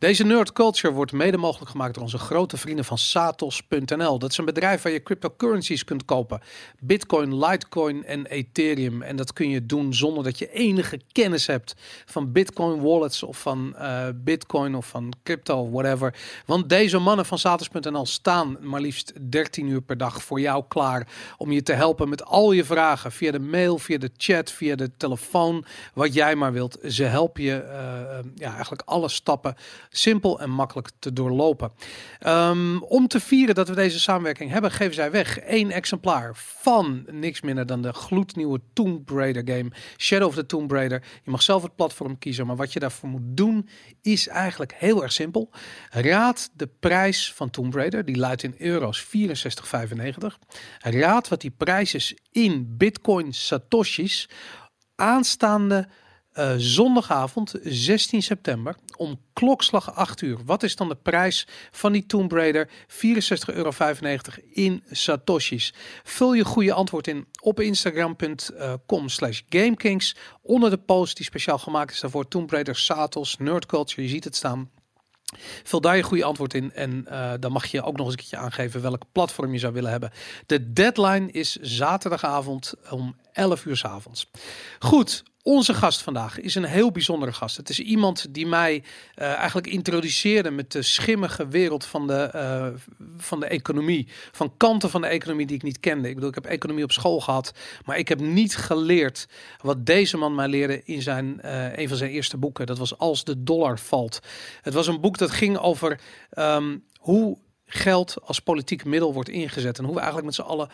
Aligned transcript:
Deze 0.00 0.24
nerd 0.24 0.52
culture 0.52 0.94
wordt 0.94 1.12
mede 1.12 1.36
mogelijk 1.36 1.70
gemaakt 1.70 1.94
door 1.94 2.02
onze 2.02 2.18
grote 2.18 2.56
vrienden 2.56 2.84
van 2.84 2.98
Satos.nl. 2.98 4.18
Dat 4.18 4.30
is 4.30 4.38
een 4.38 4.44
bedrijf 4.44 4.82
waar 4.82 4.92
je 4.92 5.02
cryptocurrencies 5.02 5.84
kunt 5.84 6.04
kopen. 6.04 6.40
Bitcoin, 6.78 7.38
Litecoin 7.38 8.04
en 8.04 8.26
Ethereum. 8.26 9.02
En 9.02 9.16
dat 9.16 9.32
kun 9.32 9.48
je 9.48 9.66
doen 9.66 9.94
zonder 9.94 10.24
dat 10.24 10.38
je 10.38 10.52
enige 10.52 11.00
kennis 11.12 11.46
hebt 11.46 11.74
van 12.04 12.32
Bitcoin 12.32 12.80
wallets 12.80 13.22
of 13.22 13.40
van 13.40 13.74
uh, 13.78 14.06
Bitcoin 14.14 14.74
of 14.74 14.86
van 14.86 15.12
crypto, 15.22 15.70
whatever. 15.70 16.14
Want 16.46 16.68
deze 16.68 16.98
mannen 16.98 17.26
van 17.26 17.38
Satos.nl 17.38 18.06
staan 18.06 18.56
maar 18.60 18.80
liefst 18.80 19.12
13 19.30 19.66
uur 19.66 19.82
per 19.82 19.96
dag 19.96 20.22
voor 20.22 20.40
jou 20.40 20.64
klaar 20.68 21.08
om 21.36 21.52
je 21.52 21.62
te 21.62 21.72
helpen 21.72 22.08
met 22.08 22.24
al 22.24 22.52
je 22.52 22.64
vragen 22.64 23.12
via 23.12 23.30
de 23.30 23.40
mail, 23.40 23.78
via 23.78 23.98
de 23.98 24.10
chat, 24.16 24.50
via 24.50 24.74
de 24.74 24.90
telefoon, 24.96 25.64
wat 25.94 26.14
jij 26.14 26.34
maar 26.36 26.52
wilt. 26.52 26.78
Ze 26.88 27.04
helpen 27.04 27.42
je 27.42 27.62
uh, 27.62 28.30
ja, 28.34 28.52
eigenlijk 28.52 28.82
alle 28.84 29.08
stappen 29.08 29.56
simpel 29.90 30.40
en 30.40 30.50
makkelijk 30.50 30.90
te 30.98 31.12
doorlopen. 31.12 31.72
Um, 32.26 32.82
om 32.82 33.08
te 33.08 33.20
vieren 33.20 33.54
dat 33.54 33.68
we 33.68 33.74
deze 33.74 34.00
samenwerking 34.00 34.50
hebben, 34.50 34.70
geven 34.70 34.94
zij 34.94 35.10
weg 35.10 35.38
één 35.38 35.70
exemplaar 35.70 36.32
van 36.36 37.04
niks 37.10 37.40
minder 37.40 37.66
dan 37.66 37.82
de 37.82 37.92
gloednieuwe 37.92 38.60
Tomb 38.72 39.08
Raider 39.08 39.42
game 39.54 39.70
Shadow 39.96 40.28
of 40.28 40.34
the 40.34 40.46
Tomb 40.46 40.70
Raider. 40.70 41.02
Je 41.24 41.30
mag 41.30 41.42
zelf 41.42 41.62
het 41.62 41.74
platform 41.74 42.18
kiezen, 42.18 42.46
maar 42.46 42.56
wat 42.56 42.72
je 42.72 42.78
daarvoor 42.78 43.08
moet 43.08 43.36
doen 43.36 43.68
is 44.02 44.28
eigenlijk 44.28 44.74
heel 44.76 45.02
erg 45.02 45.12
simpel. 45.12 45.50
Raad 45.90 46.50
de 46.54 46.68
prijs 46.80 47.32
van 47.32 47.50
Tomb 47.50 47.74
Raider, 47.74 48.04
die 48.04 48.16
luidt 48.16 48.42
in 48.42 48.54
euro's 48.58 49.04
64,95. 49.04 49.08
Raad 50.78 51.28
wat 51.28 51.40
die 51.40 51.54
prijs 51.56 51.94
is 51.94 52.14
in 52.30 52.76
Bitcoin 52.76 53.32
Satoshis 53.32 54.28
aanstaande 54.94 55.88
uh, 56.34 56.52
zondagavond 56.56 57.54
16 57.62 58.22
september 58.22 58.76
om 58.96 59.20
klokslag 59.32 59.94
8 59.94 60.20
uur. 60.20 60.38
Wat 60.44 60.62
is 60.62 60.76
dan 60.76 60.88
de 60.88 60.94
prijs 60.94 61.46
van 61.70 61.92
die 61.92 62.06
Tomb 62.06 62.32
Raider? 62.32 62.68
64,95 62.68 62.74
euro 63.46 63.72
in 64.52 64.82
Satoshis. 64.90 65.74
Vul 66.02 66.34
je 66.34 66.44
goede 66.44 66.72
antwoord 66.72 67.06
in 67.06 67.26
op 67.40 67.60
instagram.com 67.60 69.08
slash 69.08 69.40
gamekings. 69.48 70.16
Onder 70.42 70.70
de 70.70 70.78
post 70.78 71.16
die 71.16 71.26
speciaal 71.26 71.58
gemaakt 71.58 71.92
is 71.92 72.00
daarvoor 72.00 72.28
Tomb 72.28 72.50
Raider 72.50 72.76
Satos 72.76 73.36
Nerd 73.38 73.66
Culture. 73.66 74.02
Je 74.02 74.08
ziet 74.08 74.24
het 74.24 74.36
staan. 74.36 74.70
Vul 75.62 75.80
daar 75.80 75.96
je 75.96 76.02
goede 76.02 76.24
antwoord 76.24 76.54
in 76.54 76.72
en 76.72 77.06
uh, 77.08 77.32
dan 77.40 77.52
mag 77.52 77.66
je 77.66 77.82
ook 77.82 77.96
nog 77.96 78.06
eens 78.06 78.14
een 78.14 78.20
keertje 78.20 78.36
aangeven 78.36 78.82
welk 78.82 79.02
platform 79.12 79.52
je 79.52 79.58
zou 79.58 79.72
willen 79.72 79.90
hebben. 79.90 80.10
De 80.46 80.72
deadline 80.72 81.30
is 81.30 81.56
zaterdagavond 81.56 82.74
om 82.90 83.16
11 83.32 83.64
uur 83.64 83.76
s 83.76 83.84
avonds. 83.84 84.30
Goed, 84.78 85.22
onze 85.50 85.74
gast 85.74 86.02
vandaag 86.02 86.40
is 86.40 86.54
een 86.54 86.64
heel 86.64 86.90
bijzondere 86.90 87.32
gast. 87.32 87.56
Het 87.56 87.68
is 87.68 87.80
iemand 87.80 88.34
die 88.34 88.46
mij 88.46 88.74
uh, 89.16 89.32
eigenlijk 89.32 89.66
introduceerde 89.66 90.50
met 90.50 90.72
de 90.72 90.82
schimmige 90.82 91.48
wereld 91.48 91.84
van 91.84 92.06
de, 92.06 92.30
uh, 92.34 92.66
van 93.16 93.40
de 93.40 93.46
economie. 93.46 94.08
Van 94.32 94.56
kanten 94.56 94.90
van 94.90 95.00
de 95.00 95.06
economie 95.06 95.46
die 95.46 95.56
ik 95.56 95.62
niet 95.62 95.80
kende. 95.80 96.08
Ik 96.08 96.14
bedoel, 96.14 96.28
ik 96.28 96.34
heb 96.34 96.46
economie 96.46 96.84
op 96.84 96.92
school 96.92 97.20
gehad, 97.20 97.52
maar 97.84 97.98
ik 97.98 98.08
heb 98.08 98.20
niet 98.20 98.56
geleerd 98.56 99.28
wat 99.62 99.86
deze 99.86 100.16
man 100.16 100.34
mij 100.34 100.48
leerde 100.48 100.82
in 100.84 101.02
zijn, 101.02 101.40
uh, 101.44 101.76
een 101.76 101.88
van 101.88 101.96
zijn 101.96 102.10
eerste 102.10 102.36
boeken. 102.36 102.66
Dat 102.66 102.78
was 102.78 102.98
Als 102.98 103.24
de 103.24 103.42
dollar 103.42 103.78
valt. 103.78 104.20
Het 104.62 104.74
was 104.74 104.86
een 104.86 105.00
boek 105.00 105.18
dat 105.18 105.30
ging 105.30 105.58
over 105.58 106.00
um, 106.38 106.84
hoe 106.98 107.38
geld 107.64 108.16
als 108.24 108.40
politiek 108.40 108.84
middel 108.84 109.12
wordt 109.12 109.28
ingezet 109.28 109.78
en 109.78 109.84
hoe 109.84 109.94
we 109.94 110.00
eigenlijk 110.00 110.26
met 110.26 110.36
z'n 110.36 110.50
allen 110.50 110.68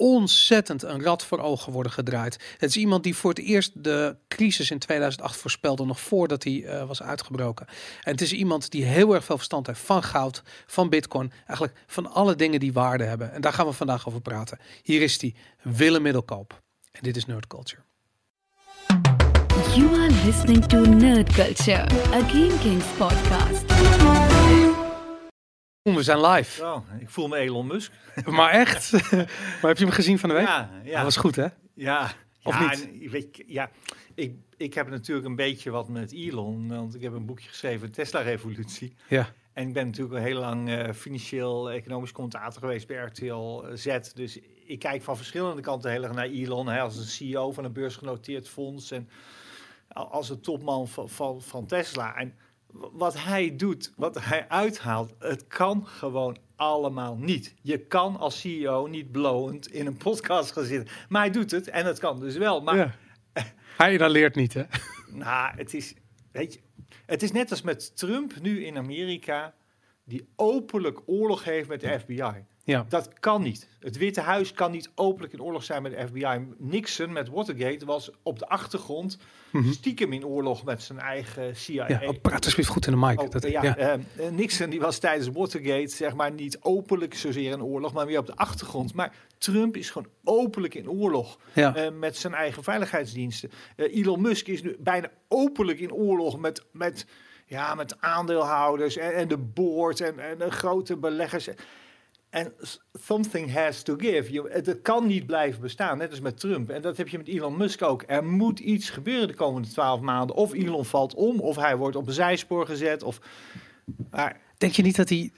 ontzettend 0.00 0.82
een 0.82 1.02
rad 1.02 1.24
voor 1.24 1.38
ogen 1.38 1.72
worden 1.72 1.92
gedraaid. 1.92 2.38
Het 2.58 2.70
is 2.70 2.76
iemand 2.76 3.02
die 3.02 3.16
voor 3.16 3.30
het 3.30 3.38
eerst 3.38 3.84
de 3.84 4.16
crisis 4.28 4.70
in 4.70 4.78
2008 4.78 5.36
voorspelde, 5.36 5.84
nog 5.84 6.00
voordat 6.00 6.44
hij 6.44 6.52
uh, 6.52 6.84
was 6.84 7.02
uitgebroken. 7.02 7.66
En 8.02 8.12
het 8.12 8.20
is 8.20 8.32
iemand 8.32 8.70
die 8.70 8.84
heel 8.84 9.14
erg 9.14 9.24
veel 9.24 9.36
verstand 9.36 9.66
heeft 9.66 9.80
van 9.80 10.02
goud, 10.02 10.42
van 10.66 10.88
bitcoin, 10.88 11.32
eigenlijk 11.46 11.78
van 11.86 12.12
alle 12.12 12.36
dingen 12.36 12.60
die 12.60 12.72
waarde 12.72 13.04
hebben. 13.04 13.32
En 13.32 13.40
daar 13.40 13.52
gaan 13.52 13.66
we 13.66 13.72
vandaag 13.72 14.06
over 14.06 14.20
praten. 14.20 14.58
Hier 14.82 15.02
is 15.02 15.20
hij, 15.20 15.34
Willem 15.62 16.02
Middelkoop. 16.02 16.62
En 16.92 17.02
dit 17.02 17.16
is 17.16 17.26
Nerd 17.26 17.46
Culture. 17.46 17.82
You 19.74 20.00
are 20.00 20.24
listening 20.24 20.66
to 20.66 20.84
Nerd 20.84 21.32
Culture, 21.32 21.86
a 22.12 22.22
Kings 22.62 22.86
podcast. 22.96 24.29
We 25.82 26.02
zijn 26.02 26.20
live. 26.20 26.64
Oh, 26.64 26.76
ik 26.98 27.10
voel 27.10 27.28
me 27.28 27.36
Elon 27.36 27.66
Musk. 27.66 27.92
Maar 28.26 28.50
echt? 28.50 28.92
maar 29.60 29.70
heb 29.70 29.78
je 29.78 29.84
hem 29.84 29.94
gezien 29.94 30.18
van 30.18 30.28
de 30.28 30.34
week? 30.34 30.46
Ja, 30.46 30.70
ja. 30.84 30.94
Dat 30.94 31.02
was 31.02 31.16
goed, 31.16 31.36
hè? 31.36 31.46
Ja. 31.74 32.12
Of 32.42 32.58
ja, 32.58 32.70
niet? 32.70 33.28
je, 33.36 33.44
ja, 33.46 33.70
ik, 34.14 34.34
ik 34.56 34.74
heb 34.74 34.88
natuurlijk 34.88 35.26
een 35.26 35.36
beetje 35.36 35.70
wat 35.70 35.88
met 35.88 36.12
Elon, 36.12 36.68
want 36.68 36.94
ik 36.94 37.02
heb 37.02 37.12
een 37.12 37.26
boekje 37.26 37.48
geschreven, 37.48 37.92
Tesla-revolutie. 37.92 38.94
Ja. 39.08 39.28
En 39.52 39.68
ik 39.68 39.72
ben 39.72 39.86
natuurlijk 39.86 40.16
al 40.16 40.22
heel 40.22 40.38
lang 40.38 40.68
uh, 40.68 40.92
financieel 40.92 41.70
economisch 41.70 42.12
commentator 42.12 42.60
geweest 42.60 42.86
bij 42.86 42.96
RTL 42.96 43.64
Z. 43.74 43.98
Dus 44.14 44.38
ik 44.64 44.78
kijk 44.78 45.02
van 45.02 45.16
verschillende 45.16 45.62
kanten 45.62 45.90
heel 45.90 46.02
erg 46.02 46.12
naar 46.12 46.24
Elon. 46.24 46.68
Hè, 46.68 46.80
als 46.80 46.96
een 46.96 47.04
CEO 47.04 47.52
van 47.52 47.64
een 47.64 47.72
beursgenoteerd 47.72 48.48
fonds 48.48 48.90
en 48.90 49.08
als 49.88 50.30
een 50.30 50.40
topman 50.40 50.88
van, 50.88 51.08
van, 51.08 51.42
van 51.42 51.66
Tesla. 51.66 52.16
En 52.16 52.34
wat 52.72 53.22
hij 53.22 53.56
doet, 53.56 53.92
wat 53.96 54.24
hij 54.24 54.48
uithaalt, 54.48 55.14
het 55.18 55.46
kan 55.46 55.86
gewoon 55.86 56.36
allemaal 56.56 57.16
niet. 57.16 57.54
Je 57.62 57.78
kan 57.78 58.16
als 58.16 58.40
CEO 58.40 58.86
niet 58.86 59.12
blowend 59.12 59.72
in 59.72 59.86
een 59.86 59.96
podcast 59.96 60.52
gaan 60.52 60.64
zitten. 60.64 60.94
Maar 61.08 61.22
hij 61.22 61.30
doet 61.30 61.50
het 61.50 61.68
en 61.68 61.86
het 61.86 61.98
kan 61.98 62.20
dus 62.20 62.36
wel. 62.36 62.60
Maar 62.60 62.76
ja. 62.76 62.94
Hij 63.76 64.10
leert 64.10 64.34
niet, 64.34 64.54
hè? 64.54 64.62
nou, 65.10 65.56
het 65.56 65.74
is, 65.74 65.94
weet 66.32 66.54
je, 66.54 66.60
het 67.06 67.22
is 67.22 67.32
net 67.32 67.50
als 67.50 67.62
met 67.62 67.96
Trump 67.96 68.40
nu 68.40 68.64
in 68.64 68.76
Amerika, 68.76 69.54
die 70.04 70.28
openlijk 70.36 71.00
oorlog 71.06 71.44
heeft 71.44 71.68
met 71.68 71.80
de 71.80 71.98
FBI. 72.00 72.44
Ja. 72.70 72.86
Dat 72.88 73.08
kan 73.20 73.42
niet. 73.42 73.68
Het 73.80 73.96
Witte 73.96 74.20
Huis 74.20 74.52
kan 74.52 74.70
niet 74.70 74.90
openlijk 74.94 75.32
in 75.32 75.42
oorlog 75.42 75.64
zijn 75.64 75.82
met 75.82 75.92
de 75.92 76.06
FBI. 76.06 76.46
Nixon 76.58 77.12
met 77.12 77.28
Watergate 77.28 77.86
was 77.86 78.10
op 78.22 78.38
de 78.38 78.48
achtergrond 78.48 79.18
mm 79.50 79.62
-hmm. 79.62 79.72
stiekem 79.72 80.12
in 80.12 80.26
oorlog 80.26 80.64
met 80.64 80.82
zijn 80.82 80.98
eigen 80.98 81.56
CIA. 81.56 81.88
Ja, 81.88 82.00
oh, 82.04 82.20
praat 82.22 82.44
alsjeblieft 82.44 82.70
goed 82.70 82.86
in 82.86 82.92
de 82.92 82.98
mic. 82.98 83.20
Oh, 83.20 83.30
dat, 83.30 83.50
ja, 83.50 83.62
ja. 83.62 83.96
Uh, 83.96 84.28
Nixon 84.30 84.70
die 84.70 84.80
was 84.80 84.98
tijdens 84.98 85.28
Watergate 85.28 85.94
zeg 85.96 86.14
maar 86.14 86.32
niet 86.32 86.58
openlijk 86.60 87.14
zozeer 87.14 87.52
in 87.52 87.62
oorlog, 87.62 87.92
maar 87.92 88.06
weer 88.06 88.18
op 88.18 88.26
de 88.26 88.36
achtergrond. 88.36 88.94
Maar 88.94 89.14
Trump 89.38 89.76
is 89.76 89.90
gewoon 89.90 90.08
openlijk 90.24 90.74
in 90.74 90.90
oorlog 90.90 91.38
ja. 91.52 91.76
uh, 91.76 91.98
met 91.98 92.16
zijn 92.16 92.34
eigen 92.34 92.62
veiligheidsdiensten. 92.62 93.50
Uh, 93.76 93.96
Elon 93.96 94.20
Musk 94.20 94.46
is 94.46 94.62
nu 94.62 94.76
bijna 94.78 95.10
openlijk 95.28 95.80
in 95.80 95.92
oorlog 95.92 96.38
met... 96.38 96.64
met 96.72 97.06
ja, 97.46 97.74
met 97.74 98.00
aandeelhouders 98.00 98.96
en, 98.96 99.14
en 99.14 99.28
de 99.28 99.38
board 99.38 100.00
en, 100.00 100.18
en 100.18 100.38
de 100.38 100.50
grote 100.50 100.96
beleggers. 100.96 101.48
En 102.30 102.52
something 102.92 103.54
has 103.54 103.82
to 103.82 103.94
give. 103.96 104.32
Je, 104.32 104.48
het, 104.50 104.66
het, 104.66 104.82
kan 104.82 105.06
niet 105.06 105.26
blijven 105.26 105.60
bestaan, 105.60 105.98
net 105.98 106.10
als 106.10 106.20
met 106.20 106.40
Trump. 106.40 106.70
En 106.70 106.82
dat 106.82 106.96
heb 106.96 107.08
je 107.08 107.18
met 107.18 107.28
Elon 107.28 107.56
Musk 107.56 107.82
ook. 107.82 108.04
Er 108.06 108.24
moet 108.24 108.58
iets 108.58 108.90
gebeuren 108.90 109.28
de 109.28 109.34
komende 109.34 109.68
twaalf 109.68 110.00
maanden. 110.00 110.36
Of 110.36 110.52
Elon 110.52 110.84
valt 110.84 111.14
om, 111.14 111.40
of 111.40 111.56
hij 111.56 111.76
wordt 111.76 111.96
op 111.96 112.06
een 112.06 112.12
zijspoor 112.12 112.66
gezet. 112.66 113.02
Of, 113.02 113.20
maar, 114.10 114.40
Denk 114.58 114.72
je 114.72 114.82
niet 114.82 114.96
dat 114.96 115.08
hij... 115.08 115.32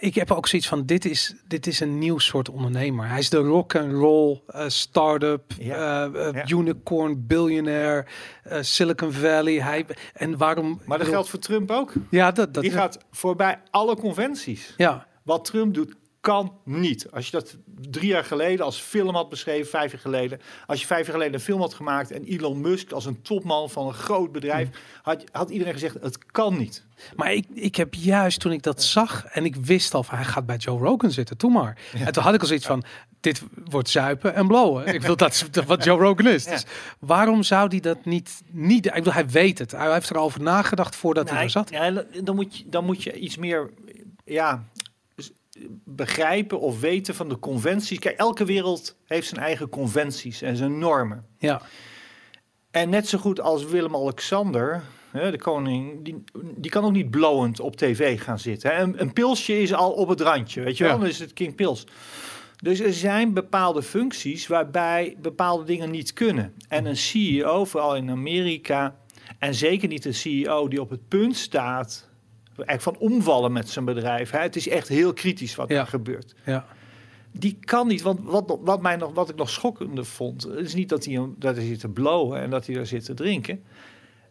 Ik 0.00 0.14
heb 0.14 0.30
ook 0.30 0.46
zoiets 0.46 0.68
van, 0.68 0.86
dit 0.86 1.04
is, 1.04 1.34
dit 1.48 1.66
is 1.66 1.80
een 1.80 1.98
nieuw 1.98 2.18
soort 2.18 2.48
ondernemer. 2.48 3.08
Hij 3.08 3.18
is 3.18 3.30
de 3.30 3.36
rock 3.36 3.74
and 3.74 3.92
roll 3.92 4.40
uh, 4.48 4.64
start-up, 4.68 5.52
Ja. 5.58 6.06
uh, 6.06 6.14
uh, 6.14 6.32
Ja. 6.32 6.48
unicorn, 6.48 7.26
billionaire, 7.26 8.06
uh, 8.46 8.58
Silicon 8.60 9.12
Valley. 9.12 9.62
Hij, 9.62 9.86
en 10.12 10.36
waarom... 10.36 10.80
maar 10.84 10.98
dat 10.98 11.06
geldt 11.08 11.28
voor 11.28 11.38
Trump 11.38 11.70
ook. 11.70 11.92
Ja, 12.10 12.30
dat... 12.30 12.54
dat 12.54 12.62
Die 12.62 12.72
gaat 12.72 12.98
voorbij 13.10 13.60
alle 13.70 13.96
conventies. 13.96 14.74
Ja, 14.76 15.06
Wat 15.22 15.44
Trump 15.44 15.74
doet, 15.74 15.94
kan 16.26 16.52
niet. 16.64 17.10
Als 17.10 17.24
je 17.26 17.30
dat 17.30 17.56
drie 17.90 18.08
jaar 18.08 18.24
geleden 18.24 18.64
als 18.64 18.78
film 18.78 19.14
had 19.14 19.28
beschreven, 19.28 19.70
vijf 19.70 19.92
jaar 19.92 20.00
geleden. 20.00 20.40
Als 20.66 20.80
je 20.80 20.86
vijf 20.86 21.02
jaar 21.02 21.14
geleden 21.14 21.34
een 21.34 21.40
film 21.40 21.60
had 21.60 21.74
gemaakt 21.74 22.10
en 22.10 22.24
Elon 22.24 22.60
Musk 22.60 22.92
als 22.92 23.04
een 23.04 23.22
topman 23.22 23.70
van 23.70 23.86
een 23.86 23.94
groot 23.94 24.32
bedrijf, 24.32 24.68
had, 25.02 25.24
had 25.32 25.50
iedereen 25.50 25.72
gezegd: 25.72 25.96
het 26.00 26.26
kan 26.26 26.56
niet. 26.56 26.84
maar 27.16 27.32
ik, 27.32 27.46
ik 27.54 27.76
heb 27.76 27.94
juist 27.94 28.40
toen 28.40 28.52
ik 28.52 28.62
dat 28.62 28.82
zag 28.82 29.24
en 29.26 29.44
ik 29.44 29.56
wist 29.56 29.94
al 29.94 30.02
van 30.02 30.16
hij 30.16 30.26
gaat 30.26 30.46
bij 30.46 30.56
Joe 30.56 30.78
Rogan 30.78 31.10
zitten, 31.10 31.36
toen 31.36 31.52
maar. 31.52 31.78
En 31.92 32.12
toen 32.12 32.22
had 32.22 32.34
ik 32.34 32.40
al 32.40 32.46
zoiets 32.46 32.66
van, 32.66 32.84
dit 33.20 33.42
wordt 33.64 33.88
zuipen 33.88 34.34
en 34.34 34.46
blowen. 34.46 34.86
Ik 34.86 35.02
wil 35.02 35.16
dat 35.16 35.32
is 35.52 35.64
wat 35.66 35.84
Joe 35.84 36.00
Rogan 36.00 36.26
is. 36.26 36.44
Ja. 36.44 36.50
Dus 36.50 36.64
waarom 36.98 37.42
zou 37.42 37.68
hij 37.68 37.80
dat 37.80 38.04
niet, 38.04 38.42
niet... 38.50 38.86
Ik 38.86 38.92
bedoel, 38.92 39.12
hij 39.12 39.28
weet 39.28 39.58
het. 39.58 39.70
Hij 39.70 39.92
heeft 39.92 40.10
erover 40.10 40.42
nagedacht 40.42 40.96
voordat 40.96 41.30
hij 41.30 41.42
er 41.42 41.50
zat. 41.50 41.70
Ja, 41.70 42.04
dan, 42.22 42.34
moet 42.34 42.58
je, 42.58 42.64
dan 42.68 42.84
moet 42.84 43.02
je 43.02 43.18
iets 43.18 43.36
meer 43.36 43.70
ja, 44.24 44.64
begrijpen 45.84 46.60
of 46.60 46.80
weten 46.80 47.14
van 47.14 47.28
de 47.28 47.38
conventies. 47.38 47.98
Kijk, 47.98 48.18
elke 48.18 48.44
wereld 48.44 48.96
heeft 49.04 49.28
zijn 49.28 49.40
eigen 49.40 49.68
conventies 49.68 50.42
en 50.42 50.56
zijn 50.56 50.78
normen. 50.78 51.26
Ja, 51.38 51.62
En 52.70 52.88
net 52.88 53.08
zo 53.08 53.18
goed 53.18 53.40
als 53.40 53.64
Willem-Alexander, 53.64 54.82
de 55.12 55.38
koning, 55.38 56.04
die, 56.04 56.24
die 56.56 56.70
kan 56.70 56.84
ook 56.84 56.92
niet 56.92 57.10
blowend 57.10 57.60
op 57.60 57.76
tv 57.76 58.20
gaan 58.20 58.38
zitten. 58.38 58.80
Een, 58.80 59.00
een 59.00 59.12
pilsje 59.12 59.60
is 59.60 59.74
al 59.74 59.92
op 59.92 60.08
het 60.08 60.20
randje, 60.20 60.62
weet 60.62 60.76
je 60.76 60.84
wel? 60.84 60.92
Ja. 60.92 60.98
Dan 60.98 61.08
is 61.08 61.18
het 61.18 61.32
King 61.32 61.54
Pils. 61.54 61.86
Dus 62.56 62.80
er 62.80 62.92
zijn 62.92 63.32
bepaalde 63.32 63.82
functies 63.82 64.46
waarbij 64.46 65.16
bepaalde 65.20 65.64
dingen 65.64 65.90
niet 65.90 66.12
kunnen. 66.12 66.54
En 66.68 66.84
een 66.84 66.96
CEO, 66.96 67.64
vooral 67.64 67.96
in 67.96 68.10
Amerika, 68.10 68.96
en 69.38 69.54
zeker 69.54 69.88
niet 69.88 70.04
een 70.04 70.14
CEO 70.14 70.68
die 70.68 70.80
op 70.80 70.90
het 70.90 71.08
punt 71.08 71.36
staat 71.36 72.05
eigenlijk 72.64 72.98
van 72.98 73.08
omvallen 73.10 73.52
met 73.52 73.68
zijn 73.68 73.84
bedrijf. 73.84 74.30
Hè. 74.30 74.38
Het 74.38 74.56
is 74.56 74.68
echt 74.68 74.88
heel 74.88 75.12
kritisch 75.12 75.54
wat 75.54 75.68
Ja. 75.68 75.80
er 75.80 75.86
gebeurt. 75.86 76.34
Ja. 76.44 76.66
Die 77.32 77.58
kan 77.60 77.86
niet, 77.86 78.02
want 78.02 78.20
wat, 78.22 78.58
wat, 78.60 78.82
mij 78.82 78.96
nog, 78.96 79.14
wat 79.14 79.28
ik 79.28 79.36
nog 79.36 79.50
schokkender 79.50 80.04
vond, 80.06 80.48
is 80.48 80.74
niet 80.74 80.88
dat 80.88 81.04
hij, 81.04 81.28
dat 81.38 81.56
hij 81.56 81.64
zit 81.66 81.80
te 81.80 81.88
blowen 81.88 82.40
en 82.40 82.50
dat 82.50 82.66
hij 82.66 82.76
er 82.76 82.86
zit 82.86 83.04
te 83.04 83.14
drinken. 83.14 83.62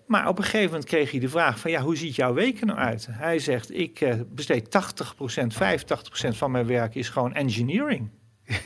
Maar 0.07 0.27
op 0.27 0.37
een 0.37 0.43
gegeven 0.43 0.65
moment 0.69 0.85
kreeg 0.85 1.11
hij 1.11 1.19
de 1.19 1.29
vraag 1.29 1.59
van, 1.59 1.71
ja, 1.71 1.81
hoe 1.81 1.95
ziet 1.97 2.15
jouw 2.15 2.33
weken 2.33 2.67
nou 2.67 2.79
uit? 2.79 3.07
Hij 3.11 3.39
zegt, 3.39 3.73
ik 3.73 4.01
eh, 4.01 4.13
besteed 4.29 4.69
80%, 4.69 5.53
85% 5.53 6.37
van 6.37 6.51
mijn 6.51 6.65
werk 6.65 6.95
is 6.95 7.09
gewoon 7.09 7.33
engineering. 7.33 8.09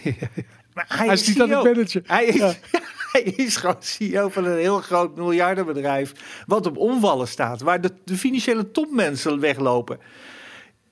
Maar 0.73 0.85
hij, 0.87 1.05
Hij 1.05 1.15
is 1.15 1.27
niet 1.27 1.41
aan 1.41 1.49
het 1.49 1.59
CEO. 1.61 1.73
managen. 1.73 2.03
Hij 2.05 2.25
is, 2.25 2.35
Ja. 2.35 2.53
hij 3.11 3.21
is 3.21 3.55
gewoon 3.55 3.75
CEO 3.79 4.29
van 4.29 4.45
een 4.45 4.57
heel 4.57 4.79
groot 4.79 5.15
miljardenbedrijf. 5.15 6.11
Wat 6.45 6.65
op 6.65 6.77
omvallen 6.77 7.27
staat. 7.27 7.61
Waar 7.61 7.81
de, 7.81 7.91
de 8.03 8.17
financiële 8.17 8.71
topmensen 8.71 9.39
weglopen. 9.39 9.99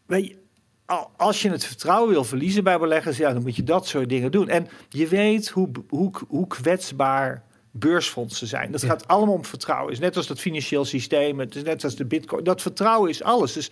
Weet 0.05 0.27
je, 0.27 0.35
al- 0.85 1.11
als 1.17 1.41
je 1.41 1.49
het 1.49 1.65
vertrouwen 1.65 2.09
wil 2.09 2.23
verliezen 2.23 2.63
bij 2.63 2.79
beleggers. 2.79 3.17
Ja, 3.17 3.33
dan 3.33 3.41
moet 3.41 3.55
je 3.55 3.63
dat 3.63 3.87
soort 3.87 4.09
dingen 4.09 4.31
doen. 4.31 4.49
En 4.49 4.67
je 4.89 5.07
weet 5.07 5.49
hoe, 5.49 5.69
hoe, 5.89 6.11
hoe 6.27 6.47
kwetsbaar 6.47 7.43
beursfondsen 7.71 8.47
zijn. 8.47 8.71
Dat 8.71 8.81
Ja. 8.81 8.87
gaat 8.87 9.07
allemaal 9.07 9.35
om 9.35 9.45
vertrouwen. 9.45 9.87
Het 9.87 9.97
is 9.97 10.05
net 10.05 10.17
als 10.17 10.27
dat 10.27 10.39
financieel 10.39 10.85
systeem. 10.85 11.39
Het 11.39 11.55
is 11.55 11.63
net 11.63 11.83
als 11.83 11.95
de 11.95 12.05
bitcoin. 12.05 12.43
Dat 12.43 12.61
vertrouwen 12.61 13.09
is 13.09 13.23
alles. 13.23 13.53
Dus 13.53 13.71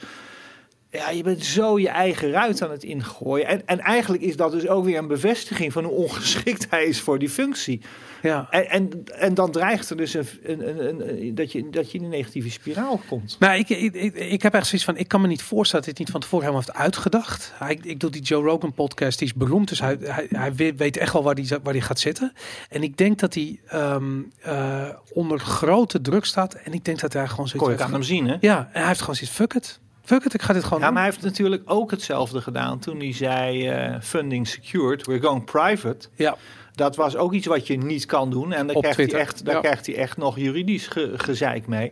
ja, 0.95 1.09
je 1.09 1.23
bent 1.23 1.45
zo 1.45 1.79
je 1.79 1.89
eigen 1.89 2.31
ruit 2.31 2.61
aan 2.61 2.71
het 2.71 2.83
ingooien. 2.83 3.47
En, 3.47 3.61
en 3.65 3.79
eigenlijk 3.79 4.23
is 4.23 4.35
dat 4.35 4.51
dus 4.51 4.67
ook 4.67 4.85
weer 4.85 4.97
een 4.97 5.07
bevestiging 5.07 5.73
van 5.73 5.83
hoe 5.83 5.93
ongeschikt 5.93 6.67
hij 6.69 6.85
is 6.85 6.99
voor 6.99 7.19
die 7.19 7.29
functie. 7.29 7.81
ja. 8.21 8.47
En, 8.49 8.69
en, 8.69 9.03
en 9.05 9.33
dan 9.33 9.51
dreigt 9.51 9.89
er 9.89 9.97
dus 9.97 10.13
een, 10.13 10.27
een, 10.43 10.87
een, 10.87 11.35
dat, 11.35 11.51
je, 11.51 11.69
dat 11.69 11.91
je 11.91 11.97
in 11.97 12.03
een 12.03 12.09
negatieve 12.09 12.49
spiraal 12.51 13.01
komt. 13.07 13.35
Nou, 13.39 13.57
ik, 13.57 13.69
ik, 13.69 13.93
ik, 13.93 14.15
ik 14.15 14.41
heb 14.41 14.53
echt 14.53 14.67
zoiets 14.67 14.85
van, 14.85 14.97
ik 14.97 15.07
kan 15.07 15.21
me 15.21 15.27
niet 15.27 15.41
voorstellen 15.41 15.85
dat 15.85 15.93
het 15.93 16.03
niet 16.03 16.11
van 16.11 16.21
tevoren 16.21 16.45
helemaal 16.45 16.65
heeft 16.67 16.79
uitgedacht. 16.83 17.53
Hij, 17.55 17.79
ik 17.81 17.99
doe 17.99 18.09
die 18.09 18.21
Joe 18.21 18.43
Rogan 18.43 18.73
podcast, 18.73 19.19
die 19.19 19.27
is 19.27 19.33
beroemd, 19.33 19.69
dus 19.69 19.79
hij, 19.79 19.97
hij, 20.01 20.27
hij 20.29 20.55
weet- 20.55 20.97
echt 20.97 21.13
wel 21.13 21.23
waar 21.23 21.35
hij 21.35 21.59
waar 21.63 21.73
die 21.73 21.81
gaat 21.81 21.99
zitten. 21.99 22.33
En 22.69 22.83
ik 22.83 22.97
denk 22.97 23.19
dat 23.19 23.33
hij 23.33 23.59
ehm, 23.67 24.21
eh, 24.41 24.89
onder 25.13 25.39
grote 25.39 26.01
druk 26.01 26.25
staat 26.25 26.53
en 26.53 26.73
ik 26.73 26.85
denk 26.85 26.99
dat 26.99 27.13
hij 27.13 27.27
gewoon 27.27 27.47
zoiets 27.47 27.67
Kon 27.67 27.77
je 27.77 27.83
aan 27.83 27.93
hem 27.93 28.03
zien, 28.03 28.27
hè? 28.27 28.35
Ja, 28.39 28.57
en 28.71 28.79
hij 28.79 28.87
heeft 28.87 28.99
gewoon 28.99 29.15
zoiets, 29.15 29.35
fuck 29.35 29.53
it. 29.53 29.79
Fuck 30.05 30.25
it, 30.25 30.33
ik 30.33 30.41
ga 30.41 30.53
dit 30.53 30.63
gewoon 30.63 30.79
Ja, 30.79 30.85
doen. 30.85 30.93
maar 30.93 31.03
hij 31.03 31.11
heeft 31.11 31.23
natuurlijk 31.25 31.61
ook 31.65 31.91
hetzelfde 31.91 32.41
gedaan 32.41 32.79
toen 32.79 32.97
hij 32.97 33.13
zei 33.13 33.67
eh, 33.69 33.95
funding 34.01 34.47
secured, 34.47 35.05
we're 35.05 35.21
going 35.21 35.43
private. 35.45 36.07
Ja, 36.15 36.35
Dat 36.73 36.95
was 36.95 37.15
ook 37.15 37.33
iets 37.33 37.45
wat 37.47 37.67
je 37.67 37.77
niet 37.77 38.05
kan 38.05 38.29
doen. 38.29 38.53
En 38.53 38.67
daar, 38.67 38.75
Op 38.75 38.81
krijgt 38.81 39.11
hij, 39.11 39.19
echt, 39.21 39.45
daar 39.45 39.55
ja. 39.55 39.59
krijgt 39.61 39.85
hij 39.85 39.95
echt 39.95 40.17
nog 40.17 40.37
juridisch 40.39 40.87
ge- 40.87 41.13
gezeik 41.15 41.67
mee. 41.67 41.91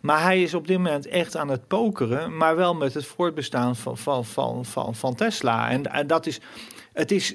Maar 0.00 0.22
hij 0.22 0.42
is 0.42 0.54
op 0.54 0.66
dit 0.66 0.76
moment 0.76 1.06
echt 1.06 1.36
aan 1.36 1.48
het 1.48 1.66
pokeren, 1.66 2.36
maar 2.36 2.56
wel 2.56 2.74
met 2.74 2.94
het 2.94 3.06
voortbestaan 3.06 3.76
van, 3.76 3.98
van, 3.98 4.24
van, 4.24 4.64
van, 4.64 4.94
van 4.94 5.14
Tesla. 5.14 5.70
En, 5.70 5.92
en 5.92 6.06
dat 6.06 6.26
is, 6.26 6.40
het 6.92 7.10
is, 7.10 7.34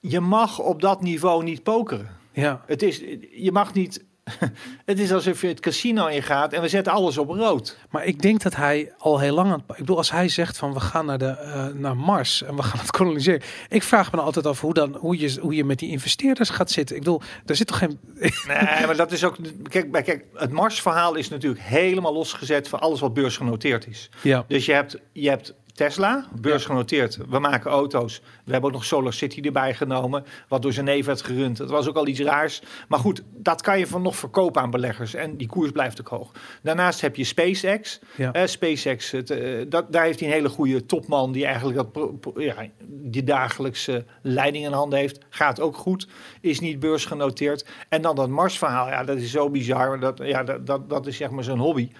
je 0.00 0.20
mag 0.20 0.58
op 0.58 0.80
dat 0.80 1.02
niveau 1.02 1.44
niet 1.44 1.62
pokeren. 1.62 2.08
ja. 2.32 2.62
Het 2.66 2.82
is, 2.82 2.98
je 3.30 3.50
mag 3.52 3.72
niet, 3.74 4.04
het 4.84 4.98
is 4.98 5.12
alsof 5.12 5.40
je 5.40 5.46
het 5.46 5.60
casino 5.60 6.06
ingaat 6.06 6.52
en 6.52 6.62
we 6.62 6.68
zetten 6.68 6.92
alles 6.92 7.18
op 7.18 7.28
rood. 7.28 7.78
Maar 7.90 8.04
ik 8.04 8.22
denk 8.22 8.42
dat 8.42 8.56
hij 8.56 8.92
al 8.98 9.18
heel 9.18 9.34
lang 9.34 9.52
aan 9.52 9.64
het... 9.66 9.70
Ik 9.70 9.76
bedoel, 9.76 9.96
als 9.96 10.10
hij 10.10 10.28
zegt 10.28 10.56
van 10.56 10.72
we 10.72 10.80
gaan 10.80 11.06
naar, 11.06 11.18
de, 11.18 11.26
eh, 11.26 11.66
naar 11.66 11.96
Mars 11.96 12.42
en 12.42 12.56
we 12.56 12.62
gaan 12.62 12.80
het 12.80 12.90
koloniseren. 12.90 13.42
Ik 13.68 13.82
vraag 13.82 14.10
me 14.10 14.16
dan 14.16 14.24
altijd 14.24 14.46
af 14.46 14.60
hoe, 14.60 14.74
dan, 14.74 14.96
hoe, 14.96 15.18
je, 15.18 15.38
hoe 15.40 15.54
je 15.54 15.64
met 15.64 15.78
die 15.78 15.90
investeerders 15.90 16.50
gaat 16.50 16.70
zitten. 16.70 16.96
Ik 16.96 17.02
bedoel, 17.02 17.20
er 17.46 17.56
zit 17.56 17.66
toch 17.66 17.78
geen... 17.78 17.98
Nee, 18.46 18.86
maar 18.86 18.96
dat 18.96 19.12
is 19.12 19.24
ook, 19.24 19.36
kijk, 19.68 19.92
kijk 19.92 20.24
het 20.34 20.50
Mars-verhaal 20.50 21.14
is 21.14 21.28
natuurlijk 21.28 21.62
helemaal 21.62 22.12
losgezet 22.12 22.68
van 22.68 22.80
alles 22.80 23.00
wat 23.00 23.14
beursgenoteerd 23.14 23.86
is. 23.86 24.10
Ja, 24.22 24.44
Dus 24.48 24.66
je 24.66 24.72
hebt, 24.72 24.98
je 25.12 25.28
hebt 25.28 25.54
Tesla, 25.76 26.24
beursgenoteerd. 26.40 27.18
We 27.28 27.38
maken 27.38 27.70
auto's. 27.70 28.20
We 28.44 28.52
hebben 28.52 28.70
ook 28.70 28.76
nog 28.76 28.84
Solar 28.84 29.12
City 29.12 29.40
erbij 29.40 29.74
genomen, 29.74 30.24
wat 30.48 30.62
door 30.62 30.72
zijn 30.72 30.84
neef 30.84 31.06
werd 31.06 31.22
gerund. 31.22 31.56
Dat 31.56 31.70
was 31.70 31.88
ook 31.88 31.96
al 31.96 32.06
iets 32.06 32.20
raars. 32.20 32.62
Maar 32.88 32.98
goed, 32.98 33.22
dat 33.36 33.62
kan 33.62 33.78
je 33.78 33.86
van 33.86 34.02
nog 34.02 34.16
verkopen 34.16 34.62
aan 34.62 34.70
beleggers. 34.70 35.14
En 35.14 35.36
die 35.36 35.46
koers 35.48 35.70
blijft 35.70 36.00
ook 36.00 36.08
hoog. 36.08 36.30
Daarnaast 36.62 37.00
heb 37.00 37.16
je 37.16 37.24
SpaceX. 37.24 38.00
ja. 38.16 38.32
Eh, 38.32 38.46
SpaceX, 38.46 39.10
het, 39.10 39.30
eh, 39.30 39.64
dat, 39.68 39.92
daar 39.92 40.04
heeft 40.04 40.18
hij 40.20 40.28
een 40.28 40.34
hele 40.34 40.48
goede 40.48 40.86
topman 40.86 41.32
die 41.32 41.44
eigenlijk 41.44 41.76
dat, 41.76 41.92
pro- 41.92 42.12
pro- 42.12 42.40
ja, 42.40 42.54
die 42.88 43.24
dagelijkse 43.24 44.04
leiding 44.22 44.64
in 44.64 44.72
handen 44.72 44.98
heeft. 44.98 45.18
Gaat 45.28 45.60
ook 45.60 45.76
goed, 45.76 46.08
is 46.40 46.60
niet 46.60 46.80
beursgenoteerd. 46.80 47.66
En 47.88 48.02
dan 48.02 48.14
dat 48.16 48.28
Mars-verhaal, 48.28 48.88
ja, 48.88 49.04
dat 49.04 49.16
is 49.16 49.30
zo 49.30 49.50
bizar. 49.50 50.00
Dat, 50.00 50.20
ja, 50.22 50.42
dat, 50.44 50.66
dat, 50.66 50.88
dat 50.90 51.06
is 51.06 51.16
zeg 51.16 51.30
maar 51.30 51.44
zijn 51.44 51.58
hobby. 51.58 51.90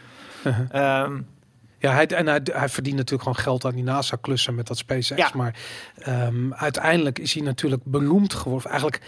Ehm, 0.71 1.21
Ja, 1.79 1.93
hij, 1.93 2.07
en 2.07 2.27
hij, 2.27 2.41
hij 2.53 2.69
verdient 2.69 2.97
natuurlijk 2.97 3.23
gewoon 3.23 3.45
geld 3.45 3.65
aan 3.65 3.75
die 3.75 3.85
NASA-klussen 3.85 4.55
met 4.55 4.67
dat 4.67 4.79
SpaceX. 4.79 5.21
Ja. 5.21 5.31
Maar 5.35 5.55
ehm, 5.99 6.53
uiteindelijk 6.53 7.19
is 7.19 7.33
hij 7.35 7.43
natuurlijk 7.43 7.83
beroemd 7.85 8.35
geworden. 8.35 8.71
Eigenlijk, 8.71 9.03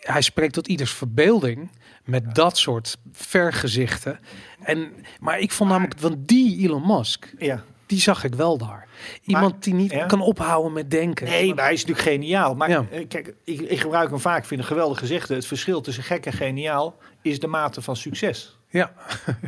hij 0.00 0.20
spreekt 0.22 0.52
tot 0.52 0.66
ieders 0.68 0.92
verbeelding 0.92 1.70
met 2.04 2.34
dat 2.34 2.58
soort 2.58 2.96
vergezichten. 3.12 4.20
En, 4.62 4.92
maar 5.20 5.38
ik 5.38 5.52
vond 5.52 5.70
namelijk, 5.70 6.00
want 6.00 6.28
die 6.28 6.58
Elon 6.58 6.86
Musk, 6.86 7.34
ja. 7.38 7.64
die 7.86 8.00
zag 8.00 8.24
ik 8.24 8.34
wel 8.34 8.58
daar. 8.58 8.86
Iemand 9.24 9.62
die 9.62 9.74
niet 9.74 9.90
ja. 9.92 10.06
kan 10.06 10.20
ophouden 10.20 10.72
met 10.72 10.90
denken. 10.90 11.26
Nee, 11.26 11.54
maar 11.54 11.64
hij 11.64 11.72
is 11.72 11.84
natuurlijk 11.84 12.08
geniaal. 12.08 12.54
Maar 12.54 12.68
Ja. 12.70 12.84
eh, 12.90 13.08
kijk, 13.08 13.34
ik, 13.44 13.60
ik 13.60 13.80
gebruik 13.80 14.10
hem 14.10 14.20
vaak. 14.20 14.38
Ik 14.38 14.44
vind 14.44 14.60
een 14.60 14.66
geweldig 14.66 14.98
gezegde. 14.98 15.34
Het 15.34 15.46
verschil 15.46 15.80
tussen 15.80 16.04
gek 16.04 16.26
en 16.26 16.32
geniaal 16.32 16.96
is 17.22 17.38
de 17.38 17.46
mate 17.46 17.82
van 17.82 17.96
succes. 17.96 18.56
Ja, 18.80 18.92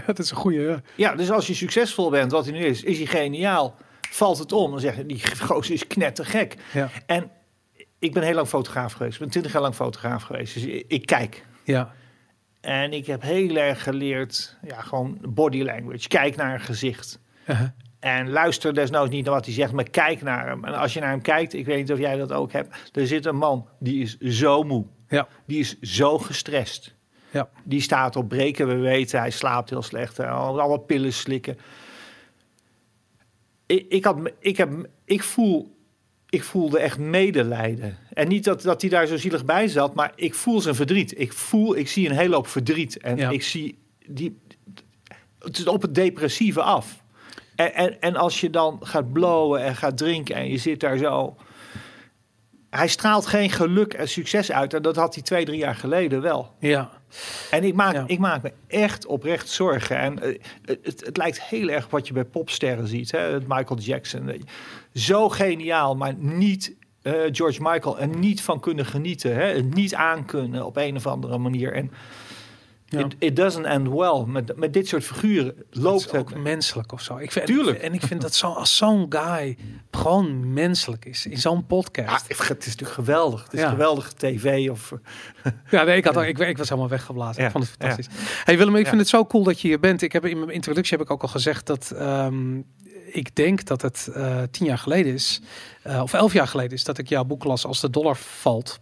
dat 0.06 0.19
is 0.19 0.31
een 0.31 0.37
goede. 0.37 0.82
Ja. 0.94 1.15
Dus 1.15 1.31
als 1.31 1.47
je 1.47 1.55
succesvol 1.55 2.11
bent, 2.11 2.32
wat 2.32 2.44
hij 2.44 2.55
nu 2.55 2.65
is, 2.65 2.82
is 2.82 2.97
hij 2.97 3.06
geniaal. 3.06 3.75
Valt 4.11 4.38
het 4.38 4.53
om, 4.53 4.71
dan 4.71 4.81
zeg 4.81 4.97
je, 4.97 5.06
die 5.06 5.37
gozer 5.47 5.75
is 5.75 5.87
knettergek. 5.87 6.56
Ja, 6.73 6.91
En 7.06 7.31
ik 7.99 8.12
ben 8.12 8.23
heel 8.23 8.35
lang 8.35 8.47
fotograaf 8.49 8.93
geweest. 8.93 9.15
Ik 9.15 9.21
ben 9.21 9.31
twintig 9.31 9.53
jaar 9.53 9.62
lang 9.62 9.75
fotograaf 9.75 10.23
geweest. 10.23 10.55
Dus 10.55 10.65
ik, 10.65 10.85
ik 10.88 11.06
kijk. 11.06 11.44
ja, 11.65 11.93
En 12.61 12.93
ik 12.93 13.06
heb 13.06 13.23
heel 13.23 13.56
erg 13.56 13.82
geleerd, 13.82 14.56
ja, 14.67 14.81
gewoon 14.81 15.19
body 15.29 15.62
language. 15.62 16.09
Kijk 16.09 16.37
naar 16.37 16.55
een 16.55 16.61
gezicht. 16.61 17.19
Uh-huh. 17.47 17.69
En 18.00 18.31
luister 18.31 18.75
desnoods 18.75 19.11
niet 19.11 19.25
naar 19.25 19.35
wat 19.35 19.44
hij 19.44 19.55
zegt, 19.55 19.73
maar 19.73 19.91
kijk 19.91 20.23
naar 20.23 20.47
hem. 20.49 20.65
En 20.65 20.75
als 20.75 20.94
je 20.94 21.00
naar 21.00 21.11
hem 21.11 21.21
kijkt, 21.23 21.53
ik 21.53 21.67
weet 21.67 21.76
niet 21.76 21.93
of 21.93 21.99
jij 21.99 22.17
dat 22.17 22.32
ook 22.32 22.53
hebt. 22.53 22.76
Er 22.93 23.06
zit 23.06 23.26
een 23.26 23.37
man, 23.37 23.69
die 23.79 24.03
is 24.03 24.19
zo 24.19 24.62
moe. 24.62 24.87
ja, 25.09 25.29
Die 25.47 25.59
is 25.59 25.79
zo 25.81 26.19
gestrest. 26.19 26.94
Ja. 27.34 27.48
Die 27.64 27.81
staat 27.81 28.16
op 28.16 28.28
breken, 28.28 28.66
we 28.69 28.75
weten, 28.76 29.19
hij 29.19 29.31
slaapt 29.31 29.70
heel 29.70 29.82
slecht. 29.82 30.20
Alle 30.20 30.81
pillen 30.81 31.12
slikken. 31.12 31.58
Ik, 33.66 33.86
ik, 33.88 34.04
had, 34.04 34.19
ik, 34.38 34.56
heb, 34.56 34.88
ik, 35.04 35.23
voel, 35.23 35.76
ik 36.28 36.44
voelde 36.44 36.78
echt 36.78 36.99
medelijden. 36.99 37.99
En 38.12 38.28
niet 38.28 38.44
dat, 38.44 38.62
dat 38.62 38.80
hij 38.80 38.90
daar 38.90 39.06
zo 39.06 39.16
zielig 39.16 39.44
bij 39.44 39.68
zat, 39.68 39.94
maar 39.94 40.12
ik 40.14 40.35
voel 40.35 40.61
zijn 40.61 40.75
verdriet. 40.75 41.18
Ik 41.20 41.32
voel, 41.32 41.76
ik 41.76 41.88
zie 41.88 42.09
een 42.09 42.16
hele 42.16 42.35
hoop 42.35 42.47
verdriet. 42.47 42.99
En 42.99 43.16
Ja. 43.16 43.30
ik 43.30 43.42
zie 43.42 43.78
die, 44.06 44.40
het 45.38 45.59
is 45.59 45.66
op 45.66 45.82
het 45.82 45.94
depressieve 45.94 46.62
af. 46.62 47.02
En, 47.56 47.75
en, 47.75 48.00
en 48.00 48.16
als 48.16 48.40
je 48.40 48.50
dan 48.50 48.78
gaat 48.80 49.12
blowen 49.12 49.62
en 49.62 49.76
gaat 49.76 49.97
drinken 49.97 50.35
en 50.35 50.49
je 50.49 50.59
zit 50.59 50.80
daar 50.80 50.99
zo. 50.99 51.37
Hij 52.70 52.88
straalt 52.88 53.26
geen 53.26 53.50
geluk 53.50 53.92
en 53.94 54.09
succes 54.09 54.52
uit. 54.52 54.75
En 54.75 54.82
dat 54.82 54.97
had 54.97 55.14
hij 55.14 55.23
twee, 55.23 55.44
drie 55.44 55.59
jaar 55.59 55.75
geleden 55.75 56.20
wel. 56.23 56.54
ja. 56.59 57.02
En 57.50 57.64
ik 57.64 57.75
maak, 57.75 57.94
Ja. 57.94 58.04
ik 58.06 58.18
maak 58.18 58.42
me 58.42 58.52
echt 58.66 59.06
oprecht 59.06 59.49
zorgen. 59.49 59.99
En 59.99 60.23
eh, 60.23 60.38
het, 60.64 61.06
het 61.06 61.16
lijkt 61.16 61.42
heel 61.42 61.68
erg 61.68 61.90
wat 61.90 62.06
je 62.06 62.12
bij 62.12 62.25
popsterren 62.25 62.88
ziet. 62.88 63.11
Hè? 63.11 63.40
Michael 63.40 63.78
Jackson. 63.80 64.44
Zo 64.94 65.28
geniaal, 65.28 65.97
maar 65.97 66.14
niet 66.18 66.76
eh, 67.02 67.12
George 67.33 67.62
Michael. 67.62 67.99
En 67.99 68.18
niet 68.18 68.42
van 68.42 68.61
kunnen 68.61 68.87
genieten. 68.87 69.35
Hè? 69.35 69.44
Het 69.44 69.75
niet 69.75 69.94
aankunnen 69.94 70.66
op 70.66 70.76
een 70.76 70.97
of 70.97 71.06
andere 71.06 71.38
manier. 71.38 71.73
En 71.73 71.90
Ja. 72.94 73.04
it, 73.04 73.14
it 73.18 73.36
doesn't 73.36 73.64
end 73.66 73.88
well. 73.88 74.24
Met, 74.26 74.56
met 74.56 74.72
dit 74.72 74.88
soort 74.88 75.04
figuren 75.04 75.54
loopt 75.70 75.98
is 75.98 76.04
het. 76.12 76.20
ook 76.20 76.34
menselijk 76.34 76.92
of 76.92 77.00
zo. 77.02 77.16
Ik 77.16 77.32
vind, 77.32 77.46
Tuurlijk. 77.46 77.78
En 77.78 77.94
ik 77.94 78.02
vind 78.02 78.20
dat 78.20 78.34
zo, 78.34 78.46
als 78.52 78.76
zo'n 78.76 79.06
guy 79.08 79.56
gewoon 79.90 80.52
menselijk 80.52 81.04
is 81.04 81.26
in 81.26 81.38
zo'n 81.38 81.56
Ah, 81.58 81.66
podcast. 81.66 82.28
het 82.28 82.40
is 82.40 82.66
natuurlijk 82.66 82.90
geweldig. 82.90 83.42
Het 83.44 83.52
is 83.52 83.60
Ja. 83.60 83.68
geweldige 83.70 84.12
tv. 84.16 84.70
Of, 84.70 84.92
Ja, 85.70 85.82
nee, 85.82 85.96
ik, 85.96 86.04
had, 86.04 86.16
al- 86.16 86.24
ik, 86.24 86.38
ik 86.38 86.58
was 86.58 86.68
helemaal 86.68 86.90
weggeblazen. 86.90 87.40
Ja, 87.40 87.46
Ik 87.46 87.52
vond 87.52 87.64
het 87.64 87.74
fantastisch. 87.78 88.08
Hey 88.44 88.58
Willem, 88.58 88.76
ik 88.76 88.86
vind 88.86 89.00
het 89.00 89.08
zo 89.08 89.24
cool 89.26 89.44
dat 89.44 89.60
je 89.60 89.68
hier 89.68 89.80
bent. 89.80 90.02
Ik 90.02 90.12
heb 90.12 90.24
in 90.26 90.38
mijn 90.38 90.50
introductie 90.50 90.96
heb 90.96 91.06
ik 91.06 91.12
ook 91.12 91.22
al 91.22 91.28
gezegd 91.28 91.66
dat 91.66 91.90
ehm, 91.90 92.58
ik 93.06 93.34
denk 93.36 93.64
dat 93.64 93.82
het 93.82 94.08
eh, 94.14 94.42
tien 94.50 94.66
jaar 94.66 94.78
geleden 94.78 95.12
is, 95.12 95.40
eh, 95.82 96.00
of 96.02 96.12
elf 96.12 96.32
jaar 96.32 96.48
geleden 96.48 96.72
is, 96.72 96.84
dat 96.84 96.98
ik 96.98 97.08
jouw 97.08 97.24
boek 97.24 97.44
las 97.44 97.66
als 97.66 97.80
de 97.80 97.90
dollar 97.90 98.16
valt. 98.16 98.78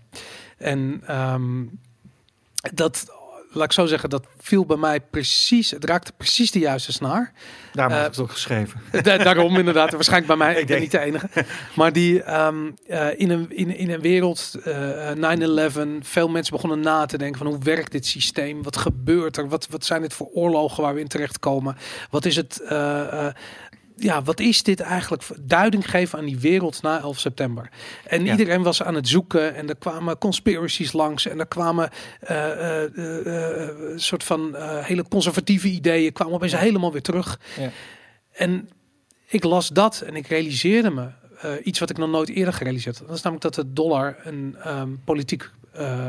En 0.58 1.02
ehm, 1.06 1.62
dat, 2.74 3.06
laat 3.52 3.64
ik 3.64 3.72
zo 3.72 3.86
zeggen, 3.86 4.10
dat 4.10 4.26
viel 4.40 4.66
bij 4.66 4.76
mij 4.76 5.00
precies, 5.00 5.70
het 5.70 5.84
raakte 5.84 6.12
precies 6.16 6.50
de 6.50 6.58
juiste 6.58 6.92
snaar. 6.92 7.32
daarom 7.72 7.92
heb 7.94 8.02
Eh, 8.02 8.06
ik 8.08 8.12
het 8.16 8.22
ook 8.24 8.30
geschreven. 8.30 8.80
Da- 9.02 9.16
daarom 9.16 9.56
inderdaad. 9.58 9.92
Waarschijnlijk 9.92 10.38
bij 10.38 10.46
mij. 10.46 10.60
Ik 10.60 10.66
ben 10.66 10.80
niet 10.80 10.90
de 10.90 10.98
enige. 10.98 11.28
Maar 11.74 11.92
die 11.92 12.22
ehm, 12.22 12.70
eh, 12.86 13.06
in, 13.16 13.30
een, 13.30 13.46
in, 13.56 13.76
in 13.76 13.90
een 13.90 14.00
wereld, 14.00 14.54
eh, 14.64 15.10
9-11, 15.14 15.78
veel 16.00 16.28
mensen 16.28 16.52
begonnen 16.52 16.80
na 16.80 17.06
te 17.06 17.18
denken 17.18 17.38
van 17.38 17.46
hoe 17.46 17.58
werkt 17.62 17.92
dit 17.92 18.06
systeem? 18.06 18.62
Wat 18.62 18.76
gebeurt 18.76 19.36
er? 19.36 19.48
Wat, 19.48 19.66
wat 19.70 19.84
zijn 19.84 20.02
dit 20.02 20.14
voor 20.14 20.28
oorlogen 20.32 20.82
waar 20.82 20.94
we 20.94 21.00
in 21.00 21.08
terechtkomen? 21.08 21.76
Wat 22.10 22.24
is 22.24 22.36
het? 22.36 22.60
Ja, 23.96 24.22
wat 24.22 24.40
is 24.40 24.62
dit 24.62 24.80
eigenlijk? 24.80 25.24
Duiding 25.40 25.90
geven 25.90 26.18
aan 26.18 26.24
die 26.24 26.38
wereld 26.38 26.82
na 26.82 27.00
11 27.00 27.18
september. 27.18 27.70
En 28.04 28.24
Ja. 28.24 28.30
iedereen 28.30 28.62
was 28.62 28.82
aan 28.82 28.94
het 28.94 29.08
zoeken 29.08 29.54
en 29.54 29.68
er 29.68 29.76
kwamen 29.76 30.18
conspiracies 30.18 30.92
langs 30.92 31.26
en 31.26 31.38
er 31.38 31.46
kwamen 31.46 31.90
eh, 32.20 32.84
eh, 32.84 33.66
eh, 33.66 33.68
soort 33.96 34.24
van 34.24 34.56
hele 34.82 35.08
conservatieve 35.08 35.68
ideeën 35.68 36.12
kwamen 36.12 36.34
opeens 36.34 36.56
helemaal 36.56 36.92
weer 36.92 37.02
terug. 37.02 37.40
Ja. 37.58 37.70
En 38.32 38.68
ik 39.26 39.44
las 39.44 39.68
dat 39.68 40.00
en 40.00 40.16
ik 40.16 40.26
realiseerde 40.26 40.90
me 40.90 41.08
iets 41.62 41.78
wat 41.78 41.90
ik 41.90 41.98
nog 41.98 42.10
nooit 42.10 42.28
eerder 42.28 42.54
gerealiseerd 42.54 42.98
had. 42.98 43.06
Dat 43.06 43.16
is 43.16 43.22
namelijk 43.22 43.54
dat 43.54 43.64
de 43.66 43.72
dollar 43.72 44.16
een 44.24 44.56
ehm, 44.62 44.88
politiek 45.04 45.50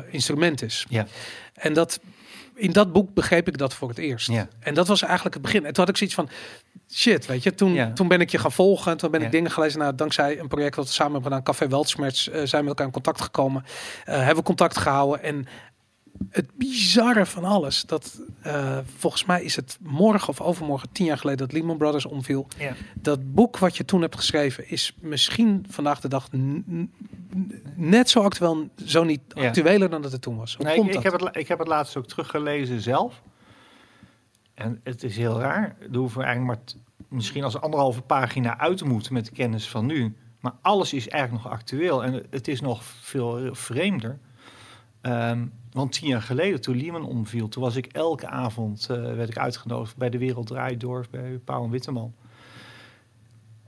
instrument 0.10 0.62
is. 0.62 0.86
Ja. 0.90 1.08
En 1.54 1.74
dat 1.74 2.00
in 2.64 2.72
dat 2.72 2.92
boek 2.92 3.14
begreep 3.14 3.48
ik 3.48 3.58
dat 3.58 3.74
voor 3.74 3.90
het 3.90 3.98
eerst. 3.98 4.28
Ja. 4.28 4.48
En 4.60 4.74
dat 4.74 4.88
was 4.88 5.02
eigenlijk 5.02 5.34
het 5.34 5.44
begin. 5.44 5.66
En 5.66 5.74
toen 5.74 5.84
had 5.86 5.90
ik 5.90 5.98
zoiets 5.98 6.16
van 6.16 6.30
shit, 6.94 7.26
weet 7.26 7.44
je. 7.44 7.56
Toen, 7.56 7.74
Ja. 7.74 7.92
toen 7.94 8.08
ben 8.08 8.22
ik 8.22 8.30
je 8.30 8.38
gaan 8.38 8.52
volgen. 8.52 8.92
En 8.92 8.98
toen 8.98 9.12
ben 9.12 9.22
ik 9.22 9.32
dingen 9.32 9.52
gelezen. 9.52 9.80
Nou, 9.80 9.96
dankzij 9.96 10.40
een 10.40 10.48
project 10.48 10.76
dat 10.76 10.86
we 10.86 10.92
samen 10.92 11.14
hebben 11.14 11.32
gedaan, 11.32 11.46
Café 11.46 11.68
Weltschmerz, 11.68 12.28
eh, 12.28 12.34
zijn 12.34 12.50
we 12.50 12.58
met 12.58 12.68
elkaar 12.68 12.86
in 12.86 12.92
contact 12.92 13.22
gekomen. 13.22 13.64
Eh, 14.06 14.16
hebben 14.18 14.36
we 14.36 14.44
contact 14.44 14.78
gehouden. 14.78 15.24
En 15.24 15.48
het 16.30 16.56
bizarre 16.56 17.26
van 17.26 17.44
alles, 17.44 17.86
dat 17.86 18.22
eh, 18.42 18.78
volgens 18.98 19.26
mij 19.26 19.44
is 19.44 19.56
het 19.56 19.78
morgen 19.82 20.30
of 20.30 20.42
overmorgen, 20.42 20.90
tien 20.92 21.06
jaar 21.06 21.18
geleden, 21.18 21.40
dat 21.48 21.52
Lehman 21.56 21.78
Brothers 21.78 22.06
omviel. 22.06 22.48
Ja. 22.58 22.74
Dat 22.94 23.34
boek 23.34 23.58
wat 23.58 23.78
je 23.78 23.86
toen 23.86 24.02
hebt 24.02 24.16
geschreven 24.16 24.70
is 24.70 24.96
misschien 25.02 25.66
vandaag 25.70 26.00
de 26.00 26.08
dag 26.08 26.28
net 27.76 28.10
zo 28.10 28.20
actueel, 28.22 28.70
zo 28.86 29.04
niet 29.04 29.22
Ja. 29.28 29.48
actueler 29.48 29.90
dan 29.90 30.02
dat 30.02 30.12
het 30.12 30.22
toen 30.22 30.38
was. 30.38 30.56
Hoe 30.56 30.66
Nee, 30.66 30.76
komt 30.76 30.88
ik, 30.88 30.94
dat? 30.94 31.04
ik, 31.06 31.12
heb 31.12 31.20
het, 31.22 31.36
ik 31.38 31.48
heb 31.48 31.60
het 31.60 31.68
laatst 31.68 31.98
ook 31.98 32.08
teruggelezen 32.08 32.82
zelf. 32.82 33.22
En 34.54 34.80
het 34.84 35.04
is 35.04 35.18
heel 35.18 35.40
raar. 35.40 35.76
Er 35.92 35.98
hoeven 35.98 36.20
we 36.20 36.26
eigenlijk 36.26 36.58
maar 36.60 36.76
misschien 37.08 37.44
als 37.44 37.62
anderhalve 37.62 38.02
pagina 38.02 38.60
uit 38.60 38.78
te 38.78 38.86
moeten 38.86 39.14
met 39.14 39.26
de 39.26 39.32
kennis 39.32 39.70
van 39.70 39.86
nu. 39.86 40.16
Maar 40.40 40.54
alles 40.62 40.94
is 40.94 41.08
eigenlijk 41.10 41.44
nog 41.44 41.54
actueel. 41.54 42.04
En 42.04 42.26
het 42.30 42.48
is 42.48 42.62
nog 42.62 42.84
veel 42.84 43.50
vreemder. 43.56 44.20
Ehm, 45.04 45.46
want 45.72 45.92
tien 45.92 46.08
jaar 46.08 46.22
geleden, 46.22 46.62
toen 46.62 46.78
Lehman 46.78 47.06
omviel, 47.06 47.48
toen 47.48 47.64
was 47.64 47.76
ik 47.76 47.86
elke 47.86 48.28
avond 48.28 48.90
eh, 48.90 48.98
werd 48.98 49.30
ik 49.30 49.38
uitgenodigd 49.38 49.98
bij 49.98 50.10
de 50.10 50.18
Wereld 50.18 50.48
Draait 50.48 50.80
Door 50.80 51.06
bij 51.12 51.40
Pauw 51.44 51.64
en 51.64 51.70
Witteman. 51.70 52.14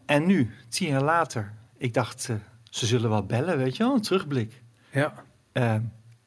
En 0.06 0.26
nu, 0.26 0.52
tien 0.70 0.88
jaar 0.88 1.04
later, 1.04 1.54
ik 1.78 1.94
dacht, 1.94 2.30
eh, 2.30 2.36
ze 2.64 2.86
zullen 2.86 3.10
wel 3.10 3.26
bellen, 3.26 3.58
weet 3.58 3.78
je 3.78 3.84
wel, 3.84 3.94
een 3.94 4.02
terugblik. 4.02 4.62
Ja. 4.92 5.14
Eh, 5.52 5.76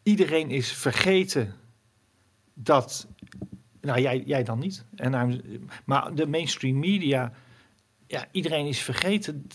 iedereen 0.02 0.50
is 0.50 0.72
vergeten 0.72 1.54
dat. 2.54 3.06
Nou, 3.80 4.00
jij, 4.00 4.22
jij 4.26 4.44
dan 4.44 4.58
niet. 4.58 4.84
En, 4.94 5.42
maar 5.84 6.14
de 6.14 6.26
mainstream 6.26 6.78
media. 6.78 7.32
Ja, 8.06 8.26
iedereen 8.30 8.66
is 8.66 8.80
vergeten. 8.80 9.46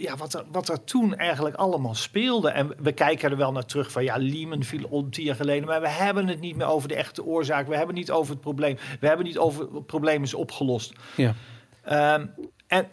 Ja, 0.00 0.16
wat 0.16 0.34
er, 0.34 0.44
wat 0.50 0.68
er 0.68 0.84
toen 0.84 1.16
eigenlijk 1.16 1.56
allemaal 1.56 1.94
speelde. 1.94 2.50
En 2.50 2.72
we 2.78 2.92
kijken 2.92 3.30
er 3.30 3.36
wel 3.36 3.52
naar 3.52 3.64
terug 3.64 3.92
van. 3.92 4.04
Ja, 4.04 4.16
Lehman 4.16 4.62
viel 4.62 4.86
om 4.88 5.10
tien 5.10 5.24
jaar 5.24 5.34
geleden. 5.34 5.68
Maar 5.68 5.80
we 5.80 5.88
hebben 5.88 6.28
het 6.28 6.40
niet 6.40 6.56
meer 6.56 6.66
over 6.66 6.88
de 6.88 6.94
echte 6.94 7.24
oorzaak. 7.24 7.66
We 7.66 7.76
hebben 7.76 7.94
niet 7.94 8.10
over 8.10 8.32
het 8.32 8.40
probleem. 8.40 8.76
We 9.00 9.06
hebben 9.06 9.26
niet 9.26 9.38
over 9.38 9.74
het 9.74 9.86
probleem 9.86 10.22
is 10.22 10.34
opgelost. 10.34 10.92
Ja. 11.16 11.34
Ehm, 11.82 12.26
en, 12.66 12.88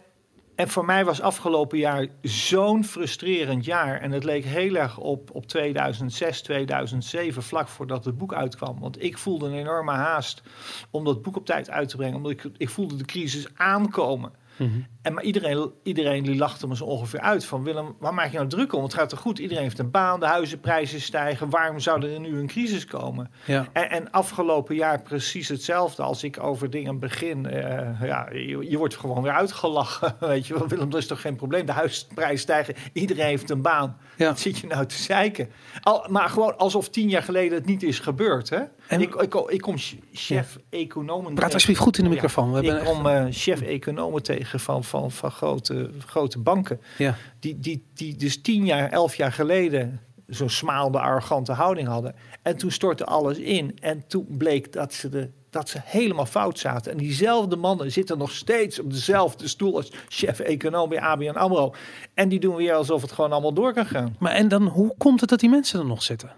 en 0.54 0.68
voor 0.68 0.84
mij 0.84 1.04
was 1.04 1.20
afgelopen 1.20 1.78
jaar 1.78 2.06
zo'n 2.22 2.84
frustrerend 2.84 3.64
jaar. 3.64 4.00
En 4.00 4.10
het 4.10 4.24
leek 4.24 4.44
heel 4.44 4.74
erg 4.74 4.98
op, 4.98 5.30
op 5.32 5.46
2006, 5.46 6.42
2007, 6.42 7.42
vlak 7.42 7.68
voordat 7.68 8.04
het 8.04 8.18
boek 8.18 8.34
uitkwam. 8.34 8.80
Want 8.80 9.02
ik 9.02 9.18
voelde 9.18 9.46
een 9.46 9.58
enorme 9.58 9.92
haast 9.92 10.42
om 10.90 11.04
dat 11.04 11.22
boek 11.22 11.36
op 11.36 11.46
tijd 11.46 11.70
uit 11.70 11.88
te 11.88 11.96
brengen. 11.96 12.16
Omdat 12.16 12.32
ik, 12.32 12.44
ik 12.56 12.68
voelde 12.68 12.96
de 12.96 13.04
crisis 13.04 13.46
aankomen. 13.54 14.32
Mhm. 14.56 14.80
En 15.02 15.14
maar 15.14 15.24
iedereen, 15.24 15.70
iedereen 15.82 16.22
die 16.22 16.36
lachte 16.36 16.66
me 16.66 16.76
zo 16.76 16.84
ongeveer 16.84 17.20
uit 17.20 17.44
van 17.44 17.62
Willem, 17.62 17.96
waar 17.98 18.14
maak 18.14 18.30
je 18.30 18.36
nou 18.36 18.48
druk 18.48 18.72
om? 18.72 18.82
Het 18.82 18.94
gaat 18.94 19.08
toch 19.08 19.20
goed? 19.20 19.38
Iedereen 19.38 19.62
heeft 19.62 19.78
een 19.78 19.90
baan, 19.90 20.20
de 20.20 20.26
huizenprijzen 20.26 21.00
stijgen. 21.00 21.50
Waarom 21.50 21.80
zou 21.80 22.06
er 22.06 22.20
nu 22.20 22.38
een 22.38 22.46
crisis 22.46 22.84
komen? 22.84 23.30
Ja. 23.44 23.66
En, 23.72 23.90
en 23.90 24.10
afgelopen 24.10 24.74
jaar 24.74 25.02
precies 25.02 25.48
hetzelfde. 25.48 26.02
Als 26.02 26.24
ik 26.24 26.42
over 26.42 26.70
dingen 26.70 26.98
begin, 26.98 27.46
eh, 27.46 28.02
ja, 28.02 28.28
je, 28.32 28.70
je 28.70 28.78
wordt 28.78 28.96
gewoon 28.96 29.22
weer 29.22 29.32
uitgelachen. 29.32 30.16
Weet 30.20 30.46
je 30.46 30.58
wel, 30.58 30.68
Willem, 30.68 30.90
dat 30.90 31.00
is 31.00 31.06
toch 31.06 31.20
geen 31.20 31.36
probleem? 31.36 31.66
De 31.66 31.72
huisprijzen 31.72 32.38
stijgen, 32.38 32.74
iedereen 32.92 33.26
heeft 33.26 33.50
een 33.50 33.62
baan. 33.62 33.96
Ja. 34.16 34.26
Wat 34.26 34.40
zit 34.40 34.58
je 34.58 34.66
nou 34.66 34.86
te 34.86 35.02
zeiken? 35.02 35.50
Al, 35.82 36.06
maar 36.10 36.28
gewoon 36.28 36.56
alsof 36.56 36.88
tien 36.88 37.08
jaar 37.08 37.22
geleden 37.22 37.58
het 37.58 37.66
niet 37.66 37.82
is 37.82 37.98
gebeurd. 37.98 38.48
Hè? 38.48 38.62
En- 38.88 39.00
ik, 39.00 39.14
ik, 39.14 39.34
ik 39.34 39.60
kom 39.60 39.74
chef 40.12 40.58
economen 40.70 41.34
Praat 41.34 41.52
alsjeblieft 41.52 41.80
goed 41.80 41.98
in 41.98 42.04
de 42.04 42.10
microfoon. 42.10 42.52
We 42.52 42.62
ik 42.62 42.84
kom 42.84 43.06
eh, 43.06 43.24
chef-economen 43.30 44.22
tegen 44.22 44.60
van, 44.60 44.84
van, 44.84 45.10
van 45.10 45.30
grote, 45.30 45.90
grote 46.06 46.38
banken. 46.38 46.80
ja. 46.98 47.16
Die, 47.40 47.58
die, 47.60 47.86
die 47.94 48.16
dus 48.16 48.42
tien 48.42 48.64
jaar, 48.64 48.90
elf 48.90 49.14
jaar 49.14 49.32
geleden 49.32 50.00
zo'n 50.26 50.48
smaalde, 50.48 50.98
arrogante 51.00 51.52
houding 51.52 51.88
hadden. 51.88 52.14
En 52.42 52.56
toen 52.56 52.70
stortte 52.70 53.04
alles 53.04 53.38
in. 53.38 53.78
En 53.80 54.06
toen 54.06 54.26
bleek 54.28 54.72
dat 54.72 54.94
ze, 54.94 55.08
de, 55.08 55.30
dat 55.50 55.68
ze 55.68 55.78
helemaal 55.84 56.26
fout 56.26 56.58
zaten. 56.58 56.92
En 56.92 56.98
diezelfde 56.98 57.56
mannen 57.56 57.92
zitten 57.92 58.18
nog 58.18 58.30
steeds 58.30 58.78
op 58.80 58.92
dezelfde 58.92 59.48
stoel 59.48 59.76
als 59.76 59.92
chef-econoom 60.08 60.88
bij 60.88 61.00
ABN 61.00 61.28
AMRO. 61.36 61.74
En 62.14 62.28
die 62.28 62.40
doen 62.40 62.56
weer 62.56 62.74
alsof 62.74 63.02
het 63.02 63.12
gewoon 63.12 63.32
allemaal 63.32 63.54
door 63.54 63.72
kan 63.72 63.86
gaan. 63.86 64.16
Maar 64.18 64.32
en 64.32 64.48
dan, 64.48 64.66
hoe 64.66 64.94
komt 64.98 65.20
het 65.20 65.28
dat 65.30 65.40
die 65.40 65.50
mensen 65.50 65.80
er 65.80 65.86
nog 65.86 66.02
zitten? 66.02 66.30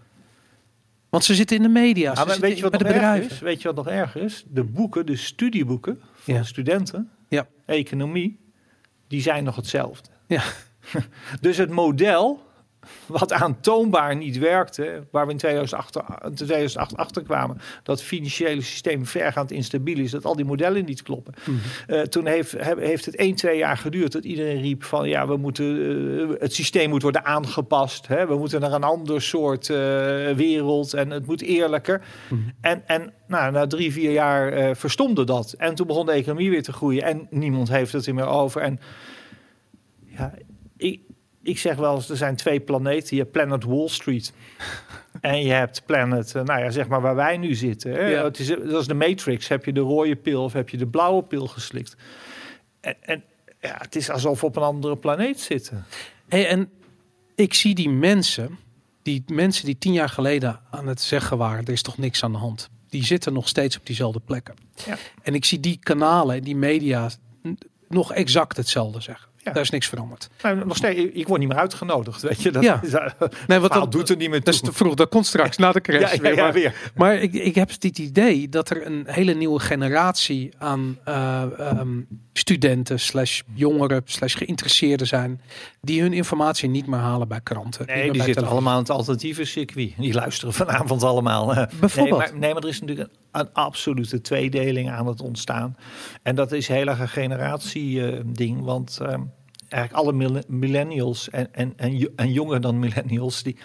Want 1.09 1.25
ze 1.25 1.35
zitten 1.35 1.57
in 1.57 1.63
de 1.63 1.69
media, 1.69 2.15
ze 2.15 2.21
Ah, 2.25 2.29
weet 2.37 2.57
je 2.57 2.63
wat 2.63 2.73
nog 2.73 2.83
erg 2.83 3.31
is? 3.31 3.39
Weet 3.39 3.63
je 3.63 3.69
wat 3.69 3.77
nog 3.77 3.89
erger 3.89 4.23
is? 4.23 4.45
De 4.49 4.65
boeken, 4.65 5.07
de 5.07 5.17
studieboeken 5.17 6.01
van 6.15 6.35
Ja. 6.35 6.43
studenten, 6.43 7.11
Ja. 7.29 7.47
economie, 7.67 8.39
die 9.09 9.21
zijn 9.23 9.45
nog 9.45 9.57
hetzelfde. 9.57 10.09
Ja. 10.27 10.43
Dus 11.41 11.57
het 11.57 11.71
model, 11.71 12.43
wat 13.07 13.33
aantoonbaar 13.33 14.17
niet 14.17 14.39
werkte, 14.39 15.07
waar 15.11 15.27
we 15.27 15.33
in 15.33 15.39
2008, 15.39 15.97
in 16.25 16.35
2008 16.35 16.97
achter 16.97 17.23
kwamen, 17.23 17.61
dat 17.83 17.99
het 17.99 18.07
financiële 18.07 18.61
systeem 18.61 19.07
vergaand 19.07 19.51
instabiel 19.51 19.99
is, 19.99 20.11
dat 20.11 20.25
al 20.25 20.37
die 20.37 20.45
modellen 20.45 20.85
niet 20.85 21.03
kloppen. 21.03 21.35
Mhm. 21.45 21.57
Eh, 21.87 22.01
toen 22.01 22.27
heeft, 22.27 22.55
heeft 22.79 23.05
het 23.05 23.17
1, 23.17 23.35
2 23.35 23.57
jaar 23.57 23.77
geduurd 23.77 24.13
dat 24.13 24.25
iedereen 24.25 24.61
riep 24.61 24.85
van 24.85 25.09
ja, 25.09 25.27
we 25.27 25.37
moeten, 25.37 25.67
eh, 26.21 26.41
het 26.41 26.55
systeem 26.55 26.89
moet 26.89 27.03
worden 27.03 27.25
aangepast. 27.25 28.07
Hè? 28.07 28.27
We 28.27 28.37
moeten 28.37 28.61
naar 28.61 28.73
een 28.73 28.85
ander 28.85 29.23
soort 29.23 29.71
eh, 29.71 29.77
wereld 30.31 30.95
en 30.95 31.11
het 31.11 31.27
moet 31.27 31.43
eerlijker. 31.43 32.03
Mhm. 32.29 32.41
En, 32.61 32.83
en 32.87 33.13
nou, 33.27 33.53
na 33.53 33.67
drie, 33.67 33.93
vier 33.93 34.13
jaar 34.13 34.77
verstomde 34.77 35.25
dat. 35.25 35.53
En 35.53 35.75
toen 35.75 35.87
begon 35.87 36.07
de 36.07 36.13
economie 36.13 36.51
weer 36.51 36.63
te 36.63 36.73
groeien 36.73 37.03
en 37.03 37.27
niemand 37.31 37.69
heeft 37.69 37.93
het 37.93 38.07
er 38.07 38.15
meer 38.15 38.27
over. 38.27 38.61
En 38.61 38.81
ja, 40.05 40.33
ik, 41.49 41.59
zeg 41.59 41.77
wel 41.77 41.95
eens, 41.95 42.11
er 42.11 42.17
zijn 42.17 42.37
twee 42.37 42.61
planeten. 42.61 43.17
Je 43.17 43.23
hebt 43.23 43.33
Planet 43.33 43.65
Wall 43.65 43.89
Street. 43.89 44.33
en 45.21 45.43
je 45.43 45.53
hebt 45.53 45.83
Planet, 45.87 46.35
eh, 46.35 46.43
nou 46.43 46.61
ja, 46.61 46.71
zeg 46.71 46.89
maar 46.89 47.01
waar 47.01 47.15
wij 47.15 47.37
nu 47.37 47.55
zitten. 47.55 47.93
Hè? 47.93 48.07
Ja. 48.07 48.25
Het 48.25 48.39
is, 48.39 48.47
dat 48.47 48.81
is 48.81 48.87
de 48.87 48.95
Matrix. 48.95 49.49
Heb 49.49 49.65
je 49.65 49.73
de 49.73 49.81
rode 49.81 50.17
pil 50.17 50.43
of 50.43 50.53
heb 50.53 50.69
je 50.69 50.77
de 50.77 50.87
blauwe 50.87 51.23
pil 51.23 51.47
geslikt? 51.47 51.97
En, 52.81 52.97
en 53.01 53.25
ja, 53.61 53.77
het 53.79 53.97
is 53.97 54.11
alsof 54.11 54.41
we 54.41 54.47
op 54.47 54.57
een 54.57 54.63
andere 54.63 54.97
planeet 54.97 55.41
zitten. 55.41 55.85
Hey, 56.29 56.49
en 56.49 56.71
ik 57.35 57.55
zie 57.55 57.75
die 57.75 57.91
mensen, 57.91 58.59
die 59.03 59.25
mensen 59.27 59.65
die 59.65 59.79
tien 59.79 59.93
jaar 59.93 60.09
geleden 60.09 60.61
aan 60.71 60.87
het 60.87 61.01
zeggen 61.01 61.39
waren, 61.39 61.65
er 61.65 61.73
is 61.73 61.83
toch 61.83 61.99
niks 61.99 62.25
aan 62.25 62.33
de 62.33 62.39
hand. 62.39 62.69
Die 62.89 63.05
zitten 63.05 63.33
nog 63.33 63.49
steeds 63.49 63.77
op 63.77 63.87
diezelfde 63.87 64.21
plekken. 64.21 64.55
Ja. 64.87 64.97
En 65.23 65.35
ik 65.35 65.45
zie 65.45 65.61
die 65.61 65.79
kanalen 65.83 66.37
en 66.37 66.43
die 66.43 66.57
media 66.57 67.11
nog 67.89 68.13
exact 68.13 68.57
hetzelfde 68.57 69.01
zeggen. 69.01 69.29
Ja. 69.49 69.55
Daar 69.55 69.63
is 69.63 69.71
niks 69.71 69.87
veranderd. 69.89 70.29
Nou, 70.43 70.65
nog 70.67 70.77
steeds, 70.77 71.01
ik 71.13 71.29
word 71.29 71.41
niet 71.41 71.49
meer 71.49 71.59
uitgenodigd, 71.59 72.23
weet 72.23 72.43
je. 72.43 72.51
Dat, 72.51 72.63
Ja. 72.63 72.81
is, 72.83 72.93
eh, 72.93 73.07
Nee, 73.47 73.59
wat 73.59 73.73
dat 73.73 73.93
doet 73.93 74.09
er 74.09 74.17
niet 74.17 74.31
meer 74.31 74.43
Dat 74.43 74.55
toe. 74.55 74.55
is 74.55 74.61
te 74.61 74.73
vroeg. 74.79 74.95
Dat 74.95 75.09
komt 75.09 75.27
straks 75.27 75.57
na 75.57 75.73
de 75.73 75.81
crash 75.81 76.15
ja, 76.15 76.21
weer. 76.21 76.37
Maar- 76.37 76.53
weer. 76.53 76.91
Maar 76.95 77.15
ik, 77.15 77.33
ik 77.33 77.55
heb 77.55 77.69
het 77.71 77.99
idee 77.99 78.49
dat 78.49 78.71
er 78.71 78.87
een 78.87 79.03
hele 79.07 79.35
nieuwe 79.35 79.61
generatie 79.61 80.53
aan 80.59 80.99
eh, 81.05 81.43
ehm, 81.59 81.89
studenten, 82.33 83.01
slash 83.01 83.41
jongeren, 83.55 84.03
slash 84.05 84.37
geïnteresseerden 84.37 85.07
zijn, 85.07 85.41
die 85.81 86.01
hun 86.03 86.13
informatie 86.13 86.69
niet 86.69 86.87
meer 86.87 86.99
halen 86.99 87.29
bij 87.29 87.41
kranten. 87.41 87.87
Nee, 87.87 87.97
die 87.97 88.05
bij 88.05 88.15
zitten 88.15 88.25
televisie. 88.35 88.53
allemaal 88.53 88.73
aan 88.73 88.79
het 88.79 88.91
alternatieve 88.91 89.45
circuit. 89.45 89.93
Die 89.99 90.15
luisteren 90.15 90.55
vanavond 90.55 91.03
allemaal. 91.03 91.47
Bijvoorbeeld. 91.81 92.19
Nee 92.21 92.31
maar, 92.31 92.39
nee, 92.39 92.53
maar 92.55 92.63
er 92.63 92.69
is 92.69 92.81
natuurlijk 92.81 93.09
een, 93.33 93.41
een 93.41 93.53
absolute 93.53 94.21
tweedeling 94.21 94.91
aan 94.91 95.07
het 95.07 95.21
ontstaan. 95.21 95.77
En 96.23 96.35
dat 96.35 96.53
is 96.53 96.69
heel 96.69 96.87
erg 96.87 96.99
een 97.01 97.09
generatie 97.09 98.07
eh, 98.07 98.21
ding. 98.27 98.65
Want 98.65 98.99
ehm, 99.03 99.21
eigenlijk 99.69 100.05
alle 100.05 100.13
mille- 100.17 100.45
millennials 100.49 101.31
en, 101.31 101.55
en, 101.55 101.73
en, 101.77 102.13
en 102.17 102.33
jonger 102.33 102.61
dan 102.61 102.79
millennials... 102.79 103.43
die 103.43 103.57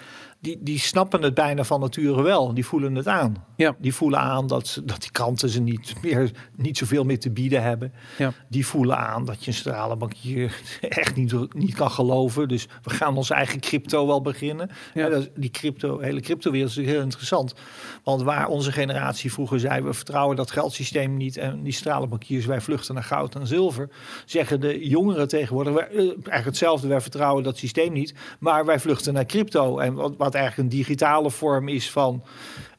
die, 0.44 0.58
die 0.62 0.80
snappen 0.80 1.22
het 1.22 1.34
bijna 1.34 1.64
van 1.64 1.80
nature 1.80 2.22
wel. 2.22 2.54
Die 2.54 2.66
voelen 2.66 2.96
het 2.96 3.08
aan. 3.08 3.46
Ja. 3.56 3.76
Die 3.78 3.94
voelen 3.94 4.20
aan 4.20 4.48
dat, 4.48 4.68
ze, 4.68 4.86
dat 4.86 5.02
die 5.02 5.12
kranten 5.12 5.50
ze 5.50 5.62
niet, 5.62 5.94
meer, 6.02 6.32
niet 6.56 6.78
zoveel 6.78 7.04
meer 7.04 7.20
te 7.20 7.32
bieden 7.32 7.62
hebben. 7.62 7.94
Ja. 8.18 8.34
Die 8.48 8.66
voelen 8.66 8.98
aan 8.98 9.26
dat 9.26 9.44
je 9.44 9.48
een 9.48 9.58
stralenbankier 9.58 10.62
echt 10.82 11.16
niet, 11.16 11.54
niet 11.54 11.76
kan 11.76 11.92
geloven. 11.92 12.48
Dus 12.48 12.68
we 12.82 12.90
gaan 12.90 13.18
onze 13.18 13.34
eigen 13.34 13.60
crypto 13.60 14.08
wel 14.08 14.22
beginnen. 14.22 14.70
Ja. 14.94 15.10
Dat 15.10 15.30
die 15.36 15.50
crypto, 15.50 16.00
hele 16.00 16.20
cryptowereld 16.20 16.70
is 16.70 16.76
natuurlijk 16.76 16.98
heel 16.98 17.06
interessant. 17.06 17.54
Want 18.04 18.22
waar 18.22 18.48
onze 18.48 18.72
generatie 18.72 19.34
vroeger 19.34 19.60
zei... 19.60 19.82
we 19.82 19.94
vertrouwen 19.94 20.36
dat 20.36 20.52
geldsysteem 20.52 21.18
niet... 21.18 21.38
en 21.38 21.64
die 21.64 21.74
stralenbankiers, 21.74 22.46
wij 22.46 22.62
vluchten 22.62 22.94
naar 22.94 23.04
goud 23.04 23.36
en 23.36 23.48
zilver... 23.48 23.90
zeggen 24.26 24.60
de 24.60 24.88
jongeren 24.88 25.28
tegenwoordig... 25.28 25.74
wij, 25.74 25.88
eh, 25.88 25.98
eigenlijk 25.98 26.46
hetzelfde, 26.46 26.88
wij 26.88 27.02
vertrouwen 27.02 27.44
dat 27.44 27.58
systeem 27.58 27.94
niet... 27.94 28.14
maar 28.40 28.66
wij 28.66 28.80
vluchten 28.80 29.14
naar 29.14 29.26
crypto. 29.26 29.80
En 29.80 29.94
wat, 29.94 30.14
wat 30.18 30.32
eigenlijk 30.36 30.70
een 30.70 30.78
digitale 30.78 31.32
vorm 31.32 31.68
is 31.68 31.92
van... 31.92 32.24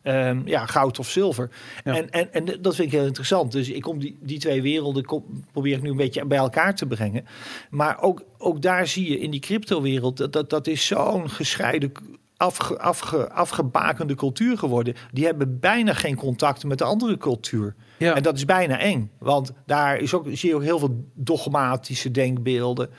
ehm, 0.03 0.41
ja, 0.45 0.67
goud 0.67 0.99
of 0.99 1.09
zilver. 1.09 1.51
Ja. 1.85 1.97
En, 1.97 2.11
en, 2.11 2.33
en 2.33 2.45
dat 2.63 2.75
vind 2.75 2.93
ik 2.93 2.99
heel 2.99 3.07
interessant. 3.07 3.53
Dus 3.53 3.69
ik 3.71 3.83
kom 3.83 3.99
die, 3.99 4.19
die 4.21 4.39
twee 4.39 4.63
werelden 4.63 5.05
kom, 5.05 5.45
probeer 5.53 5.77
ik 5.77 5.83
nu 5.83 5.91
een 5.91 5.97
beetje 5.97 6.25
bij 6.27 6.39
elkaar 6.39 6.75
te 6.75 6.87
brengen. 6.87 7.25
Maar 7.71 8.03
ook, 8.03 8.25
ook 8.39 8.63
daar 8.63 8.87
zie 8.87 9.11
je 9.11 9.19
in 9.19 9.31
die 9.31 9.41
cryptowereld... 9.41 10.17
dat, 10.17 10.33
dat, 10.33 10.51
dat 10.51 10.67
is 10.67 10.87
zo'n 10.87 11.31
gescheiden... 11.31 11.93
Afge, 12.37 12.79
afge, 12.79 13.31
afgebakende 13.31 14.15
cultuur 14.15 14.59
geworden. 14.59 14.95
Die 15.13 15.25
hebben 15.25 15.61
bijna 15.61 15.93
geen 15.95 16.17
contact 16.17 16.65
met 16.65 16.79
de 16.79 16.85
andere 16.85 17.17
cultuur. 17.17 17.75
Ja. 17.99 18.15
En 18.15 18.23
dat 18.23 18.37
is 18.37 18.45
bijna 18.45 18.79
eng. 18.79 19.11
Want 19.19 19.53
daar 19.67 19.97
is 19.99 20.15
ook, 20.15 20.27
zie 20.33 20.49
je 20.49 20.55
ook 20.55 20.63
heel 20.63 20.79
veel 20.79 21.05
dogmatische 21.15 22.11
denkbeelden. 22.11 22.91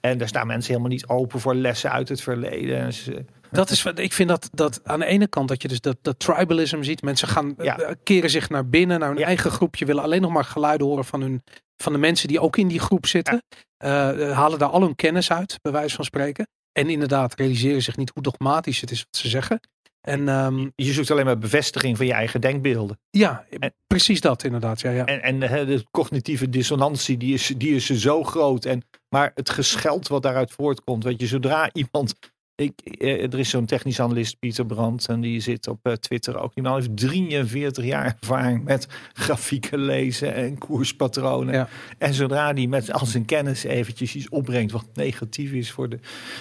En 0.00 0.18
daar 0.18 0.28
staan 0.28 0.46
mensen 0.46 0.70
helemaal 0.70 0.92
niet 0.92 1.06
open 1.06 1.40
voor 1.40 1.54
lessen 1.54 1.90
uit 1.90 2.08
het 2.08 2.20
verleden. 2.20 2.78
En 2.78 2.92
ze- 2.92 3.24
Dat 3.54 3.70
is 3.70 3.82
wat 3.82 3.98
ik 3.98 4.12
vind 4.12 4.28
dat, 4.28 4.48
dat 4.52 4.80
aan 4.84 4.98
de 4.98 5.06
ene 5.06 5.26
kant 5.28 5.48
dat 5.48 5.62
je 5.62 5.68
dus 5.68 5.80
dat, 5.80 5.96
dat 6.02 6.18
tribalism 6.18 6.82
ziet. 6.82 7.02
Mensen 7.02 7.28
gaan 7.28 7.54
Ja. 7.58 7.78
eh, 7.78 7.94
keren 8.02 8.30
zich 8.30 8.48
naar 8.48 8.68
binnen, 8.68 8.98
naar 9.00 9.08
hun 9.08 9.18
Ja. 9.18 9.26
eigen 9.26 9.50
groepje, 9.50 9.84
willen 9.84 10.02
alleen 10.02 10.20
nog 10.20 10.32
maar 10.32 10.44
geluiden 10.44 10.86
horen 10.86 11.04
van 11.04 11.20
hun 11.20 11.42
van 11.82 11.92
de 11.92 11.98
mensen 11.98 12.28
die 12.28 12.40
ook 12.40 12.56
in 12.56 12.68
die 12.68 12.78
groep 12.80 13.06
zitten. 13.06 13.42
Eh, 13.76 14.28
eh, 14.30 14.36
halen 14.36 14.58
daar 14.58 14.68
al 14.68 14.80
hun 14.80 14.94
kennis 14.94 15.30
uit, 15.32 15.58
bij 15.62 15.72
wijze 15.72 15.94
van 15.96 16.04
spreken. 16.04 16.48
En 16.72 16.88
inderdaad, 16.88 17.34
realiseren 17.34 17.82
zich 17.82 17.96
niet 17.96 18.10
hoe 18.14 18.22
dogmatisch 18.22 18.80
het 18.80 18.90
is 18.90 18.98
wat 19.10 19.16
ze 19.22 19.28
zeggen. 19.28 19.60
En 20.00 20.28
ehm, 20.28 20.68
Je 20.74 20.92
zoekt 20.92 21.10
alleen 21.10 21.24
maar 21.24 21.38
bevestiging 21.38 21.96
van 21.96 22.06
je 22.06 22.12
eigen 22.12 22.40
denkbeelden. 22.40 22.98
ja, 23.10 23.44
En- 23.58 23.74
precies 23.86 24.20
dat 24.20 24.44
inderdaad. 24.44 24.80
Ja, 24.80 24.90
ja. 24.90 25.04
En, 25.04 25.22
en 25.22 25.38
de 25.66 25.84
cognitieve 25.90 26.48
dissonantie, 26.48 27.16
die 27.16 27.34
is, 27.34 27.52
die 27.56 27.74
is 27.74 27.86
zo 27.90 28.24
groot. 28.24 28.64
En, 28.64 28.82
maar 29.08 29.30
het 29.34 29.50
gescheld 29.50 30.08
wat 30.08 30.22
daaruit 30.22 30.50
voortkomt, 30.52 31.04
weet 31.04 31.20
je, 31.20 31.26
zodra 31.26 31.70
iemand... 31.72 32.14
Ik, 32.56 32.72
eh, 32.84 33.22
er 33.22 33.38
is 33.38 33.50
zo'n 33.50 33.64
technisch 33.66 34.00
analist, 34.00 34.38
Pieter 34.38 34.66
Brandt, 34.66 35.06
en 35.08 35.20
die 35.20 35.40
zit 35.40 35.68
op 35.68 35.78
eh, 35.82 35.92
Twitter 35.92 36.38
ook. 36.38 36.54
Die 36.54 36.62
man 36.62 36.74
heeft 36.74 36.96
43 36.96 37.84
jaar 37.84 38.16
ervaring 38.20 38.64
met 38.64 38.86
grafieken 39.12 39.78
lezen 39.78 40.34
en 40.34 40.58
koerspatronen. 40.58 41.54
Ja. 41.54 41.68
En 41.98 42.14
zodra 42.14 42.52
die 42.52 42.68
met 42.68 42.92
al 42.92 43.06
zijn 43.06 43.24
kennis 43.24 43.64
eventjes 43.64 44.14
iets 44.14 44.28
opbrengt 44.28 44.72
wat 44.72 44.86
negatief 44.94 45.52
is 45.52 45.70
voor 45.70 45.88
de, 45.88 45.98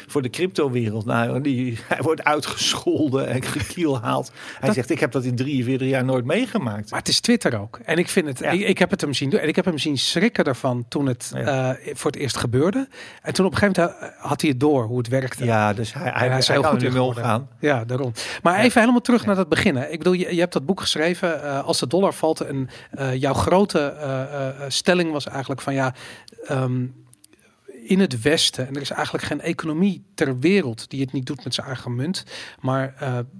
voor 0.07 0.21
de 0.21 0.29
cryptowereld. 0.29 1.05
Nou, 1.05 1.41
die, 1.41 1.77
hij 1.87 2.01
wordt 2.01 2.23
uitgescholden 2.23 3.27
en 3.27 3.43
gekielhaald. 3.43 4.31
Hij 4.57 4.65
Dat- 4.67 4.75
zegt, 4.75 4.89
ik 4.89 4.99
heb 4.99 5.11
dat 5.11 5.23
in 5.23 5.35
43 5.35 5.87
jaar 5.89 6.05
nooit 6.05 6.25
meegemaakt. 6.25 6.89
Maar 6.89 6.99
het 6.99 7.07
is 7.07 7.19
Twitter 7.19 7.59
ook. 7.59 7.79
En 7.85 7.97
ik 7.97 8.09
vind 8.09 8.27
het. 8.27 8.39
Ja. 8.39 8.49
Ik, 8.51 8.61
ik 8.61 8.77
heb 8.77 8.89
het 8.89 9.01
hem 9.01 9.13
zien 9.13 9.29
doen. 9.29 9.39
En 9.39 9.47
ik 9.47 9.55
heb 9.55 9.65
hem 9.65 9.77
zien 9.77 9.97
schrikken 9.97 10.45
ervan 10.45 10.85
toen 10.87 11.05
het 11.05 11.31
Ja. 11.35 11.75
eh, 11.75 11.95
voor 11.95 12.11
het 12.11 12.19
eerst 12.19 12.37
gebeurde. 12.37 12.87
En 13.21 13.33
toen 13.33 13.45
op 13.45 13.51
een 13.51 13.57
gegeven 13.57 13.83
moment 13.91 14.13
had 14.17 14.41
hij 14.41 14.49
het 14.49 14.59
door 14.59 14.83
hoe 14.85 14.97
het 14.97 15.07
werkte. 15.07 15.45
Ja, 15.45 15.73
dus 15.73 15.93
hij, 15.93 16.02
hij, 16.03 16.11
hij 16.19 16.27
hij, 16.27 16.37
is 16.37 16.47
heel 16.47 16.63
goed 16.63 16.83
in 16.83 16.91
geworden. 16.91 17.23
omgaan. 17.23 17.47
Ja, 17.59 17.85
daarom. 17.85 18.13
Maar 18.41 18.59
even 18.59 18.79
helemaal 18.81 19.01
terug 19.01 19.25
naar 19.25 19.35
dat 19.35 19.49
beginnen. 19.49 19.91
Ik 19.91 19.97
bedoel, 19.97 20.13
je, 20.13 20.35
je 20.35 20.39
hebt 20.39 20.53
dat 20.53 20.65
boek 20.65 20.79
geschreven. 20.79 21.43
eh, 21.43 21.63
als 21.65 21.79
de 21.79 21.87
dollar 21.87 22.13
valt. 22.13 22.41
En 22.41 22.69
eh, 22.91 23.15
jouw 23.15 23.33
grote 23.33 23.79
eh, 23.79 24.65
stelling 24.67 25.11
was 25.11 25.27
eigenlijk 25.27 25.61
van 25.61 25.73
ja. 25.73 25.93
ehm, 26.45 26.85
in 27.83 27.99
het 27.99 28.21
Westen, 28.21 28.67
en 28.67 28.75
er 28.75 28.81
is 28.81 28.89
eigenlijk 28.89 29.25
geen 29.25 29.41
economie 29.41 30.03
ter 30.15 30.39
wereld 30.39 30.89
die 30.89 31.01
het 31.01 31.11
niet 31.11 31.25
doet 31.25 31.43
met 31.43 31.53
zijn 31.53 31.67
eigen 31.67 31.95
munt, 31.95 32.23
maar 32.59 32.93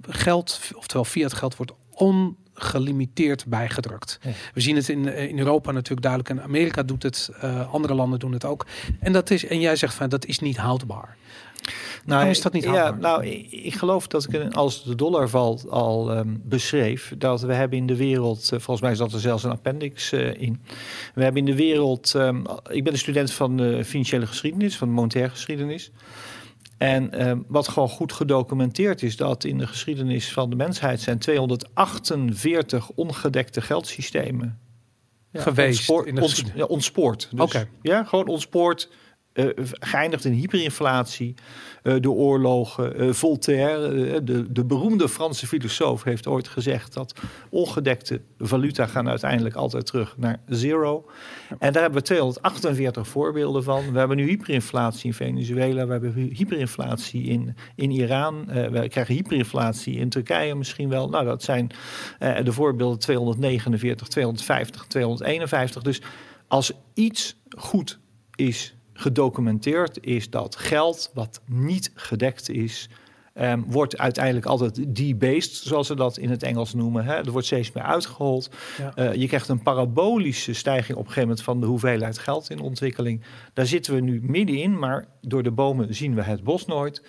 geld, 0.08 0.60
oftewel 0.74 1.04
fiat 1.04 1.32
geld, 1.32 1.56
wordt 1.56 1.72
ongelimiteerd 1.90 3.46
bijgedrukt. 3.46 4.18
Ja. 4.22 4.30
We 4.54 4.60
zien 4.60 4.76
het 4.76 4.88
in, 4.88 5.06
in 5.06 5.38
Europa 5.38 5.70
natuurlijk 5.72 6.02
duidelijk, 6.02 6.30
en 6.30 6.42
Amerika 6.42 6.82
doet 6.82 7.02
het, 7.02 7.30
andere 7.70 7.94
landen 7.94 8.18
doen 8.18 8.32
het 8.32 8.44
ook. 8.44 8.66
En 9.00 9.12
dat 9.12 9.30
is, 9.30 9.46
en 9.46 9.60
jij 9.60 9.76
zegt 9.76 9.94
van 9.94 10.08
dat 10.08 10.26
is 10.26 10.38
niet 10.38 10.56
houdbaar. 10.56 11.16
Waarom 12.06 12.28
is 12.30 12.42
dat 12.42 12.52
niet 12.52 12.64
ja, 12.64 12.74
haalbaar? 12.74 13.00
nou, 13.00 13.26
ik, 13.26 13.50
ik 13.50 13.74
geloof 13.74 14.06
dat 14.06 14.32
ik 14.32 14.54
als 14.54 14.84
de 14.84 14.94
dollar 14.94 15.28
valt 15.28 15.70
al 15.70 16.12
ehm, 16.12 16.36
beschreef 16.42 17.14
dat 17.18 17.40
we 17.40 17.52
hebben 17.54 17.78
in 17.78 17.86
de 17.86 17.96
wereld, 17.96 18.42
eh, 18.42 18.48
volgens 18.48 18.80
mij 18.80 18.94
zat 18.94 19.12
er 19.12 19.20
zelfs 19.20 19.44
een 19.44 19.50
appendix 19.50 20.12
eh, 20.12 20.40
in. 20.40 20.62
We 21.14 21.22
hebben 21.22 21.40
in 21.46 21.50
de 21.50 21.56
wereld, 21.56 22.14
ehm, 22.14 22.38
ik 22.70 22.84
ben 22.84 22.92
een 22.92 22.98
student 22.98 23.32
van 23.32 23.56
de 23.56 23.84
financiële 23.84 24.26
geschiedenis, 24.26 24.76
van 24.76 24.88
de 24.88 24.94
monetaire 24.94 25.30
geschiedenis. 25.30 25.90
En 26.78 27.12
ehm, 27.12 27.38
wat 27.48 27.68
gewoon 27.68 27.88
goed 27.88 28.12
gedocumenteerd 28.12 29.02
is, 29.02 29.16
dat 29.16 29.44
in 29.44 29.58
de 29.58 29.66
geschiedenis 29.66 30.32
van 30.32 30.50
de 30.50 30.56
mensheid 30.56 31.00
zijn 31.00 31.18
248 31.18 32.90
ongedekte 32.90 33.60
geldsystemen 33.60 34.58
ja, 35.34 35.40
Geweest 35.40 35.78
ontspoor- 35.78 36.06
in 36.06 36.14
de 36.14 36.20
ons- 36.20 36.44
ja, 36.54 36.64
ontspoord. 36.64 37.28
Dus, 37.30 37.40
Oké. 37.40 37.68
Ja, 37.82 38.04
gewoon 38.04 38.26
ontspoord. 38.26 38.88
Eh, 39.34 39.46
geëindigd 39.64 40.24
in 40.24 40.32
hyperinflatie, 40.32 41.34
eh 41.82 41.94
door 42.00 42.14
oorlogen. 42.14 42.96
Eh, 42.96 43.12
Voltaire, 43.12 44.22
de, 44.24 44.52
de 44.52 44.64
beroemde 44.64 45.08
Franse 45.08 45.46
filosoof, 45.46 46.02
heeft 46.02 46.26
ooit 46.26 46.48
gezegd 46.48 46.94
dat 46.94 47.20
ongedekte 47.50 48.20
valuta 48.38 48.86
gaan 48.86 49.08
uiteindelijk 49.08 49.54
altijd 49.54 49.86
terug 49.86 50.16
naar 50.16 50.40
zero. 50.48 51.10
En 51.58 51.72
daar 51.72 51.82
hebben 51.82 52.00
we 52.00 52.06
248 52.06 53.08
voorbeelden 53.08 53.64
van. 53.64 53.92
We 53.92 53.98
hebben 53.98 54.16
nu 54.16 54.28
hyperinflatie 54.28 55.06
in 55.06 55.14
Venezuela, 55.14 55.86
we 55.86 55.92
hebben 55.92 56.12
hyperinflatie 56.12 57.22
in, 57.22 57.56
in 57.76 57.90
Iran, 57.90 58.44
we 58.46 58.88
krijgen 58.88 59.14
hyperinflatie 59.14 59.96
in 59.96 60.08
Turkije 60.08 60.54
misschien 60.54 60.88
wel. 60.88 61.08
Nou, 61.08 61.24
dat 61.24 61.42
zijn 61.42 61.70
de 62.18 62.52
voorbeelden 62.52 62.98
249, 62.98 64.08
250, 64.08 64.86
251. 64.86 65.82
Dus 65.82 66.02
als 66.48 66.72
iets 66.94 67.36
goed 67.56 67.98
is 68.34 68.74
gedocumenteerd, 68.94 70.06
is 70.06 70.30
dat 70.30 70.56
geld 70.56 71.10
wat 71.14 71.40
niet 71.46 71.90
gedekt 71.94 72.48
is, 72.48 72.88
ehm, 73.32 73.60
wordt 73.66 73.98
uiteindelijk 73.98 74.46
altijd 74.46 74.96
debased, 74.96 75.54
zoals 75.54 75.86
ze 75.86 75.94
dat 75.94 76.16
in 76.16 76.30
het 76.30 76.42
Engels 76.42 76.74
noemen. 76.74 77.04
Hè. 77.04 77.14
Er 77.14 77.30
wordt 77.30 77.46
steeds 77.46 77.72
meer 77.72 77.84
uitgehold. 77.84 78.50
Ja. 78.78 78.94
Eh, 78.94 79.14
je 79.14 79.26
krijgt 79.26 79.48
een 79.48 79.62
parabolische 79.62 80.52
stijging 80.52 80.98
op 80.98 81.06
een 81.06 81.12
gegeven 81.12 81.28
moment 81.28 81.42
van 81.42 81.60
de 81.60 81.66
hoeveelheid 81.66 82.18
geld 82.18 82.50
in 82.50 82.60
ontwikkeling. 82.60 83.22
Daar 83.52 83.66
zitten 83.66 83.94
we 83.94 84.00
nu 84.00 84.20
middenin, 84.22 84.78
maar 84.78 85.06
door 85.20 85.42
de 85.42 85.50
bomen 85.50 85.94
zien 85.94 86.14
we 86.14 86.22
het 86.22 86.44
bos 86.44 86.66
nooit. 86.66 87.02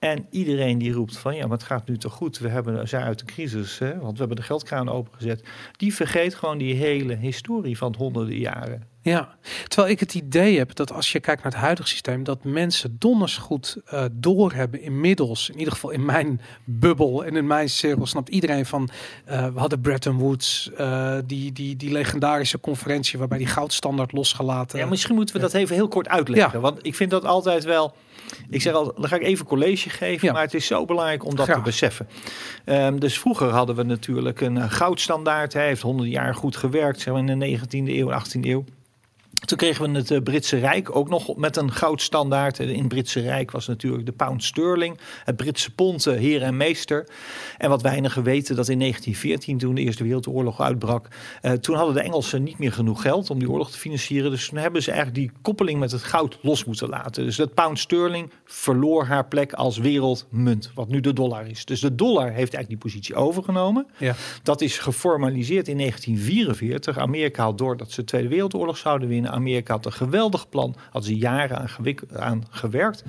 En 0.00 0.26
iedereen 0.30 0.78
die 0.78 0.92
roept 0.92 1.18
van 1.18 1.36
ja, 1.36 1.46
maar 1.46 1.56
het 1.56 1.66
gaat 1.66 1.88
nu 1.88 1.98
toch 1.98 2.12
goed. 2.12 2.38
We 2.38 2.48
hebben, 2.48 2.78
we 2.78 2.86
zijn 2.86 3.04
uit 3.04 3.18
de 3.18 3.24
crisis, 3.24 3.78
hè, 3.78 3.98
want 3.98 4.12
we 4.12 4.18
hebben 4.18 4.36
de 4.36 4.42
geldkraan 4.42 4.88
opengezet. 4.88 5.44
Die 5.76 5.94
vergeet 5.94 6.34
gewoon 6.34 6.58
die 6.58 6.74
hele 6.74 7.16
historie 7.16 7.78
van 7.78 7.94
honderden 7.98 8.38
jaren. 8.38 8.89
Ja, 9.02 9.34
terwijl 9.68 9.92
ik 9.92 10.00
het 10.00 10.14
idee 10.14 10.58
heb 10.58 10.74
dat 10.74 10.92
als 10.92 11.12
je 11.12 11.20
kijkt 11.20 11.42
naar 11.42 11.52
het 11.52 11.60
huidige 11.60 11.88
systeem, 11.88 12.24
dat 12.24 12.44
mensen 12.44 12.96
donders 12.98 13.36
goed 13.36 13.76
eh, 13.86 14.04
doorhebben 14.12 14.82
inmiddels, 14.82 15.50
in 15.50 15.58
ieder 15.58 15.72
geval 15.72 15.90
in 15.90 16.04
mijn 16.04 16.40
bubbel 16.64 17.24
en 17.24 17.36
in 17.36 17.46
mijn 17.46 17.68
cirkel, 17.70 18.06
snapt 18.06 18.28
iedereen 18.28 18.66
van, 18.66 18.88
eh, 19.24 19.46
we 19.46 19.58
hadden 19.58 19.80
Bretton 19.80 20.18
Woods, 20.18 20.70
eh, 20.76 21.14
die, 21.24 21.52
die, 21.52 21.76
die 21.76 21.90
legendarische 21.92 22.60
conferentie 22.60 23.18
waarbij 23.18 23.38
die 23.38 23.46
goudstandaard 23.46 24.12
losgelaten. 24.12 24.78
Ja, 24.78 24.86
misschien 24.86 25.14
moeten 25.14 25.34
we 25.34 25.40
dat 25.40 25.54
even 25.54 25.74
heel 25.74 25.88
kort 25.88 26.08
uitleggen. 26.08 26.52
Ja. 26.52 26.60
Want 26.60 26.78
ik 26.82 26.94
vind 26.94 27.10
dat 27.10 27.24
altijd 27.24 27.64
wel. 27.64 27.94
Ik 28.50 28.62
zeg 28.62 28.72
al, 28.74 28.92
dan 28.94 29.08
ga 29.08 29.16
ik 29.16 29.22
even 29.22 29.46
college 29.46 29.90
geven, 29.90 30.26
Ja. 30.26 30.32
maar 30.32 30.42
het 30.42 30.54
is 30.54 30.66
zo 30.66 30.84
belangrijk 30.84 31.24
om 31.24 31.36
dat 31.36 31.44
Graag. 31.44 31.56
te 31.56 31.62
beseffen. 31.62 32.08
Ehm, 32.64 32.98
dus 32.98 33.18
vroeger 33.18 33.48
hadden 33.48 33.76
we 33.76 33.82
natuurlijk 33.82 34.40
een 34.40 34.70
goudstandaard. 34.70 35.52
Hij 35.52 35.66
heeft 35.66 35.82
honderd 35.82 36.10
jaar 36.10 36.34
goed 36.34 36.56
gewerkt, 36.56 37.00
zeg 37.00 37.14
maar 37.14 37.22
in 37.22 37.38
de 37.38 37.46
19e 37.46 37.92
eeuw, 37.98 38.10
18e 38.10 38.48
eeuw. 38.48 38.64
Toen 39.40 39.58
kregen 39.58 39.92
we 39.92 39.98
het 39.98 40.10
eh, 40.10 40.22
Britse 40.22 40.58
Rijk 40.58 40.96
ook 40.96 41.08
nog 41.08 41.36
met 41.36 41.56
een 41.56 41.72
goudstandaard. 41.72 42.58
Eh, 42.58 42.68
In 42.68 42.78
het 42.78 42.88
Britse 42.88 43.20
Rijk 43.20 43.50
was 43.50 43.66
natuurlijk 43.66 44.06
de 44.06 44.12
pound 44.12 44.44
sterling, 44.44 44.98
het 45.24 45.36
Britse 45.36 45.74
pond, 45.74 46.06
eh, 46.06 46.14
heer 46.18 46.42
en 46.42 46.56
meester. 46.56 47.08
En 47.58 47.68
wat 47.68 47.82
weinigen 47.82 48.22
weten, 48.22 48.56
dat 48.56 48.68
in 48.68 48.78
1914, 48.78 49.58
toen 49.58 49.74
de 49.74 49.80
Eerste 49.80 50.02
Wereldoorlog 50.02 50.60
uitbrak, 50.60 51.08
eh, 51.40 51.52
toen 51.52 51.76
hadden 51.76 51.94
de 51.94 52.00
Engelsen 52.00 52.42
niet 52.42 52.58
meer 52.58 52.72
genoeg 52.72 53.02
geld 53.02 53.30
om 53.30 53.38
die 53.38 53.50
oorlog 53.50 53.70
te 53.70 53.78
financieren. 53.78 54.30
Dus 54.30 54.48
toen 54.48 54.58
hebben 54.58 54.82
ze 54.82 54.90
eigenlijk 54.90 55.20
die 55.20 55.30
koppeling 55.42 55.78
met 55.80 55.92
het 55.92 56.02
goud 56.02 56.38
los 56.42 56.64
moeten 56.64 56.88
laten. 56.88 57.24
Dus 57.24 57.36
dat 57.36 57.54
pound 57.54 57.78
sterling 57.78 58.30
verloor 58.44 59.04
haar 59.04 59.26
plek 59.26 59.52
als 59.52 59.78
wereldmunt, 59.78 60.70
wat 60.74 60.88
nu 60.88 61.00
de 61.00 61.12
dollar 61.12 61.46
is. 61.46 61.64
Dus 61.64 61.80
de 61.80 61.94
dollar 61.94 62.24
heeft 62.26 62.54
eigenlijk 62.54 62.68
die 62.68 62.78
positie 62.78 63.14
overgenomen. 63.14 63.86
Ja. 63.98 64.14
Dat 64.42 64.60
is 64.60 64.78
geformaliseerd 64.78 65.68
in 65.68 65.76
1944. 65.76 66.98
Amerika 66.98 67.42
had 67.44 67.58
door 67.58 67.76
dat 67.76 67.90
ze 67.90 68.00
de 68.00 68.06
Tweede 68.06 68.28
Wereldoorlog 68.28 68.76
zouden 68.76 69.08
winnen. 69.08 69.29
Amerika 69.30 69.74
had 69.74 69.86
een 69.86 69.92
geweldig 69.92 70.48
plan, 70.48 70.76
had 70.90 71.04
ze 71.04 71.16
jaren 71.16 71.58
aan, 71.58 71.68
aan 72.16 72.44
gewerkt. 72.50 73.04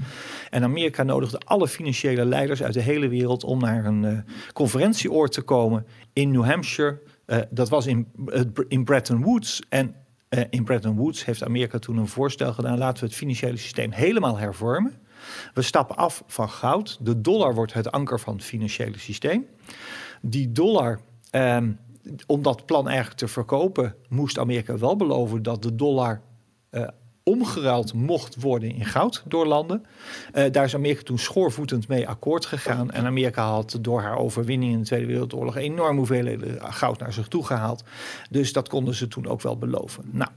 En 0.50 0.64
Amerika 0.64 1.04
nodigde 1.04 1.40
alle 1.40 1.68
financiële 1.68 2.26
leiders 2.26 2.64
uit 2.64 2.74
de 2.74 2.82
hele 2.82 3.08
wereld 3.08 3.44
om 3.44 3.60
naar 3.60 3.86
een 3.86 4.06
eh, 4.06 4.18
conferentieoord 4.54 5.32
te 5.32 5.42
komen 5.42 5.86
in 6.14 6.32
New 6.32 6.46
Hampshire. 6.46 7.00
Eh, 7.26 7.40
dat 7.50 7.70
was 7.70 7.86
in, 7.86 8.08
in 8.68 8.84
Bretton 8.84 9.24
Woods. 9.24 9.62
En 9.70 9.96
eh, 10.30 10.44
in 10.50 10.64
Bretton 10.64 10.96
Woods 10.96 11.26
heeft 11.26 11.44
Amerika 11.44 11.80
toen 11.80 11.98
een 11.98 12.08
voorstel 12.08 12.54
gedaan: 12.54 12.78
laten 12.78 13.04
we 13.04 13.10
het 13.10 13.18
financiële 13.18 13.58
systeem 13.58 13.92
helemaal 13.92 14.38
hervormen. 14.38 14.94
We 15.54 15.62
stappen 15.62 15.96
af 15.96 16.24
van 16.28 16.50
goud. 16.50 16.98
De 17.02 17.22
dollar 17.22 17.56
wordt 17.56 17.74
het 17.74 17.92
anker 17.92 18.20
van 18.20 18.36
het 18.36 18.44
financiële 18.44 18.98
systeem. 18.98 19.46
Die 20.22 20.52
dollar, 20.52 21.00
ehm, 21.30 21.72
om 22.28 22.42
dat 22.42 22.66
plan 22.66 22.88
eigenlijk 22.88 23.18
te 23.18 23.28
verkopen, 23.28 23.96
moest 24.10 24.40
Amerika 24.40 24.78
wel 24.78 24.96
beloven 24.96 25.44
dat 25.44 25.64
de 25.64 25.76
dollar 25.76 26.22
eh, 26.70 26.88
omgeruild 27.24 27.94
mocht 27.94 28.42
worden 28.42 28.72
in 28.72 28.86
goud 28.86 29.24
door 29.28 29.46
landen. 29.46 29.86
Eh, 30.34 30.52
daar 30.52 30.64
is 30.64 30.76
Amerika 30.76 31.02
toen 31.04 31.20
schoorvoetend 31.20 31.88
mee 31.88 32.08
akkoord 32.08 32.46
gegaan. 32.46 32.92
En 32.92 33.06
Amerika 33.06 33.50
had 33.50 33.78
door 33.82 34.02
haar 34.02 34.18
overwinning 34.18 34.72
in 34.74 34.80
de 34.80 34.86
Tweede 34.86 35.06
Wereldoorlog 35.06 35.56
enorm 35.56 35.98
hoeveelheden 35.98 36.74
goud 36.74 37.00
naar 37.00 37.14
zich 37.14 37.28
toe 37.28 37.46
gehaald. 37.46 37.84
Dus 38.30 38.54
dat 38.54 38.70
konden 38.70 38.96
ze 38.96 39.08
toen 39.08 39.28
ook 39.28 39.42
wel 39.42 39.58
beloven. 39.58 40.04
Nou, 40.12 40.30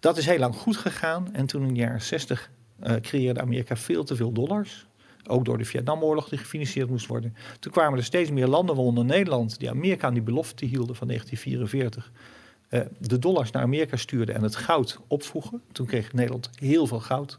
dat 0.00 0.16
is 0.16 0.26
heel 0.26 0.38
lang 0.38 0.54
goed 0.54 0.76
gegaan. 0.76 1.28
En 1.32 1.46
toen 1.46 1.62
in 1.62 1.74
de 1.74 1.80
jaren 1.80 2.02
60 2.02 2.50
eh, 2.80 2.94
creëerde 3.00 3.40
Amerika 3.40 3.76
veel 3.76 4.04
te 4.04 4.16
veel 4.16 4.32
dollars. 4.32 4.86
Ook 5.26 5.44
door 5.44 5.58
de 5.58 5.64
Vietnamoorlog 5.64 6.28
die 6.28 6.38
gefinancierd 6.38 6.90
moest 6.90 7.06
worden. 7.06 7.36
Toen 7.60 7.72
kwamen 7.72 7.98
er 7.98 8.04
steeds 8.04 8.30
meer 8.30 8.46
landen, 8.46 8.74
waaronder 8.74 9.04
Nederland, 9.04 9.58
die 9.58 9.70
Amerika 9.70 10.06
aan 10.06 10.14
die 10.14 10.22
belofte 10.22 10.64
hielden 10.64 10.96
van 10.96 11.06
1944. 11.06 12.12
eh, 12.68 12.80
de 12.98 13.18
dollars 13.18 13.50
naar 13.50 13.62
Amerika 13.62 13.96
stuurden 13.96 14.34
en 14.34 14.42
het 14.42 14.56
goud 14.56 15.00
opvoegen. 15.06 15.62
Toen 15.72 15.86
kreeg 15.86 16.12
Nederland 16.12 16.50
heel 16.54 16.86
veel 16.86 17.00
goud. 17.00 17.38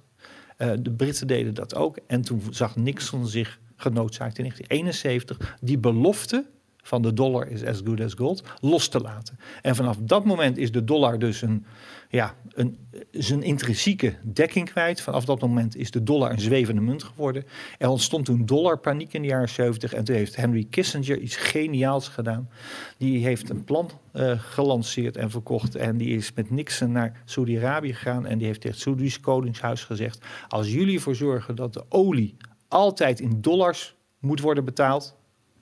Eh, 0.57 0.71
de 0.79 0.91
Britten 0.91 1.27
deden 1.27 1.53
dat 1.53 1.75
ook. 1.75 1.99
En 2.07 2.21
toen 2.21 2.41
zag 2.49 2.75
Nixon 2.75 3.27
zich 3.27 3.59
genoodzaakt 3.75 4.37
in 4.37 4.43
1971 4.43 5.57
die 5.61 5.77
belofte 5.77 6.45
van 6.81 7.01
de 7.01 7.13
dollar 7.13 7.47
is 7.47 7.63
as 7.63 7.81
good 7.83 8.01
as 8.01 8.13
gold 8.13 8.43
los 8.61 8.87
te 8.87 8.99
laten. 8.99 9.39
En 9.61 9.75
vanaf 9.75 9.97
dat 10.01 10.25
moment 10.25 10.57
is 10.57 10.71
de 10.71 10.83
dollar 10.83 11.19
dus 11.19 11.41
een, 11.41 11.65
ja, 12.09 12.35
een, 12.49 12.77
zijn 13.11 13.43
intrinsieke 13.43 14.13
dekking 14.23 14.69
kwijt. 14.69 15.01
Vanaf 15.01 15.25
dat 15.25 15.41
moment 15.41 15.75
is 15.75 15.91
de 15.91 16.03
dollar 16.03 16.31
een 16.31 16.39
zwevende 16.39 16.81
munt 16.81 17.03
geworden. 17.03 17.43
Er 17.77 17.89
ontstond 17.89 18.25
toen 18.25 18.45
dollarpaniek 18.45 19.13
in 19.13 19.21
de 19.21 19.27
jaren 19.27 19.49
70 19.49 19.93
en 19.93 20.03
toen 20.03 20.15
heeft 20.15 20.35
Henry 20.35 20.67
Kissinger 20.69 21.17
iets 21.17 21.35
geniaals 21.35 22.07
gedaan. 22.07 22.49
Die 22.97 23.25
heeft 23.25 23.49
een 23.49 23.63
plan 23.63 23.89
eh, 24.11 24.39
gelanceerd 24.39 25.17
en 25.17 25.31
verkocht 25.31 25.75
en 25.75 25.97
die 25.97 26.15
is 26.15 26.33
met 26.33 26.49
Nixon 26.49 26.91
naar 26.91 27.21
Saudi-Arabië 27.25 27.93
gegaan 27.93 28.25
en 28.25 28.37
die 28.37 28.47
heeft 28.47 28.61
tegen 28.61 28.75
het 28.75 28.85
Saoedische 28.85 29.19
koningshuis 29.19 29.83
gezegd: 29.83 30.25
als 30.47 30.71
jullie 30.71 30.95
ervoor 30.95 31.15
zorgen 31.15 31.55
dat 31.55 31.73
de 31.73 31.83
olie 31.89 32.37
altijd 32.67 33.19
in 33.19 33.41
dollars 33.41 33.95
moet 34.19 34.39
worden 34.39 34.65
betaald, 34.65 35.15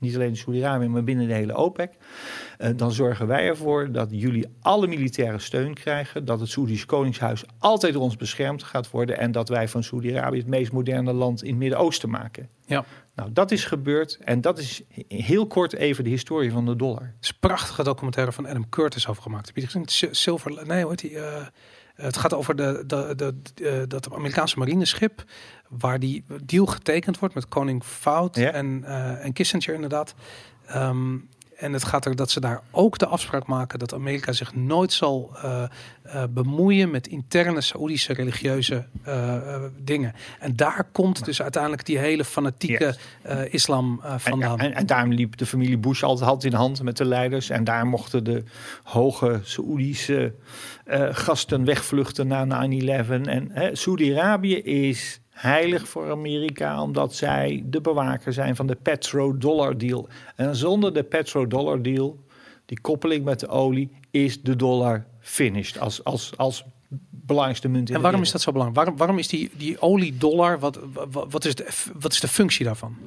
niet 0.03 0.15
alleen 0.15 0.27
in 0.27 0.37
Saudi-Arabië, 0.37 0.87
maar 0.87 1.03
binnen 1.03 1.27
de 1.27 1.33
hele 1.33 1.55
OPEC. 1.55 1.91
Uh, 2.59 2.69
dan 2.75 2.91
zorgen 2.91 3.27
wij 3.27 3.47
ervoor 3.47 3.91
dat 3.91 4.07
jullie 4.11 4.47
alle 4.61 4.87
militaire 4.87 5.39
steun 5.39 5.73
krijgen. 5.73 6.25
Dat 6.25 6.39
het 6.39 6.49
Saoedische 6.49 6.85
Koningshuis 6.85 7.43
altijd 7.59 7.93
door 7.93 8.01
ons 8.01 8.15
beschermd 8.15 8.63
gaat 8.63 8.91
worden. 8.91 9.17
En 9.17 9.31
dat 9.31 9.49
wij 9.49 9.67
van 9.67 9.83
Saudi-Arabië 9.83 10.37
het 10.37 10.47
meest 10.47 10.71
moderne 10.71 11.13
land 11.13 11.43
in 11.43 11.49
het 11.49 11.57
Midden-Oosten 11.57 12.09
maken. 12.09 12.49
Ja. 12.65 12.85
Nou, 13.15 13.31
dat 13.33 13.51
is 13.51 13.65
gebeurd. 13.65 14.17
En 14.23 14.41
dat 14.41 14.57
is 14.57 14.81
heel 15.07 15.47
kort 15.47 15.73
even 15.73 16.03
de 16.03 16.09
historie 16.09 16.51
van 16.51 16.65
de 16.65 16.75
dollar. 16.75 17.01
Het 17.01 17.23
is 17.23 17.29
een 17.29 17.39
prachtige 17.39 17.83
documentaire 17.83 18.31
van 18.31 18.47
Adam 18.47 18.69
Curtis 18.69 19.07
over 19.07 19.21
gemaakt. 19.21 19.47
Heb 19.47 19.55
je 19.55 19.65
gezien? 19.65 19.85
Si- 19.85 20.07
Silver, 20.11 20.65
nee, 20.65 20.81
hoe 20.81 20.89
heet 20.89 20.99
die? 20.99 21.11
Uh, 21.11 21.45
het 21.93 22.17
gaat 22.17 22.33
over 22.33 22.55
de, 22.55 22.83
de, 22.87 23.13
de, 23.15 23.35
de, 23.53 23.85
dat 23.87 24.13
Amerikaanse 24.13 24.57
marineschip 24.59 25.23
waar 25.79 25.99
die 25.99 26.23
deal 26.43 26.65
getekend 26.65 27.19
wordt 27.19 27.35
met 27.35 27.47
koning 27.47 27.83
Fout 27.83 28.35
Ja. 28.35 28.51
en, 28.51 28.83
uh, 28.85 29.25
en 29.25 29.33
Kissinger 29.33 29.73
inderdaad. 29.73 30.15
Um, 30.75 31.29
en 31.63 31.73
het 31.73 31.83
gaat 31.83 32.05
er 32.05 32.15
dat 32.15 32.31
ze 32.31 32.39
daar 32.39 32.61
ook 32.71 32.97
de 32.97 33.05
afspraak 33.05 33.47
maken 33.47 33.79
dat 33.79 33.93
Amerika 33.93 34.31
zich 34.31 34.55
nooit 34.55 34.93
zal 34.93 35.31
uh, 35.35 35.63
uh, 36.05 36.23
bemoeien 36.29 36.91
met 36.91 37.07
interne 37.07 37.61
Saoedische 37.61 38.13
religieuze 38.13 38.85
uh, 39.07 39.55
dingen. 39.79 40.13
En 40.39 40.55
daar 40.55 40.87
komt 40.91 41.25
dus 41.25 41.41
uiteindelijk 41.41 41.85
die 41.85 41.97
hele 41.97 42.25
fanatieke 42.25 42.95
yes. 43.23 43.47
islam 43.49 44.01
vandaan. 44.17 44.59
En, 44.59 44.65
en, 44.65 44.73
en, 44.73 44.85
daarom 44.85 45.11
liep 45.11 45.37
de 45.37 45.45
familie 45.45 45.77
Bush 45.77 46.03
altijd 46.03 46.29
hand 46.29 46.43
in 46.43 46.53
hand 46.53 46.83
met 46.83 46.97
de 46.97 47.05
leiders. 47.05 47.49
En 47.49 47.63
daar 47.63 47.87
mochten 47.87 48.23
de 48.23 48.43
hoge 48.83 49.39
Saoedische 49.43 50.33
gasten 51.11 51.65
wegvluchten 51.65 52.27
na 52.27 52.67
9-11. 52.67 53.07
En 53.07 53.51
Saudi-Arabië 53.73 54.55
is 54.55 55.21
heilig 55.43 55.87
voor 55.87 56.11
Amerika, 56.11 56.81
omdat 56.81 57.15
zij 57.15 57.63
de 57.65 57.81
bewaker 57.81 58.33
zijn 58.33 58.55
van 58.55 58.67
de 58.67 58.75
petrodollar 58.75 59.77
deal. 59.77 60.07
En 60.35 60.55
zonder 60.55 60.93
de 60.93 61.03
petrodollar 61.03 61.81
deal, 61.81 62.19
die 62.65 62.81
koppeling 62.81 63.25
met 63.25 63.39
de 63.39 63.47
olie, 63.47 63.89
is 64.11 64.41
de 64.41 64.55
dollar 64.55 65.05
finished 65.19 65.79
als, 65.79 66.03
als, 66.03 66.37
als 66.37 66.65
belangrijkste 67.09 67.67
munt 67.67 67.89
in 67.89 67.95
En 67.95 68.01
waarom 68.01 68.21
is 68.21 68.31
dat 68.31 68.41
zo 68.41 68.51
belangrijk? 68.51 68.79
Waarom, 68.79 68.97
waarom 68.97 69.19
is 69.19 69.27
die, 69.27 69.51
die 69.57 69.81
olie-dollar, 69.81 70.59
wat, 70.59 70.79
wat, 70.93 71.31
wat, 71.31 71.45
is 71.45 71.55
de, 71.55 71.67
wat 71.99 72.11
is 72.11 72.19
de 72.19 72.27
functie 72.27 72.65
daarvan? 72.65 72.97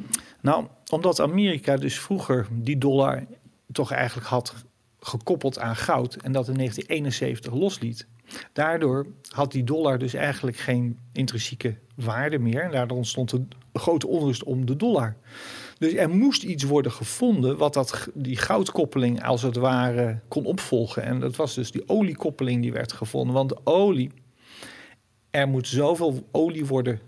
Nou, 0.40 0.66
omdat 0.90 1.20
Amerika 1.20 1.76
dus 1.76 1.98
vroeger 1.98 2.46
die 2.50 2.78
dollar 2.78 3.26
toch 3.72 3.92
eigenlijk 3.92 4.26
had 4.26 4.54
gekoppeld 5.00 5.58
aan 5.58 5.76
goud 5.76 6.14
en 6.14 6.32
dat 6.32 6.48
in 6.48 6.54
1971 6.54 7.54
losliet. 7.54 8.06
Daardoor 8.52 9.06
had 9.28 9.52
die 9.52 9.64
dollar 9.64 9.98
dus 9.98 10.14
eigenlijk 10.14 10.56
geen 10.56 10.98
intrinsieke 11.12 11.76
waarde 11.94 12.38
meer. 12.38 12.62
En 12.62 12.70
daardoor 12.70 12.96
ontstond 12.96 13.32
een 13.32 13.48
grote 13.72 14.06
onrust 14.06 14.44
om 14.44 14.66
de 14.66 14.76
dollar. 14.76 15.16
Dus 15.78 15.94
er 15.94 16.10
moest 16.10 16.42
iets 16.42 16.64
worden 16.64 16.92
gevonden 16.92 17.56
wat 17.56 17.74
dat, 17.74 18.08
die 18.14 18.36
goudkoppeling 18.36 19.24
als 19.24 19.42
het 19.42 19.56
ware 19.56 20.20
kon 20.28 20.44
opvolgen. 20.44 21.02
En 21.02 21.20
dat 21.20 21.36
was 21.36 21.54
dus 21.54 21.70
die 21.70 21.88
oliekoppeling 21.88 22.62
die 22.62 22.72
werd 22.72 22.92
gevonden. 22.92 23.34
Want 23.34 23.66
olie, 23.66 24.10
er 25.30 25.48
moet 25.48 25.68
zoveel 25.68 26.26
olie 26.30 26.66
worden 26.66 27.00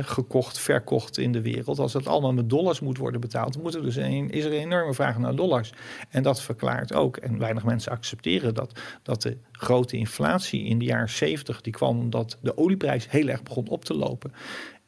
gekocht, 0.00 0.58
verkocht 0.58 1.18
in 1.18 1.32
de 1.32 1.40
wereld. 1.40 1.78
Als 1.78 1.92
dat 1.92 2.06
allemaal 2.06 2.32
met 2.32 2.50
dollars 2.50 2.80
moet 2.80 2.98
worden 2.98 3.20
betaald, 3.20 3.62
moet 3.62 3.74
er 3.74 3.82
dus 3.82 3.96
een, 3.96 4.30
is 4.30 4.44
er 4.44 4.52
een 4.52 4.58
enorme 4.58 4.94
vraag 4.94 5.18
naar 5.18 5.34
dollars. 5.34 5.72
En 6.08 6.22
dat 6.22 6.42
verklaart 6.42 6.94
ook, 6.94 7.16
en 7.16 7.38
weinig 7.38 7.64
mensen 7.64 7.92
accepteren 7.92 8.54
dat, 8.54 8.80
dat 9.02 9.22
de 9.22 9.36
grote 9.52 9.96
inflatie 9.96 10.64
in 10.64 10.78
de 10.78 10.84
jaren 10.84 11.10
70, 11.10 11.60
die 11.60 11.72
kwam 11.72 11.98
omdat 11.98 12.38
de 12.40 12.56
olieprijs 12.56 13.10
heel 13.10 13.28
erg 13.28 13.42
begon 13.42 13.68
op 13.68 13.84
te 13.84 13.94
lopen. 13.94 14.32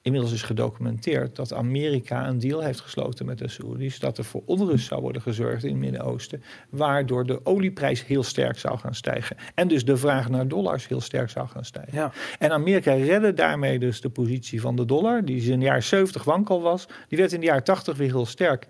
Inmiddels 0.04 0.32
is 0.32 0.42
gedocumenteerd 0.42 1.36
dat 1.36 1.52
Amerika 1.52 2.28
een 2.28 2.38
deal 2.38 2.60
heeft 2.60 2.80
gesloten 2.80 3.26
met 3.26 3.38
de 3.38 3.48
Saoedi's. 3.48 3.98
Dat 3.98 4.18
er 4.18 4.24
voor 4.24 4.42
onrust 4.46 4.86
zou 4.86 5.00
worden 5.00 5.22
gezorgd 5.22 5.64
in 5.64 5.70
het 5.70 5.78
Midden-Oosten. 5.78 6.42
Waardoor 6.70 7.26
de 7.26 7.46
olieprijs 7.46 8.06
heel 8.06 8.22
sterk 8.22 8.58
zou 8.58 8.78
gaan 8.78 8.94
stijgen. 8.94 9.36
En 9.54 9.68
dus 9.68 9.84
de 9.84 9.96
vraag 9.96 10.28
naar 10.28 10.48
dollars 10.48 10.88
heel 10.88 11.00
sterk 11.00 11.30
zou 11.30 11.48
gaan 11.48 11.64
stijgen. 11.64 11.92
Ja. 11.94 12.12
En 12.38 12.50
Amerika 12.50 12.92
redde 12.92 13.32
daarmee 13.32 13.78
dus 13.78 14.00
de 14.00 14.10
positie 14.10 14.60
van 14.60 14.76
de 14.76 14.84
dollar. 14.84 15.24
Die 15.24 15.52
in 15.52 15.58
de 15.58 15.64
jaren 15.64 15.82
70 15.82 16.24
wankel 16.24 16.62
was. 16.62 16.86
Die 17.08 17.18
werd 17.18 17.32
in 17.32 17.40
de 17.40 17.46
jaren 17.46 17.64
80 17.64 17.96
weer 17.96 18.10
heel 18.10 18.26
sterk. 18.26 18.68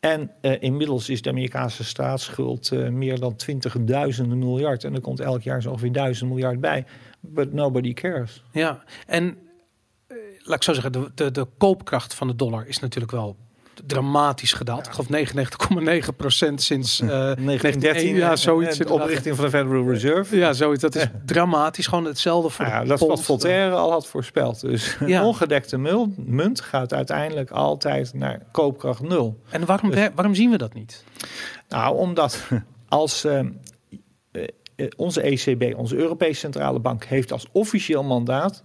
En 0.00 0.30
uh, 0.42 0.62
inmiddels 0.62 1.08
is 1.08 1.22
de 1.22 1.30
Amerikaanse 1.30 1.84
staatsschuld 1.84 2.72
uh, 2.72 2.88
meer 2.88 3.18
dan 3.18 3.36
20.000 4.22 4.26
miljard. 4.26 4.84
En 4.84 4.94
er 4.94 5.00
komt 5.00 5.20
elk 5.20 5.42
jaar 5.42 5.62
zo 5.62 5.70
ongeveer 5.70 5.92
1000 5.92 6.28
miljard 6.28 6.60
bij. 6.60 6.84
But 7.20 7.52
nobody 7.52 7.92
cares. 7.92 8.44
Ja, 8.52 8.84
en 9.06 9.36
laat 10.42 10.56
ik 10.56 10.62
zo 10.62 10.72
zeggen, 10.72 10.92
de, 10.92 11.10
de, 11.14 11.30
de 11.30 11.46
koopkracht 11.58 12.14
van 12.14 12.26
de 12.26 12.36
dollar 12.36 12.66
is 12.66 12.78
natuurlijk 12.78 13.12
wel 13.12 13.36
dramatisch 13.86 14.52
gedaald. 14.52 14.84
Ja. 14.84 14.90
Ik 14.90 15.26
geloof 15.28 16.06
99,9 16.10 16.16
procent 16.16 16.62
sinds 16.62 17.00
uh, 17.00 17.08
1913. 17.08 18.14
Ja, 18.14 18.36
zoiets. 18.36 18.78
De 18.78 18.88
oprichting 18.92 19.36
van 19.36 19.44
de 19.44 19.50
Federal 19.50 19.90
Reserve. 19.90 20.36
Ja, 20.36 20.52
zoiets. 20.52 20.82
Dat 20.82 20.94
is 20.94 21.06
dramatisch. 21.26 21.86
Gewoon 21.86 22.04
hetzelfde 22.04 22.50
voor 22.50 22.64
ja, 22.66 22.84
Dat 22.84 23.00
is 23.00 23.06
wat 23.06 23.22
Voltaire 23.22 23.74
al 23.74 23.90
had 23.90 24.06
voorspeld. 24.06 24.60
Dus 24.60 24.96
Ja. 25.06 25.24
ongedekte 25.26 25.78
munt 26.16 26.60
gaat 26.60 26.92
uiteindelijk 26.92 27.50
altijd 27.50 28.14
naar 28.14 28.42
koopkracht 28.50 29.02
nul. 29.02 29.40
En 29.50 29.66
waarom, 29.66 29.90
Dus- 29.90 30.08
waarom 30.14 30.34
zien 30.34 30.50
we 30.50 30.56
dat 30.58 30.74
niet? 30.74 31.04
Nou, 31.68 31.96
omdat 31.96 32.38
als 32.88 33.24
uh, 33.24 33.40
onze 34.96 35.20
ECB, 35.20 35.78
onze 35.78 35.96
Europese 35.96 36.40
Centrale 36.40 36.78
Bank, 36.78 37.04
heeft 37.04 37.32
als 37.32 37.46
officieel 37.52 38.02
mandaat 38.02 38.62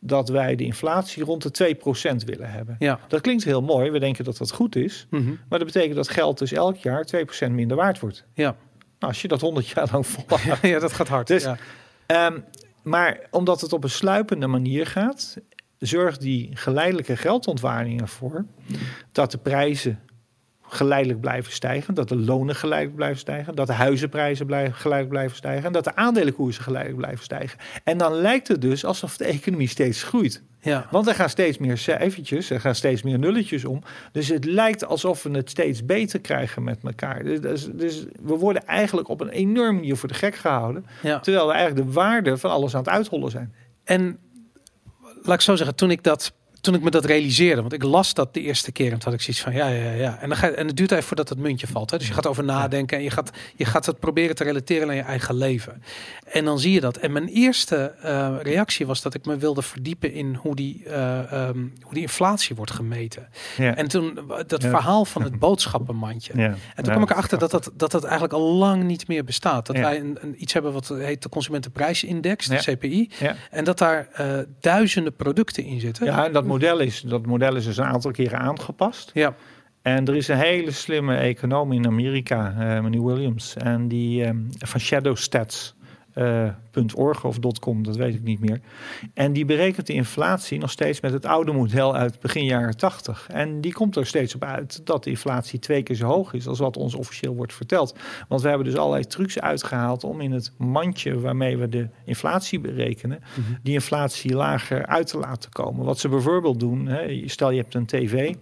dat 0.00 0.28
wij 0.28 0.56
de 0.56 0.64
inflatie 0.64 1.24
rond 1.24 1.58
de 1.58 1.76
2% 1.76 2.24
willen 2.24 2.50
hebben. 2.50 2.76
Ja. 2.78 3.00
Dat 3.08 3.20
klinkt 3.20 3.44
heel 3.44 3.62
mooi, 3.62 3.90
we 3.90 3.98
denken 3.98 4.24
dat 4.24 4.36
dat 4.36 4.52
goed 4.52 4.76
is. 4.76 5.06
Mhm. 5.10 5.28
Maar 5.48 5.58
dat 5.58 5.66
betekent 5.72 5.94
dat 5.94 6.08
geld 6.08 6.38
dus 6.38 6.52
elk 6.52 6.76
jaar 6.76 7.04
2% 7.46 7.50
minder 7.50 7.76
waard 7.76 8.00
wordt. 8.00 8.24
Ja. 8.34 8.56
Nou, 8.98 9.12
als 9.12 9.22
je 9.22 9.28
dat 9.28 9.40
100 9.40 9.68
jaar 9.68 9.88
lang 9.92 10.06
volhoudt. 10.06 10.62
ja, 10.72 10.78
dat 10.78 10.92
gaat 10.92 11.08
hard. 11.08 11.26
Dus- 11.26 11.48
ja. 12.06 12.26
um, 12.26 12.44
maar 12.82 13.20
omdat 13.30 13.60
het 13.60 13.72
op 13.72 13.84
een 13.84 13.90
sluipende 13.90 14.46
manier 14.46 14.86
gaat, 14.86 15.38
zorgt 15.78 16.20
die 16.20 16.50
geleidelijke 16.56 17.16
geldontwaarding 17.16 18.00
ervoor 18.00 18.44
dat 19.12 19.30
de 19.30 19.38
prijzen 19.38 20.00
geleidelijk 20.72 21.20
blijven 21.20 21.52
stijgen, 21.52 21.94
dat 21.94 22.08
de 22.08 22.16
lonen 22.16 22.54
geleidelijk 22.54 22.96
blijven 22.96 23.18
stijgen, 23.18 23.54
dat 23.54 23.66
de 23.66 23.72
huizenprijzen 23.72 24.46
blijven, 24.46 24.74
geleidelijk 24.74 25.10
blijven 25.10 25.36
stijgen 25.36 25.64
en 25.64 25.72
dat 25.72 25.84
de 25.84 25.96
aandelenkoersen 25.96 26.62
geleidelijk 26.62 27.00
blijven 27.00 27.24
stijgen. 27.24 27.58
En 27.84 27.98
dan 27.98 28.12
lijkt 28.12 28.48
het 28.48 28.60
dus 28.60 28.84
alsof 28.84 29.16
de 29.16 29.24
economie 29.24 29.68
steeds 29.68 30.02
groeit. 30.02 30.42
Ja. 30.60 30.86
Want 30.90 31.06
er 31.06 31.14
gaan 31.14 31.28
steeds 31.28 31.58
meer 31.58 31.78
cijfertjes, 31.78 32.50
er 32.50 32.60
gaan 32.60 32.74
steeds 32.74 33.02
meer 33.02 33.18
nulletjes 33.18 33.64
om. 33.64 33.82
Dus 34.12 34.28
het 34.28 34.44
lijkt 34.44 34.84
alsof 34.84 35.22
we 35.22 35.30
het 35.30 35.50
steeds 35.50 35.84
beter 35.84 36.20
krijgen 36.20 36.64
met 36.64 36.78
elkaar. 36.82 37.24
Dus, 37.24 37.40
dus, 37.40 37.68
dus 37.72 38.04
we 38.22 38.34
worden 38.34 38.66
eigenlijk 38.66 39.08
op 39.08 39.20
een 39.20 39.28
enorm 39.28 39.74
manier 39.74 39.96
voor 39.96 40.08
de 40.08 40.14
gek 40.14 40.34
gehouden. 40.34 40.86
ja. 41.02 41.20
Terwijl 41.20 41.46
we 41.46 41.52
eigenlijk 41.52 41.86
de 41.86 41.92
waarde 41.92 42.38
van 42.38 42.50
alles 42.50 42.74
aan 42.74 42.80
het 42.80 42.90
uithollen 42.90 43.30
zijn. 43.30 43.54
En 43.84 44.18
laat 45.22 45.34
ik 45.34 45.40
zo 45.40 45.56
zeggen, 45.56 45.76
toen 45.76 45.90
ik 45.90 46.02
dat 46.02 46.32
toen 46.60 46.74
ik 46.74 46.82
me 46.82 46.90
dat 46.90 47.04
realiseerde, 47.04 47.60
want 47.60 47.72
ik 47.72 47.82
las 47.82 48.14
dat 48.14 48.34
de 48.34 48.40
eerste 48.40 48.72
keer 48.72 48.92
en 48.92 48.98
toen 48.98 49.12
had 49.12 49.12
ik 49.12 49.20
zoiets 49.20 49.42
van 49.42 49.52
ja, 49.52 49.68
ja, 49.68 49.90
ja. 49.90 50.18
En, 50.20 50.28
dan 50.28 50.38
ga 50.38 50.50
en 50.50 50.66
het 50.66 50.76
duurt 50.76 50.90
even 50.92 51.04
voordat 51.04 51.28
het 51.28 51.38
muntje 51.38 51.66
valt. 51.66 51.90
Hè? 51.90 51.98
Dus 51.98 52.06
je 52.06 52.12
gaat 52.12 52.26
over 52.26 52.44
nadenken 52.44 52.96
en 52.98 53.02
je 53.02 53.10
gaat, 53.10 53.30
je 53.56 53.64
gaat 53.64 53.86
het 53.86 53.98
proberen 53.98 54.34
te 54.36 54.44
relateren 54.44 54.88
aan 54.88 54.96
je 54.96 55.02
eigen 55.02 55.34
leven. 55.34 55.82
En 56.24 56.44
dan 56.44 56.58
zie 56.58 56.72
je 56.72 56.80
dat. 56.80 56.96
En 56.96 57.12
mijn 57.12 57.28
eerste 57.28 57.94
eh, 58.02 58.36
reactie 58.42 58.86
was 58.86 59.02
dat 59.02 59.14
ik 59.14 59.24
me 59.26 59.36
wilde 59.36 59.62
verdiepen 59.62 60.12
in 60.12 60.34
hoe 60.34 60.54
die, 60.56 60.82
eh, 60.84 61.32
ehm, 61.32 61.58
hoe 61.80 61.92
die 61.92 62.02
inflatie 62.02 62.56
wordt 62.56 62.70
gemeten. 62.72 63.28
Ja. 63.56 63.76
En 63.76 63.88
toen 63.88 64.18
dat 64.46 64.62
Ja. 64.62 64.68
verhaal 64.70 65.04
van 65.04 65.22
het 65.22 65.38
boodschappenmandje. 65.46 66.32
ja. 66.36 66.54
En 66.74 66.82
toen 66.84 66.92
kwam 66.92 67.02
ik 67.02 67.10
erachter 67.10 67.38
dat 67.38 67.50
dat, 67.50 67.70
dat 67.74 67.90
dat 67.90 68.02
eigenlijk 68.04 68.32
al 68.32 68.52
lang 68.54 68.82
niet 68.84 69.08
meer 69.08 69.24
bestaat. 69.24 69.66
Dat 69.66 69.76
wij 69.76 70.00
een, 70.00 70.18
een, 70.20 70.42
iets 70.42 70.52
hebben 70.52 70.72
wat 70.72 70.88
heet 70.88 71.22
de 71.22 71.28
Consumentenprijsindex, 71.28 72.46
de. 72.46 72.56
CPI. 72.56 73.10
En 73.50 73.64
dat 73.64 73.78
daar 73.78 74.08
eh, 74.12 74.38
duizenden 74.60 75.16
producten 75.16 75.64
in 75.64 75.80
zitten. 75.80 76.06
Ja, 76.06 76.24
en 76.26 76.32
dat 76.32 76.44
model 76.50 76.78
is, 76.78 77.00
dat 77.00 77.26
model 77.26 77.56
is 77.56 77.64
dus 77.64 77.76
een 77.76 77.84
aantal 77.84 78.10
keren 78.10 78.38
aangepast. 78.38 79.10
Ja. 79.14 79.34
En 79.82 80.06
er 80.06 80.16
is 80.16 80.28
een 80.28 80.36
hele 80.36 80.70
slimme 80.70 81.16
econoom 81.16 81.72
in 81.72 81.86
Amerika, 81.86 82.54
eh, 82.58 82.82
meneer 82.82 83.04
Williams, 83.04 83.54
en 83.56 83.88
die 83.88 84.24
ehm, 84.24 84.36
van 84.58 84.80
Shadowstats. 84.80 85.74
eh, 85.79 85.79
.org 86.72 87.24
of 87.24 87.38
.com, 87.60 87.82
dat 87.82 87.96
weet 87.96 88.14
ik 88.14 88.22
niet 88.22 88.40
meer. 88.40 88.60
En 89.14 89.32
die 89.32 89.44
berekent 89.44 89.86
de 89.86 89.92
inflatie 89.92 90.58
nog 90.58 90.70
steeds 90.70 91.00
met 91.00 91.12
het 91.12 91.26
oude 91.26 91.52
model 91.52 91.96
uit 91.96 92.20
begin 92.20 92.44
jaren 92.44 92.76
80. 92.76 93.26
En 93.32 93.60
die 93.60 93.72
komt 93.72 93.96
er 93.96 94.06
steeds 94.06 94.34
op 94.34 94.44
uit 94.44 94.80
dat 94.86 95.04
de 95.04 95.10
inflatie 95.10 95.58
twee 95.58 95.82
keer 95.82 95.96
zo 95.96 96.06
hoog 96.06 96.32
is 96.32 96.46
als 96.46 96.58
wat 96.58 96.76
ons 96.76 96.94
officieel 96.94 97.34
wordt 97.34 97.54
verteld. 97.54 97.96
Want 98.28 98.42
we 98.42 98.48
hebben 98.48 98.66
dus 98.66 98.76
allerlei 98.76 99.04
trucs 99.04 99.40
uitgehaald 99.40 100.04
om 100.04 100.20
in 100.20 100.32
het 100.32 100.52
mandje 100.58 101.20
waarmee 101.20 101.56
we 101.56 101.68
de 101.68 101.88
inflatie 102.04 102.60
berekenen, 102.60 103.18
Mhm. 103.20 103.52
die 103.62 103.74
inflatie 103.74 104.34
lager 104.34 104.86
uit 104.86 105.06
te 105.06 105.18
laten 105.18 105.50
komen. 105.50 105.84
Wat 105.84 105.98
ze 105.98 106.08
bijvoorbeeld 106.08 106.60
doen, 106.60 106.86
hè, 106.86 107.22
stel 107.28 107.50
je 107.50 107.60
hebt 107.60 107.74
een 107.74 107.86
tv 107.86 108.34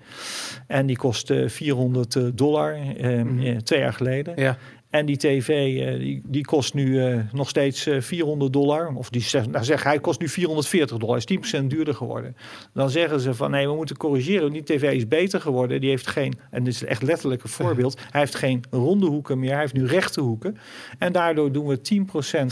en 0.66 0.86
die 0.86 0.96
kost 0.96 1.30
eh, 1.30 1.48
400 1.48 2.38
dollar 2.38 2.74
eh, 2.74 3.22
Mhm. 3.22 3.40
eh, 3.40 3.56
twee 3.56 3.80
jaar 3.80 3.92
geleden. 3.92 4.32
Ja. 4.36 4.56
En 4.90 5.06
die 5.06 5.16
tv 5.16 5.48
eh, 5.48 5.98
die, 5.98 6.22
die 6.24 6.44
kost 6.44 6.74
nu 6.74 7.04
eh, 7.04 7.18
nog 7.32 7.48
steeds 7.48 7.86
eh, 7.86 8.00
400 8.00 8.52
dollar. 8.52 8.94
Of 8.94 9.10
die 9.10 9.22
zegt, 9.22 9.50
nou 9.50 9.64
zeg, 9.64 9.82
hij 9.82 9.98
kost 9.98 10.20
nu 10.20 10.28
440 10.28 10.96
dollar. 10.96 11.16
Is 11.16 11.58
10% 11.60 11.64
duurder 11.64 11.94
geworden. 11.94 12.36
Dan 12.74 12.90
zeggen 12.90 13.20
ze 13.20 13.34
van 13.34 13.50
nee, 13.50 13.68
we 13.68 13.74
moeten 13.74 13.96
corrigeren. 13.96 14.52
Die 14.52 14.62
tv 14.62 14.92
is 14.92 15.08
beter 15.08 15.40
geworden. 15.40 15.80
Die 15.80 15.90
heeft 15.90 16.06
geen, 16.06 16.38
en 16.50 16.64
dit 16.64 16.74
is 16.74 16.84
echt 16.84 17.02
letterlijk 17.02 17.42
een 17.42 17.48
voorbeeld. 17.48 18.00
Hij 18.10 18.20
heeft 18.20 18.34
geen 18.34 18.64
ronde 18.70 19.06
hoeken 19.06 19.38
meer. 19.38 19.50
Hij 19.50 19.60
heeft 19.60 19.74
nu 19.74 19.86
rechte 19.86 20.20
hoeken. 20.20 20.58
En 20.98 21.12
daardoor 21.12 21.52
doen 21.52 21.66
we 21.66 21.80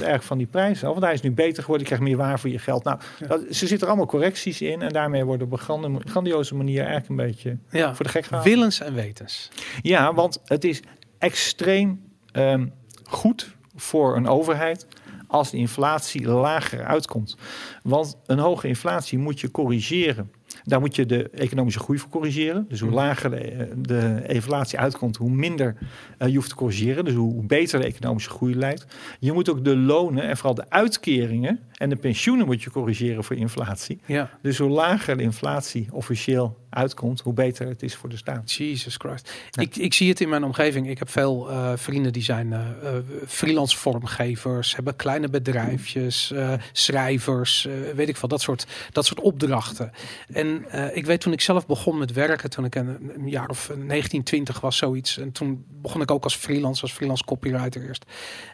10% 0.00 0.04
erg 0.04 0.24
van 0.24 0.38
die 0.38 0.46
prijs 0.46 0.84
af. 0.84 0.90
Want 0.90 1.04
hij 1.04 1.14
is 1.14 1.20
nu 1.20 1.32
beter 1.32 1.62
geworden. 1.62 1.88
Je 1.88 1.94
krijgt 1.94 2.04
meer 2.04 2.16
waar 2.16 2.40
voor 2.40 2.50
je 2.50 2.58
geld. 2.58 2.84
Nou, 2.84 2.98
dat, 3.28 3.40
ze 3.50 3.66
zitten 3.66 3.80
er 3.80 3.86
allemaal 3.86 4.06
correcties 4.06 4.60
in. 4.60 4.82
En 4.82 4.92
daarmee 4.92 5.24
worden 5.24 5.46
op 5.52 5.68
een 5.68 6.00
grandioze 6.08 6.54
manier 6.54 6.84
eigenlijk 6.84 7.08
een 7.08 7.26
beetje 7.26 7.58
ja. 7.70 7.94
voor 7.94 8.04
de 8.04 8.10
gek 8.10 8.24
gehouden. 8.24 8.52
Willens 8.52 8.80
en 8.80 8.94
wetens. 8.94 9.50
Ja, 9.82 10.14
want 10.14 10.40
het 10.44 10.64
is 10.64 10.82
extreem 11.18 12.05
ehm, 12.36 12.66
goed 13.04 13.54
voor 13.74 14.16
een 14.16 14.28
overheid 14.28 14.86
als 15.28 15.50
de 15.50 15.56
inflatie 15.56 16.28
lager 16.28 16.84
uitkomt. 16.84 17.36
Want 17.82 18.16
een 18.26 18.38
hoge 18.38 18.68
inflatie 18.68 19.18
moet 19.18 19.40
je 19.40 19.50
corrigeren. 19.50 20.30
Daar 20.64 20.80
moet 20.80 20.96
je 20.96 21.06
de 21.06 21.30
economische 21.30 21.80
groei 21.80 21.98
voor 21.98 22.10
corrigeren. 22.10 22.66
Dus 22.68 22.80
hoe 22.80 22.88
Mhm. 22.88 22.98
lager 22.98 23.30
de, 23.30 23.72
de 23.76 24.22
inflatie 24.26 24.78
uitkomt, 24.78 25.16
hoe 25.16 25.30
minder 25.30 25.76
eh, 26.18 26.28
je 26.28 26.34
hoeft 26.34 26.48
te 26.48 26.54
corrigeren. 26.54 27.04
Dus 27.04 27.14
hoe 27.14 27.44
beter 27.44 27.80
de 27.80 27.86
economische 27.86 28.30
groei 28.30 28.56
lijkt. 28.56 28.86
Je 29.20 29.32
moet 29.32 29.50
ook 29.50 29.64
de 29.64 29.76
lonen 29.76 30.22
en 30.22 30.36
vooral 30.36 30.54
de 30.54 30.64
uitkeringen 30.70 31.60
en 31.76 31.88
de 31.88 31.96
pensioenen 31.96 32.46
moet 32.46 32.62
je 32.62 32.70
corrigeren 32.70 33.24
voor 33.24 33.36
inflatie. 33.36 34.00
Ja. 34.06 34.30
Dus 34.42 34.58
hoe 34.58 34.70
lager 34.70 35.16
de 35.16 35.22
inflatie 35.22 35.88
officieel 35.92 36.64
uitkomt, 36.76 37.20
hoe 37.20 37.32
beter 37.32 37.68
het 37.68 37.82
is 37.82 37.94
voor 37.94 38.08
de 38.08 38.16
staat. 38.16 38.52
Jesus 38.52 38.96
Christ. 38.96 39.32
Ja. 39.50 39.62
Ik, 39.62 39.76
ik 39.76 39.94
zie 39.94 40.08
het 40.08 40.20
in 40.20 40.28
mijn 40.28 40.44
omgeving. 40.44 40.88
Ik 40.88 40.98
heb 40.98 41.10
veel 41.10 41.50
eh, 41.50 41.72
vrienden 41.76 42.12
die 42.12 42.22
zijn 42.22 42.52
eh, 42.52 42.60
eh, 42.60 42.94
freelance 43.26 43.76
vormgevers, 43.76 44.74
hebben 44.74 44.96
kleine 44.96 45.28
bedrijfjes, 45.28 46.34
schrijvers, 46.72 47.68
weet 47.94 48.08
ik 48.08 48.16
veel, 48.16 48.28
dat 48.28 48.40
soort, 48.40 48.66
dat 48.92 49.06
soort 49.06 49.20
opdrachten. 49.20 49.92
En 50.32 50.64
ik 50.94 51.06
weet 51.06 51.20
toen 51.20 51.32
ik 51.32 51.40
zelf 51.40 51.66
begon 51.66 51.98
met 51.98 52.12
werken, 52.12 52.50
toen 52.50 52.64
ik 52.64 52.74
een, 52.74 53.12
een 53.16 53.28
jaar 53.28 53.48
of 53.48 53.70
19, 53.76 54.22
20 54.22 54.60
was, 54.60 54.76
zoiets. 54.76 55.18
En 55.18 55.32
toen 55.32 55.64
begon 55.68 56.00
ik 56.00 56.10
ook 56.10 56.24
als 56.24 56.36
freelance, 56.36 56.82
als 56.82 56.92
freelance 56.92 57.24
copywriter 57.24 57.82
eerst. 57.82 58.04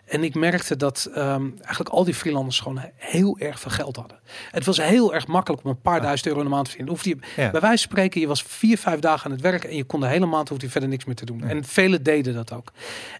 En 0.04 0.24
ik 0.24 0.34
merkte 0.34 0.76
dat 0.76 1.10
ehm, 1.14 1.48
eigenlijk 1.56 1.88
al 1.88 2.04
die 2.04 2.14
freelancers 2.14 2.60
gewoon 2.60 2.80
heel 3.12 3.38
erg 3.38 3.60
veel 3.60 3.70
geld 3.70 3.96
hadden. 3.96 4.18
Het 4.50 4.64
was 4.64 4.76
heel 4.76 5.14
erg 5.14 5.26
makkelijk 5.26 5.64
om 5.64 5.70
een 5.70 5.80
paar 5.80 6.00
duizend 6.00 6.26
euro 6.26 6.38
in 6.40 6.44
de 6.46 6.50
maand 6.52 6.64
te 6.64 6.70
verdienen. 6.70 6.94
Hoefde 6.94 7.10
je, 7.10 7.42
Ja. 7.42 7.50
bij 7.50 7.60
wijze 7.60 7.82
van 7.82 7.92
spreken, 7.92 8.20
je 8.20 8.26
was 8.26 8.42
vier, 8.42 8.78
vijf 8.78 9.00
dagen 9.00 9.24
aan 9.24 9.30
het 9.32 9.40
werk 9.40 9.64
en 9.64 9.76
je 9.76 9.84
kon 9.84 10.00
de 10.00 10.06
hele 10.06 10.26
maand 10.26 10.48
hoefde 10.48 10.64
je 10.66 10.70
verder 10.72 10.88
niks 10.90 11.04
meer 11.04 11.14
te 11.14 11.24
doen. 11.24 11.42
En 11.44 11.64
velen 11.64 12.02
deden 12.02 12.34
dat 12.34 12.52
ook. 12.52 12.72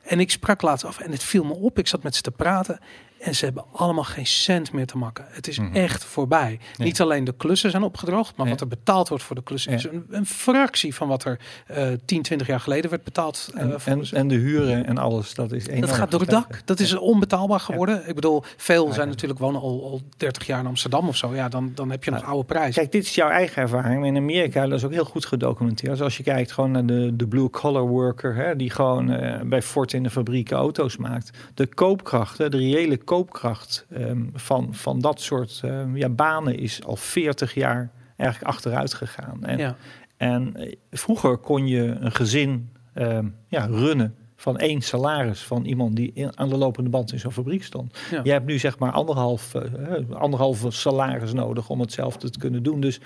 En 0.03 0.21
ik 0.21 0.31
sprak 0.31 0.63
laatst 0.63 0.85
af 0.85 0.99
en 1.01 1.11
het 1.11 1.23
viel 1.23 1.45
me 1.45 1.55
op. 1.55 1.79
Ik 1.79 1.87
zat 1.89 2.03
met 2.03 2.15
ze 2.17 2.23
te 2.23 2.31
praten 2.31 2.79
en 3.23 3.35
ze 3.35 3.45
hebben 3.45 3.65
allemaal 3.73 4.05
geen 4.05 4.27
cent 4.27 4.73
meer 4.73 4.87
te 4.87 4.99
makken. 4.99 5.25
Het 5.29 5.49
is 5.49 5.59
Mhm. 5.59 5.75
echt 5.75 6.05
voorbij. 6.05 6.59
Ja. 6.77 6.85
Niet 6.85 7.01
alleen 7.01 7.25
de 7.25 7.35
klussen 7.37 7.71
zijn 7.71 7.83
opgedroogd, 7.83 8.37
maar 8.37 8.47
Ja. 8.47 8.53
wat 8.53 8.61
er 8.61 8.69
betaald 8.69 9.09
wordt 9.09 9.25
voor 9.25 9.37
de 9.37 9.43
klussen 9.43 9.71
Ja. 9.73 9.79
is 9.79 9.85
een, 9.85 10.05
een 10.11 10.27
fractie 10.27 10.95
van 10.95 11.09
wat 11.09 11.25
er 11.25 11.39
eh 11.67 11.87
10, 12.05 12.23
20 12.23 12.47
jaar 12.47 12.61
geleden 12.61 12.91
werd 12.91 13.05
betaald. 13.05 13.51
eh, 13.55 13.61
En, 13.63 13.79
en, 13.85 13.99
de- 14.01 14.17
en 14.17 14.29
de 14.29 14.35
huren 14.35 14.87
en 14.87 14.99
alles, 14.99 15.35
dat 15.35 15.53
is 15.53 15.67
enorm 15.67 15.81
dat 15.81 15.93
gaat 15.93 16.11
door 16.11 16.21
het 16.21 16.31
dak. 16.31 16.61
Dat 16.65 16.81
is 16.81 16.95
onbetaalbaar 16.95 17.61
geworden. 17.61 18.09
Ik 18.09 18.15
bedoel, 18.15 18.43
veel 18.57 18.93
zijn 18.93 19.09
natuurlijk 19.09 19.41
wonen 19.41 19.61
al, 19.61 19.85
al 19.85 20.01
30 20.17 20.47
jaar 20.47 20.61
in 20.61 20.67
Amsterdam 20.67 21.09
of 21.09 21.17
zo. 21.17 21.35
Ja, 21.35 21.49
dan, 21.49 21.73
dan 21.75 21.91
heb 21.91 22.05
je 22.05 22.11
nog 22.11 22.25
oude 22.25 22.45
prijzen. 22.45 22.75
Kijk, 22.75 22.93
dit 22.93 23.05
is 23.05 23.15
jouw 23.15 23.29
eigen 23.29 23.63
ervaring. 23.63 24.07
In 24.07 24.17
Amerika 24.17 24.67
dat 24.67 24.79
is 24.79 24.85
ook 24.85 24.93
heel 24.93 25.05
goed 25.05 25.27
gedocumenteerd. 25.27 25.91
Dus 25.93 26.01
als 26.01 26.17
je 26.17 26.23
kijkt 26.23 26.53
gewoon 26.53 26.71
naar 26.71 26.87
de, 26.87 27.17
de 27.17 27.27
blue-collar 27.27 27.83
worker... 27.87 28.35
Hè, 28.35 28.57
die 28.57 28.71
gewoon 28.71 29.11
eh, 29.11 29.41
bij 29.41 29.63
Ford 29.63 29.93
in 29.93 30.03
de 30.03 30.11
fabrieken 30.11 30.57
auto's 30.57 30.97
maakt. 30.97 31.31
De 31.55 31.67
koopkracht, 31.67 32.39
hè, 32.39 32.49
de 32.49 32.57
reële 32.57 32.97
koopkracht 33.13 33.87
ehm, 33.91 34.23
van, 34.33 34.75
van 34.75 35.01
dat 35.01 35.21
soort 35.21 35.61
ehm, 35.65 35.97
ja, 35.97 36.09
banen... 36.09 36.59
is 36.59 36.85
al 36.85 36.97
40 36.97 37.55
jaar 37.55 37.91
eigenlijk 38.17 38.51
achteruit 38.51 38.95
gegaan. 38.95 39.45
En, 39.45 39.59
ja. 39.59 39.77
en 40.17 40.57
eh, 40.57 40.73
vroeger 40.91 41.37
kon 41.37 41.67
je 41.67 41.83
een 41.83 42.13
gezin 42.13 42.73
ehm, 42.95 43.27
ja, 43.47 43.67
runnen 43.67 44.15
van 44.37 44.59
één 44.59 44.81
salaris 44.81 45.43
van 45.43 45.65
iemand 45.65 45.97
die 45.97 46.11
in, 46.15 46.39
aan 46.39 46.49
de 46.49 46.57
lopende 46.57 46.91
band 46.91 47.13
in 47.13 47.19
zo'n 47.19 47.33
fabriek 47.33 47.65
stond. 47.65 47.99
Ja. 48.11 48.21
Je 48.23 48.31
hebt 48.31 48.47
nu 48.47 48.59
zeg 48.59 48.79
maar 48.79 48.93
anderhalf, 48.93 49.55
eh, 49.55 49.97
eh, 49.97 50.11
anderhalve 50.11 50.71
salaris 50.71 51.33
nodig 51.33 51.69
om 51.69 51.81
hetzelfde 51.81 52.31
te 52.31 52.39
kunnen 52.39 52.63
doen. 52.63 52.81
Dus 52.81 53.01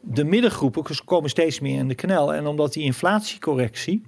de 0.00 0.24
middengroepen 0.24 0.84
komen 1.04 1.30
steeds 1.30 1.60
meer 1.60 1.78
in 1.78 1.88
de 1.88 1.94
knel. 1.94 2.34
En 2.34 2.46
omdat 2.46 2.72
die 2.72 2.84
inflatiecorrectie, 2.84 4.02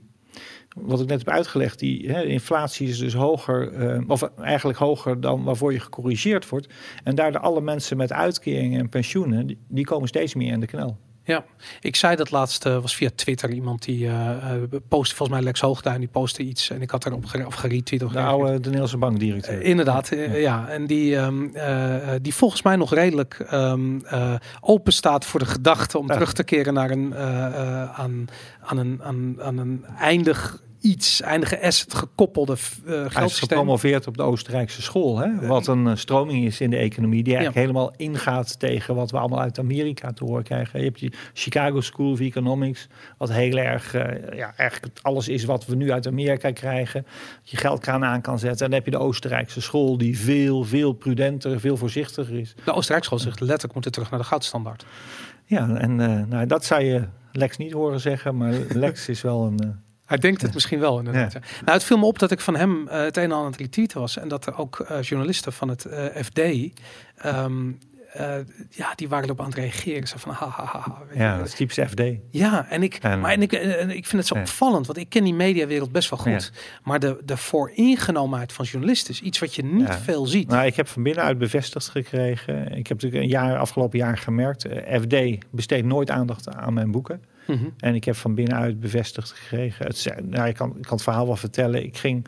wat 0.77 1.01
ik 1.01 1.07
net 1.09 1.19
heb 1.19 1.29
uitgelegd, 1.29 1.79
die 1.79 2.11
hè, 2.11 2.23
inflatie 2.25 2.89
is 2.89 2.99
dus 2.99 3.15
hoger, 3.15 3.73
eh, 3.73 4.01
of 4.07 4.23
eigenlijk 4.41 4.79
hoger 4.79 5.21
dan 5.21 5.45
waarvoor 5.45 5.73
je 5.73 5.81
gecorrigeerd 5.81 6.49
wordt. 6.49 6.69
En 7.05 7.15
daardoor 7.15 7.41
alle 7.41 7.61
mensen 7.61 7.97
met 7.97 8.13
uitkeringen 8.13 8.81
en 8.81 8.89
pensioenen, 8.89 9.47
die, 9.47 9.59
die 9.69 9.85
komen 9.85 10.09
steeds 10.09 10.35
meer 10.35 10.53
in 10.53 10.61
de 10.61 10.67
knel. 10.67 10.97
Ja, 11.25 11.45
ik 11.81 11.97
zei 11.97 12.17
dat 12.17 12.31
laatst, 12.31 12.67
eh, 12.67 12.79
was 12.81 12.97
via 12.97 13.11
Twitter 13.15 13.51
iemand 13.51 13.85
die 13.85 14.07
eh 14.07 14.31
eh, 14.53 14.63
postte, 14.89 15.15
volgens 15.17 15.39
mij 15.39 15.47
Lex 15.47 15.61
Hoogduin, 15.61 15.99
die 16.01 16.09
postte 16.09 16.43
iets 16.43 16.71
en 16.71 16.83
ik 16.83 16.91
had 16.91 17.07
erop 17.07 17.25
gere- 17.25 17.47
of 17.47 17.55
geretweet. 17.55 18.03
Of 18.03 18.13
De 18.13 18.21
oude 18.21 18.53
de 18.53 18.59
Nederlandse 18.59 18.97
bankdirecteur. 18.97 19.63
Inderdaad, 19.63 20.11
ja. 20.35 20.69
En 20.69 20.87
die, 20.87 21.17
ehm, 21.17 21.47
eh, 21.53 22.15
eh, 22.15 22.21
die 22.23 22.35
volgens 22.35 22.63
mij 22.63 22.77
nog 22.77 22.95
redelijk 22.95 23.35
eh, 23.51 24.35
open 24.61 24.93
staat 24.93 25.25
voor 25.25 25.41
de 25.41 25.47
gedachte 25.47 25.99
om 25.99 26.07
Ja. 26.07 26.13
terug 26.13 26.33
te 26.33 26.45
keren 26.45 26.75
naar 26.75 26.91
een, 26.91 27.15
aan, 27.17 28.27
aan, 28.61 28.79
een, 28.79 29.01
aan, 29.03 29.37
aan 29.43 29.59
een 29.59 29.85
eindig 29.99 30.63
iets, 30.87 31.21
eindige 31.21 31.63
asset 31.63 31.95
gekoppelde 31.95 32.57
uh, 32.87 33.07
Hij 33.09 33.25
is 33.25 33.39
gepromoveerd 33.39 34.07
op 34.07 34.17
de 34.17 34.23
Oostenrijkse 34.23 34.83
school. 34.83 35.19
Hè? 35.19 35.47
Wat 35.47 35.67
een 35.67 35.87
eh, 35.87 35.97
stroming 35.97 36.45
is 36.45 36.61
in 36.61 36.71
de 36.71 36.77
economie. 36.77 37.23
Die 37.23 37.35
eigenlijk 37.35 37.67
helemaal 37.67 37.93
ingaat 37.97 38.59
tegen 38.59 38.95
wat 38.95 39.11
we 39.11 39.19
allemaal 39.19 39.41
uit 39.41 39.59
Amerika 39.59 40.13
te 40.13 40.25
horen 40.25 40.43
krijgen. 40.43 40.79
Je 40.79 40.85
hebt 40.85 40.99
die 40.99 41.13
Chicago 41.33 41.81
School 41.81 42.11
of 42.11 42.21
Economics. 42.21 42.89
Wat 43.19 43.33
heel 43.33 43.57
erg, 43.57 43.95
eh, 43.95 44.37
ja, 44.37 44.55
eigenlijk 44.57 44.99
alles 45.03 45.29
is 45.29 45.45
wat 45.45 45.67
we 45.67 45.75
nu 45.75 45.93
uit 45.93 46.07
Amerika 46.07 46.53
krijgen. 46.53 47.03
Dat 47.41 47.51
je 47.51 47.57
geldkraan 47.57 48.05
aan 48.05 48.21
kan 48.21 48.39
zetten. 48.39 48.65
En 48.65 48.71
dan 48.71 48.79
heb 48.79 48.85
je 48.85 48.99
de 48.99 49.05
Oostenrijkse 49.05 49.61
school 49.61 49.99
die 49.99 50.19
veel, 50.19 50.65
veel 50.65 50.93
prudenter, 50.93 51.61
veel 51.61 51.77
voorzichtiger 51.77 52.39
is. 52.39 52.55
De 52.65 52.73
Oostenrijkse 52.73 53.09
school 53.09 53.19
zegt 53.19 53.41
letterlijk 53.41 53.73
moeten 53.73 53.93
terug 53.93 54.11
naar 54.11 54.21
de 54.21 54.27
goudstandaard. 54.27 54.87
Ja, 55.45 55.69
en 55.69 56.01
eh, 56.01 56.23
nou, 56.29 56.47
dat 56.47 56.65
zou 56.65 56.83
je 56.83 57.05
Lex 57.33 57.57
niet 57.57 57.73
horen 57.73 58.01
zeggen. 58.01 58.37
Maar 58.37 58.55
Lex 58.69 59.09
is 59.09 59.23
wel 59.23 59.45
een... 59.47 59.85
Hij 60.07 60.19
denkt 60.19 60.43
het 60.43 60.55
misschien 60.55 60.79
wel 60.81 60.99
inderdaad. 60.99 61.33
ja. 61.33 61.39
Nou, 61.41 61.73
het 61.79 61.85
viel 61.85 61.99
me 61.99 62.05
op 62.05 62.19
dat 62.19 62.31
ik 62.31 62.41
van 62.41 62.57
hem 62.57 62.89
eh, 62.89 63.01
het 63.01 63.17
een 63.17 63.23
en 63.23 63.33
ander 63.33 63.47
aan 63.61 63.67
het 63.71 63.93
was. 63.93 64.19
En 64.19 64.29
dat 64.29 64.47
er 64.47 64.59
ook 64.59 64.81
eh, 64.81 65.03
journalisten 65.03 65.53
van 65.53 65.69
het 65.69 65.85
eh, 65.85 66.05
FD... 66.23 66.39
ehm, 67.17 67.71
eh, 68.13 68.35
ja, 68.71 68.93
die 68.95 69.09
waren 69.09 69.25
erop 69.25 69.41
aan 69.41 69.47
het 69.47 69.55
reageren. 69.55 70.09
Zo 70.09 70.17
van, 70.19 70.33
ha, 70.33 70.49
ha, 70.49 70.65
ha. 70.65 70.99
Ja, 71.15 71.37
dat 71.37 71.47
is 71.47 71.55
typisch 71.55 71.79
FD. 71.89 72.03
Ja, 72.31 72.67
en 72.71 72.83
ik, 72.83 72.95
En- 72.95 73.21
maar 73.21 73.33
en 73.33 73.43
ik, 73.43 73.53
en 73.53 73.91
ik 73.91 74.07
vind 74.07 74.13
het 74.23 74.27
zo 74.27 74.35
Ja. 74.35 74.41
opvallend, 74.41 74.87
want 74.87 74.99
ik 74.99 75.09
ken 75.09 75.25
die 75.25 75.35
mediawereld 75.35 75.93
best 75.93 76.11
wel 76.11 76.19
goed. 76.19 76.53
Maar 76.83 76.99
de, 77.01 77.21
de 77.25 77.37
vooringenomenheid 77.37 78.53
van 78.53 78.65
journalisten 78.65 79.13
is 79.15 79.21
iets 79.21 79.39
wat 79.39 79.55
je 79.55 79.65
niet 79.65 79.95
veel 80.03 80.27
ziet. 80.27 80.49
Nou, 80.49 80.67
ik 80.67 80.77
heb 80.77 80.89
van 80.89 81.03
binnenuit 81.03 81.39
bevestigd 81.39 81.89
gekregen. 81.89 82.57
Ik 82.77 82.87
heb 82.87 83.03
natuurlijk 83.03 83.23
een 83.23 83.29
jaar, 83.31 83.57
afgelopen 83.59 83.99
jaar 83.99 84.19
gemerkt. 84.19 84.67
FD 85.01 85.15
besteedt 85.51 85.87
nooit 85.87 86.11
aandacht 86.11 86.55
aan 86.55 86.75
mijn 86.75 86.91
boeken. 86.91 87.23
Mhm. 87.47 87.65
En 87.79 87.95
ik 87.95 88.05
heb 88.05 88.17
van 88.17 88.35
binnenuit 88.35 88.81
bevestigd 88.81 89.31
gekregen. 89.33 89.87
Het, 89.87 90.15
nou, 90.23 90.49
ik, 90.49 90.55
kan, 90.55 90.69
ik 90.77 90.83
kan 90.83 90.95
het 90.95 91.03
verhaal 91.03 91.27
wel 91.27 91.37
vertellen. 91.37 91.85
Ik 91.85 91.97
ging 91.97 92.27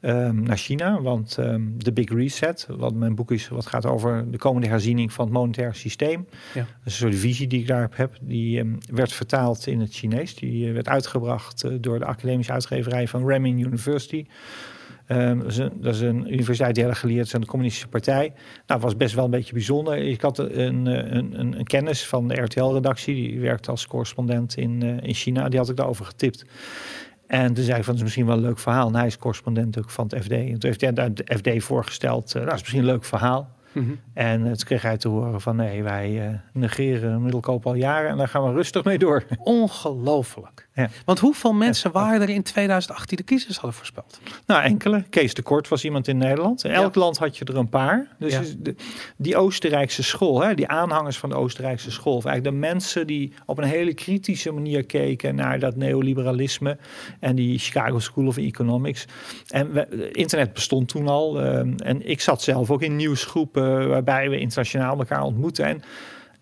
ehm, 0.00 0.42
naar 0.42 0.56
China, 0.56 1.00
want 1.00 1.34
de 1.76 1.92
Big 1.92 2.08
Reset, 2.08 2.66
wat 2.70 2.94
mijn 2.94 3.14
boek 3.14 3.30
is, 3.30 3.48
wat 3.48 3.66
gaat 3.66 3.86
over 3.86 4.30
de 4.30 4.38
komende 4.38 4.68
herziening 4.68 5.12
van 5.12 5.24
het 5.24 5.34
monetair 5.34 5.74
systeem. 5.74 6.26
Ja. 6.54 6.60
Dat 6.60 6.66
is 6.84 6.92
een 6.92 7.08
soort 7.08 7.14
visie 7.14 7.46
die 7.46 7.60
ik 7.60 7.66
daarop 7.66 7.96
heb. 7.96 8.18
Die 8.20 8.58
ehm, 8.58 8.74
werd 8.92 9.12
vertaald 9.12 9.66
in 9.66 9.80
het 9.80 9.94
Chinees. 9.94 10.34
Die 10.34 10.66
eh, 10.66 10.72
werd 10.72 10.88
uitgebracht 10.88 11.64
eh, 11.64 11.72
door 11.80 11.98
de 11.98 12.04
academische 12.04 12.52
uitgeverij 12.52 13.08
van 13.08 13.26
Renmin 13.26 13.58
University. 13.58 14.26
Ehm, 15.12 15.38
dat, 15.38 15.50
is 15.50 15.56
een, 15.56 15.72
dat 15.80 15.94
is 15.94 16.00
een 16.00 16.32
universiteit 16.32 16.74
die 16.74 16.82
heel 16.82 16.92
erg 16.92 17.00
geleerd 17.00 17.26
is 17.26 17.34
aan 17.34 17.40
de 17.40 17.46
communistische 17.46 17.88
partij. 17.88 18.26
Nou, 18.26 18.34
het 18.66 18.82
was 18.82 18.96
best 18.96 19.14
wel 19.14 19.24
een 19.24 19.30
beetje 19.30 19.52
bijzonder. 19.52 19.96
Ik 19.96 20.20
had 20.20 20.38
een, 20.38 20.86
eh, 20.86 21.12
een, 21.12 21.58
een, 21.58 21.64
kennis 21.64 22.06
van 22.06 22.28
de 22.28 22.34
RTL-redactie. 22.34 23.14
Die 23.14 23.40
werkte 23.40 23.70
als 23.70 23.86
correspondent 23.86 24.56
in, 24.56 24.82
eh, 24.82 25.08
in 25.08 25.14
China. 25.14 25.48
Die 25.48 25.58
had 25.58 25.68
ik 25.68 25.76
daarover 25.76 26.04
getipt. 26.04 26.44
En 27.26 27.54
toen 27.54 27.64
zei 27.64 27.78
ik 27.78 27.84
van, 27.84 27.94
het 27.94 27.96
is 27.96 28.02
misschien 28.02 28.26
wel 28.26 28.36
een 28.36 28.42
leuk 28.42 28.58
verhaal. 28.58 28.92
Hij 28.92 29.06
is 29.06 29.18
correspondent 29.18 29.78
ook 29.78 29.90
van 29.90 30.06
het 30.08 30.24
FD. 30.24 30.30
En 30.30 30.46
toen 30.46 30.70
heeft 30.70 30.80
hij 30.80 30.94
aan 30.94 31.14
de 31.14 31.36
FD 31.36 31.64
voorgesteld, 31.64 32.26
eh, 32.28 32.34
nou, 32.34 32.44
dat 32.44 32.54
is 32.54 32.60
misschien 32.60 32.80
een 32.80 32.86
leuk 32.86 33.04
verhaal. 33.04 33.50
Mhm. 33.72 33.92
En 34.14 34.40
eh, 34.40 34.46
toen 34.46 34.64
kreeg 34.64 34.82
hij 34.82 34.96
te 34.96 35.08
horen 35.08 35.40
van, 35.40 35.56
nee, 35.56 35.82
wij 35.82 36.28
eh, 36.28 36.34
negeren 36.52 37.22
middelkoop 37.22 37.66
al 37.66 37.74
jaren. 37.74 38.10
En 38.10 38.16
daar 38.16 38.28
gaan 38.28 38.44
we 38.44 38.52
rustig 38.52 38.84
mee 38.84 38.98
door. 38.98 39.24
Ongelooflijk. 39.38 40.68
Ja. 40.74 40.88
Want 41.04 41.18
hoeveel 41.18 41.52
mensen 41.52 41.92
waren 41.92 42.20
er 42.20 42.28
in 42.28 42.42
2008 42.42 43.08
die 43.08 43.16
de 43.16 43.24
kiezers 43.24 43.56
hadden 43.56 43.74
voorspeld? 43.74 44.20
Nou, 44.46 44.62
enkele. 44.62 45.04
Kees 45.10 45.34
de 45.34 45.42
Kort 45.42 45.68
was 45.68 45.84
iemand 45.84 46.08
in 46.08 46.16
Nederland. 46.16 46.64
In 46.64 46.70
elk 46.70 46.94
land 46.94 47.18
had 47.18 47.38
je 47.38 47.44
er 47.44 47.56
een 47.56 47.68
paar. 47.68 48.06
Dus 48.18 48.56
de, 48.58 48.74
die 49.16 49.36
Oostenrijkse 49.36 50.02
school, 50.02 50.42
hè, 50.42 50.54
die 50.54 50.68
aanhangers 50.68 51.18
van 51.18 51.28
de 51.28 51.34
Oostenrijkse 51.34 51.90
school, 51.90 52.16
of 52.16 52.24
eigenlijk 52.24 52.54
de 52.54 52.66
mensen 52.66 53.06
die 53.06 53.32
op 53.46 53.58
een 53.58 53.64
hele 53.64 53.94
kritische 53.94 54.50
manier 54.52 54.84
keken 54.84 55.34
naar 55.34 55.58
dat 55.58 55.76
neoliberalisme 55.76 56.78
en 57.20 57.34
die 57.36 57.58
Chicago 57.58 57.98
School 57.98 58.26
of 58.26 58.36
Economics. 58.36 59.04
En 59.48 59.72
we, 59.72 60.10
internet 60.10 60.52
bestond 60.52 60.88
toen 60.88 61.08
al. 61.08 61.40
ehm, 61.40 61.72
en 61.76 62.08
ik 62.08 62.20
zat 62.20 62.42
zelf 62.42 62.70
ook 62.70 62.82
in 62.82 62.96
nieuwsgroepen 62.96 63.61
waarbij 63.88 64.30
we 64.30 64.38
internationaal 64.38 64.98
elkaar 64.98 65.22
ontmoeten. 65.22 65.64
En 65.64 65.82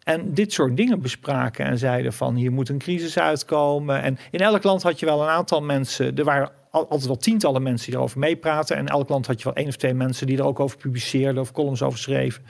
en 0.04 0.34
dit 0.34 0.52
soort 0.52 0.76
dingen 0.76 1.00
bespraken 1.00 1.64
en 1.64 1.78
zeiden 1.78 2.12
van 2.12 2.34
hier 2.34 2.52
moet 2.52 2.68
een 2.68 2.78
crisis 2.78 3.18
uitkomen. 3.18 4.02
En 4.02 4.18
in 4.30 4.40
elk 4.40 4.62
land 4.62 4.82
had 4.82 5.00
je 5.00 5.06
wel 5.06 5.22
een 5.22 5.28
aantal 5.28 5.62
mensen. 5.62 6.16
Er 6.16 6.24
waren 6.24 6.50
al- 6.70 6.88
altijd 6.88 7.06
wel 7.06 7.16
tientallen 7.16 7.62
mensen 7.62 7.86
die 7.86 7.96
erover 7.98 8.18
meepraten. 8.18 8.76
En 8.76 8.86
elk 8.86 9.08
land 9.08 9.26
had 9.26 9.38
je 9.38 9.44
wel 9.44 9.54
één 9.54 9.68
of 9.68 9.76
twee 9.76 9.94
mensen 9.94 10.26
die 10.26 10.38
er 10.38 10.44
ook 10.44 10.60
over 10.60 10.76
publiceerden 10.76 11.42
of 11.42 11.52
columns 11.52 11.82
over 11.82 11.98
schreven. 11.98 12.42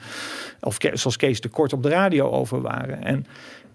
Of 0.61 0.77
zoals 0.93 1.17
Kees 1.17 1.41
de 1.41 1.49
Kort 1.49 1.73
op 1.73 1.83
de 1.83 1.89
radio 1.89 2.29
over 2.29 2.61
waren. 2.61 3.03
En 3.03 3.25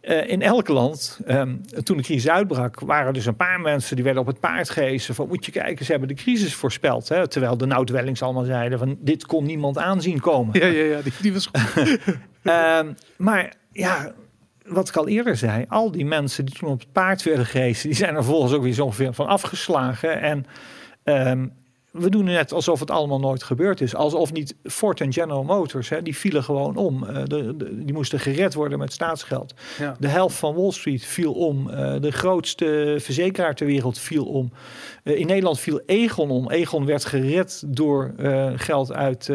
eh, 0.06 0.28
in 0.28 0.42
elk 0.42 0.68
land, 0.68 1.20
ehm, 1.26 1.56
toen 1.82 1.96
de 1.96 2.02
crisis 2.02 2.28
uitbrak, 2.28 2.80
waren 2.80 3.06
er 3.06 3.12
dus 3.12 3.26
een 3.26 3.36
paar 3.36 3.60
mensen 3.60 3.94
die 3.94 4.04
werden 4.04 4.22
op 4.22 4.28
het 4.28 4.40
paard 4.40 4.70
gehezen. 4.70 5.14
Van 5.14 5.28
moet 5.28 5.44
je 5.44 5.52
kijken, 5.52 5.84
ze 5.84 5.90
hebben 5.90 6.08
de 6.08 6.14
crisis 6.14 6.54
voorspeld. 6.54 7.08
Hè? 7.08 7.28
Terwijl 7.28 7.56
de 7.56 7.66
Nout-Wellings 7.66 8.22
allemaal 8.22 8.44
zeiden 8.44 8.78
van 8.78 8.96
dit 9.00 9.26
kon 9.26 9.44
niemand 9.44 9.78
aanzien 9.78 10.20
komen. 10.20 10.60
Ja, 10.60 10.66
ja, 10.66 10.82
ja, 10.82 11.00
die, 11.00 11.12
die 11.20 11.32
was 11.32 11.46
goed. 11.46 11.98
Ehm, 12.42 12.92
maar 13.16 13.54
ja, 13.72 14.14
wat 14.66 14.88
ik 14.88 14.96
al 14.96 15.08
eerder 15.08 15.36
zei, 15.36 15.64
al 15.68 15.90
die 15.90 16.04
mensen 16.04 16.44
die 16.44 16.54
toen 16.54 16.70
op 16.70 16.80
het 16.80 16.92
paard 16.92 17.22
werden 17.22 17.46
gehezen, 17.46 17.88
die 17.88 17.98
zijn 17.98 18.14
er 18.14 18.24
volgens 18.24 18.52
ook 18.52 18.62
weer 18.62 18.72
zo 18.72 18.84
ongeveer 18.84 19.12
van 19.12 19.26
afgeslagen. 19.26 20.20
En 20.20 20.46
ehm, 21.02 21.46
we 21.98 22.11
doen 22.11 22.24
net 22.24 22.52
alsof 22.52 22.80
het 22.80 22.90
allemaal 22.90 23.18
nooit 23.18 23.42
gebeurd 23.42 23.80
is. 23.80 23.94
Alsof 23.94 24.32
niet 24.32 24.54
Ford 24.62 25.00
en 25.00 25.12
General 25.12 25.44
Motors, 25.44 25.88
hè, 25.88 26.02
die 26.02 26.16
vielen 26.16 26.42
gewoon 26.44 26.76
om. 26.76 27.04
Eh, 27.04 27.14
de, 27.24 27.56
de- 27.56 27.85
die 27.85 27.94
moesten 27.94 28.20
gered 28.20 28.54
worden 28.54 28.78
met 28.78 28.92
staatsgeld. 28.92 29.54
Ja. 29.78 29.96
De 29.98 30.09
helft 30.09 30.37
van 30.37 30.54
Wall 30.54 30.70
Street 30.70 31.04
viel 31.04 31.32
om. 31.32 31.70
Eh, 31.70 31.94
de 32.00 32.11
grootste 32.12 32.96
verzekeraar 33.00 33.54
ter 33.54 33.66
wereld 33.66 33.98
viel 33.98 34.24
om. 34.24 34.52
Eh, 35.02 35.18
in 35.18 35.26
Nederland 35.26 35.59
viel 35.61 35.80
Egon 35.87 36.30
om. 36.30 36.50
Egon 36.50 36.85
werd 36.87 37.04
gered 37.04 37.62
door 37.66 38.14
geld 38.56 38.92
uit, 38.92 39.30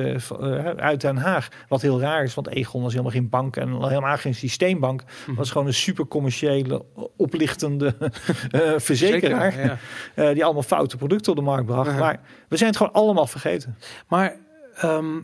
uit 0.78 1.02
Den 1.02 1.18
Haag. 1.18 1.48
Wat 1.68 1.82
heel 1.82 2.00
raar 2.00 2.24
is, 2.24 2.34
want 2.34 2.48
Egon 2.48 2.82
was 2.82 2.92
helemaal 2.92 3.12
geen 3.12 3.30
bank 3.30 3.56
en 3.58 3.84
helemaal 3.84 4.18
geen 4.18 4.36
systeembank. 4.36 5.04
Het 5.26 5.36
was 5.36 5.52
gewoon 5.52 5.68
een 5.68 5.74
super 5.74 6.08
commerciële, 6.08 6.86
oplichtende 7.18 7.96
verzekeraar. 8.78 9.80
ja. 10.16 10.34
die 10.34 10.44
allemaal 10.44 10.64
foute 10.64 10.98
producten 10.98 11.32
op 11.32 11.38
de 11.38 11.44
markt 11.44 11.66
bracht. 11.66 11.92
Ja. 11.92 11.98
Maar 11.98 12.20
we 12.52 12.58
zijn 12.58 12.70
het 12.70 12.78
gewoon 12.78 12.94
allemaal 12.94 13.28
vergeten. 13.28 13.78
Maar 14.08 14.36
ehm, 14.76 15.20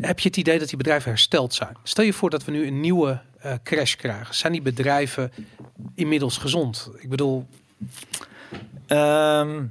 heb 0.00 0.18
je 0.18 0.28
het 0.28 0.36
idee 0.36 0.58
dat 0.58 0.68
die 0.68 0.76
bedrijven 0.76 1.10
hersteld 1.10 1.54
zijn? 1.54 1.76
Stel 1.82 2.04
je 2.04 2.12
voor 2.12 2.30
dat 2.30 2.44
we 2.44 2.52
nu 2.52 2.66
een 2.66 2.80
nieuwe 2.80 3.20
eh, 3.38 3.54
crash 3.62 3.94
krijgen. 3.94 4.34
Zijn 4.34 4.52
die 4.52 4.62
bedrijven 4.62 5.32
inmiddels 5.94 6.38
gezond? 6.38 6.90
Ik 6.98 7.08
bedoel, 7.08 7.46
Ehm, 8.86 9.64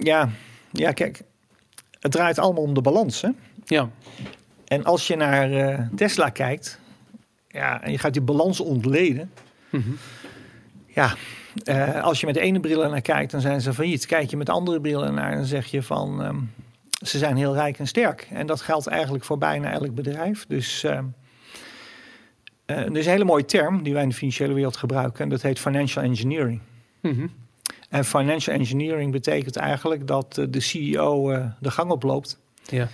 ja, 0.00 0.30
ja, 0.70 0.92
kijk. 0.92 1.22
Het 2.00 2.12
draait 2.12 2.38
allemaal 2.38 2.62
om 2.62 2.74
de 2.74 2.80
balans. 2.80 3.20
Hè? 3.20 3.28
ja, 3.64 3.90
En 4.64 4.84
als 4.84 5.06
je 5.06 5.16
naar 5.16 5.52
eh, 5.52 5.86
Tesla 5.96 6.28
kijkt, 6.28 6.78
ja, 7.48 7.82
en 7.82 7.90
je 7.92 7.98
gaat 7.98 8.12
die 8.12 8.22
balans 8.22 8.60
ontleden. 8.60 9.32
Mhm. 9.70 9.90
Ja, 10.98 11.14
eh, 11.64 12.02
als 12.02 12.20
je 12.20 12.26
met 12.26 12.34
de 12.34 12.40
ene 12.40 12.60
bril 12.60 12.90
naar 12.90 13.00
kijkt, 13.00 13.30
dan 13.30 13.40
zijn 13.40 13.60
ze 13.60 13.74
failliet. 13.74 14.06
Kijk 14.06 14.30
je 14.30 14.36
met 14.36 14.48
andere 14.48 14.80
brillen 14.80 15.14
naar, 15.14 15.34
dan 15.34 15.44
zeg 15.44 15.66
je 15.66 15.82
van 15.82 16.22
ehm, 16.22 16.36
ze 17.06 17.18
zijn 17.18 17.36
heel 17.36 17.54
rijk 17.54 17.78
en 17.78 17.86
sterk. 17.86 18.28
En 18.32 18.46
dat 18.46 18.60
geldt 18.60 18.86
eigenlijk 18.86 19.24
voor 19.24 19.38
bijna 19.38 19.70
elk 19.70 19.94
bedrijf. 19.94 20.46
Dus 20.48 20.84
ehm, 20.84 21.04
eh, 22.66 22.76
er 22.76 22.96
is 22.96 23.04
een 23.06 23.12
hele 23.12 23.24
mooie 23.24 23.44
term 23.44 23.82
die 23.82 23.92
wij 23.92 24.02
in 24.02 24.08
de 24.08 24.14
financiële 24.14 24.52
wereld 24.54 24.76
gebruiken. 24.76 25.24
En 25.24 25.28
dat 25.28 25.42
heet 25.42 25.58
financial 25.58 26.04
engineering. 26.04 26.60
Mhm. 27.00 27.26
En 27.88 28.04
financial 28.04 28.56
engineering 28.56 29.12
betekent 29.12 29.56
eigenlijk 29.56 30.06
dat 30.06 30.38
eh, 30.38 30.44
de 30.50 30.60
CEO 30.60 31.28
de 31.60 31.70
gang 31.70 31.90
oploopt. 31.90 32.38
ja. 32.66 32.88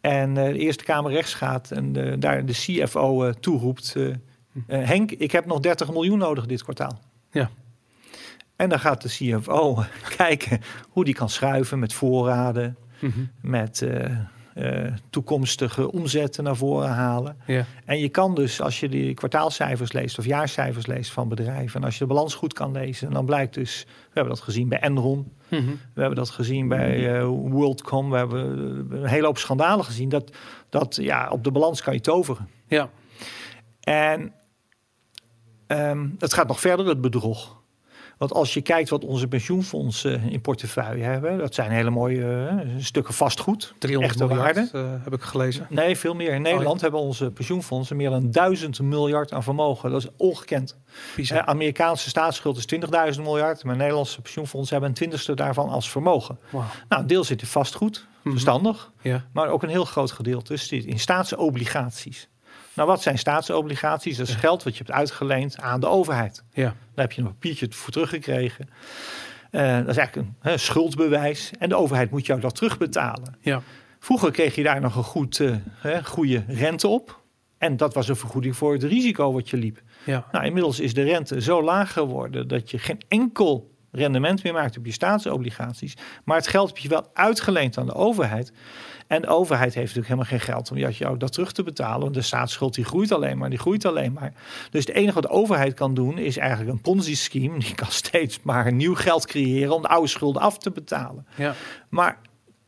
En 0.00 0.34
de 0.34 0.58
Eerste 0.58 0.84
Kamer 0.84 1.12
rechts 1.12 1.34
gaat 1.34 1.70
en 1.70 1.92
de, 1.92 2.18
daar 2.18 2.46
de 2.46 2.52
CFO 2.52 3.32
toeroept. 3.32 3.96
eh, 3.96 4.14
Henk, 4.66 5.10
ik 5.10 5.30
heb 5.32 5.46
nog 5.46 5.60
30 5.60 5.92
miljoen 5.92 6.18
nodig 6.18 6.46
dit 6.46 6.62
kwartaal. 6.62 7.00
Ja. 7.30 7.50
En 8.56 8.68
dan 8.68 8.80
gaat 8.80 9.02
de 9.02 9.08
CFO 9.08 9.84
kijken 10.16 10.60
hoe 10.88 11.04
die 11.04 11.14
kan 11.14 11.28
schuiven 11.28 11.78
met 11.78 11.92
voorraden, 11.92 12.76
Mhm. 13.00 13.20
met 13.40 13.82
eh, 13.82 14.10
eh, 14.54 14.92
toekomstige 15.10 15.92
omzetten 15.92 16.44
naar 16.44 16.56
voren 16.56 16.88
halen. 16.88 17.36
ja. 17.46 17.64
En 17.84 17.98
je 17.98 18.08
kan 18.08 18.34
dus, 18.34 18.60
als 18.60 18.80
je 18.80 18.88
die 18.88 19.14
kwartaalcijfers 19.14 19.92
leest 19.92 20.18
of 20.18 20.24
jaarcijfers 20.24 20.86
leest 20.86 21.10
van 21.10 21.28
bedrijven, 21.28 21.80
en 21.80 21.84
als 21.86 21.94
je 21.98 22.00
de 22.06 22.12
balans 22.14 22.34
goed 22.34 22.52
kan 22.52 22.72
lezen, 22.72 23.10
dan 23.12 23.24
blijkt 23.24 23.54
dus, 23.54 23.84
we 23.86 23.92
hebben 24.14 24.34
dat 24.34 24.42
gezien 24.42 24.68
bij 24.68 24.80
Enron, 24.80 25.32
Mhm. 25.48 25.66
we 25.94 26.00
hebben 26.00 26.18
dat 26.18 26.30
gezien 26.30 26.68
bij 26.68 27.18
eh, 27.18 27.24
WorldCom. 27.26 28.10
We 28.10 28.16
hebben 28.16 28.40
een 28.90 29.04
hele 29.06 29.26
hoop 29.26 29.38
schandalen 29.38 29.84
gezien. 29.84 30.08
Dat, 30.08 30.30
dat 30.68 30.96
ja, 30.96 31.28
op 31.30 31.44
de 31.44 31.50
balans 31.50 31.82
kan 31.82 31.94
je 31.94 32.00
toveren. 32.00 32.48
ja. 32.66 32.90
En 33.80 34.32
ehm, 35.70 36.08
het 36.18 36.32
gaat 36.34 36.48
nog 36.48 36.60
verder, 36.60 36.86
het 36.86 37.00
bedrog. 37.00 37.58
Want 38.18 38.32
als 38.32 38.54
je 38.54 38.60
kijkt 38.60 38.88
wat 38.88 39.04
onze 39.04 39.26
pensioenfondsen 39.28 40.22
in 40.30 40.40
portefeuille 40.40 41.02
hebben, 41.04 41.38
dat 41.38 41.54
zijn 41.54 41.70
hele 41.70 41.90
mooie 41.90 42.46
eh, 42.48 42.68
stukken 42.78 43.14
vastgoed. 43.14 43.74
300 43.78 44.12
echte 44.20 44.34
miljard 44.34 44.72
eh, 44.72 44.84
heb 45.04 45.12
ik 45.12 45.22
gelezen. 45.22 45.66
Nee, 45.68 45.96
veel 45.96 46.14
meer. 46.14 46.32
In 46.34 46.42
Nederland 46.42 46.80
hebben 46.80 47.00
onze 47.00 47.30
pensioenfondsen 47.30 47.96
meer 47.96 48.10
dan 48.10 48.30
1000 48.30 48.80
miljard 48.80 49.32
aan 49.32 49.42
vermogen. 49.42 49.90
Dat 49.90 50.02
is 50.02 50.08
ongekend. 50.16 50.76
De 51.16 51.46
Amerikaanse 51.46 52.08
staatsschuld 52.08 52.56
is 52.56 52.66
20.000 53.14 53.22
miljard, 53.22 53.64
maar 53.64 53.76
Nederlandse 53.76 54.20
pensioenfondsen 54.20 54.72
hebben 54.72 54.88
een 54.90 54.96
twintigste 54.96 55.34
daarvan 55.34 55.68
als 55.68 55.90
vermogen. 55.90 56.38
Wauw. 56.50 56.64
Nou, 56.88 57.02
een 57.02 57.08
deel 57.08 57.24
zit 57.24 57.40
in 57.40 57.46
vastgoed, 57.46 58.06
Mhm. 58.22 58.30
verstandig. 58.30 58.90
Ja. 59.02 59.24
Maar 59.32 59.48
ook 59.48 59.62
een 59.62 59.68
heel 59.68 59.84
groot 59.84 60.10
gedeelte 60.10 60.56
zit 60.56 60.84
in 60.84 60.98
staatsobligaties. 60.98 62.28
Nou, 62.74 62.88
wat 62.88 63.02
zijn 63.02 63.18
staatsobligaties? 63.18 64.16
Dat 64.16 64.28
is 64.28 64.34
geld 64.34 64.62
wat 64.62 64.76
je 64.76 64.84
hebt 64.84 64.96
uitgeleend 64.96 65.58
aan 65.58 65.80
de 65.80 65.86
overheid. 65.86 66.44
Ja. 66.52 66.64
Daar 66.64 67.04
heb 67.04 67.12
je 67.12 67.20
een 67.20 67.26
papiertje 67.26 67.66
voor 67.70 67.92
teruggekregen. 67.92 68.68
Eh, 69.50 69.76
dat 69.76 69.88
is 69.88 69.96
eigenlijk 69.96 70.16
een 70.16 70.34
hè, 70.40 70.56
schuldbewijs. 70.56 71.50
En 71.58 71.68
de 71.68 71.76
overheid 71.76 72.10
moet 72.10 72.26
jou 72.26 72.40
dat 72.40 72.54
terugbetalen. 72.54 73.36
Ja. 73.40 73.62
Vroeger 73.98 74.30
kreeg 74.30 74.54
je 74.54 74.62
daar 74.62 74.80
nog 74.80 74.96
een 74.96 75.02
goed, 75.02 75.40
eh, 75.40 75.54
hè, 75.74 76.04
goede 76.04 76.44
rente 76.46 76.88
op. 76.88 77.20
En 77.58 77.76
dat 77.76 77.94
was 77.94 78.08
een 78.08 78.16
vergoeding 78.16 78.56
voor 78.56 78.72
het 78.72 78.82
risico 78.82 79.32
wat 79.32 79.50
je 79.50 79.56
liep. 79.56 79.82
Ja. 80.04 80.26
Nou, 80.32 80.44
inmiddels 80.44 80.80
is 80.80 80.94
de 80.94 81.02
rente 81.02 81.40
zo 81.40 81.62
laag 81.62 81.92
geworden 81.92 82.48
dat 82.48 82.70
je 82.70 82.78
geen 82.78 83.00
enkel 83.08 83.69
rendement 83.90 84.42
meer 84.42 84.52
maakt 84.52 84.78
op 84.78 84.86
je 84.86 84.92
staatsobligaties. 84.92 85.96
Maar 86.24 86.36
het 86.36 86.48
geld 86.48 86.68
heb 86.68 86.78
je 86.78 86.88
wel 86.88 87.10
uitgeleend 87.12 87.78
aan 87.78 87.86
de 87.86 87.94
overheid. 87.94 88.52
En 89.06 89.20
de 89.20 89.28
overheid 89.28 89.74
heeft 89.74 89.94
natuurlijk 89.94 90.06
helemaal 90.06 90.38
geen 90.38 90.54
geld 90.54 90.70
om 90.70 90.76
jou 90.76 91.16
dat 91.16 91.32
terug 91.32 91.52
te 91.52 91.62
betalen. 91.62 92.12
De 92.12 92.22
staatsschuld 92.22 92.74
die 92.74 92.84
groeit 92.84 93.12
alleen 93.12 93.38
maar, 93.38 93.50
die 93.50 93.58
groeit 93.58 93.84
alleen 93.84 94.12
maar. 94.12 94.32
Dus 94.70 94.86
het 94.86 94.94
enige 94.94 95.14
wat 95.14 95.22
de 95.22 95.28
overheid 95.28 95.74
kan 95.74 95.94
doen 95.94 96.18
is 96.18 96.36
eigenlijk 96.36 96.70
een 96.70 96.80
Ponzi-scheme. 96.80 97.58
Die 97.64 97.74
kan 97.74 97.90
steeds 97.90 98.42
maar 98.42 98.72
nieuw 98.72 98.94
geld 98.94 99.26
creëren 99.26 99.74
om 99.74 99.82
de 99.82 99.88
oude 99.88 100.08
schulden 100.08 100.42
af 100.42 100.58
te 100.58 100.70
betalen. 100.70 101.26
Ja. 101.36 101.54
Maar 101.88 102.18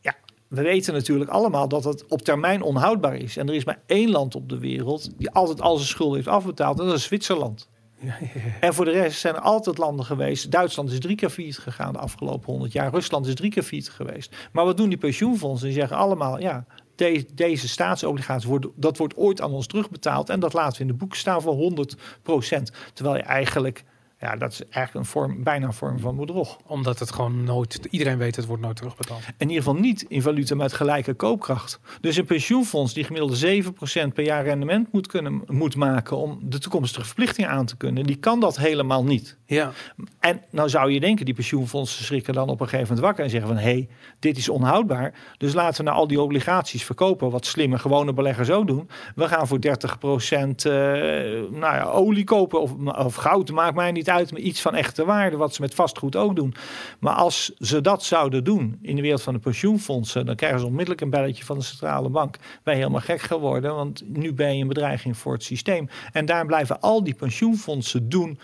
ja, 0.01 0.15
we 0.47 0.61
weten 0.61 0.93
natuurlijk 0.93 1.29
allemaal 1.29 1.67
dat 1.67 1.83
het 1.83 2.07
op 2.07 2.21
termijn 2.21 2.61
onhoudbaar 2.61 3.15
is. 3.15 3.37
En 3.37 3.47
er 3.47 3.55
is 3.55 3.65
maar 3.65 3.81
één 3.85 4.09
land 4.09 4.35
op 4.35 4.49
de 4.49 4.59
wereld 4.59 5.09
die 5.17 5.29
altijd 5.29 5.61
al 5.61 5.75
zijn 5.75 5.87
schulden 5.87 6.15
heeft 6.15 6.27
afbetaald. 6.27 6.79
En 6.79 6.85
dat 6.85 6.95
is 6.95 7.03
Zwitserland. 7.03 7.69
En 8.59 8.73
voor 8.73 8.85
de 8.85 8.91
rest 8.91 9.19
zijn 9.19 9.35
er 9.35 9.41
altijd 9.41 9.77
landen 9.77 10.05
geweest. 10.05 10.51
Duitsland 10.51 10.91
is 10.91 10.99
drie 10.99 11.15
keer 11.15 11.29
failliet 11.29 11.57
gegaan 11.57 11.93
de 11.93 11.99
afgelopen 11.99 12.51
honderd 12.51 12.71
jaar. 12.71 12.91
Rusland 12.91 13.25
is 13.25 13.35
drie 13.35 13.51
keer 13.51 13.63
failliet 13.63 13.89
geweest. 13.89 14.35
Maar 14.51 14.65
wat 14.65 14.77
doen 14.77 14.89
die 14.89 14.97
pensioenfondsen? 14.97 15.67
Die 15.67 15.77
zeggen 15.77 15.97
allemaal, 15.97 16.39
ja, 16.39 16.65
de, 16.95 17.25
deze 17.33 17.67
staatsobligaties, 17.67 18.45
worden, 18.45 18.71
dat 18.75 18.97
wordt 18.97 19.15
ooit 19.15 19.41
aan 19.41 19.51
ons 19.51 19.67
terugbetaald. 19.67 20.29
En 20.29 20.39
dat 20.39 20.53
laten 20.53 20.75
we 20.75 20.81
in 20.81 20.87
de 20.87 20.93
boeken 20.93 21.17
staan 21.17 21.41
voor 21.41 21.71
100% 21.71 21.95
Terwijl 22.93 23.15
je 23.15 23.23
eigenlijk 23.23 23.83
ja, 24.23 24.35
dat 24.35 24.51
is 24.51 24.61
eigenlijk 24.69 24.93
een 24.93 25.11
vorm, 25.11 25.43
bijna 25.43 25.67
een 25.67 25.73
vorm 25.73 25.99
van 25.99 26.15
bedrog. 26.15 26.57
Omdat 26.65 26.99
het 26.99 27.11
gewoon 27.11 27.43
nooit, 27.43 27.87
iedereen 27.89 28.17
weet 28.17 28.35
het 28.35 28.45
wordt 28.45 28.61
nooit 28.61 28.75
terugbetaald. 28.75 29.21
In 29.37 29.47
ieder 29.49 29.63
geval 29.63 29.79
niet 29.79 30.05
in 30.07 30.21
valuta 30.21 30.55
met 30.55 30.73
gelijke 30.73 31.13
koopkracht. 31.13 31.79
Dus 32.01 32.15
een 32.15 32.25
pensioenfonds 32.25 32.93
die 32.93 33.03
gemiddelde 33.03 33.63
7% 33.63 34.13
per 34.13 34.23
jaar 34.23 34.43
rendement 34.43 34.91
moet, 34.91 35.07
kunnen, 35.07 35.43
moet 35.47 35.75
maken 35.75 36.17
om 36.17 36.39
de 36.41 36.59
toekomstige 36.59 37.05
verplichtingen 37.05 37.49
aan 37.49 37.65
te 37.65 37.77
kunnen, 37.77 38.03
die 38.03 38.15
kan 38.15 38.39
dat 38.39 38.57
helemaal 38.57 39.03
niet. 39.03 39.37
Ja. 39.45 39.71
En 40.19 40.41
nou 40.49 40.69
zou 40.69 40.91
je 40.91 40.99
denken, 40.99 41.25
die 41.25 41.33
pensioenfondsen 41.33 42.05
schrikken 42.05 42.33
dan 42.33 42.49
op 42.49 42.59
een 42.61 42.67
gegeven 42.67 42.87
moment 42.87 43.05
wakker 43.05 43.23
en 43.23 43.29
zeggen 43.29 43.49
van 43.49 43.57
hé, 43.57 43.63
hey, 43.63 43.87
dit 44.19 44.37
is 44.37 44.49
onhoudbaar. 44.49 45.13
Dus 45.37 45.53
laten 45.53 45.77
we 45.77 45.83
nou 45.83 45.97
al 45.97 46.07
die 46.07 46.21
obligaties 46.21 46.83
verkopen, 46.83 47.31
wat 47.31 47.45
slimme 47.45 47.77
gewone 47.79 48.13
beleggers 48.13 48.49
ook 48.49 48.67
doen. 48.67 48.89
We 49.15 49.27
gaan 49.27 49.47
voor 49.47 49.57
30% 49.57 49.61
uh, 49.61 49.73
nou 51.51 51.59
ja, 51.59 51.83
olie 51.83 52.23
kopen 52.23 52.61
of, 52.61 52.71
of 52.85 53.15
goud, 53.15 53.51
maakt 53.51 53.75
mij 53.75 53.91
niet 53.91 54.09
uit, 54.09 54.12
maar 54.13 54.39
iets 54.39 54.61
van 54.61 54.75
echte 54.75 55.05
waarde, 55.05 55.37
wat 55.37 55.53
ze 55.53 55.61
met 55.61 55.75
vastgoed 55.75 56.15
ook 56.15 56.35
doen. 56.35 56.53
Maar 56.99 57.13
als 57.13 57.51
ze 57.57 57.81
dat 57.81 58.03
zouden 58.03 58.43
doen 58.43 58.79
in 58.81 58.95
de 58.95 59.01
wereld 59.01 59.21
van 59.21 59.33
de 59.33 59.39
pensioenfondsen, 59.39 60.25
dan 60.25 60.35
krijgen 60.35 60.59
ze 60.59 60.65
onmiddellijk 60.65 61.01
een 61.01 61.09
belletje 61.09 61.45
van 61.45 61.57
de 61.57 61.63
centrale 61.63 62.09
bank. 62.09 62.37
Wij 62.63 62.75
helemaal 62.75 63.01
gek 63.01 63.21
geworden, 63.21 63.75
want 63.75 64.03
nu 64.07 64.33
ben 64.33 64.55
je 64.55 64.61
een 64.61 64.67
bedreiging 64.67 65.17
voor 65.17 65.33
het 65.33 65.43
systeem. 65.43 65.89
En 66.11 66.25
daar 66.25 66.45
blijven 66.45 66.81
al 66.81 67.03
die 67.03 67.15
pensioenfondsen 67.15 68.09
doen 68.09 68.39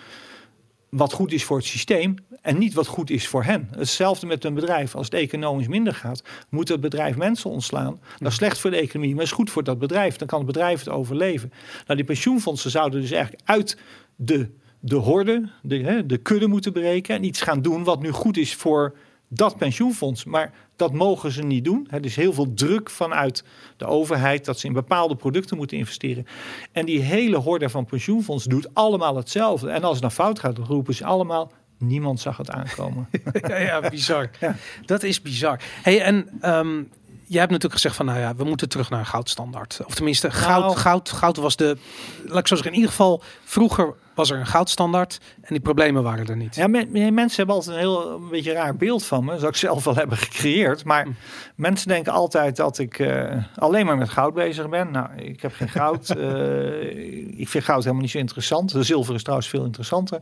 wat 0.89 1.13
goed 1.13 1.31
is 1.31 1.43
voor 1.43 1.57
het 1.57 1.65
systeem 1.65 2.15
en 2.41 2.57
niet 2.57 2.73
wat 2.73 2.87
goed 2.87 3.09
is 3.09 3.27
voor 3.27 3.43
hen. 3.43 3.69
Hetzelfde 3.71 4.25
met 4.25 4.43
een 4.43 4.53
bedrijf. 4.53 4.95
Als 4.95 5.05
het 5.05 5.15
economisch 5.15 5.67
minder 5.67 5.93
gaat, 5.93 6.23
moet 6.49 6.67
het 6.67 6.81
bedrijf 6.81 7.15
mensen 7.15 7.49
ontslaan. 7.49 7.99
Dat 8.17 8.31
is 8.31 8.37
slecht 8.37 8.59
voor 8.59 8.71
de 8.71 8.77
economie, 8.77 9.15
maar 9.15 9.23
is 9.23 9.31
goed 9.31 9.49
voor 9.49 9.63
dat 9.63 9.79
bedrijf. 9.79 10.15
Dan 10.15 10.27
kan 10.27 10.37
het 10.37 10.47
bedrijf 10.47 10.79
het 10.79 10.89
overleven. 10.89 11.51
Nou, 11.85 11.95
die 11.95 12.05
pensioenfondsen 12.05 12.71
zouden 12.71 13.01
dus 13.01 13.11
eigenlijk 13.11 13.43
uit 13.45 13.77
de, 14.15 14.49
de 14.79 14.95
horde, 14.95 15.49
de, 15.61 15.77
hè, 15.77 16.05
de 16.05 16.17
kudde 16.17 16.47
moeten 16.47 16.71
breken 16.71 17.15
en 17.15 17.23
iets 17.23 17.41
gaan 17.41 17.61
doen 17.61 17.83
wat 17.83 18.01
nu 18.01 18.11
goed 18.11 18.37
is 18.37 18.55
voor 18.55 18.95
dat 19.27 19.57
pensioenfonds. 19.57 20.23
Maar 20.23 20.53
dat 20.75 20.93
mogen 20.93 21.31
ze 21.31 21.43
niet 21.43 21.63
doen. 21.63 21.87
Er 21.89 22.05
is 22.05 22.15
heel 22.15 22.33
veel 22.33 22.53
druk 22.53 22.89
vanuit 22.89 23.43
de 23.77 23.85
overheid 23.85 24.45
dat 24.45 24.59
ze 24.59 24.67
in 24.67 24.73
bepaalde 24.73 25.15
producten 25.15 25.57
moeten 25.57 25.77
investeren. 25.77 26.25
En 26.71 26.85
die 26.85 26.99
hele 26.99 27.37
horde 27.37 27.69
van 27.69 27.85
pensioenfondsen 27.85 28.49
doet 28.49 28.73
allemaal 28.73 29.15
hetzelfde. 29.15 29.69
En 29.69 29.83
als 29.83 29.93
het 29.93 30.01
naar 30.01 30.11
fout 30.11 30.39
gaat, 30.39 30.55
dan 30.55 30.65
roepen 30.65 30.93
ze 30.93 31.05
allemaal. 31.05 31.51
Niemand 31.77 32.19
zag 32.19 32.37
het 32.37 32.49
aankomen. 32.49 33.09
ja, 33.47 33.57
ja, 33.57 33.89
bizar. 33.89 34.29
Ja. 34.39 34.55
Dat 34.85 35.03
is 35.03 35.21
bizar. 35.21 35.61
Hey, 35.81 36.01
en 36.01 36.39
um, 36.43 36.89
jij 37.29 37.39
hebt 37.39 37.51
natuurlijk 37.51 37.81
gezegd 37.81 37.95
van, 37.95 38.05
nou 38.05 38.19
ja, 38.19 38.35
we 38.35 38.43
moeten 38.43 38.69
terug 38.69 38.89
naar 38.89 38.99
een 38.99 39.05
goudstandaard. 39.05 39.79
Of 39.85 39.95
tenminste, 39.95 40.31
goud, 40.31 40.63
nou, 40.63 40.77
goud, 40.77 41.09
goud 41.09 41.37
was 41.37 41.55
de, 41.55 41.77
laat 42.25 42.39
ik 42.39 42.47
zo 42.47 42.55
zeggen, 42.55 42.71
in 42.71 42.77
ieder 42.77 42.89
geval 42.89 43.21
vroeger 43.43 43.95
was 44.19 44.29
er 44.29 44.39
een 44.39 44.47
goudstandaard 44.47 45.19
en 45.35 45.47
die 45.47 45.59
problemen 45.59 46.03
waren 46.03 46.25
er 46.25 46.35
niet. 46.35 46.55
Ja, 46.55 46.67
mensen 46.67 47.35
hebben 47.35 47.55
altijd 47.55 47.75
een 47.75 47.81
heel 47.81 48.09
een 48.09 48.29
beetje 48.29 48.51
raar 48.51 48.75
beeld 48.75 49.05
van 49.05 49.25
me. 49.25 49.31
Dat 49.31 49.39
zou 49.39 49.51
ik 49.51 49.57
zelf 49.57 49.83
wel 49.83 49.95
hebben 49.95 50.17
gecreëerd. 50.17 50.83
Maar 50.83 51.03
hm. 51.03 51.11
mensen 51.55 51.87
denken 51.87 52.11
altijd 52.11 52.55
dat 52.55 52.77
ik 52.77 52.99
uh, 52.99 53.43
alleen 53.55 53.85
maar 53.85 53.97
met 53.97 54.09
goud 54.09 54.33
bezig 54.33 54.69
ben. 54.69 54.91
Nou, 54.91 55.09
ik 55.15 55.41
heb 55.41 55.53
geen 55.53 55.69
goud. 55.69 56.15
uh, 56.17 57.39
ik 57.43 57.49
vind 57.49 57.63
goud 57.63 57.79
helemaal 57.79 58.01
niet 58.01 58.11
zo 58.11 58.17
interessant. 58.17 58.71
De 58.71 58.83
zilver 58.83 59.15
is 59.15 59.21
trouwens 59.21 59.49
veel 59.49 59.65
interessanter. 59.65 60.19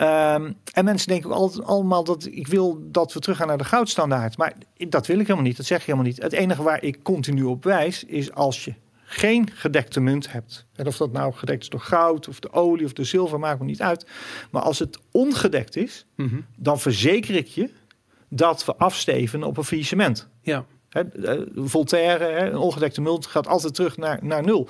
Um, 0.00 0.56
en 0.72 0.84
mensen 0.84 1.08
denken 1.08 1.30
ook 1.30 1.36
altijd 1.36 1.64
allemaal 1.64 2.04
dat 2.04 2.26
ik 2.30 2.46
wil 2.46 2.78
dat 2.90 3.12
we 3.12 3.20
terug 3.20 3.36
gaan 3.36 3.46
naar 3.46 3.58
de 3.58 3.64
goudstandaard. 3.64 4.36
Maar 4.36 4.54
dat 4.76 5.06
wil 5.06 5.18
ik 5.18 5.26
helemaal 5.26 5.46
niet. 5.46 5.56
Dat 5.56 5.66
zeg 5.66 5.78
je 5.78 5.84
helemaal 5.84 6.06
niet. 6.06 6.22
Het 6.22 6.32
enige 6.32 6.62
waar 6.62 6.82
ik 6.82 7.02
continu 7.02 7.42
op 7.42 7.64
wijs 7.64 8.04
is 8.04 8.32
als 8.32 8.64
je 8.64 8.74
geen 9.02 9.50
gedekte 9.52 10.00
munt 10.00 10.32
hebt. 10.32 10.66
En 10.74 10.86
of 10.86 10.96
dat 10.96 11.12
nou 11.12 11.32
gedekt 11.32 11.62
is 11.62 11.68
door 11.68 11.80
goud 11.80 12.28
of 12.28 12.40
de 12.40 12.52
olie 12.52 12.84
of 12.84 12.92
de 12.92 13.04
zilver, 13.04 13.38
maakt 13.38 13.58
me 13.58 13.64
niet 13.64 13.82
uit. 13.82 14.06
Maar 14.50 14.62
als 14.62 14.78
het 14.78 14.98
ongedekt 15.10 15.76
is, 15.76 16.06
mm 16.16 16.28
-hmm. 16.28 16.46
dan 16.56 16.80
verzeker 16.80 17.34
ik 17.34 17.46
je 17.46 17.70
dat 18.28 18.64
we 18.64 18.76
afsteven 18.76 19.42
op 19.42 19.56
een 19.56 19.64
faillissement. 19.64 20.28
Ja. 20.42 20.64
He, 20.90 21.04
Voltaire, 21.54 22.36
een 22.36 22.56
ongedekte 22.56 23.00
munt 23.00 23.26
gaat 23.26 23.46
altijd 23.46 23.74
terug 23.74 23.96
naar, 23.96 24.18
naar 24.22 24.42
nul. 24.42 24.68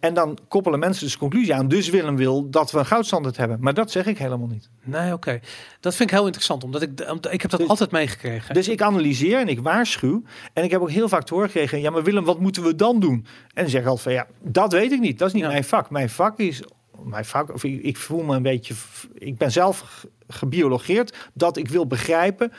En 0.00 0.14
dan 0.14 0.38
koppelen 0.48 0.78
mensen 0.78 1.04
dus 1.04 1.16
conclusie 1.16 1.54
aan. 1.54 1.68
Dus 1.68 1.88
Willem 1.88 2.16
wil 2.16 2.50
dat 2.50 2.70
we 2.70 2.78
een 2.78 2.86
goudstandaard 2.86 3.36
hebben. 3.36 3.58
Maar 3.60 3.74
dat 3.74 3.90
zeg 3.90 4.06
ik 4.06 4.18
helemaal 4.18 4.46
niet. 4.46 4.68
Nee, 4.82 5.12
oké. 5.12 5.40
Dat 5.80 5.94
vind 5.94 6.10
ik 6.10 6.16
heel 6.16 6.26
interessant. 6.26 6.64
Omdat 6.64 6.82
ik, 6.82 6.90
ik 7.30 7.42
heb 7.42 7.50
dat 7.50 7.60
dus, 7.60 7.68
altijd 7.68 7.90
meegekregen. 7.90 8.54
Dus 8.54 8.68
ik 8.68 8.82
analyseer 8.82 9.38
en 9.38 9.48
ik 9.48 9.60
waarschuw. 9.60 10.22
En 10.52 10.64
ik 10.64 10.70
heb 10.70 10.80
ook 10.80 10.90
heel 10.90 11.08
vaak 11.08 11.24
te 11.24 11.34
horen 11.34 11.50
gekregen. 11.50 11.80
Ja, 11.80 11.90
maar 11.90 12.02
Willem, 12.02 12.24
wat 12.24 12.40
moeten 12.40 12.62
we 12.62 12.74
dan 12.74 13.00
doen? 13.00 13.26
En 13.54 13.62
dan 13.62 13.68
zeg 13.68 13.80
ik 13.80 13.86
altijd 13.86 14.02
van 14.02 14.12
ja, 14.12 14.26
dat 14.42 14.72
weet 14.72 14.92
ik 14.92 15.00
niet. 15.00 15.18
Dat 15.18 15.28
is 15.28 15.34
niet 15.34 15.42
ja. 15.42 15.48
mijn 15.48 15.64
vak. 15.64 15.90
Mijn 15.90 16.10
vak 16.10 16.38
is 16.38 16.62
mijn 17.04 17.24
vak, 17.24 17.52
of 17.52 17.64
ik, 17.64 17.82
ik, 17.82 17.96
voel 17.96 18.22
me 18.22 18.36
een 18.36 18.42
beetje. 18.42 18.74
Ik 19.14 19.38
ben 19.38 19.52
zelf 19.52 20.06
gebiologeerd 20.28 21.16
dat 21.34 21.56
ik 21.56 21.68
wil 21.68 21.86
begrijpen 21.86 22.52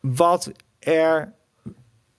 wat 0.00 0.52
er 0.78 1.32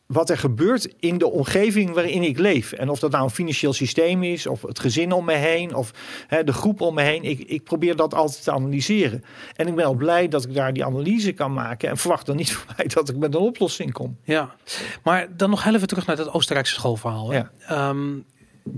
wat 0.06 0.30
er 0.30 0.38
gebeurt 0.38 0.94
in 1.00 1.18
de 1.18 1.30
omgeving 1.30 1.94
waarin 1.94 2.24
ik 2.24 2.40
leef. 2.40 2.72
En 2.72 2.90
of 2.90 3.00
dat 3.00 3.12
nou 3.12 3.24
een 3.24 3.30
financieel 3.30 3.74
systeem 3.74 4.24
is, 4.24 4.48
of 4.48 4.62
het 4.62 4.80
gezin 4.80 5.12
om 5.12 5.26
me 5.26 5.34
heen, 5.34 5.76
of 5.76 5.92
hè, 6.28 6.44
de 6.44 6.54
groep 6.54 6.82
om 6.82 6.94
me 6.94 7.02
heen. 7.02 7.24
Ik, 7.24 7.40
ik 7.40 7.64
probeer 7.64 7.96
dat 7.96 8.14
altijd 8.14 8.44
te 8.44 8.52
analyseren. 8.52 9.24
En 9.56 9.68
ik 9.68 9.76
ben 9.76 9.86
al 9.86 9.94
blij 9.94 10.28
dat 10.28 10.44
ik 10.44 10.54
daar 10.54 10.74
die 10.74 10.86
analyse 10.86 11.32
kan 11.32 11.54
maken. 11.54 11.90
En 11.90 11.98
verwacht 11.98 12.26
dan 12.26 12.36
niet 12.36 12.52
van 12.56 12.74
mij 12.78 12.88
dat 12.88 13.10
ik 13.10 13.18
met 13.18 13.36
een 13.36 13.42
oplossing 13.42 13.92
kom. 13.92 14.18
Ja, 14.24 14.56
maar 15.04 15.38
dan 15.38 15.50
nog 15.50 15.64
heel 15.64 15.76
even 15.76 15.88
terug 15.88 16.06
naar 16.06 16.16
dat 16.16 16.34
Oostenrijkse 16.34 16.74
schoolverhaal. 16.74 17.34
Ja. 17.34 17.52
Um, 17.90 18.26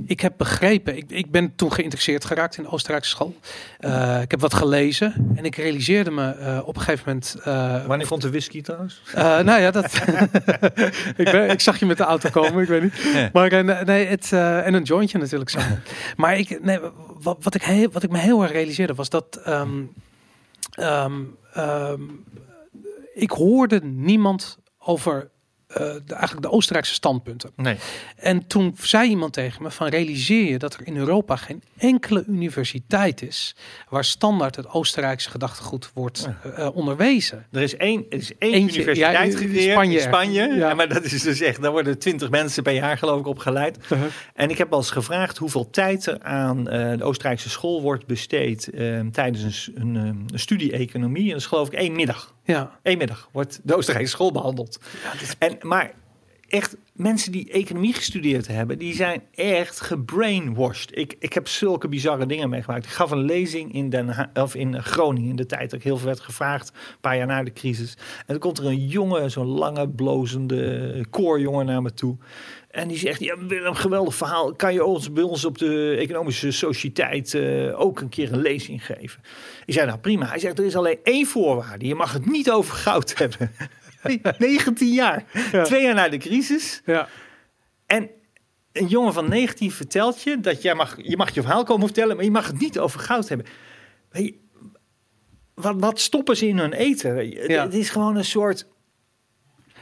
ik 0.06 0.20
heb 0.20 0.34
begrepen, 0.38 0.98
ik, 0.98 1.12
ik 1.12 1.32
ben 1.32 1.56
toen 1.56 1.74
geïnteresseerd 1.74 2.26
geraakt 2.26 2.58
in 2.58 2.64
de 2.64 2.70
Oostenrijkse 2.70 3.10
school. 3.10 3.36
Uh, 3.80 4.22
ik 4.22 4.32
heb 4.32 4.40
wat 4.40 4.54
gelezen 4.54 5.34
en 5.36 5.46
ik 5.46 5.56
realiseerde 5.56 6.12
me 6.12 6.36
uh, 6.40 6.68
op 6.68 6.76
een 6.76 6.82
gegeven 6.82 7.04
moment. 7.08 7.36
Uh, 7.40 7.86
Wanneer 7.86 8.08
vond 8.08 8.22
de 8.22 8.30
whisky 8.30 8.62
trouwens? 8.62 9.02
nou 9.14 9.62
ja, 9.62 9.72
dat. 9.72 9.86
ik, 11.18 11.32
ben, 11.32 11.50
ik 11.50 11.62
zag 11.62 11.80
je 11.80 11.86
met 11.86 11.98
de 11.98 12.04
auto 12.04 12.30
komen, 12.30 12.62
ik 12.62 12.68
weet 12.68 12.82
niet. 12.82 13.34
Maar 13.34 13.86
nee, 13.86 14.06
het, 14.06 14.32
en 14.32 14.74
een 14.74 14.84
jointje 14.84 15.18
natuurlijk 15.18 15.50
zo. 15.50 15.60
maar 16.18 16.38
ik, 16.38 16.64
nee, 16.64 16.80
wat, 17.22 17.38
wat, 17.42 17.56
ik 17.56 17.64
heel, 17.64 17.90
wat 17.92 18.04
ik 18.04 18.12
me 18.12 18.18
heel 18.18 18.42
erg 18.42 18.52
realiseerde 18.52 18.94
was 18.94 19.10
dat. 19.10 19.42
Um, 19.48 19.94
um, 20.80 21.38
um, 21.58 22.24
ik 23.14 23.32
hoorde 23.32 23.80
niemand 23.84 24.58
over 24.80 25.30
de, 25.76 26.14
eigenlijk 26.14 26.42
de 26.42 26.52
Oostenrijkse 26.52 26.94
standpunten. 26.94 27.52
Nee. 27.56 27.78
En 28.16 28.48
toen 28.48 28.76
zei 28.82 29.10
iemand 29.10 29.34
tegen 29.34 29.64
me 29.64 29.72
van 29.72 29.88
realiseer 29.88 30.52
je 30.52 30.58
dat 30.58 30.74
er 30.74 30.88
in 30.88 30.98
Europa 30.98 31.36
geen 31.36 31.64
enkele 31.78 32.24
universiteit 32.28 33.22
is 33.22 33.56
waar 33.90 34.04
standaard 34.04 34.56
het 34.56 34.70
Oostenrijkse 34.70 35.30
gedachtegoed 35.30 35.92
wordt 35.94 36.30
uh, 36.46 36.70
onderwezen. 36.74 37.46
Er 37.52 37.62
is 37.62 37.76
één, 37.76 38.06
er 38.10 38.18
is 38.18 38.32
één 38.38 38.54
Eentje, 38.54 38.80
universiteit 38.80 39.40
ja, 39.40 39.48
in 39.48 39.72
Spanje. 39.72 39.98
In 39.98 40.02
Spanje. 40.02 40.48
Ja. 40.56 40.74
maar 40.74 40.88
dat 40.88 41.04
is 41.04 41.22
dus 41.22 41.42
echt, 41.42 41.62
daar 41.62 41.72
worden 41.72 42.00
twintig 42.00 42.30
mensen 42.30 42.64
per 42.64 42.74
jaar 42.74 42.98
geloof 42.98 43.20
ik 43.20 43.28
opgeleid. 43.28 43.78
Uh 43.78 43.90
-huh. 43.90 44.02
En 44.34 44.50
ik 44.50 44.58
heb 44.58 44.72
al 44.72 44.78
eens 44.78 44.92
gevraagd 44.92 45.38
hoeveel 45.38 45.70
tijd 45.70 46.06
er 46.06 46.22
aan 46.22 46.64
de 46.64 47.04
Oostenrijkse 47.04 47.50
school 47.50 47.82
wordt 47.82 48.06
besteed 48.06 48.70
tijdens 49.12 49.72
een, 49.76 49.96
een, 49.96 49.96
een 49.96 50.40
studie 50.40 50.72
economie. 50.72 51.24
En 51.24 51.30
dat 51.30 51.40
is 51.40 51.46
geloof 51.46 51.68
ik 51.68 51.74
één 51.74 51.96
middag. 51.96 52.35
Ja. 52.46 52.80
Eén 52.82 52.98
middag 52.98 53.30
wordt 53.32 53.60
de 53.64 53.76
Oostenrijkse 53.76 54.12
school 54.12 54.32
behandeld. 54.32 54.80
Ja, 55.04 55.22
is... 55.22 55.36
En, 55.38 55.58
maar 55.62 55.94
echt 56.48 56.78
mensen 56.94 57.32
die 57.32 57.52
economie 57.52 57.94
gestudeerd 57.94 58.48
hebben, 58.48 58.78
die 58.78 58.94
zijn 58.96 59.22
echt 59.36 59.82
gebrainwashed. 59.82 60.98
Ik, 60.98 61.16
ik 61.20 61.34
heb 61.34 61.48
zulke 61.48 61.88
bizarre 61.88 62.26
dingen 62.26 62.50
meegemaakt. 62.50 62.86
Ik 62.86 62.92
gaf 62.92 63.12
een 63.12 63.26
lezing 63.26 63.74
in, 63.74 63.90
Den 63.90 64.08
Ha- 64.10 64.32
of 64.34 64.56
in 64.56 64.84
Groningen 64.84 65.30
in 65.30 65.36
de 65.36 65.46
tijd 65.46 65.70
dat 65.70 65.80
ik 65.80 65.86
heel 65.86 65.98
veel 65.98 66.06
werd 66.08 66.20
gevraagd, 66.20 66.70
een 66.70 67.00
paar 67.02 67.18
jaar 67.18 67.28
na 67.28 67.44
de 67.44 67.54
crisis. 67.54 67.94
En 68.18 68.24
dan 68.28 68.40
komt 68.40 68.58
er 68.58 68.66
een 68.66 68.88
jongen, 68.88 69.32
zo'n 69.32 69.48
lange, 69.48 69.90
blozende 69.90 71.06
koorjongen 71.10 71.66
naar 71.66 71.82
me 71.82 71.94
toe. 71.94 72.18
En 72.76 72.88
die 72.88 72.98
zegt, 72.98 73.20
ja 73.20 73.38
Willem, 73.48 73.74
geweldig 73.74 74.16
verhaal. 74.16 74.54
Kan 74.54 74.74
je 74.74 74.86
ons 74.86 75.12
bij 75.12 75.24
ons 75.24 75.46
op 75.46 75.58
de 75.58 75.96
Economische 76.00 76.52
Sociëteit 76.52 77.34
eh, 77.34 77.80
ook 77.80 78.00
een 78.00 78.10
keer 78.10 78.34
een 78.34 78.42
lezing 78.42 78.86
geven? 78.86 79.22
Ik 79.66 79.74
zei, 79.74 79.86
nou 79.86 80.00
prima. 80.00 80.26
Hij 80.26 80.40
zegt, 80.40 80.60
er 80.60 80.66
is 80.66 80.76
alleen 80.76 80.98
één 81.04 81.26
voorwaarde. 81.26 81.86
Je 81.86 81.96
mag 81.96 82.14
het 82.14 82.26
niet 82.26 82.52
over 82.52 82.76
goud 82.76 83.18
hebben. 83.20 83.52
19 84.38 84.94
jaar. 84.94 85.24
Twee 85.64 85.84
jaar 85.84 85.94
na 85.94 86.10
de 86.10 86.18
crisis. 86.18 86.82
Ja. 86.86 87.08
En 87.86 88.10
een 88.72 88.88
jongen 88.88 89.14
van 89.14 89.30
19 89.30 89.72
vertelt 89.72 90.22
je 90.22 90.40
dat 90.40 90.62
jij 90.62 90.76
mag, 90.76 90.96
je 90.98 91.18
mag 91.18 91.34
je 91.34 91.42
verhaal 91.42 91.64
komen 91.64 91.86
vertellen, 91.86 92.16
maar 92.16 92.26
je 92.26 92.32
mag 92.32 92.48
het 92.48 92.60
niet 92.60 92.80
over 92.80 93.00
goud 93.00 93.30
hebben. 93.30 93.46
Wat, 95.54 95.76
wat 95.80 96.00
stoppen 96.00 96.38
ze 96.38 96.48
in 96.48 96.58
hun 96.58 96.74
eten? 96.74 97.30
Ja. 97.48 97.64
Het 97.64 97.74
is 97.74 97.90
gewoon 97.90 98.16
een 98.16 98.26
soort. 98.26 98.68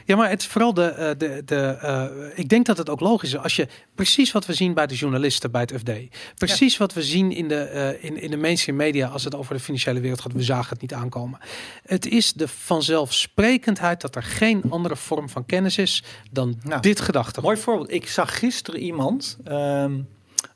Ja, 0.04 0.16
maar 0.16 0.30
het 0.30 0.40
is 0.40 0.46
vooral 0.46 0.74
de. 0.74 0.82
eh, 0.84 1.10
de, 1.18 1.42
de 1.44 1.56
eh, 1.56 2.04
ik 2.34 2.48
denk 2.48 2.66
dat 2.66 2.78
het 2.78 2.90
ook 2.90 3.00
logisch 3.00 3.28
is. 3.32 3.38
Als 3.38 3.56
je 3.56 3.68
precies 3.94 4.32
wat 4.32 4.46
we 4.46 4.52
zien 4.52 4.74
bij 4.74 4.86
de 4.86 4.94
journalisten 4.94 5.50
bij 5.50 5.60
het 5.60 5.72
FD. 5.78 5.90
Precies 6.34 6.76
wat 6.76 6.92
we 6.92 7.02
zien 7.02 7.32
in 7.32 7.48
de, 7.48 7.56
eh, 7.60 8.04
in, 8.04 8.20
in 8.20 8.30
de 8.30 8.36
mainstream 8.36 8.78
media. 8.78 9.08
als 9.08 9.24
het 9.24 9.34
over 9.34 9.54
de 9.54 9.60
financiële 9.60 10.00
wereld 10.00 10.20
gaat. 10.20 10.32
We 10.32 10.42
zagen 10.42 10.68
het 10.68 10.80
niet 10.80 10.92
aankomen. 10.94 11.38
Het 11.86 12.06
is 12.06 12.32
de 12.32 12.48
vanzelfsprekendheid 12.48 14.00
dat 14.00 14.16
er 14.16 14.22
geen 14.22 14.62
andere 14.68 14.96
vorm 14.96 15.28
van 15.28 15.46
kennis 15.46 15.78
is. 15.78 16.02
dan 16.30 16.58
Nou, 16.62 16.80
dit 16.80 17.00
gedachte. 17.00 17.40
Mooi 17.40 17.56
voorbeeld. 17.56 17.92
Ik 17.92 18.08
zag 18.08 18.38
gisteren 18.38 18.80
iemand. 18.80 19.36
ehm, 19.44 20.00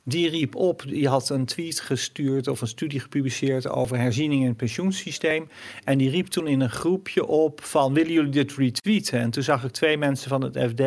die 0.09 0.29
riep 0.29 0.55
op, 0.55 0.83
die 0.87 1.09
had 1.09 1.29
een 1.29 1.45
tweet 1.45 1.81
gestuurd 1.81 2.49
of 2.49 2.61
een 2.61 2.67
studie 2.67 3.01
gepubliceerd 3.01 3.69
over 3.69 3.99
herziening 3.99 4.41
in 4.43 4.49
het 4.49 4.57
pensioensysteem. 4.57 5.49
En 5.85 5.99
die 5.99 6.11
riep 6.11 6.27
toen 6.27 6.47
in 6.47 6.61
een 6.61 6.71
groepje 6.71 7.27
op 7.27 7.61
van 7.65 7.93
willen 7.95 8.13
jullie 8.13 8.31
dit 8.31 8.55
retweeten? 8.55 9.21
En 9.21 9.31
toen 9.31 9.43
zag 9.43 9.65
ik 9.65 9.71
twee 9.71 9.99
mensen 9.99 10.29
van 10.29 10.43
het 10.43 10.59
FD 10.71 10.83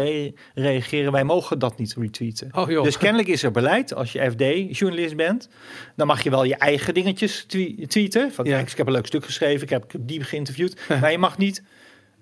reageren, 0.54 1.12
wij 1.12 1.24
mogen 1.24 1.60
dat 1.60 1.78
niet 1.78 1.96
retweeten. 1.98 2.50
Oh 2.52 2.70
joh. 2.70 2.84
Dus 2.84 2.98
kennelijk 2.98 3.30
is 3.30 3.44
er 3.44 3.52
beleid, 3.52 3.94
als 3.94 4.12
je 4.12 4.32
FD-journalist 4.32 5.16
bent, 5.16 5.50
dan 5.96 6.08
mag 6.08 6.24
je 6.24 6.30
wel 6.30 6.44
je 6.44 6.56
eigen 6.56 6.94
dingetjes 6.94 7.44
twe- 7.48 7.86
tweeten. 7.88 8.32
Van 8.32 8.46
Ja. 8.46 8.60
ik 8.60 8.78
heb 8.78 8.88
een 8.88 8.94
leuk 8.94 9.06
stuk 9.06 9.26
geschreven, 9.26 9.64
ik 9.64 9.70
heb, 9.70 9.84
ik 9.84 9.92
heb 9.92 10.02
die 10.04 10.24
geïnterviewd. 10.24 10.80
maar 11.02 11.12
je 11.12 11.18
mag 11.18 11.38
niet 11.38 11.64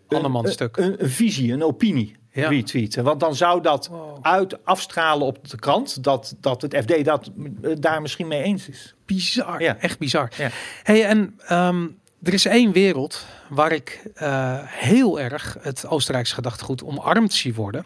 een, 0.08 0.52
stuk. 0.52 0.78
Een, 0.78 1.04
een 1.04 1.10
visie, 1.10 1.54
een 1.54 1.64
opinie 1.64 2.19
Ja. 2.40 2.50
retweeten. 2.50 3.04
Want 3.04 3.20
dan 3.20 3.36
zou 3.36 3.62
dat 3.62 3.88
Wow. 3.88 4.18
uit 4.22 4.66
afstralen 4.66 5.28
op 5.28 5.50
de 5.50 5.58
krant 5.60 6.04
dat, 6.04 6.36
dat 6.42 6.62
het 6.62 6.76
FD 6.78 7.06
dat, 7.06 7.32
eh, 7.62 7.72
daar 7.80 8.02
misschien 8.02 8.28
mee 8.28 8.42
eens 8.44 8.70
is. 8.70 8.96
bizar. 9.06 9.62
Ja. 9.62 9.78
Echt 9.78 10.00
bizar. 10.00 10.32
Ja. 10.38 10.50
Hey, 10.84 11.06
en 11.06 11.40
ehm, 11.48 11.88
er 12.24 12.34
is 12.34 12.46
één 12.46 12.72
wereld 12.72 13.26
waar 13.50 13.72
ik 13.72 14.02
eh, 14.16 14.58
heel 14.64 15.20
erg 15.20 15.58
het 15.62 15.88
Oostenrijkse 15.88 16.34
gedachtegoed 16.34 16.84
omarmd 16.84 17.34
zie 17.34 17.54
worden. 17.54 17.86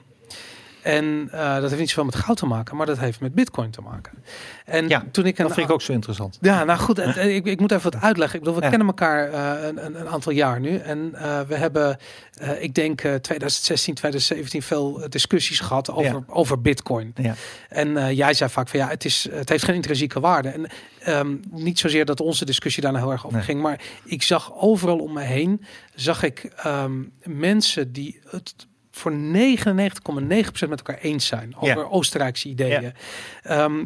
En 0.83 1.27
eh, 1.31 1.53
dat 1.55 1.69
heeft 1.69 1.79
niet 1.79 1.89
zoveel 1.89 2.03
met 2.05 2.15
goud 2.15 2.37
te 2.37 2.45
maken, 2.45 2.75
maar 2.77 2.85
dat 2.85 2.99
heeft 2.99 3.19
met 3.19 3.33
bitcoin 3.33 3.71
te 3.71 3.81
maken. 3.81 4.11
En 4.65 4.87
Ja, 4.87 5.03
toen 5.11 5.25
ik 5.25 5.37
een 5.37 5.45
Dat 5.45 5.53
vind 5.53 5.67
ik 5.67 5.73
ook 5.73 5.81
zo 5.81 5.91
interessant. 5.91 6.37
ja, 6.41 6.63
nou 6.63 6.79
goed, 6.79 6.97
het- 6.97 7.15
ik, 7.17 7.45
ik 7.45 7.59
moet 7.59 7.71
even 7.71 7.91
wat 7.91 8.01
uitleggen. 8.01 8.37
Ik 8.39 8.43
bedoel, 8.43 8.57
we 8.59 8.63
Ja. 8.65 8.69
kennen 8.69 8.87
elkaar 8.87 9.29
eh, 9.31 9.67
een, 9.67 9.85
een, 9.85 10.07
aantal 10.07 10.31
jaar 10.31 10.59
nu. 10.59 10.77
En 10.77 11.09
eh, 11.15 11.41
we 11.41 11.55
hebben, 11.55 11.97
eh, 12.33 12.61
ik 12.63 12.73
denk 12.73 13.01
eh, 13.01 13.15
2016, 13.15 13.93
2017 13.93 14.61
veel 14.61 15.01
eh, 15.03 15.09
discussies 15.09 15.59
gehad 15.59 15.91
over, 15.91 16.03
Ja. 16.03 16.23
over 16.27 16.61
bitcoin. 16.61 17.11
Ja. 17.15 17.35
En 17.69 17.97
eh, 17.97 18.11
jij 18.11 18.33
zei 18.33 18.49
vaak 18.49 18.67
van 18.69 18.79
ja, 18.79 18.87
het, 18.87 19.05
is, 19.05 19.27
het 19.31 19.49
heeft 19.49 19.63
geen 19.63 19.75
intrinsieke 19.75 20.19
waarde. 20.19 20.49
En 20.49 20.65
ehm, 20.99 21.35
niet 21.51 21.79
zozeer 21.79 22.05
dat 22.05 22.19
onze 22.19 22.45
discussie 22.45 22.81
daar 22.83 22.91
nou 22.91 23.03
heel 23.03 23.13
erg 23.13 23.25
over 23.25 23.37
Nee. 23.37 23.45
ging. 23.45 23.61
Maar 23.61 23.79
ik 24.03 24.23
zag 24.23 24.51
overal 24.55 24.97
om 24.99 25.13
me 25.13 25.21
heen, 25.21 25.61
zag 25.95 26.23
ik 26.23 26.43
ehm, 26.63 27.01
mensen 27.23 27.91
die 27.91 28.19
het 28.29 28.53
voor 28.95 29.11
99,9% 29.11 30.69
met 30.69 30.69
elkaar 30.69 30.97
eens 31.01 31.25
zijn 31.25 31.55
over. 31.55 31.89
Oostenrijkse 31.89 32.49
ideeën. 32.49 32.93
Ehm, 33.43 33.83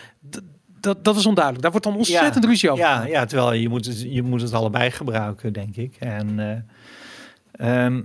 Dat, 0.80 1.04
dat 1.04 1.16
is 1.16 1.26
onduidelijk. 1.26 1.62
Daar 1.62 1.72
wordt 1.72 1.86
dan 1.86 1.96
ontzettend 1.96 2.44
ruzie 2.44 2.70
over. 2.70 2.84
Ja, 2.84 3.06
ja, 3.06 3.24
terwijl 3.24 3.52
je 3.52 3.68
moet, 3.68 3.86
het, 3.86 4.00
je 4.02 4.22
moet 4.22 4.42
het 4.42 4.52
allebei 4.52 4.90
gebruiken, 4.90 5.52
denk 5.52 5.76
ik. 5.76 5.96
En 5.98 6.38
eh, 7.52 7.84
ehm, 7.84 8.02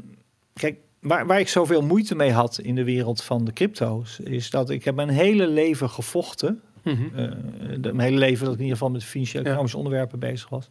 kijk, 0.53 0.77
waar, 1.04 1.26
waar 1.28 1.39
ik 1.39 1.47
zoveel 1.47 1.82
moeite 1.82 2.16
mee 2.16 2.32
had 2.32 2.60
in 2.60 2.76
de 2.76 2.84
wereld 2.84 3.24
van 3.24 3.45
de 3.45 3.54
crypto's, 3.54 4.20
is 4.20 4.49
dat 4.49 4.70
ik 4.70 4.84
heb 4.86 4.95
mijn 4.95 5.10
hele 5.10 5.47
leven 5.47 5.89
gevochten. 5.89 6.62
De- 6.84 7.93
mijn 7.93 7.99
hele 8.08 8.18
leven 8.20 8.43
dat 8.45 8.54
ik 8.54 8.60
in 8.60 8.64
ieder 8.66 8.78
geval 8.78 8.93
met 8.93 9.04
financiële 9.04 9.39
Ja. 9.39 9.45
economische 9.49 9.78
onderwerpen 9.78 10.20
bezig 10.20 10.49
was. 10.49 10.68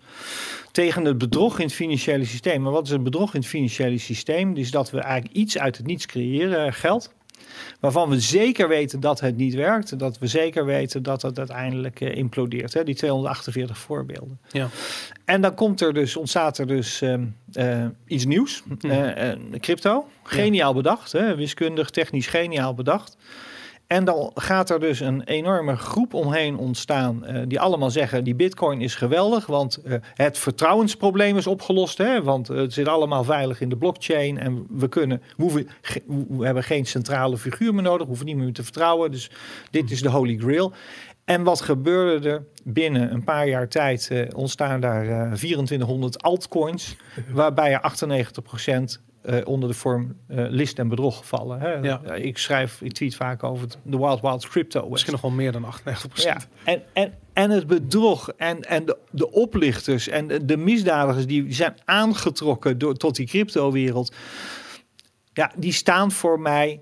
Tegen 0.73 1.05
het 1.05 1.19
bedrog 1.19 1.59
in 1.59 1.65
het 1.65 1.75
financiële 1.75 2.25
systeem. 2.25 2.63
Maar 2.63 2.73
wat 2.73 2.85
is 2.87 2.91
het 2.93 3.03
bedrog 3.03 3.35
in 3.35 3.41
het 3.41 3.49
financiële 3.49 3.99
systeem? 3.99 4.55
Dus 4.55 4.71
dat 4.71 4.91
we 4.91 5.01
eigenlijk 5.01 5.35
iets 5.35 5.59
uit 5.59 5.77
het 5.77 5.87
niets 5.87 6.07
creëren, 6.07 6.67
eh, 6.67 6.73
geld. 6.73 7.13
Waarvan 7.81 8.09
we 8.09 8.21
zeker 8.21 8.69
weten 8.69 9.01
dat 9.01 9.21
het 9.21 9.37
niet 9.37 9.55
werkt. 9.55 9.99
Dat 9.99 10.19
we 10.19 10.27
zeker 10.27 10.65
weten 10.65 11.03
dat 11.03 11.23
het 11.23 11.39
uiteindelijk 11.39 12.01
eh, 12.01 12.17
implodeert. 12.17 12.75
Hè? 12.75 12.85
Die 12.85 12.95
248 12.95 13.79
voorbeelden. 13.79 14.41
Ja. 14.51 14.69
En 15.25 15.41
dan 15.41 15.55
komt 15.55 15.81
er 15.81 15.95
dus, 15.95 16.17
ontstaat 16.17 16.59
er 16.59 16.67
dus 16.67 17.03
ehm, 17.03 17.25
eh, 17.53 17.87
iets 18.07 18.25
nieuws. 18.25 18.63
Eh, 18.81 19.33
crypto. 19.61 20.09
Geniaal 20.23 20.75
bedacht. 20.75 21.13
Hè? 21.13 21.35
Wiskundig, 21.37 21.91
technisch 21.91 22.27
geniaal 22.27 22.75
bedacht. 22.75 23.17
En 23.93 24.05
dan 24.05 24.31
gaat 24.35 24.71
er 24.71 24.81
dus 24.81 25.01
een 25.01 25.23
enorme 25.23 25.77
groep 25.77 26.15
omheen 26.15 26.57
ontstaan. 26.57 27.25
eh, 27.25 27.43
die 27.47 27.61
allemaal 27.61 27.91
zeggen: 27.91 28.25
die 28.25 28.35
Bitcoin 28.35 28.81
is 28.81 28.95
geweldig. 28.95 29.47
Want 29.47 29.77
eh, 29.77 29.95
het 30.15 30.39
vertrouwensprobleem 30.39 31.37
is 31.37 31.47
opgelost. 31.47 31.99
Hè? 31.99 32.23
Want 32.23 32.51
eh, 32.51 32.57
het 32.57 32.73
zit 32.73 32.89
allemaal 32.89 33.25
veilig 33.25 33.61
in 33.61 33.69
de 33.69 33.77
blockchain. 33.77 34.39
En 34.39 34.67
we 34.71 34.89
kunnen. 34.89 35.23
Hoeven, 35.37 35.69
we 36.29 36.45
hebben 36.45 36.63
geen 36.65 36.87
centrale 36.87 37.39
figuur 37.39 37.75
meer 37.75 37.83
nodig. 37.83 38.07
Hoeven 38.07 38.27
niet 38.27 38.37
meer 38.37 38.53
te 38.53 38.63
vertrouwen. 38.63 39.11
Dus 39.11 39.31
dit 39.71 39.91
is 39.91 40.03
de 40.03 40.11
Holy 40.11 40.37
Grail. 40.37 40.73
En 41.25 41.43
wat 41.43 41.61
gebeurde 41.61 42.29
er? 42.29 42.45
Binnen 42.65 43.13
een 43.13 43.25
paar 43.25 43.49
jaar 43.49 43.69
tijd 43.69 44.11
ontstaan 44.35 44.81
daar 44.81 45.09
eh 45.09 45.33
2400 45.33 46.23
altcoins. 46.23 46.97
waarbij 47.33 47.73
er 47.73 47.81
98% 47.81 49.12
eh, 49.23 49.47
onder 49.47 49.69
de 49.69 49.75
vorm 49.75 50.17
eh, 50.29 50.45
list 50.49 50.79
en 50.79 50.89
bedrog 50.89 51.27
vallen. 51.27 51.61
Hè? 51.61 51.73
Ja. 51.73 52.01
Ik 52.15 52.39
schrijf, 52.39 52.81
ik 52.81 52.93
tweet 52.93 53.15
vaak 53.15 53.45
over 53.45 53.69
de 53.83 53.99
Wild 53.99 54.21
Wild 54.21 54.49
Crypto 54.49 54.81
West. 54.81 54.91
Misschien 54.91 55.13
nog 55.13 55.21
wel 55.21 55.31
meer 55.31 55.53
dan 55.53 55.65
98%. 55.65 55.69
Ja, 56.15 56.41
en, 56.65 56.83
en, 56.93 57.15
en 57.33 57.51
het 57.51 57.67
bedrog 57.67 58.33
en, 58.37 58.61
en 58.61 58.85
de, 58.85 58.99
de 59.11 59.31
oplichters 59.31 60.09
en 60.09 60.27
de, 60.27 60.45
de 60.45 60.57
misdadigers 60.57 61.27
die 61.27 61.53
zijn 61.53 61.75
aangetrokken 61.85 62.79
door, 62.79 62.95
tot 62.95 63.17
die 63.17 63.27
cryptowereld. 63.27 64.15
Ja, 65.33 65.53
die 65.57 65.73
staan 65.73 66.11
voor 66.11 66.41
mij 66.41 66.81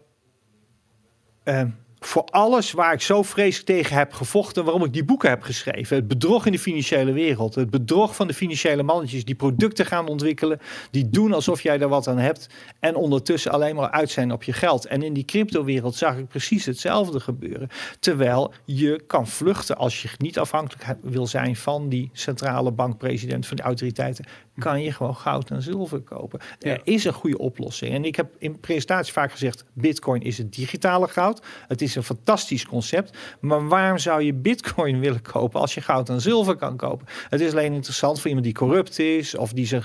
eh, 1.42 1.62
voor 2.00 2.24
alles 2.24 2.72
waar 2.72 2.92
ik 2.92 3.00
zo 3.00 3.22
vreselijk 3.22 3.66
tegen 3.66 3.96
heb 3.96 4.12
gevochten, 4.12 4.64
waarom 4.64 4.84
ik 4.84 4.92
die 4.92 5.04
boeken 5.04 5.28
heb 5.28 5.42
geschreven. 5.42 5.96
Het 5.96 6.08
bedrog 6.08 6.46
in 6.46 6.52
de 6.52 6.58
financiële 6.58 7.12
wereld, 7.12 7.54
het 7.54 7.70
bedrog 7.70 8.16
van 8.16 8.26
de 8.26 8.34
financiële 8.34 8.82
mannetjes 8.82 9.24
die 9.24 9.34
producten 9.34 9.86
gaan 9.86 10.08
ontwikkelen, 10.08 10.60
die 10.90 11.10
doen 11.10 11.32
alsof 11.32 11.62
jij 11.62 11.80
er 11.80 11.88
wat 11.88 12.08
aan 12.08 12.18
hebt 12.18 12.48
en 12.80 12.94
ondertussen 12.94 13.52
alleen 13.52 13.74
maar 13.74 13.90
uit 13.90 14.10
zijn 14.10 14.32
op 14.32 14.42
je 14.42 14.52
geld. 14.52 14.86
En 14.86 15.02
in 15.02 15.12
die 15.12 15.24
cryptowereld 15.24 15.94
zag 15.94 16.16
ik 16.16 16.28
precies 16.28 16.64
hetzelfde 16.64 17.20
gebeuren. 17.20 17.68
Terwijl 17.98 18.52
je 18.64 19.02
kan 19.06 19.26
vluchten 19.26 19.76
als 19.76 20.02
je 20.02 20.08
niet 20.18 20.38
afhankelijk 20.38 20.98
wil 21.02 21.26
zijn 21.26 21.56
van 21.56 21.88
die 21.88 22.10
centrale 22.12 22.70
bankpresident, 22.70 23.46
van 23.46 23.56
die 23.56 23.64
autoriteiten, 23.64 24.24
kan 24.60 24.82
je 24.82 24.92
gewoon 24.92 25.16
goud 25.16 25.50
en 25.50 25.62
zilver 25.62 26.00
kopen. 26.00 26.40
Ja. 26.58 26.70
Er 26.70 26.80
is 26.84 27.04
een 27.04 27.12
goede 27.12 27.38
oplossing. 27.38 27.94
En 27.94 28.04
ik 28.04 28.16
heb 28.16 28.34
in 28.38 28.60
presentatie 28.60 29.12
vaak 29.12 29.30
gezegd, 29.30 29.64
bitcoin 29.72 30.22
is 30.22 30.38
het 30.38 30.54
digitale 30.54 31.08
goud. 31.08 31.42
Het 31.68 31.82
is 31.82 31.94
een 31.94 32.02
fantastisch 32.02 32.66
concept. 32.66 33.18
Maar 33.40 33.68
waarom 33.68 33.98
zou 33.98 34.22
je 34.22 34.34
bitcoin 34.34 35.00
willen 35.04 35.22
kopen 35.22 35.60
als 35.60 35.74
je 35.74 35.80
goud 35.80 36.08
en 36.08 36.20
zilver 36.20 36.56
kan 36.56 36.76
kopen? 36.76 37.06
Het 37.28 37.40
is 37.40 37.50
alleen 37.50 37.72
interessant 37.72 38.18
voor 38.18 38.26
iemand 38.26 38.46
die 38.46 38.54
corrupt 38.54 38.98
is 38.98 39.34
of 39.34 39.52
die 39.52 39.66
zijn, 39.66 39.84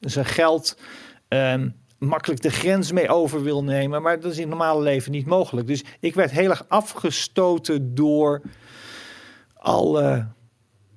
zijn 0.00 0.24
geld 0.24 0.78
ehm, 1.28 1.68
makkelijk 1.98 2.42
de 2.42 2.50
grens 2.50 2.92
mee 2.92 3.08
over 3.08 3.42
wil 3.42 3.64
nemen. 3.64 4.02
Maar 4.02 4.20
dat 4.20 4.30
is 4.30 4.36
in 4.36 4.42
het 4.42 4.50
normale 4.50 4.82
leven 4.82 5.12
niet 5.12 5.26
mogelijk. 5.26 5.66
Dus 5.66 5.84
ik 6.00 6.14
werd 6.14 6.30
heel 6.30 6.50
erg 6.50 6.64
afgestoten 6.68 7.94
door 7.94 8.42
alle 9.54 10.26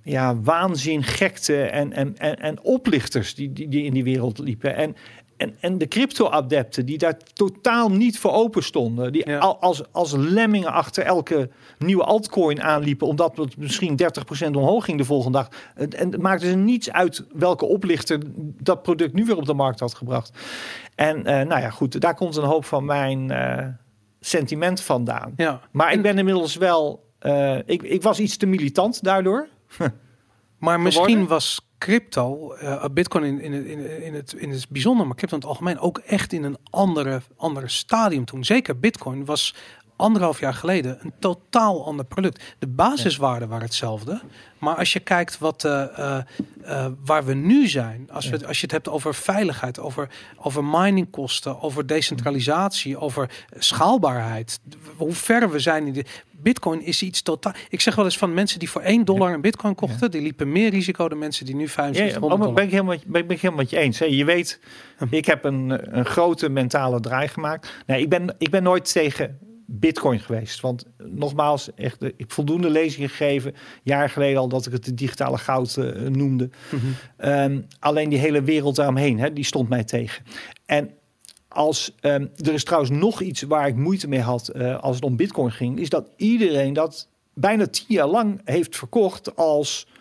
ja, 0.09 0.39
waanzin, 0.41 1.03
gekte 1.03 1.63
en, 1.63 1.93
en, 1.93 2.17
en, 2.17 2.35
en 2.39 2.61
oplichters 2.61 3.35
die, 3.35 3.53
die, 3.53 3.67
die 3.67 3.83
in 3.83 3.93
die 3.93 4.03
wereld 4.03 4.37
liepen. 4.37 4.75
En 4.75 4.95
en, 5.37 5.55
en 5.59 5.77
de 5.77 5.87
crypto-adepten 5.87 6.85
die 6.85 6.97
daar 6.97 7.17
totaal 7.33 7.91
niet 7.91 8.19
voor 8.19 8.31
open 8.31 8.63
stonden. 8.63 9.11
Die 9.11 9.29
Ja. 9.29 9.37
al, 9.37 9.59
als, 9.59 9.83
als 9.91 10.11
lemmingen 10.15 10.71
achter 10.71 11.03
elke 11.03 11.49
nieuwe 11.77 12.03
altcoin 12.03 12.61
aanliepen. 12.61 13.07
Omdat 13.07 13.37
het 13.37 13.57
misschien 13.57 13.99
30% 14.45 14.51
omhoog 14.51 14.85
ging 14.85 14.97
de 14.97 15.05
volgende 15.05 15.37
dag. 15.37 15.49
En 15.75 15.89
en 15.89 16.11
het 16.11 16.21
maakte 16.21 16.45
ze 16.49 16.55
niets 16.55 16.91
uit 16.91 17.25
welke 17.33 17.65
oplichter 17.65 18.19
dat 18.61 18.81
product 18.81 19.13
nu 19.13 19.25
weer 19.25 19.37
op 19.37 19.45
de 19.45 19.53
markt 19.53 19.79
had 19.79 19.93
gebracht. 19.93 20.37
En 20.95 21.25
eh, 21.25 21.47
nou 21.47 21.61
ja, 21.61 21.69
goed, 21.69 22.01
daar 22.01 22.15
komt 22.15 22.35
een 22.35 22.43
hoop 22.43 22.65
van 22.65 22.85
mijn 22.85 23.31
eh, 23.31 23.67
sentiment 24.19 24.81
vandaan. 24.81 25.33
Ja. 25.35 25.61
Maar 25.71 25.93
ik 25.93 26.01
ben 26.01 26.17
inmiddels 26.17 26.55
wel... 26.55 27.03
eh, 27.19 27.57
ik, 27.65 27.83
ik 27.83 28.01
was 28.01 28.19
iets 28.19 28.37
te 28.37 28.45
militant 28.45 29.03
daardoor. 29.03 29.47
Maar 30.57 30.79
misschien 30.79 31.27
was 31.27 31.67
crypto, 31.77 32.53
eh, 32.53 32.85
Bitcoin 32.91 33.23
in, 33.23 33.41
in, 33.41 33.53
het- 33.53 33.65
in, 33.65 34.03
in, 34.03 34.13
het, 34.13 34.33
in 34.33 34.49
het 34.49 34.65
bijzonder, 34.69 35.07
maar 35.07 35.15
crypto 35.15 35.35
in 35.35 35.41
het 35.41 35.51
algemeen 35.51 35.79
ook 35.79 35.97
echt 35.97 36.33
in 36.33 36.43
een 36.43 36.57
andere, 36.69 37.21
andere 37.37 37.67
stadium 37.67 38.25
toen. 38.25 38.43
Zeker 38.43 38.79
Bitcoin 38.79 39.25
was 39.25 39.55
anderhalf 39.99 40.39
jaar 40.39 40.53
geleden 40.53 40.97
een 41.01 41.13
totaal 41.19 41.85
ander 41.85 42.05
product. 42.05 42.43
De 42.59 42.67
basiswaarden 42.67 43.49
waren 43.49 43.65
hetzelfde. 43.65 44.21
Maar 44.59 44.75
als 44.75 44.93
je 44.93 44.99
kijkt 44.99 45.37
wat, 45.37 45.63
eh, 45.63 45.97
eh, 45.97 46.23
eh, 46.63 46.85
waar 47.05 47.25
we 47.25 47.33
nu 47.33 47.67
zijn, 47.67 48.09
als, 48.11 48.29
we, 48.29 48.47
als 48.47 48.57
je 48.57 48.63
het 48.63 48.71
hebt 48.71 48.89
over 48.89 49.15
veiligheid, 49.15 49.79
over, 49.79 50.09
over 50.37 50.63
miningkosten, 50.63 51.61
over 51.61 51.87
decentralisatie, 51.87 52.97
over 52.97 53.29
schaalbaarheid, 53.57 54.59
hoe 54.95 55.13
ver 55.13 55.49
we 55.51 55.59
zijn 55.59 55.87
in 55.87 55.93
de 55.93 56.05
Bitcoin 56.31 56.81
is 56.81 57.01
iets 57.01 57.21
totaal. 57.21 57.53
Ik 57.69 57.81
zeg 57.81 57.95
wel 57.95 58.05
eens 58.05 58.17
van 58.17 58.33
mensen 58.33 58.59
die 58.59 58.69
voor 58.69 58.81
1 58.81 59.05
dollar 59.05 59.33
een 59.33 59.41
Bitcoin 59.41 59.75
kochten, 59.75 60.11
die 60.11 60.21
liepen 60.21 60.51
meer 60.51 60.69
risico 60.69 61.09
dan 61.09 61.17
mensen 61.17 61.45
die 61.45 61.55
nu 61.55 61.63
Ja, 61.63 61.69
7500 61.69 62.23
oh, 62.23 62.39
dollar. 62.39 62.53
ben 62.53 62.63
ik 62.63 62.71
helemaal, 62.71 62.95
ben, 63.05 63.27
ben 63.27 63.35
ik 63.35 63.41
helemaal 63.41 63.63
met 63.63 63.69
je 63.69 63.77
eens. 63.77 63.99
Hè? 63.99 64.05
Je 64.05 64.25
weet, 64.25 64.59
ik 65.09 65.25
heb 65.25 65.43
een, 65.43 65.97
een 65.97 66.05
grote 66.05 66.49
mentale 66.49 66.99
draai 66.99 67.27
gemaakt. 67.27 67.71
Nee, 67.85 68.01
ik 68.01 68.09
ben, 68.09 68.35
ik 68.37 68.49
ben 68.49 68.63
nooit 68.63 68.91
tegen 68.91 69.48
Bitcoin 69.71 70.19
geweest. 70.19 70.59
Want 70.59 70.85
nogmaals, 70.97 71.73
echt, 71.75 72.03
ik 72.03 72.13
heb 72.17 72.31
voldoende 72.31 72.69
lezingen 72.69 73.09
gegeven. 73.09 73.55
Jaar 73.83 74.09
geleden 74.09 74.39
al 74.39 74.47
dat 74.47 74.65
ik 74.65 74.71
het 74.71 74.85
de 74.85 74.93
digitale 74.93 75.37
goud 75.37 75.77
eh, 75.77 76.01
noemde. 76.01 76.49
Mhm. 76.71 76.85
Ehm, 77.17 77.61
alleen 77.79 78.09
die 78.09 78.19
hele 78.19 78.41
wereld 78.41 78.75
daaromheen, 78.75 79.19
hè, 79.19 79.33
die 79.33 79.43
stond 79.43 79.69
mij 79.69 79.83
tegen. 79.83 80.23
En 80.65 80.91
als 81.47 81.95
ehm, 81.99 82.27
er 82.45 82.53
is 82.53 82.63
trouwens 82.63 82.91
nog 82.91 83.21
iets 83.21 83.41
waar 83.41 83.67
ik 83.67 83.75
moeite 83.75 84.07
mee 84.07 84.21
had 84.21 84.47
eh, 84.47 84.79
als 84.79 84.95
het 84.95 85.05
om 85.05 85.15
Bitcoin 85.15 85.51
ging, 85.51 85.79
is 85.79 85.89
dat 85.89 86.09
iedereen 86.15 86.73
dat 86.73 87.07
bijna 87.33 87.67
tien 87.67 87.85
jaar 87.87 88.07
lang 88.07 88.41
heeft 88.43 88.75
verkocht 88.77 89.35
als 89.35 89.87
eh, 89.87 89.98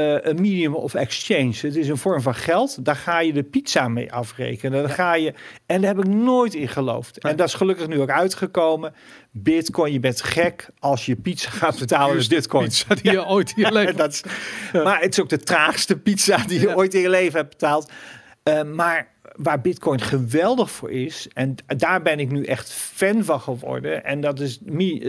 een 0.00 0.40
medium 0.40 0.74
of 0.74 0.94
exchange. 0.94 1.54
Het 1.60 1.76
is 1.76 1.88
een 1.88 1.96
vorm 1.96 2.20
van 2.20 2.34
geld. 2.34 2.84
Daar 2.84 2.96
ga 2.96 3.18
je 3.18 3.32
de 3.32 3.42
pizza 3.42 3.88
mee 3.88 4.12
afrekenen. 4.12 4.82
Daar 4.82 4.90
ga 4.92 5.14
je, 5.14 5.34
en 5.66 5.80
daar 5.80 5.94
heb 5.94 6.04
ik 6.04 6.12
nooit 6.12 6.54
in 6.54 6.68
geloofd. 6.68 7.18
En 7.18 7.36
dat 7.36 7.48
is 7.48 7.54
gelukkig 7.54 7.86
nu 7.86 8.00
ook 8.00 8.10
uitgekomen. 8.10 8.94
Bitcoin, 9.30 9.92
je 9.92 10.00
bent 10.00 10.22
gek 10.22 10.68
als 10.78 11.06
je 11.06 11.16
pizza 11.16 11.50
gaat 11.50 11.78
betalen 11.78 12.16
met 12.16 12.28
Bitcoin. 12.28 12.64
Pizza 12.64 12.94
die 12.94 13.10
je 13.10 13.26
ooit 13.26 13.52
in 13.56 13.62
je 13.62 13.72
leven 13.72 13.96
Dat 14.04 14.12
is, 14.12 14.22
Maar 14.72 15.00
het 15.00 15.12
is 15.12 15.20
ook 15.20 15.28
de 15.28 15.38
traagste 15.38 15.98
pizza 15.98 16.36
die 16.36 16.60
je 16.60 16.76
ooit 16.76 16.94
in 16.94 17.00
je 17.00 17.10
leven 17.10 17.38
hebt 17.38 17.50
betaald. 17.50 17.90
Eh, 18.42 18.62
maar 18.62 19.13
waar 19.36 19.60
Bitcoin 19.60 20.00
geweldig 20.00 20.70
voor 20.70 20.90
is, 20.90 21.28
en 21.32 21.54
daar 21.76 22.02
ben 22.02 22.18
ik 22.18 22.30
nu 22.30 22.44
echt 22.44 22.72
fan 22.72 23.24
van 23.24 23.40
geworden. 23.40 24.04
En 24.04 24.20
dat 24.20 24.40
is 24.40 24.58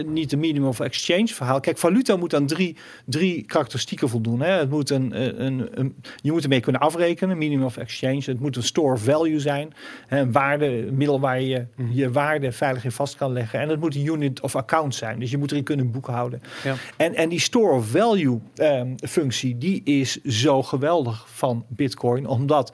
niet 0.06 0.30
de 0.30 0.36
minimum 0.36 0.68
of 0.68 0.80
exchange 0.80 1.26
verhaal. 1.26 1.60
Kijk, 1.60 1.78
valuta 1.78 2.16
moet 2.16 2.34
aan 2.34 2.46
drie, 2.46 2.76
drie 3.04 3.42
karakteristieken 3.42 4.08
voldoen. 4.08 4.40
Hè. 4.40 4.50
Het 4.50 4.70
moet 4.70 4.90
een, 4.90 5.42
een, 5.44 5.68
een, 5.80 5.96
je 6.22 6.32
moet 6.32 6.42
ermee 6.42 6.60
kunnen 6.60 6.80
afrekenen, 6.80 7.38
minimum 7.38 7.64
of 7.64 7.76
exchange. 7.76 8.22
Het 8.24 8.40
moet 8.40 8.56
een 8.56 8.62
store 8.62 8.92
of 8.92 9.02
value 9.02 9.40
zijn. 9.40 9.72
hè, 10.06 10.20
Een 10.20 10.32
waarde, 10.32 10.86
een 10.86 10.96
middel 10.96 11.20
waar 11.20 11.40
je 11.40 11.66
je 11.90 12.10
waarde 12.10 12.52
veilig 12.52 12.84
in 12.84 12.92
vast 12.92 13.16
kan 13.16 13.32
leggen. 13.32 13.60
En 13.60 13.68
het 13.68 13.80
moet 13.80 13.94
een 13.94 14.06
unit 14.06 14.40
of 14.40 14.56
account 14.56 14.94
zijn. 14.94 15.18
Dus 15.18 15.30
je 15.30 15.38
moet 15.38 15.50
erin 15.50 15.64
kunnen 15.64 15.90
boekhouden. 15.90 16.42
Ja. 16.64 16.74
En, 16.96 17.14
en 17.14 17.28
die 17.28 17.40
store 17.40 17.72
of 17.74 17.86
value 17.86 18.40
ehm, 18.54 18.94
functie, 18.96 19.58
die 19.58 19.80
is 19.84 20.22
zo 20.24 20.62
geweldig 20.62 21.26
van 21.28 21.64
Bitcoin, 21.68 22.26
omdat 22.26 22.72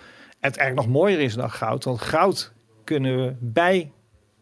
het 0.51 0.57
eigenlijk 0.57 0.89
nog 0.89 1.01
mooier 1.01 1.21
is 1.21 1.35
dan 1.35 1.51
goud. 1.51 1.85
Want 1.85 2.01
goud 2.01 2.53
kunnen 2.85 3.17
we 3.17 3.35
bij 3.41 3.93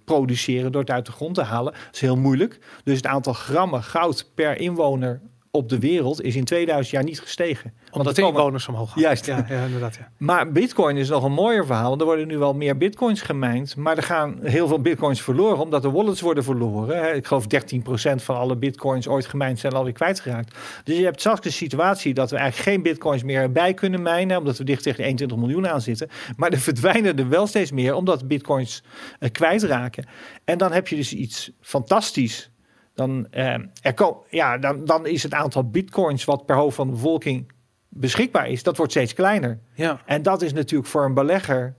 produceren 0.04 0.72
door 0.72 0.80
het 0.80 0.90
uit 0.90 1.06
de 1.06 1.12
grond 1.12 1.34
te 1.34 1.42
halen. 1.42 1.72
Dat 1.72 1.94
is 1.94 2.00
heel 2.00 2.16
moeilijk. 2.16 2.58
Dus 2.84 2.96
het 2.96 3.06
aantal 3.06 3.32
grammen 3.32 3.82
goud 3.82 4.30
per 4.34 4.56
inwoner 4.56 5.20
op 5.52 5.68
de 5.68 5.78
wereld 5.78 6.22
is 6.22 6.36
in 6.36 6.44
2000 6.44 6.90
jaar 6.94 7.04
niet 7.04 7.20
gestegen. 7.20 7.72
Want 7.80 7.96
Omdat 7.96 8.14
de 8.14 8.22
komen- 8.22 8.36
inwoners 8.38 8.68
omhoog 8.68 8.92
gaan. 8.92 9.02
Juist. 9.02 9.26
Ja, 9.26 9.46
ja 9.48 9.64
inderdaad. 9.64 9.94
Ja. 9.94 10.10
maar 10.16 10.52
bitcoin 10.52 10.96
is 10.96 11.08
nog 11.08 11.24
een 11.24 11.32
mooier 11.32 11.66
verhaal. 11.66 11.88
Want 11.88 12.00
er 12.00 12.06
worden 12.06 12.26
nu 12.26 12.38
wel 12.38 12.54
meer 12.54 12.76
bitcoins 12.76 13.22
gemijnd. 13.22 13.76
Maar 13.76 13.96
er 13.96 14.02
gaan 14.02 14.38
heel 14.42 14.68
veel 14.68 14.80
bitcoins 14.80 15.22
verloren. 15.22 15.58
Omdat 15.58 15.82
de 15.82 15.90
wallets 15.90 16.20
worden 16.20 16.44
verloren. 16.44 17.16
Ik 17.16 17.26
geloof 17.26 17.46
13% 17.46 18.22
van 18.22 18.36
alle 18.36 18.56
bitcoins 18.56 19.08
ooit 19.08 19.26
gemijnd 19.26 19.58
zijn 19.58 19.72
alweer 19.72 19.92
kwijtgeraakt. 19.92 20.58
Dus 20.84 20.96
je 20.96 21.04
hebt 21.04 21.20
straks 21.20 21.40
de 21.40 21.50
situatie 21.50 22.14
dat 22.14 22.30
we 22.30 22.36
eigenlijk 22.36 22.68
geen 22.70 22.82
bitcoins 22.82 23.22
meer 23.22 23.52
bij 23.52 23.74
kunnen 23.74 24.02
mijnen. 24.02 24.38
Omdat 24.38 24.58
we 24.58 24.64
dicht 24.64 24.82
tegen 24.82 24.98
de 24.98 25.04
21 25.04 25.38
miljoen 25.38 25.68
aan 25.68 25.80
zitten. 25.80 26.08
Maar 26.36 26.50
er 26.52 26.58
verdwijnen 26.60 27.18
er 27.18 27.28
wel 27.28 27.46
steeds 27.46 27.72
meer. 27.72 27.94
Omdat 27.94 28.28
bitcoins 28.28 28.82
eh, 29.18 29.30
kwijtraken. 29.30 30.04
En 30.44 30.58
dan 30.58 30.72
heb 30.72 30.88
je 30.88 30.96
dus 30.96 31.12
iets 31.12 31.50
fantastisch. 31.60 32.50
Dan, 32.94 33.26
eh, 33.30 33.54
er 33.82 33.94
ko- 33.94 34.24
ja, 34.30 34.58
dan, 34.58 34.84
dan 34.84 35.06
is 35.06 35.22
het 35.22 35.34
aantal 35.34 35.70
bitcoins 35.70 36.24
wat 36.24 36.46
per 36.46 36.56
hoofd 36.56 36.76
van 36.76 36.86
de 36.86 36.92
bevolking 36.92 37.52
beschikbaar 37.88 38.48
is, 38.48 38.62
dat 38.62 38.76
wordt 38.76 38.92
steeds 38.92 39.14
kleiner. 39.14 39.58
ja. 39.74 40.00
En 40.06 40.22
dat 40.22 40.42
is 40.42 40.52
natuurlijk 40.52 40.90
voor 40.90 41.04
een 41.04 41.14
belegger, 41.14 41.74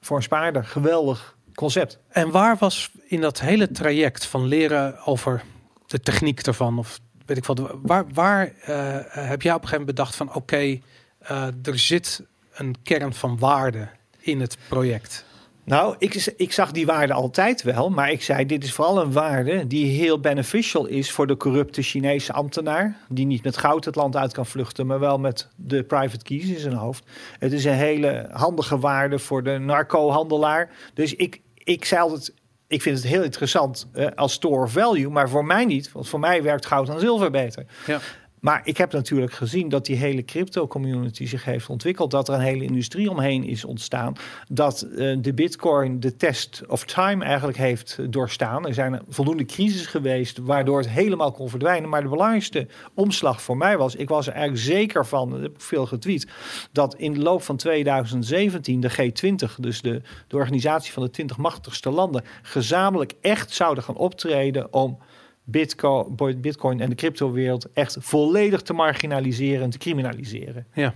voor 0.00 0.16
een 0.16 0.22
spaarder, 0.22 0.64
geweldig 0.64 1.36
concept. 1.54 1.98
En 2.08 2.30
waar 2.30 2.56
was 2.56 2.90
in 3.06 3.20
dat 3.20 3.40
hele 3.40 3.70
traject 3.70 4.26
van 4.26 4.44
leren 4.46 5.04
over 5.04 5.42
de 5.86 6.00
techniek 6.00 6.40
ervan, 6.40 6.78
of 6.78 7.00
weet 7.26 7.36
ik 7.36 7.44
wat, 7.44 7.60
waar, 7.82 8.04
waar 8.12 8.46
eh, 8.60 8.98
heb 9.28 9.42
jij 9.42 9.54
op 9.54 9.62
een 9.62 9.68
gegeven 9.68 9.70
moment 9.70 9.86
bedacht 9.86 10.16
van 10.16 10.34
oké, 10.34 10.78
eh, 11.18 11.46
er 11.62 11.78
zit 11.78 12.22
een 12.54 12.74
kern 12.82 13.14
van 13.14 13.38
waarde 13.38 13.88
in 14.18 14.40
het 14.40 14.56
project? 14.68 15.24
Nou, 15.64 15.94
ik, 15.98 16.32
ik 16.36 16.52
zag 16.52 16.72
die 16.72 16.86
waarde 16.86 17.12
altijd 17.12 17.62
wel, 17.62 17.90
maar 17.90 18.10
ik 18.10 18.22
zei: 18.22 18.46
dit 18.46 18.64
is 18.64 18.72
vooral 18.72 19.00
een 19.00 19.12
waarde 19.12 19.66
die 19.66 19.86
heel 20.00 20.20
beneficial 20.20 20.86
is 20.86 21.10
voor 21.10 21.26
de 21.26 21.36
corrupte 21.36 21.82
Chinese 21.82 22.32
ambtenaar, 22.32 22.96
die 23.08 23.26
niet 23.26 23.44
met 23.44 23.56
goud 23.56 23.84
het 23.84 23.94
land 23.94 24.16
uit 24.16 24.32
kan 24.32 24.46
vluchten, 24.46 24.86
maar 24.86 25.00
wel 25.00 25.18
met 25.18 25.48
de 25.56 25.82
private 25.82 26.24
keys 26.24 26.44
in 26.44 26.58
zijn 26.58 26.74
hoofd. 26.74 27.04
Het 27.38 27.52
is 27.52 27.64
een 27.64 27.72
hele 27.72 28.28
handige 28.32 28.78
waarde 28.78 29.18
voor 29.18 29.42
de 29.42 29.58
narco-handelaar. 29.58 30.70
Dus 30.94 31.14
ik, 31.14 31.40
ik 31.54 31.84
zei 31.84 32.00
altijd. 32.00 32.34
Ik 32.66 32.82
vind 32.82 32.96
het 32.96 33.06
heel 33.06 33.22
interessant 33.22 33.88
eh, 33.92 34.06
als 34.14 34.32
store 34.32 34.62
of 34.62 34.72
value, 34.72 35.08
maar 35.08 35.28
voor 35.28 35.44
mij 35.44 35.64
niet. 35.64 35.92
Want 35.92 36.08
voor 36.08 36.20
mij 36.20 36.42
werkt 36.42 36.66
goud 36.66 36.88
en 36.88 37.00
zilver 37.00 37.30
beter. 37.30 37.66
Ja. 37.86 38.00
Maar 38.44 38.60
ik 38.64 38.76
heb 38.76 38.92
natuurlijk 38.92 39.32
gezien 39.32 39.68
dat 39.68 39.86
die 39.86 39.96
hele 39.96 40.24
crypto-community 40.24 41.26
zich 41.26 41.44
heeft 41.44 41.68
ontwikkeld. 41.68 42.10
Dat 42.10 42.28
er 42.28 42.34
een 42.34 42.40
hele 42.40 42.64
industrie 42.64 43.10
omheen 43.10 43.44
is 43.44 43.64
ontstaan. 43.64 44.14
Dat 44.48 44.82
eh, 44.82 45.16
de 45.20 45.34
bitcoin 45.34 46.00
de 46.00 46.16
test 46.16 46.62
of 46.66 46.84
time 46.84 47.24
eigenlijk 47.24 47.58
heeft 47.58 48.12
doorstaan. 48.12 48.66
Er 48.66 48.74
zijn 48.74 49.00
voldoende 49.08 49.44
crisis 49.44 49.86
geweest 49.86 50.38
waardoor 50.38 50.78
het 50.78 50.88
helemaal 50.88 51.32
kon 51.32 51.48
verdwijnen. 51.48 51.88
Maar 51.88 52.02
de 52.02 52.08
belangrijkste 52.08 52.66
omslag 52.94 53.42
voor 53.42 53.56
mij 53.56 53.76
was... 53.76 53.94
ik 53.94 54.08
was 54.08 54.26
er 54.26 54.32
eigenlijk 54.32 54.64
zeker 54.64 55.06
van, 55.06 55.30
dat 55.30 55.40
heb 55.40 55.54
ik 55.54 55.60
veel 55.60 55.86
getweet... 55.86 56.28
dat 56.72 56.94
in 56.94 57.12
de 57.12 57.20
loop 57.20 57.42
van 57.42 57.56
2017 57.56 58.80
de 58.80 58.90
G20, 58.90 59.54
dus 59.58 59.82
de, 59.82 60.02
de 60.28 60.36
organisatie 60.36 60.92
van 60.92 61.02
de 61.02 61.10
20 61.10 61.36
machtigste 61.36 61.90
landen... 61.90 62.24
gezamenlijk 62.42 63.14
echt 63.20 63.52
zouden 63.52 63.84
gaan 63.84 63.96
optreden 63.96 64.72
om... 64.72 64.98
Bitcoin, 65.46 66.40
Bitcoin 66.40 66.80
en 66.80 66.88
de 66.88 66.94
cryptowereld 66.94 67.72
echt 67.72 67.96
volledig 68.00 68.62
te 68.62 68.72
marginaliseren 68.72 69.62
en 69.62 69.70
te 69.70 69.78
criminaliseren. 69.78 70.66
Ja. 70.72 70.94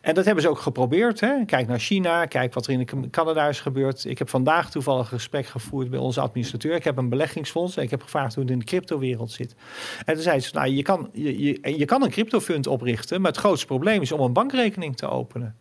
En 0.00 0.14
dat 0.14 0.24
hebben 0.24 0.42
ze 0.42 0.48
ook 0.48 0.58
geprobeerd. 0.58 1.20
Hè? 1.20 1.44
Kijk 1.44 1.66
naar 1.66 1.78
China, 1.78 2.24
kijk 2.24 2.54
wat 2.54 2.66
er 2.66 2.72
in 2.72 3.10
Canada 3.10 3.48
is 3.48 3.60
gebeurd. 3.60 4.04
Ik 4.04 4.18
heb 4.18 4.28
vandaag 4.28 4.70
toevallig 4.70 5.10
een 5.10 5.18
gesprek 5.18 5.46
gevoerd 5.46 5.90
bij 5.90 5.98
onze 5.98 6.20
administrateur. 6.20 6.74
Ik 6.74 6.84
heb 6.84 6.96
een 6.96 7.08
beleggingsfonds 7.08 7.76
en 7.76 7.82
ik 7.82 7.90
heb 7.90 8.02
gevraagd 8.02 8.34
hoe 8.34 8.42
het 8.42 8.52
in 8.52 8.58
de 8.58 8.64
cryptowereld 8.64 9.30
zit. 9.30 9.54
En 10.04 10.14
toen 10.14 10.22
zei 10.22 10.40
ze, 10.40 10.50
nou, 10.54 10.68
je 10.68 10.82
kan, 10.82 11.10
je, 11.12 11.38
je, 11.42 11.78
je 11.78 11.84
kan 11.84 12.02
een 12.02 12.10
cryptofund 12.10 12.66
oprichten, 12.66 13.20
maar 13.20 13.30
het 13.30 13.40
grootste 13.40 13.66
probleem 13.66 14.02
is 14.02 14.12
om 14.12 14.20
een 14.20 14.32
bankrekening 14.32 14.96
te 14.96 15.08
openen. 15.08 15.56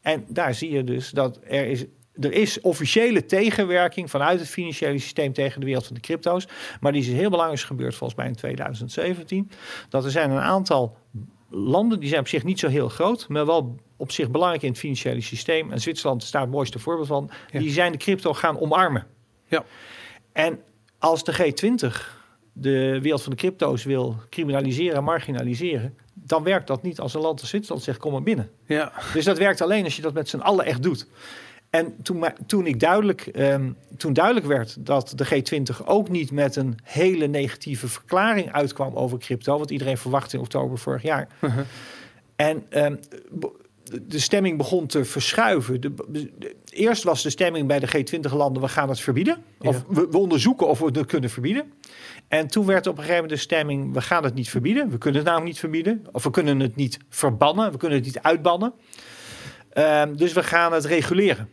En 0.00 0.24
daar 0.28 0.54
zie 0.54 0.70
je 0.70 0.84
dus 0.84 1.10
dat 1.10 1.40
er 1.48 1.66
is 1.66 1.84
er 2.20 2.32
is 2.32 2.60
officiële 2.60 3.24
tegenwerking 3.24 4.10
vanuit 4.10 4.40
het 4.40 4.48
financiële 4.48 4.98
systeem 4.98 5.32
tegen 5.32 5.60
de 5.60 5.66
wereld 5.66 5.86
van 5.86 5.94
de 5.94 6.00
crypto's. 6.00 6.46
Maar 6.80 6.92
die 6.92 7.00
is 7.00 7.08
heel 7.08 7.30
belangrijk 7.30 7.60
gebeurd 7.60 7.94
volgens 7.94 8.18
mij 8.18 8.28
in 8.28 8.36
2017. 8.36 9.50
Dat 9.88 10.04
er 10.04 10.10
zijn 10.10 10.30
een 10.30 10.40
aantal 10.40 10.96
landen, 11.48 12.00
die 12.00 12.08
zijn 12.08 12.20
op 12.20 12.28
zich 12.28 12.44
niet 12.44 12.58
zo 12.58 12.68
heel 12.68 12.88
groot, 12.88 13.28
maar 13.28 13.46
wel 13.46 13.76
op 13.96 14.12
zich 14.12 14.30
belangrijk 14.30 14.62
in 14.62 14.70
het 14.70 14.78
financiële 14.78 15.20
systeem. 15.20 15.72
En 15.72 15.80
Zwitserland 15.80 16.22
staat 16.22 16.42
het 16.42 16.50
mooiste 16.50 16.78
voorbeeld 16.78 17.08
van. 17.08 17.30
Ja. 17.50 17.58
Die 17.58 17.70
zijn 17.70 17.92
de 17.92 17.98
crypto 17.98 18.34
gaan 18.34 18.60
omarmen. 18.60 19.06
Ja. 19.46 19.64
En 20.32 20.60
als 20.98 21.24
de 21.24 21.32
G20 21.32 22.20
de 22.52 22.98
wereld 23.00 23.22
van 23.22 23.30
de 23.30 23.38
crypto's 23.38 23.84
wil 23.84 24.16
criminaliseren, 24.30 25.04
marginaliseren, 25.04 25.96
dan 26.14 26.42
werkt 26.42 26.66
dat 26.66 26.82
niet 26.82 27.00
als 27.00 27.14
een 27.14 27.20
land 27.20 27.40
als 27.40 27.48
Zwitserland 27.48 27.84
zegt 27.84 27.98
kom 27.98 28.12
maar 28.12 28.22
binnen. 28.22 28.50
Ja. 28.66 28.92
Dus 29.12 29.24
dat 29.24 29.38
werkt 29.38 29.60
alleen 29.60 29.84
als 29.84 29.96
je 29.96 30.02
dat 30.02 30.12
met 30.12 30.28
z'n 30.28 30.38
allen 30.38 30.64
echt 30.64 30.82
doet. 30.82 31.06
En 31.72 31.94
toen, 32.02 32.24
toen, 32.46 32.66
ik 32.66 32.80
duidelijk, 32.80 33.20
ehm, 33.26 33.70
toen 33.96 34.12
duidelijk 34.12 34.46
werd 34.46 34.76
dat 34.86 35.12
de 35.16 35.26
G20 35.26 35.84
ook 35.84 36.08
niet 36.08 36.30
met 36.30 36.56
een 36.56 36.78
hele 36.82 37.26
negatieve 37.26 37.88
verklaring 37.88 38.52
uitkwam 38.52 38.94
over 38.94 39.18
crypto, 39.18 39.58
wat 39.58 39.70
iedereen 39.70 39.98
verwachtte 39.98 40.36
in 40.36 40.42
oktober 40.42 40.78
vorig 40.78 41.02
jaar. 41.02 41.28
En 42.36 42.66
ehm, 42.68 42.96
de 44.02 44.18
stemming 44.18 44.56
begon 44.56 44.86
te 44.86 45.04
verschuiven. 45.04 45.80
De, 45.80 45.94
de- 46.08 46.54
eerst 46.70 47.02
was 47.02 47.22
de 47.22 47.30
stemming 47.30 47.66
bij 47.66 47.78
de 47.78 47.88
G20-landen: 47.88 48.62
we 48.62 48.68
gaan 48.68 48.88
het 48.88 49.00
verbieden. 49.00 49.36
Of 49.60 49.76
Ja. 49.76 49.82
we, 49.94 50.06
we 50.10 50.18
onderzoeken 50.18 50.68
of 50.68 50.78
we 50.78 50.84
het 50.84 51.06
kunnen 51.06 51.30
verbieden. 51.30 51.72
En 52.28 52.46
toen 52.46 52.66
werd 52.66 52.86
op 52.86 52.92
een 52.92 53.02
gegeven 53.02 53.22
moment 53.22 53.38
de 53.40 53.44
stemming: 53.44 53.92
we 53.94 54.00
gaan 54.00 54.24
het 54.24 54.34
niet 54.34 54.50
verbieden. 54.50 54.90
We 54.90 54.98
kunnen 54.98 55.20
het 55.20 55.28
namelijk 55.28 55.50
niet 55.50 55.60
verbieden. 55.60 56.06
Of 56.12 56.22
we 56.22 56.30
kunnen 56.30 56.60
het 56.60 56.76
niet 56.76 56.98
verbannen. 57.08 57.72
We 57.72 57.76
kunnen 57.78 57.98
het 57.98 58.06
niet 58.06 58.20
uitbannen. 58.20 58.72
Ehm, 59.72 60.14
dus 60.16 60.32
we 60.32 60.42
gaan 60.42 60.72
het 60.72 60.84
reguleren. 60.84 61.48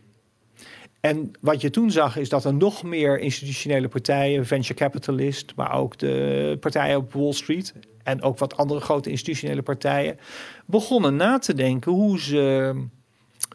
En 1.00 1.30
wat 1.40 1.60
je 1.60 1.70
toen 1.70 1.90
zag 1.90 2.16
is 2.16 2.28
dat 2.28 2.44
er 2.44 2.54
nog 2.54 2.82
meer 2.82 3.18
institutionele 3.18 3.88
partijen, 3.88 4.46
venture 4.46 4.74
capitalist, 4.74 5.52
maar 5.56 5.74
ook 5.74 5.98
de 5.98 6.56
partijen 6.60 6.96
op 6.96 7.12
Wall 7.12 7.32
Street 7.32 7.74
en 8.02 8.22
ook 8.22 8.38
wat 8.38 8.56
andere 8.56 8.80
grote 8.80 9.10
institutionele 9.10 9.62
partijen, 9.62 10.18
begonnen 10.66 11.16
na 11.16 11.38
te 11.38 11.54
denken 11.54 11.92
hoe 11.92 12.20
ze 12.20 12.74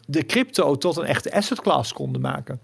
de 0.06 0.26
crypto 0.26 0.76
tot 0.76 0.96
een 0.96 1.04
echte 1.04 1.32
asset 1.32 1.60
class 1.60 1.92
konden 1.92 2.20
maken. 2.20 2.60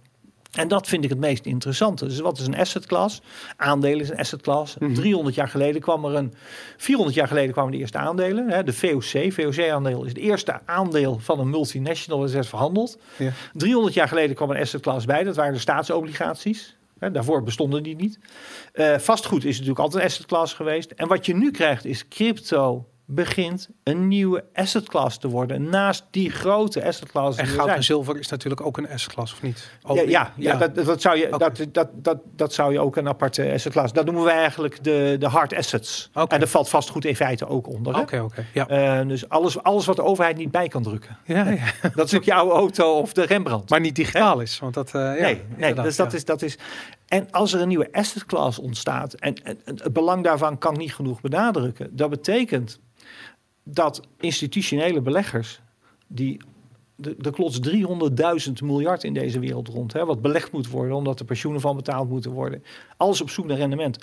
En 0.52 0.68
dat 0.68 0.86
vind 0.88 1.04
ik 1.04 1.10
het 1.10 1.18
meest 1.18 1.46
interessante. 1.46 2.06
Dus 2.06 2.20
wat 2.20 2.38
is 2.38 2.46
een 2.46 2.56
asset 2.56 2.86
class? 2.86 3.20
Aandelen 3.56 4.00
is 4.00 4.08
een 4.08 4.16
asset 4.16 4.42
class. 4.42 4.76
300 4.94 5.34
jaar 5.34 5.48
geleden 5.48 5.80
kwam 5.80 6.04
er 6.04 6.14
een... 6.14 6.34
400 6.76 7.16
jaar 7.16 7.28
geleden 7.28 7.52
kwamen 7.52 7.72
de 7.72 7.78
eerste 7.78 7.98
aandelen. 7.98 8.48
Hè, 8.48 8.62
de 8.62 8.72
VOC. 8.72 9.32
VOC-aandeel 9.32 10.02
is 10.02 10.08
het 10.08 10.18
eerste 10.18 10.60
aandeel 10.64 11.18
van 11.18 11.40
een 11.40 11.50
multinational 11.50 12.20
dat 12.20 12.34
is 12.34 12.48
verhandeld. 12.48 12.98
Ja. 13.16 13.32
300 13.52 13.94
jaar 13.94 14.08
geleden 14.08 14.36
kwam 14.36 14.50
een 14.50 14.60
asset 14.60 14.80
class 14.80 15.06
bij. 15.06 15.24
Dat 15.24 15.36
waren 15.36 15.52
de 15.52 15.58
staatsobligaties. 15.58 16.76
Hè, 16.98 17.10
daarvoor 17.10 17.42
bestonden 17.42 17.82
die 17.82 17.96
niet. 17.96 18.18
Eh, 18.72 18.98
vastgoed 18.98 19.44
is 19.44 19.52
natuurlijk 19.52 19.78
altijd 19.78 20.02
een 20.02 20.08
asset 20.08 20.26
class 20.26 20.54
geweest. 20.54 20.90
En 20.90 21.08
wat 21.08 21.26
je 21.26 21.34
nu 21.34 21.50
krijgt 21.50 21.84
is 21.84 22.08
crypto 22.08 22.86
begint 23.14 23.68
een 23.82 24.08
nieuwe 24.08 24.44
asset 24.54 24.88
class 24.88 25.18
te 25.18 25.28
worden. 25.28 25.70
Naast 25.70 26.04
die 26.10 26.30
grote 26.30 26.84
asset 26.84 27.08
class 27.08 27.38
En 27.38 27.46
goud 27.46 27.68
en 27.68 27.84
zilver 27.84 28.18
is 28.18 28.28
natuurlijk 28.28 28.60
ook 28.60 28.76
een 28.76 28.98
S-klas, 28.98 29.32
of 29.32 29.42
niet? 29.42 29.70
Ja, 29.94 30.02
ja, 30.02 30.32
ja, 30.36 30.56
Dat, 30.56 30.74
dat, 30.74 31.00
zou 31.00 31.16
je, 31.16 31.28
dat, 31.38 31.66
dat, 31.72 31.88
dat, 31.94 32.18
dat 32.36 32.52
zou 32.52 32.72
je 32.72 32.80
ook 32.80 32.96
een 32.96 33.08
aparte 33.08 33.52
asset 33.52 33.72
class. 33.72 33.92
Dat 33.92 34.04
noemen 34.04 34.24
we 34.24 34.30
eigenlijk 34.30 34.84
de, 34.84 35.16
de 35.18 35.26
hard 35.26 35.54
assets. 35.54 36.10
En 36.12 36.26
daar 36.26 36.48
valt 36.48 36.68
vastgoed 36.68 37.04
in 37.04 37.16
feite 37.16 37.46
ook 37.46 37.68
onder. 37.68 37.98
Oké, 37.98 38.20
oké. 38.20 38.46
Ja. 38.52 38.68
Eh, 38.68 39.08
dus 39.08 39.28
alles, 39.28 39.62
alles 39.62 39.86
wat 39.86 39.96
de 39.96 40.02
overheid 40.02 40.36
niet 40.36 40.50
bij 40.50 40.68
kan 40.68 40.82
drukken. 40.82 41.18
Ja, 41.24 41.48
ja. 41.48 41.64
Dat 41.94 42.06
is 42.06 42.14
ook 42.14 42.24
jouw 42.24 42.50
auto 42.50 42.98
of 42.98 43.12
de 43.12 43.22
Rembrandt. 43.22 43.70
Maar 43.70 43.80
niet 43.80 43.96
digitaal 43.96 44.40
is, 44.40 44.58
want 44.58 44.74
dat... 44.74 44.86
eh, 44.86 45.00
ja, 45.00 45.08
nee, 45.22 45.42
nee 45.56 45.74
dus 45.74 45.96
dat, 45.96 46.12
is, 46.12 46.24
dat 46.24 46.42
is. 46.42 46.58
En 47.08 47.30
als 47.30 47.52
er 47.52 47.60
een 47.60 47.68
nieuwe 47.68 47.88
asset 47.92 48.26
class 48.26 48.58
ontstaat, 48.58 49.14
en, 49.14 49.34
en, 49.42 49.60
en 49.64 49.76
het 49.82 49.92
belang 49.92 50.24
daarvan 50.24 50.58
kan 50.58 50.72
ik 50.72 50.78
niet 50.78 50.94
genoeg 50.94 51.20
benadrukken. 51.20 51.96
Dat 51.96 52.10
betekent 52.10 52.80
dat 53.64 54.00
institutionele 54.20 55.00
beleggers, 55.00 55.60
die. 56.06 56.40
de- 56.96 57.30
klotst 57.30 57.62
300.000 57.62 58.52
miljard 58.64 59.04
in 59.04 59.14
deze 59.14 59.38
wereld 59.40 59.68
rond, 59.68 59.92
hè, 59.92 60.04
wat 60.04 60.22
belegd 60.22 60.52
moet 60.52 60.68
worden, 60.68 60.96
omdat 60.96 61.18
er 61.20 61.24
pensioenen 61.24 61.60
van 61.60 61.76
betaald 61.76 62.08
moeten 62.08 62.30
worden. 62.30 62.64
Alles 62.96 63.20
op 63.20 63.30
zoek 63.30 63.46
naar 63.46 63.56
rendement. 63.56 63.98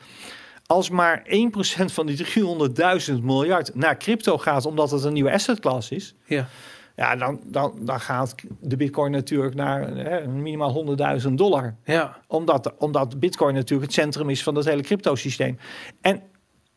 Als 0.65 0.89
maar 0.89 1.21
1% 1.25 1.91
van 1.93 2.05
die 2.05 2.17
300.000 3.17 3.23
miljard 3.23 3.75
naar 3.75 3.97
crypto 3.97 4.37
gaat, 4.37 4.65
omdat 4.65 4.91
het 4.91 5.03
een 5.03 5.13
nieuwe 5.13 5.31
asset 5.31 5.59
class 5.59 5.91
is, 5.91 6.15
Ja. 6.25 6.47
ja, 6.95 7.15
dan, 7.15 7.39
dan, 7.45 7.73
dan 7.81 7.99
gaat 7.99 8.35
de 8.61 8.75
bitcoin 8.77 9.11
natuurlijk 9.11 9.55
naar 9.55 9.87
hè, 9.95 10.27
minimaal 10.27 10.85
100.000 11.21 11.33
dollar. 11.33 11.75
Ja. 11.83 12.17
Omdat, 12.27 12.73
omdat 12.77 13.19
bitcoin 13.19 13.53
natuurlijk 13.53 13.91
het 13.91 13.93
centrum 13.99 14.29
is 14.29 14.43
van 14.43 14.53
dat 14.53 14.65
hele 14.65 14.81
cryptosysteem. 14.81 15.57
En 16.01 16.21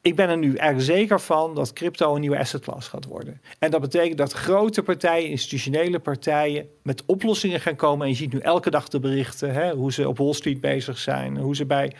ik 0.02 0.16
ben 0.16 0.28
er 0.28 0.38
nu 0.38 0.54
erg 0.54 0.82
zeker 0.82 1.20
van 1.20 1.54
dat 1.54 1.72
crypto 1.72 2.14
een 2.14 2.20
nieuwe 2.20 2.38
asset 2.38 2.62
class 2.62 2.88
gaat 2.88 3.04
worden. 3.04 3.40
En 3.58 3.70
dat 3.70 3.80
betekent 3.80 4.18
dat 4.18 4.32
grote 4.32 4.82
partijen, 4.82 5.30
institutionele 5.30 5.98
partijen, 5.98 6.68
met 6.82 7.02
oplossingen 7.06 7.60
gaan 7.60 7.76
komen. 7.76 8.04
En 8.04 8.12
je 8.12 8.16
ziet 8.16 8.32
nu 8.32 8.38
elke 8.38 8.70
dag 8.70 8.88
de 8.88 9.00
berichten, 9.00 9.52
hè, 9.52 9.72
hoe 9.72 9.92
ze 9.92 10.08
op 10.08 10.18
Wall 10.18 10.32
Street 10.32 10.60
bezig 10.60 10.98
zijn, 10.98 11.36
hoe 11.36 11.56
ze 11.56 11.66
bij... 11.66 11.92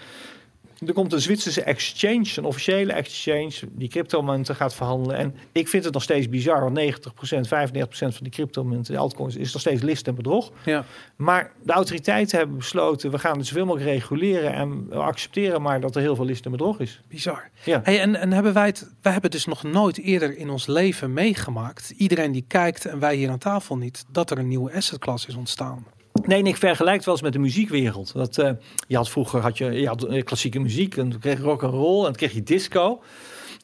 Er 0.86 0.92
komt 0.92 1.12
een 1.12 1.20
Zwitserse 1.20 1.62
exchange, 1.62 2.32
een 2.36 2.44
officiële 2.44 2.92
exchange, 2.92 3.52
die 3.70 3.88
cryptomunten 3.88 4.56
gaat 4.56 4.74
verhandelen. 4.74 5.16
En 5.16 5.34
ik 5.52 5.68
vind 5.68 5.84
het 5.84 5.92
nog 5.92 6.02
steeds 6.02 6.28
bizar, 6.28 6.72
want 6.72 6.78
90%, 6.78 6.80
95% 6.80 7.48
van 7.88 8.12
die 8.20 8.30
cryptomunten, 8.30 8.92
de 8.92 9.00
altcoins, 9.00 9.36
is 9.36 9.52
nog 9.52 9.60
steeds 9.60 9.82
list 9.82 10.06
en 10.06 10.14
bedrog. 10.14 10.52
Ja. 10.64 10.84
Maar 11.16 11.52
de 11.62 11.72
autoriteiten 11.72 12.38
hebben 12.38 12.56
besloten, 12.56 13.10
we 13.10 13.18
gaan 13.18 13.38
het 13.38 13.46
zoveel 13.46 13.64
mogelijk 13.64 13.90
reguleren 13.90 14.52
en 14.52 14.88
we 14.88 14.96
accepteren 14.96 15.62
maar 15.62 15.80
dat 15.80 15.96
er 15.96 16.02
heel 16.02 16.16
veel 16.16 16.24
list 16.24 16.44
en 16.44 16.50
bedrog 16.50 16.80
is. 16.80 17.00
Bizar. 17.08 17.50
Ja. 17.64 17.80
Hey, 17.84 18.00
en, 18.00 18.16
en 18.16 18.32
hebben 18.32 18.52
wij 18.52 18.66
het, 18.66 18.90
wij 19.02 19.12
hebben 19.12 19.30
dus 19.30 19.44
nog 19.44 19.62
nooit 19.62 19.98
eerder 19.98 20.36
in 20.36 20.50
ons 20.50 20.66
leven 20.66 21.12
meegemaakt, 21.12 21.90
iedereen 21.96 22.32
die 22.32 22.44
kijkt 22.48 22.86
en 22.86 22.98
wij 22.98 23.14
hier 23.14 23.30
aan 23.30 23.38
tafel 23.38 23.76
niet, 23.76 24.04
dat 24.08 24.30
er 24.30 24.38
een 24.38 24.48
nieuwe 24.48 24.72
asset 24.74 24.98
class 24.98 25.26
is 25.26 25.34
ontstaan. 25.34 25.86
Nee, 26.32 26.42
ik 26.42 26.56
vergelijk 26.56 26.96
het 26.96 27.04
wel 27.04 27.14
eens 27.14 27.22
met 27.22 27.32
de 27.32 27.38
muziekwereld. 27.38 28.12
Dat, 28.12 28.38
eh, 28.38 28.50
je 28.86 28.96
had 28.96 29.10
vroeger 29.10 29.40
had 29.40 29.58
je, 29.58 29.72
je 29.72 29.86
had 29.86 30.04
eh, 30.04 30.22
klassieke 30.22 30.58
muziek 30.58 30.96
en 30.96 31.10
toen 31.10 31.20
kreeg 31.20 31.38
je 31.38 31.42
rock 31.42 31.62
and 31.62 31.74
roll 31.74 31.98
en 31.98 32.04
toen 32.04 32.16
kreeg 32.16 32.32
je 32.32 32.42
disco. 32.42 33.02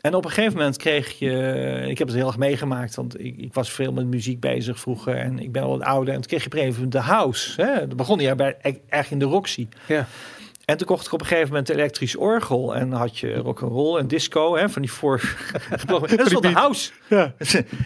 En 0.01 0.14
op 0.14 0.25
een 0.25 0.31
gegeven 0.31 0.57
moment 0.57 0.77
kreeg 0.77 1.19
je, 1.19 1.85
ik 1.89 1.99
heb 1.99 2.09
het 2.09 2.16
heel 2.16 2.27
erg 2.27 2.37
meegemaakt, 2.37 2.95
want 2.95 3.21
ik, 3.21 3.37
ik 3.37 3.55
was 3.55 3.71
veel 3.71 3.93
met 3.93 4.07
muziek 4.07 4.41
bezig 4.41 4.81
vroeger 4.81 5.16
en 5.16 5.39
ik 5.39 5.53
ben 5.53 5.62
al 5.62 5.69
wat 5.69 5.81
ouder. 5.81 6.14
En 6.14 6.21
toen 6.21 6.29
kreeg 6.29 6.41
je 6.41 6.47
op 6.47 6.53
een 6.53 6.59
gegeven 6.59 6.83
moment 6.83 7.05
de 7.05 7.11
house. 7.12 7.62
Hè? 7.62 7.87
Dat 7.87 7.97
begon 7.97 8.19
je 8.19 8.35
bij, 8.35 8.57
e- 8.62 8.75
erg 8.89 9.11
in 9.11 9.19
de 9.19 9.25
Roxy. 9.25 9.69
Ja. 9.87 10.07
En 10.64 10.77
toen 10.77 10.87
kocht 10.87 11.07
ik 11.07 11.12
op 11.12 11.21
een 11.21 11.27
gegeven 11.27 11.49
moment 11.49 11.69
een 11.69 11.77
elektrisch 11.77 12.16
orgel. 12.16 12.75
En 12.75 12.93
had 12.93 13.19
je 13.19 13.35
rock 13.35 13.62
and 13.62 13.73
roll 13.73 13.99
en 13.99 14.09
disco, 14.09 14.57
hè, 14.57 14.69
van 14.69 14.83
die 14.83 14.93
voor. 14.93 15.37
dat 15.87 16.27
is 16.27 16.33
wel 16.33 16.41
de 16.41 16.49
house. 16.49 16.91
Ja. 17.09 17.35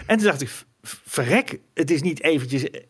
En 0.07 0.17
toen 0.17 0.27
dacht 0.27 0.41
ik, 0.41 0.51
verrek, 0.83 1.59
het 1.75 1.91
is 1.91 2.03
niet 2.03 2.23
eventjes 2.23 2.71
eh, 2.71 2.81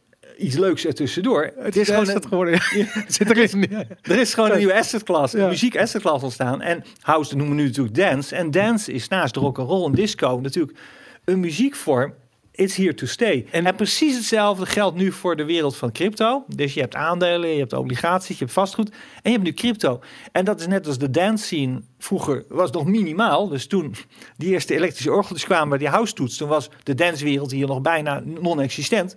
iets 0.43 0.57
leuks 0.57 0.87
ertussendoor. 0.87 1.53
Het 1.59 1.77
is 1.77 1.89
gewoon 1.89 2.09
een, 2.09 2.23
geworden. 2.23 2.55
Ja. 2.75 2.87
Zit 3.09 3.31
erin. 3.31 3.67
Ja. 3.71 3.85
er 4.03 4.19
is 4.19 4.35
gewoon 4.35 4.51
een 4.51 4.59
nieuwe 4.59 4.75
asset 4.75 5.03
class, 5.03 5.35
een 5.35 5.49
muziek 5.49 5.77
asset 5.77 6.03
class 6.03 6.23
ontstaan. 6.23 6.61
En 6.61 6.85
house 7.01 7.37
noemen 7.37 7.57
we 7.57 7.63
nu 7.63 7.69
natuurlijk 7.69 7.97
dance. 7.97 8.37
En 8.37 8.51
dance 8.51 8.93
is 8.93 9.09
naast 9.09 9.37
rock 9.37 9.59
and 9.59 9.69
roll 9.69 9.87
en 9.87 9.93
disco 9.93 10.39
natuurlijk 10.43 10.79
een 11.25 11.41
muziekvorm. 11.41 12.15
It's 12.55 12.77
here 12.77 12.95
to 12.95 13.07
stay. 13.07 13.47
En, 13.51 13.75
precies 13.75 14.17
hetzelfde 14.17 14.67
geldt 14.67 14.97
nu 14.97 15.13
voor 15.13 15.37
de 15.37 15.45
wereld 15.45 15.77
van 15.77 15.93
crypto. 15.93 16.45
Dus 16.49 16.75
je 16.75 16.81
hebt 16.81 16.95
aandelen, 16.95 17.51
je 17.51 17.59
hebt 17.59 17.73
obligaties, 17.73 18.39
je 18.39 18.45
hebt 18.45 18.53
vastgoed 18.53 18.89
en 18.91 18.97
je 19.23 19.31
hebt 19.31 19.43
nu 19.43 19.53
crypto. 19.53 20.01
En 20.33 20.45
dat 20.45 20.61
is 20.61 20.67
net 20.67 20.87
als 20.87 20.99
de 20.99 21.11
dance 21.11 21.45
scene 21.45 21.83
vroeger 21.99 22.45
was 22.49 22.71
nog 22.71 22.85
minimaal. 22.85 23.49
Dus 23.49 23.67
toen 23.67 23.95
die 24.37 24.51
eerste 24.51 24.75
elektrische 24.75 25.13
orgeltjes 25.13 25.45
kwamen 25.45 25.69
bij 25.69 25.79
die 25.79 25.89
house 25.89 26.13
toets, 26.13 26.37
toen 26.37 26.49
was 26.49 26.71
de 26.83 26.95
dancewereld 26.95 27.51
hier 27.51 27.67
nog 27.67 27.81
bijna 27.81 28.23
non-existent. 28.25 29.17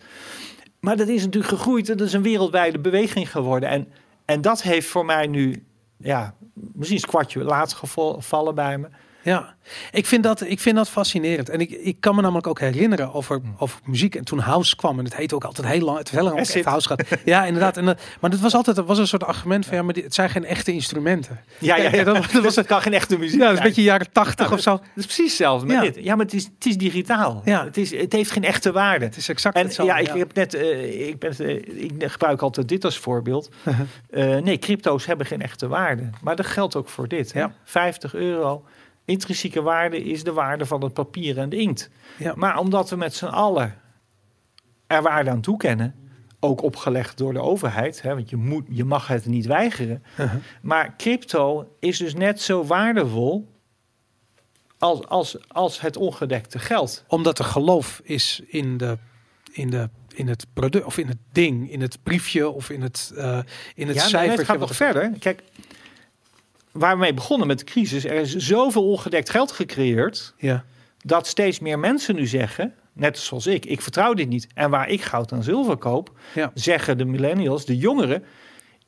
Maar 0.86 0.98
dat 0.98 1.08
is 1.08 1.24
natuurlijk 1.24 1.54
gegroeid. 1.54 1.90
en 1.90 1.98
Dat 1.98 2.08
is 2.08 2.14
een 2.14 2.22
wereldwijde 2.22 2.80
beweging 2.80 3.32
geworden. 3.32 3.70
En, 3.70 3.88
en 4.26 4.42
dat 4.42 4.62
heeft 4.62 4.88
voor 4.88 5.06
mij 5.06 5.28
nu, 5.28 5.66
ja, 5.98 6.36
misschien 6.54 6.98
is 6.98 7.06
kwartje 7.06 7.44
laat 7.44 7.74
geval- 7.74 8.14
gevallen 8.14 8.56
bij 8.56 8.78
me. 8.78 8.88
Ja, 9.26 9.56
ik 9.92 10.06
vind 10.06 10.24
dat, 10.24 10.42
ik 10.42 10.60
vind 10.60 10.76
dat 10.76 10.90
fascinerend. 10.90 11.50
En 11.50 11.60
ik, 11.60 11.70
ik 11.70 11.98
kan 12.00 12.16
me 12.16 12.22
namelijk 12.22 12.48
ook 12.48 12.60
herinneren 12.60 13.14
over, 13.14 13.42
over 13.58 13.80
muziek. 13.84 14.16
En 14.16 14.24
toen 14.24 14.40
house 14.40 14.76
kwam, 14.76 15.00
en 15.00 15.06
het 15.06 15.16
heette 15.16 15.36
ook 15.36 15.44
altijd 15.44 15.68
heel 15.68 15.80
lang, 15.82 15.98
het 15.98 16.10
heel 16.10 16.24
lang 16.24 16.40
ook 16.40 16.46
echt 16.48 16.66
house 16.66 16.88
gaat. 16.88 17.04
Ja, 17.26 17.46
inderdaad. 17.46 17.78
En, 17.78 17.86
dat- 17.86 18.02
maar 18.22 18.30
dat 18.30 18.40
was 18.40 18.54
altijd 18.56 18.78
was 18.78 18.98
een 18.98 19.08
soort 19.08 19.24
argument 19.24 19.66
van, 19.66 19.76
ja, 19.78 19.84
maar 19.84 19.94
dit, 19.94 20.04
het 20.04 20.14
zijn 20.14 20.30
geen 20.30 20.46
echte 20.46 20.72
instrumenten. 20.72 21.40
Ja, 21.58 21.76
ja, 21.76 21.84
ja. 21.96 22.04
dat, 22.04 22.16
Dat, 22.16 22.32
dat 22.32 22.44
was 22.44 22.56
het 22.56 22.66
kan 22.68 22.82
geen 22.82 22.94
echte 22.94 23.18
muziek 23.18 23.40
Ja, 23.40 23.44
dat 23.46 23.52
is 23.54 23.58
een 23.60 23.66
beetje 23.66 23.82
jaren 23.84 24.12
tachtig 24.12 24.52
of 24.52 24.60
zo. 24.60 24.72
Dat 24.72 24.82
is 24.96 25.04
precies 25.06 25.26
hetzelfde 25.26 25.66
met 25.68 25.76
Ja. 25.76 25.82
dit. 25.82 26.04
Ja, 26.04 26.16
maar 26.16 26.26
het 26.26 26.34
is, 26.34 26.44
het 26.56 26.66
is 26.66 26.78
digitaal. 26.78 27.42
Ja. 27.46 27.64
Het, 27.64 27.78
is, 27.78 27.92
het 27.98 28.12
heeft 28.14 28.32
geen 28.32 28.44
echte 28.44 28.72
waarde. 28.72 29.06
Het 29.06 29.18
is 29.18 29.30
exact 29.30 29.56
En 29.56 29.64
hetzelfde. 29.66 29.94
ja, 29.94 30.00
ik 30.00 30.18
heb 30.18 30.34
net, 30.34 30.54
eh, 30.54 31.08
ik, 31.08 31.20
ben, 31.20 31.38
eh, 31.38 31.84
ik 31.84 31.92
gebruik 31.98 32.42
altijd 32.42 32.68
dit 32.68 32.86
als 32.86 32.98
voorbeeld. 32.98 33.50
Eh, 34.10 34.38
nee, 34.38 34.58
crypto's 34.58 35.06
hebben 35.06 35.26
geen 35.26 35.42
echte 35.42 35.68
waarde. 35.68 36.10
Maar 36.22 36.36
dat 36.36 36.46
geldt 36.46 36.76
ook 36.76 36.90
voor 36.90 37.08
dit. 37.08 37.34
hè. 37.34 37.40
Ja. 37.40 37.54
50 37.64 38.14
euro. 38.14 38.66
Intrinsieke 39.06 39.62
waarde 39.62 40.04
is 40.04 40.24
de 40.24 40.34
waarde 40.34 40.66
van 40.66 40.84
het 40.84 40.94
papier 40.94 41.38
en 41.38 41.50
de 41.50 41.58
inkt. 41.58 41.90
Ja. 42.18 42.34
Maar 42.36 42.60
omdat 42.60 42.90
we 42.90 42.96
met 42.96 43.16
z'n 43.16 43.26
allen 43.26 43.76
er 44.88 45.02
waarde 45.02 45.30
aan 45.30 45.42
toekennen, 45.42 45.96
ook 46.40 46.62
opgelegd 46.62 47.18
door 47.18 47.34
de 47.34 47.42
overheid, 47.42 48.02
hè, 48.02 48.16
want 48.16 48.30
je, 48.30 48.36
moet, 48.36 48.66
je 48.70 48.84
mag 48.84 49.08
het 49.08 49.26
niet 49.26 49.46
weigeren. 49.46 50.04
Uh-huh. 50.20 50.42
Maar 50.62 50.96
crypto 50.98 51.76
is 51.80 51.98
dus 51.98 52.14
net 52.14 52.42
zo 52.42 52.66
waardevol 52.66 53.54
als, 54.78 55.08
als, 55.08 55.38
als 55.48 55.82
het 55.82 55.98
ongedekte 55.98 56.60
geld. 56.60 57.04
Omdat 57.08 57.40
er 57.40 57.46
geloof 57.46 58.02
is 58.04 58.42
in, 58.48 58.78
de, 58.78 58.98
in, 59.52 59.70
de, 59.70 59.90
in 60.14 60.28
het 60.28 60.46
product, 60.54 60.86
of 60.86 60.98
in 60.98 61.08
het 61.08 61.18
ding, 61.32 61.72
in 61.72 61.82
het 61.82 61.98
briefje, 62.04 62.50
of 62.50 62.70
in 62.70 62.82
het, 62.82 63.14
eh 63.16 63.40
in 63.76 63.88
het 63.88 63.96
ja, 63.96 64.02
cijfertje. 64.02 64.38
het 64.38 64.50
gaat 64.50 64.60
nog 64.60 64.76
verder. 64.76 65.12
Kijk, 65.20 65.44
waar 66.76 66.94
we 66.94 67.00
mee 67.00 67.14
begonnen 67.14 67.48
met 67.48 67.60
de 67.60 67.66
crisis, 67.66 68.06
er 68.06 68.14
is 68.16 68.36
zoveel 68.36 68.84
ongedekt 68.90 69.30
geld 69.30 69.52
gecreëerd, 69.52 70.34
Ja, 70.38 70.64
dat 70.98 71.28
steeds 71.28 71.60
meer 71.60 71.80
mensen 71.80 72.16
nu 72.16 72.28
zeggen, 72.28 72.74
net 72.94 73.18
zoals 73.18 73.48
ik. 73.48 73.66
Ik 73.66 73.82
vertrouw 73.82 74.14
dit 74.14 74.30
niet. 74.30 74.48
En 74.54 74.70
waar 74.70 74.90
ik 74.90 75.02
goud 75.02 75.32
en 75.32 75.44
zilver 75.44 75.78
koop, 75.78 76.12
Ja. 76.34 76.52
zeggen 76.54 76.98
de 76.98 77.06
millennials, 77.06 77.66
de 77.66 77.78
jongeren, 77.78 78.24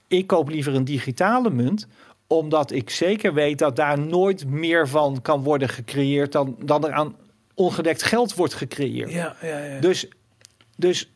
ik 0.08 0.28
koop 0.28 0.50
liever 0.50 0.76
een 0.76 0.84
digitale 0.86 1.50
munt 1.50 1.88
omdat 2.30 2.72
ik 2.72 2.90
zeker 2.90 3.34
weet 3.34 3.60
dat 3.60 3.76
daar 3.76 4.00
nooit 4.00 4.46
meer 4.48 4.88
van 4.88 5.22
kan 5.22 5.44
worden 5.44 5.70
gecreëerd 5.70 6.32
dan, 6.32 6.56
dan 6.64 6.86
er 6.86 6.92
aan 6.92 7.16
ongedekt 7.54 8.04
geld 8.04 8.36
wordt 8.36 8.54
gecreëerd. 8.54 9.12
Ja, 9.12 9.36
ja, 9.42 9.64
ja. 9.64 9.80
Dus, 9.80 10.08
dus 10.78 11.12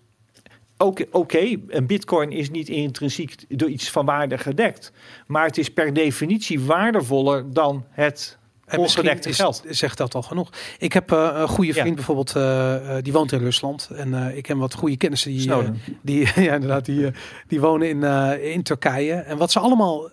oké, 0.82 1.06
oké, 1.12 1.56
een 1.68 1.86
bitcoin 1.88 2.32
is 2.32 2.50
niet 2.50 2.70
intrinsiek 2.70 3.36
door 3.58 3.70
iets 3.70 3.90
van 3.90 4.06
waarde 4.06 4.38
gedekt. 4.38 4.92
Maar 5.28 5.46
het 5.46 5.58
is 5.58 5.70
per 5.70 5.94
definitie 5.94 6.60
waardevoller 6.60 7.54
dan 7.54 7.86
het 7.90 8.38
ongedekte 8.78 9.30
is- 9.30 9.36
geld. 9.36 9.64
Zegt 9.70 9.98
dat 9.98 10.16
al 10.16 10.22
genoeg. 10.22 10.50
Ik 10.78 10.94
heb 10.94 11.12
eh, 11.12 11.30
een 11.34 11.48
goede 11.48 11.72
vriend 11.74 11.88
Ja. 11.88 11.94
bijvoorbeeld, 11.94 12.36
eh, 12.36 12.98
eh, 12.98 13.04
die 13.04 13.14
woont 13.14 13.32
in 13.32 13.40
Rusland. 13.40 13.90
En 13.96 14.14
ik 14.36 14.44
ken 14.44 14.58
wat 14.58 14.74
goede 14.74 14.98
kennissen 14.98 15.32
die, 15.32 15.52
die, 16.02 16.28
ja, 16.44 16.54
inderdaad, 16.54 16.86
die, 16.86 17.12
die 17.48 17.60
wonen 17.62 17.90
in, 17.90 18.04
in 18.44 18.64
Turkije. 18.64 19.14
En 19.14 19.38
wat 19.38 19.52
ze 19.52 19.60
allemaal, 19.60 20.10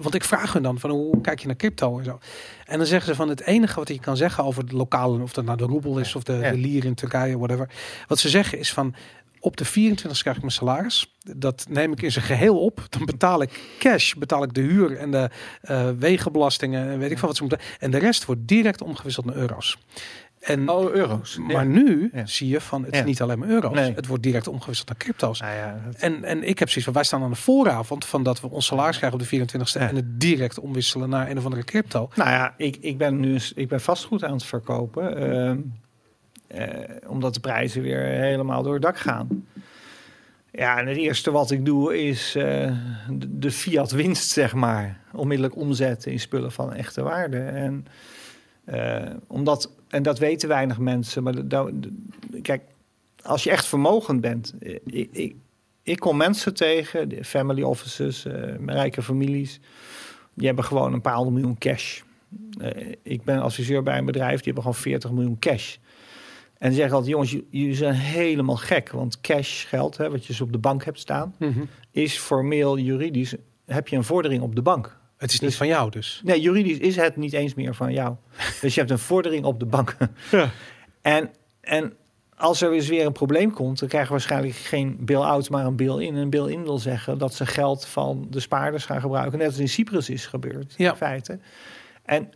want 0.00 0.14
ik 0.14 0.24
vraag 0.24 0.52
hun 0.52 0.62
dan 0.62 0.78
van 0.78 0.90
hoe 0.90 1.20
kijk 1.20 1.40
je 1.40 1.46
naar 1.46 1.56
crypto 1.56 1.98
en 1.98 2.04
zo. 2.04 2.18
En 2.66 2.78
dan 2.78 2.86
zeggen 2.86 3.08
ze 3.10 3.14
van 3.14 3.28
het 3.28 3.40
enige 3.40 3.74
wat 3.78 3.88
je 3.88 4.00
kan 4.00 4.16
zeggen 4.16 4.44
over 4.44 4.66
de 4.66 4.76
lokale, 4.76 5.22
of 5.22 5.32
dat 5.32 5.44
nou 5.44 5.56
de 5.56 5.64
roebel 5.64 5.98
is 5.98 6.14
of 6.14 6.22
de, 6.22 6.32
Ja. 6.32 6.50
de 6.50 6.56
lier 6.56 6.84
in 6.84 6.94
Turkije, 6.94 7.36
whatever. 7.38 7.70
Wat 8.06 8.18
ze 8.18 8.28
zeggen 8.28 8.58
is 8.58 8.72
van 8.72 8.94
op 9.40 9.56
de 9.56 9.64
24 9.64 10.20
krijg 10.20 10.36
ik 10.36 10.42
mijn 10.42 10.54
salaris. 10.54 11.14
Dat 11.36 11.66
neem 11.68 11.92
ik 11.92 12.02
in 12.02 12.12
zijn 12.12 12.24
geheel 12.24 12.58
op. 12.60 12.86
Dan 12.88 13.04
betaal 13.04 13.42
ik 13.42 13.60
cash, 13.78 14.14
betaal 14.14 14.42
ik 14.42 14.54
de 14.54 14.60
huur 14.60 14.96
en 14.96 15.10
de 15.10 15.30
eh, 15.60 15.90
wegenbelastingen 15.98 16.88
en 16.90 16.98
weet 16.98 17.10
ik 17.10 17.18
veel 17.18 17.28
wat 17.28 17.36
ze 17.36 17.42
moeten. 17.42 17.60
En 17.78 17.90
de 17.90 17.98
rest 17.98 18.24
wordt 18.24 18.40
direct 18.48 18.82
omgewisseld 18.82 19.26
naar 19.26 19.34
euro's. 19.36 19.78
En, 20.40 20.68
Oh, 20.68 20.90
euro's. 20.90 21.38
maar 21.38 21.66
nu 21.66 22.10
Ja. 22.12 22.26
zie 22.26 22.48
je 22.48 22.60
van 22.60 22.84
het 22.84 22.92
is 22.92 22.98
Ja. 22.98 23.04
niet 23.04 23.22
alleen 23.22 23.38
maar 23.38 23.48
euro's. 23.48 23.74
Nee. 23.74 23.92
Het 23.94 24.06
wordt 24.06 24.22
direct 24.22 24.48
omgewisseld 24.48 24.88
naar 24.88 24.96
crypto's. 24.98 25.38
Ja, 25.38 25.80
dat- 25.86 25.94
En, 25.94 26.24
en 26.24 26.42
ik 26.48 26.58
heb 26.58 26.68
zoiets 26.68 26.84
van, 26.84 26.92
wij 26.94 27.04
staan 27.04 27.22
aan 27.22 27.30
de 27.30 27.36
vooravond 27.36 28.04
van 28.04 28.22
dat 28.22 28.40
we 28.40 28.50
ons 28.50 28.66
salaris 28.66 28.96
krijgen 28.96 29.18
op 29.18 29.24
de 29.24 29.28
24ste 29.28 29.78
Ja. 29.80 29.88
en 29.88 29.96
het 29.96 30.20
direct 30.20 30.58
omwisselen 30.58 31.08
naar 31.08 31.30
een 31.30 31.38
of 31.38 31.44
andere 31.44 31.64
crypto. 31.64 32.10
Nou 32.14 32.30
ja, 32.30 32.54
ik, 32.56 32.76
ik 32.80 32.98
ben 32.98 33.20
nu 33.20 33.38
ik 33.54 33.68
ben 33.68 33.80
vastgoed 33.80 34.24
aan 34.24 34.32
het 34.32 34.44
verkopen. 34.44 35.16
ehm, 35.16 35.58
eh, 36.50 36.96
omdat 37.06 37.34
de 37.34 37.40
prijzen 37.40 37.82
weer 37.82 38.00
helemaal 38.00 38.62
door 38.62 38.72
het 38.72 38.82
dak 38.82 38.98
gaan. 38.98 39.46
Ja, 40.50 40.78
en 40.78 40.86
het 40.86 40.96
eerste 40.96 41.30
wat 41.30 41.50
ik 41.50 41.64
doe 41.64 41.98
is 41.98 42.34
eh, 42.34 42.72
de, 43.28 43.50
fiat 43.50 43.90
winst, 43.90 44.30
zeg 44.30 44.54
maar, 44.54 45.00
onmiddellijk 45.12 45.56
omzetten 45.56 46.12
in 46.12 46.20
spullen 46.20 46.52
van 46.52 46.72
echte 46.72 47.02
waarde. 47.02 47.38
En, 47.38 47.86
eh, 48.64 49.10
omdat, 49.26 49.70
en 49.88 50.02
dat 50.02 50.18
weten 50.18 50.48
weinig 50.48 50.78
mensen. 50.78 51.22
Maar 51.22 51.34
kijk, 52.42 52.62
als 53.22 53.44
je 53.44 53.50
echt 53.50 53.66
vermogend 53.66 54.20
bent. 54.20 54.54
Ik, 54.58 55.08
ik, 55.12 55.34
ik 55.82 55.98
kom 55.98 56.16
mensen 56.16 56.54
tegen, 56.54 57.24
family 57.24 57.62
offices, 57.62 58.26
rijke 58.66 59.02
families. 59.02 59.60
Die 60.34 60.46
hebben 60.46 60.64
gewoon 60.64 60.92
een 60.92 61.00
paar 61.00 61.32
miljoen 61.32 61.58
cash. 61.58 62.00
Ik 63.02 63.24
ben 63.24 63.40
adviseur 63.40 63.82
bij 63.82 63.98
een 63.98 64.04
bedrijf, 64.04 64.36
die 64.36 64.52
hebben 64.52 64.62
gewoon 64.62 64.78
40 64.78 65.10
miljoen 65.10 65.38
cash. 65.38 65.76
En 66.60 66.72
zeggen 66.72 66.92
altijd, 66.92 67.12
jongens, 67.12 67.30
jullie 67.50 67.74
zijn 67.74 67.94
helemaal 67.94 68.56
gek. 68.56 68.90
Want 68.90 69.20
cash, 69.20 69.66
geld, 69.68 69.96
hè, 69.96 70.10
wat 70.10 70.20
je 70.22 70.26
dus 70.26 70.40
op 70.40 70.52
de 70.52 70.58
bank 70.58 70.84
hebt 70.84 70.98
staan, 70.98 71.34
is 71.90 72.16
formeel 72.16 72.78
juridisch, 72.78 73.34
heb 73.66 73.88
je 73.88 73.96
een 73.96 74.04
vordering 74.04 74.42
op 74.42 74.54
de 74.54 74.62
bank. 74.62 74.98
Het 75.16 75.32
is 75.32 75.40
niet 75.40 75.48
Dus- 75.50 75.58
van 75.58 75.66
jou 75.66 75.90
dus. 75.90 76.20
Nee, 76.24 76.40
juridisch 76.40 76.78
is 76.78 76.96
het 76.96 77.16
niet 77.16 77.32
eens 77.32 77.54
meer 77.54 77.74
van 77.74 77.92
jou. 77.92 78.14
Dus 78.60 78.74
je 78.74 78.80
hebt 78.80 78.92
een 78.92 78.98
vordering 78.98 79.44
op 79.44 79.58
de 79.60 79.66
bank. 79.66 79.96
Ja. 80.30 80.50
En, 81.02 81.30
en 81.60 81.92
als 82.36 82.60
er 82.60 82.72
eens 82.72 82.88
weer 82.88 83.06
een 83.06 83.12
probleem 83.12 83.52
komt, 83.52 83.78
dan 83.78 83.88
krijgen 83.88 84.08
we 84.12 84.16
waarschijnlijk 84.16 84.54
geen 84.54 84.96
bail-out, 85.00 85.50
maar 85.50 85.66
een 85.66 85.76
bail-in. 85.76 86.14
En 86.14 86.20
een 86.20 86.30
bail-in 86.30 86.62
wil 86.62 86.78
zeggen 86.78 87.18
dat 87.18 87.34
ze 87.34 87.46
geld 87.46 87.86
van 87.86 88.26
de 88.30 88.40
spaarders 88.40 88.84
gaan 88.84 89.00
gebruiken. 89.00 89.38
Net 89.38 89.46
als 89.46 89.58
in 89.58 89.68
Cyprus 89.68 90.10
is 90.10 90.26
gebeurd, 90.26 90.74
Ja. 90.76 90.90
in 90.90 90.96
feite. 90.96 91.38
En 92.04 92.30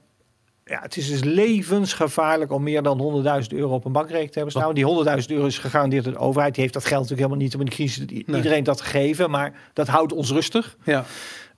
ja, 0.65 0.81
het 0.81 0.97
is 0.97 1.09
dus 1.09 1.25
levensgevaarlijk 1.25 2.53
om 2.53 2.63
meer 2.63 2.83
dan 2.83 3.25
100.000 3.43 3.49
euro 3.49 3.75
op 3.75 3.85
een 3.85 3.93
bankrekening 3.93 4.31
te 4.33 4.39
hebben 4.39 4.61
staan. 4.61 4.75
Die 4.75 5.21
100.000 5.23 5.27
euro 5.27 5.47
is 5.47 5.59
gegarandeerd 5.59 6.05
door 6.05 6.13
de 6.13 6.19
overheid. 6.19 6.53
Die 6.53 6.63
heeft 6.63 6.75
dat 6.75 6.85
geld 6.85 7.01
natuurlijk 7.01 7.29
helemaal 7.29 7.45
niet 7.45 7.55
om 7.55 7.61
in 7.61 7.67
de 7.67 7.73
crisis 7.73 8.07
Nee. 8.07 8.37
iedereen 8.37 8.65
dat 8.65 8.81
gegeven. 8.81 9.31
Maar 9.31 9.53
dat 9.73 9.87
houdt 9.89 10.13
ons 10.13 10.31
rustig. 10.31 10.77
Ja. 10.85 11.05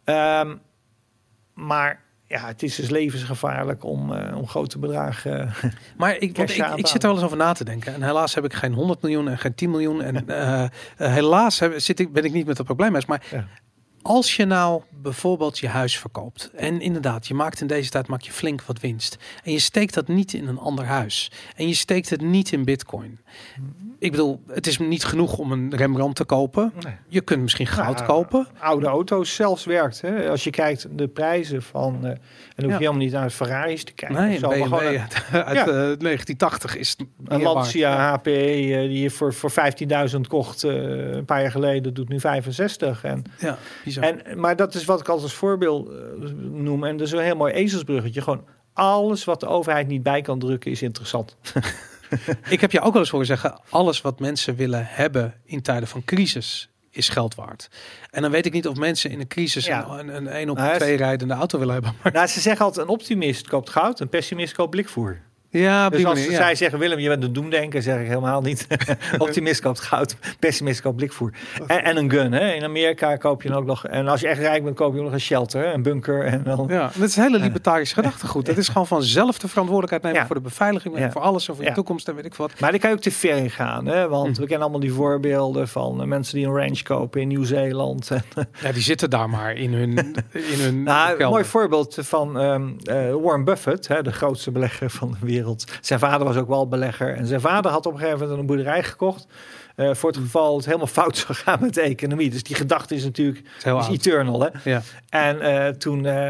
Ehm, 0.05 0.55
maar 1.55 2.05
ja, 2.27 2.47
het 2.47 2.63
is 2.63 2.75
dus 2.75 2.91
levensgevaarlijk 2.91 3.85
om, 3.85 4.13
eh, 4.13 4.37
om 4.37 4.49
grote 4.49 4.79
bedragen. 4.79 5.53
Maar 5.97 6.17
ik, 6.19 6.37
want 6.37 6.51
ik, 6.51 6.67
ik 6.75 6.87
zit 6.87 7.03
er 7.03 7.09
wel 7.09 7.17
eens 7.17 7.25
over 7.27 7.37
na 7.37 7.53
te 7.53 7.65
denken. 7.65 7.95
En 7.95 8.03
helaas 8.03 8.35
heb 8.35 8.45
ik 8.45 8.53
geen 8.53 8.73
100 8.73 9.03
miljoen 9.03 9.29
en 9.29 9.39
geen 9.39 9.55
10 9.55 9.71
miljoen. 9.71 10.03
En 10.03 10.29
eh, 10.29 10.63
eh, 10.63 10.71
helaas 10.97 11.59
heb, 11.59 11.81
zit 11.81 12.01
ik, 12.01 12.13
ben 12.13 12.25
ik 12.25 12.33
niet 12.33 12.47
met 12.47 12.57
het 12.57 12.67
probleem. 12.67 12.93
Maar 13.07 13.27
Ja. 13.31 13.47
Als 14.07 14.37
je 14.37 14.45
nou 14.45 14.83
bijvoorbeeld 15.03 15.59
je 15.59 15.69
huis 15.69 15.99
verkoopt. 15.99 16.51
En 16.55 16.81
inderdaad, 16.81 17.27
je 17.27 17.35
maakt 17.35 17.61
in 17.61 17.67
deze 17.67 17.91
tijd 17.91 18.07
maak 18.07 18.21
je 18.21 18.33
flink 18.33 18.63
wat 18.63 18.81
winst. 18.81 19.17
En 19.45 19.53
je 19.53 19.59
steekt 19.59 19.95
dat 19.95 20.09
niet 20.09 20.33
in 20.33 20.47
een 20.47 20.59
ander 20.59 20.85
huis. 20.85 21.31
En 21.57 21.69
je 21.69 21.75
steekt 21.75 22.11
het 22.11 22.21
niet 22.21 22.53
in 22.53 22.65
bitcoin. 22.65 23.19
Ik 23.99 24.11
bedoel, 24.11 24.41
het 24.49 24.67
is 24.67 24.79
niet 24.79 25.05
genoeg 25.05 25.39
om 25.39 25.53
een 25.53 25.77
Rembrandt 25.77 26.17
te 26.17 26.25
kopen. 26.25 26.73
Nee. 26.85 26.93
Je 27.09 27.21
kunt 27.21 27.43
misschien 27.43 27.67
goud 27.67 27.99
Ja, 27.99 28.05
kopen. 28.05 28.47
oude 28.59 28.87
auto's 28.87 29.35
zelfs 29.35 29.65
werkt. 29.65 30.01
Hè? 30.01 30.31
Als 30.31 30.45
je 30.45 30.51
kijkt 30.51 30.87
de 30.91 31.09
prijzen 31.09 31.63
van. 31.63 31.99
eh, 32.05 32.11
en 32.11 32.19
dan 32.57 32.65
hoef 32.65 32.65
Ja. 32.65 32.67
je 32.67 32.77
helemaal 32.79 32.97
niet 33.03 33.13
naar 33.13 33.31
Ferraris 33.31 33.85
te 33.85 33.93
kijken. 33.93 34.23
Nee, 34.27 34.39
zo, 34.39 34.49
BMW 34.49 34.63
gewoon 34.63 34.81
uit, 34.85 35.23
Ja. 35.33 35.43
eh, 35.43 35.67
1980 35.67 36.77
is 36.77 36.97
een. 37.25 37.43
Lancia 37.43 38.11
HPE 38.13 38.31
eh, 38.31 38.81
die 38.89 39.01
je 39.03 39.11
voor, 39.11 39.35
voor 39.35 39.51
15.000 40.11 40.21
kocht 40.29 40.65
eh, 40.65 40.73
een 41.15 41.25
paar 41.25 41.41
jaar 41.43 41.51
geleden, 41.51 41.95
doet 41.95 42.09
nu 42.09 42.21
65. 42.21 43.05
En, 43.05 43.25
Ja, 43.39 43.59
bizar. 44.01 44.19
en, 44.25 44.41
maar 44.41 44.57
dat 44.57 44.75
is 44.75 44.85
wat 44.85 45.01
ik 45.01 45.09
altijd 45.09 45.25
als 45.27 45.39
voorbeeld 45.39 45.89
eh, 45.89 45.95
noem. 46.39 46.85
En 46.85 46.97
dat 46.97 47.07
is 47.07 47.13
een 47.13 47.19
heel 47.19 47.37
mooi 47.37 47.53
ezelsbruggetje. 47.53 48.21
Gewoon 48.23 48.45
alles 48.73 49.25
wat 49.25 49.41
de 49.41 49.47
overheid 49.47 49.87
niet 49.87 50.03
bij 50.03 50.23
kan 50.23 50.39
drukken 50.39 50.71
is 50.71 50.83
interessant. 50.83 51.37
Ik 52.49 52.61
heb 52.61 52.73
je 52.73 52.81
ook 52.81 52.93
wel 52.93 53.03
eens 53.03 53.11
horen 53.11 53.27
zeggen, 53.27 53.61
alles 53.69 54.01
wat 54.01 54.21
mensen 54.21 54.57
willen 54.57 54.87
hebben 54.89 55.35
in 55.45 55.63
tijden 55.63 55.89
van 55.89 56.05
crisis 56.05 56.69
is 56.91 57.09
geld 57.09 57.35
waard. 57.35 57.69
En 58.11 58.23
dan 58.23 58.31
weet 58.31 58.47
ik 58.47 58.53
niet 58.53 58.69
of 58.69 58.77
mensen 58.77 59.11
in 59.11 59.21
een 59.21 59.27
crisis 59.27 59.67
Ja. 59.67 59.87
een, 59.89 60.09
een, 60.09 60.15
een 60.17 60.29
1 60.29 60.51
op 60.51 60.57
Nou, 60.57 60.79
2 60.79 60.97
rijdende 60.97 61.35
auto 61.35 61.59
willen 61.59 61.75
hebben. 61.75 61.95
Maar 62.03 62.13
nou, 62.13 62.27
ze 62.27 62.41
zeggen 62.41 62.65
altijd: 62.65 62.87
een 62.87 62.93
optimist 62.93 63.49
koopt 63.49 63.71
goud, 63.71 64.01
een 64.01 64.09
pessimist 64.09 64.55
koopt 64.55 64.71
blikvoer. 64.71 65.21
Ja, 65.59 65.89
Dus 65.89 66.05
als 66.05 66.15
manier, 66.15 66.25
ze 66.25 66.31
ja. 66.31 66.37
zij 66.37 66.55
zeggen, 66.55 66.79
Willem, 66.79 66.99
je 66.99 67.09
bent 67.09 67.23
een 67.23 67.33
doemdenker, 67.33 67.83
zeg 67.83 68.01
ik 68.01 68.07
helemaal 68.07 68.41
niet. 68.41 68.67
Optimist 69.19 69.61
koopt 69.61 69.81
goud, 69.81 70.17
pessimist 70.39 70.81
koopt 70.81 70.97
blikvoer. 70.97 71.31
En, 71.67 71.85
en 71.85 71.97
een 71.97 72.11
gun, 72.11 72.33
hè. 72.33 72.53
In 72.53 72.65
Amerika 72.65 73.17
koop 73.17 73.43
je 73.43 73.49
dan 73.49 73.59
ook 73.59 73.67
nog... 73.67 73.87
En 73.87 74.09
als 74.09 74.21
je 74.21 74.29
echt 74.29 74.41
rijk 74.41 74.65
bent, 74.65 74.77
koop 74.77 74.93
je 74.93 74.99
ook 74.99 75.05
nog 75.05 75.13
een 75.13 75.21
shelter, 75.21 75.75
een 75.75 75.83
bunker. 75.83 76.25
En 76.25 76.43
dan, 76.45 76.67
Ja, 76.69 76.91
dat 76.97 77.09
is 77.09 77.17
hele 77.17 77.39
libertarische 77.39 77.95
gedachtegoed. 77.95 78.47
Het 78.47 78.59
is 78.59 78.69
gewoon 78.69 78.87
van 78.87 79.03
zelf 79.03 79.39
de 79.39 79.49
verantwoordelijkheid 79.49 80.03
nemen 80.03 80.21
Ja. 80.21 80.27
voor 80.27 80.37
de 80.37 80.43
beveiliging 80.43 80.95
en 80.95 81.01
Ja. 81.01 81.11
voor 81.11 81.21
alles 81.23 81.49
en 81.49 81.55
voor 81.55 81.63
je 81.63 81.69
Ja. 81.69 81.75
toekomst 81.75 82.09
en 82.09 82.15
weet 82.15 82.25
ik 82.25 82.35
wat. 82.35 82.61
Maar 82.61 82.71
dan 82.71 82.81
kan 82.81 82.91
je 82.91 82.97
ook 82.97 83.03
te 83.03 83.11
ver 83.11 83.37
in 83.37 83.51
gaan, 83.51 83.87
hè. 83.87 84.09
Want 84.09 84.27
Hm. 84.37 84.41
we 84.43 84.47
kennen 84.49 84.61
allemaal 84.61 84.81
die 84.81 84.93
voorbeelden 84.93 85.69
van 85.69 86.01
eh, 86.01 86.07
mensen 86.07 86.37
die 86.37 86.47
een 86.47 86.55
ranch 86.57 86.83
kopen 86.83 87.21
in 87.21 87.29
Nieuw-Zeeland. 87.29 88.09
Ja, 88.63 88.73
die 88.73 88.83
zitten 88.83 89.11
daar 89.11 89.31
maar 89.31 89.55
in 89.55 89.73
hun, 89.75 89.97
in 90.33 90.61
hun 90.61 90.83
Nou, 90.83 91.01
een 91.11 91.17
kelder. 91.17 91.29
mooi 91.29 91.45
voorbeeld 91.45 91.97
van 92.01 92.39
ehm, 92.39 92.69
eh, 92.85 93.15
Warren 93.23 93.45
Buffett, 93.45 93.89
hè, 93.89 94.03
de 94.03 94.13
grootste 94.13 94.51
belegger 94.51 94.91
van 94.91 95.17
de 95.21 95.27
wereld. 95.27 95.46
Zijn 95.81 95.99
vader 95.99 96.27
was 96.27 96.37
ook 96.37 96.49
wel 96.49 96.69
belegger. 96.69 97.17
En 97.17 97.27
zijn 97.27 97.41
vader 97.41 97.71
had 97.71 97.87
op 97.87 97.93
een 97.93 97.99
gegeven 97.99 98.21
moment 98.21 98.39
een 98.39 98.47
boerderij 98.47 98.83
gekocht. 98.83 99.27
Eh, 99.77 99.95
voor 99.95 100.11
het 100.11 100.19
geval 100.19 100.57
het 100.57 100.65
helemaal 100.65 100.87
fout 100.87 101.17
zou 101.27 101.35
gaan 101.35 101.59
met 101.61 101.75
de 101.75 101.81
economie. 101.81 102.31
Dus 102.31 102.43
die 102.43 102.57
gedachte 102.57 102.95
is 102.95 103.05
natuurlijk 103.05 103.43
heel 103.63 103.79
is 103.79 103.89
eternal. 103.89 104.41
Hè? 104.43 104.71
Ja. 104.71 104.83
En 105.09 105.41
eh, 105.41 105.69
toen 105.69 106.07
eh, 106.07 106.29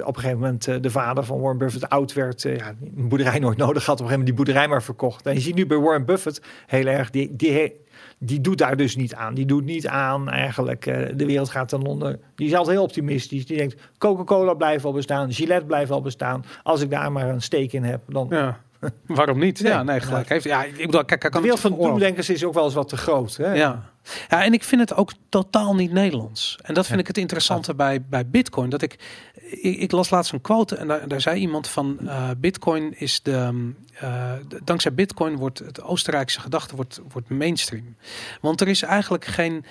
op 0.00 0.16
een 0.16 0.20
gegeven 0.20 0.38
moment 0.38 0.64
de 0.82 0.90
vader 0.90 1.24
van 1.24 1.40
Warren 1.40 1.58
Buffett 1.58 1.88
oud 1.88 2.12
werd, 2.12 2.42
ja, 2.42 2.74
een 2.96 3.08
boerderij 3.08 3.38
nooit 3.38 3.56
nodig 3.56 3.86
had, 3.86 4.00
op 4.00 4.00
een 4.00 4.06
gegeven 4.06 4.18
moment 4.18 4.26
die 4.26 4.34
boerderij 4.34 4.68
maar 4.68 4.82
verkocht. 4.82 5.26
En 5.26 5.34
je 5.34 5.40
ziet 5.40 5.54
nu 5.54 5.66
bij 5.66 5.78
Warren 5.78 6.04
Buffett 6.04 6.42
heel 6.66 6.86
erg, 6.86 7.10
die, 7.10 7.36
die, 7.36 7.72
die 8.18 8.40
doet 8.40 8.58
daar 8.58 8.76
dus 8.76 8.96
niet 8.96 9.14
aan. 9.14 9.34
Die 9.34 9.46
doet 9.46 9.64
niet 9.64 9.86
aan 9.86 10.28
eigenlijk, 10.28 10.84
de 11.16 11.26
wereld 11.26 11.48
gaat 11.48 11.68
ten 11.68 11.82
onder. 11.82 12.18
Die 12.34 12.46
is 12.46 12.54
altijd 12.54 12.76
heel 12.76 12.84
optimistisch. 12.84 13.46
Die 13.46 13.56
denkt, 13.56 13.76
Coca-Cola 13.98 14.54
blijft 14.54 14.82
wel 14.82 14.92
bestaan, 14.92 15.32
Gillette 15.32 15.66
blijft 15.66 15.88
wel 15.88 16.02
bestaan. 16.02 16.44
Als 16.62 16.80
ik 16.80 16.90
daar 16.90 17.12
maar 17.12 17.28
een 17.28 17.42
steek 17.42 17.72
in 17.72 17.84
heb, 17.84 18.00
dan... 18.06 18.26
ja. 18.30 18.60
Waarom 19.06 19.38
niet? 19.38 19.60
Nee. 19.60 19.72
Ja, 19.72 19.82
nee, 19.82 20.00
gelijk 20.00 20.28
heeft. 20.28 20.44
Ja, 20.44 20.64
ik 20.64 20.76
bedoel, 20.76 21.04
kijk, 21.04 21.20
kan 21.20 21.30
de 21.32 21.40
wereld 21.40 21.60
van 21.60 21.70
doemdenkers 21.78 22.30
is 22.30 22.44
ook 22.44 22.54
wel 22.54 22.64
eens 22.64 22.74
wat 22.74 22.88
te 22.88 22.96
groot. 22.96 23.36
Hè? 23.36 23.52
Ja. 23.54 23.90
ja, 24.28 24.44
en 24.44 24.52
ik 24.52 24.64
vind 24.64 24.80
het 24.80 24.94
ook 24.94 25.12
totaal 25.28 25.74
niet 25.74 25.92
Nederlands. 25.92 26.58
En 26.62 26.74
dat 26.74 26.84
vind 26.84 26.94
Ja. 26.96 27.02
ik 27.02 27.06
het 27.06 27.18
interessante 27.18 27.74
bij, 27.74 28.02
bij 28.02 28.26
Bitcoin. 28.26 28.70
Dat 28.70 28.82
ik, 28.82 28.98
ik, 29.50 29.76
ik 29.78 29.92
las 29.92 30.10
laatst 30.10 30.32
een 30.32 30.40
quote 30.40 30.76
en 30.76 30.88
daar, 30.88 31.08
daar 31.08 31.20
zei 31.20 31.40
iemand 31.40 31.68
van 31.68 31.98
eh, 32.08 32.30
Bitcoin 32.38 32.94
is 32.98 33.22
de, 33.22 33.72
eh, 33.94 34.32
de- 34.48 34.60
dankzij 34.64 34.94
Bitcoin 34.94 35.36
wordt 35.36 35.58
het 35.58 35.82
Oostenrijkse 35.82 36.40
gedachte 36.40 36.76
wordt, 36.76 37.00
wordt 37.12 37.28
mainstream. 37.28 37.96
Want 38.40 38.60
er 38.60 38.68
is 38.68 38.82
eigenlijk 38.82 39.24
geen, 39.24 39.64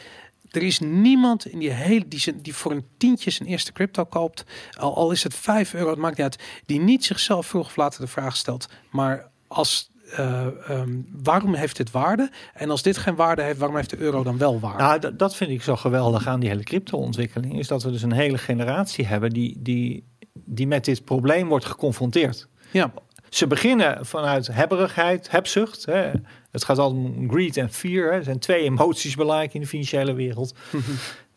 er 0.57 0.63
is 0.63 0.79
niemand 0.79 1.45
in 1.45 1.59
die 1.59 1.69
hele 1.69 2.07
die, 2.07 2.41
die 2.41 2.55
voor 2.55 2.71
een 2.71 2.85
tientje 2.97 3.31
zijn 3.31 3.49
eerste 3.49 3.71
crypto 3.71 4.05
koopt, 4.05 4.43
al, 4.77 4.95
al 4.95 5.11
is 5.11 5.23
het 5.23 5.35
5 5.35 5.73
euro, 5.73 5.89
het 5.89 5.99
maakt 5.99 6.17
niet 6.17 6.25
uit, 6.25 6.43
die 6.65 6.79
niet 6.79 7.05
zichzelf 7.05 7.47
vroeg 7.47 7.65
of 7.65 7.75
later 7.75 8.01
de 8.01 8.07
vraag 8.07 8.35
stelt, 8.35 8.67
maar 8.89 9.29
als 9.47 9.91
eh, 10.11 10.69
ehm, 10.69 11.01
waarom 11.11 11.53
heeft 11.53 11.77
dit 11.77 11.91
waarde? 11.91 12.31
En 12.53 12.69
als 12.69 12.81
dit 12.81 12.97
geen 12.97 13.15
waarde 13.15 13.41
heeft, 13.41 13.57
waarom 13.57 13.75
heeft 13.75 13.89
de 13.89 13.97
euro 13.97 14.23
dan 14.23 14.37
wel 14.37 14.59
waarde? 14.59 14.83
Nou, 14.83 14.99
dat, 14.99 15.19
dat 15.19 15.35
vind 15.35 15.51
ik 15.51 15.63
zo 15.63 15.75
geweldig 15.75 16.27
aan 16.27 16.39
die 16.39 16.49
hele 16.49 16.63
crypto-ontwikkeling. 16.63 17.59
Is 17.59 17.67
dat 17.67 17.83
we 17.83 17.91
dus 17.91 18.01
een 18.01 18.11
hele 18.11 18.37
generatie 18.37 19.05
hebben 19.05 19.29
die, 19.29 19.55
die, 19.59 20.03
die 20.33 20.67
met 20.67 20.85
dit 20.85 21.03
probleem 21.03 21.47
wordt 21.47 21.65
geconfronteerd. 21.65 22.47
ja, 22.71 22.93
Ze 23.29 23.47
beginnen 23.47 24.05
vanuit 24.05 24.47
hebberigheid, 24.47 25.31
hebzucht. 25.31 25.85
Hè. 25.85 26.11
Het 26.51 26.63
gaat 26.63 26.77
altijd 26.77 27.01
om 27.15 27.29
greed 27.29 27.57
en 27.57 27.71
fear. 27.71 28.11
Hè. 28.11 28.17
Er 28.17 28.23
zijn 28.23 28.39
twee 28.39 28.63
emoties 28.63 29.15
belangrijk 29.15 29.53
in 29.53 29.61
de 29.61 29.67
financiële 29.67 30.13
wereld. 30.13 30.53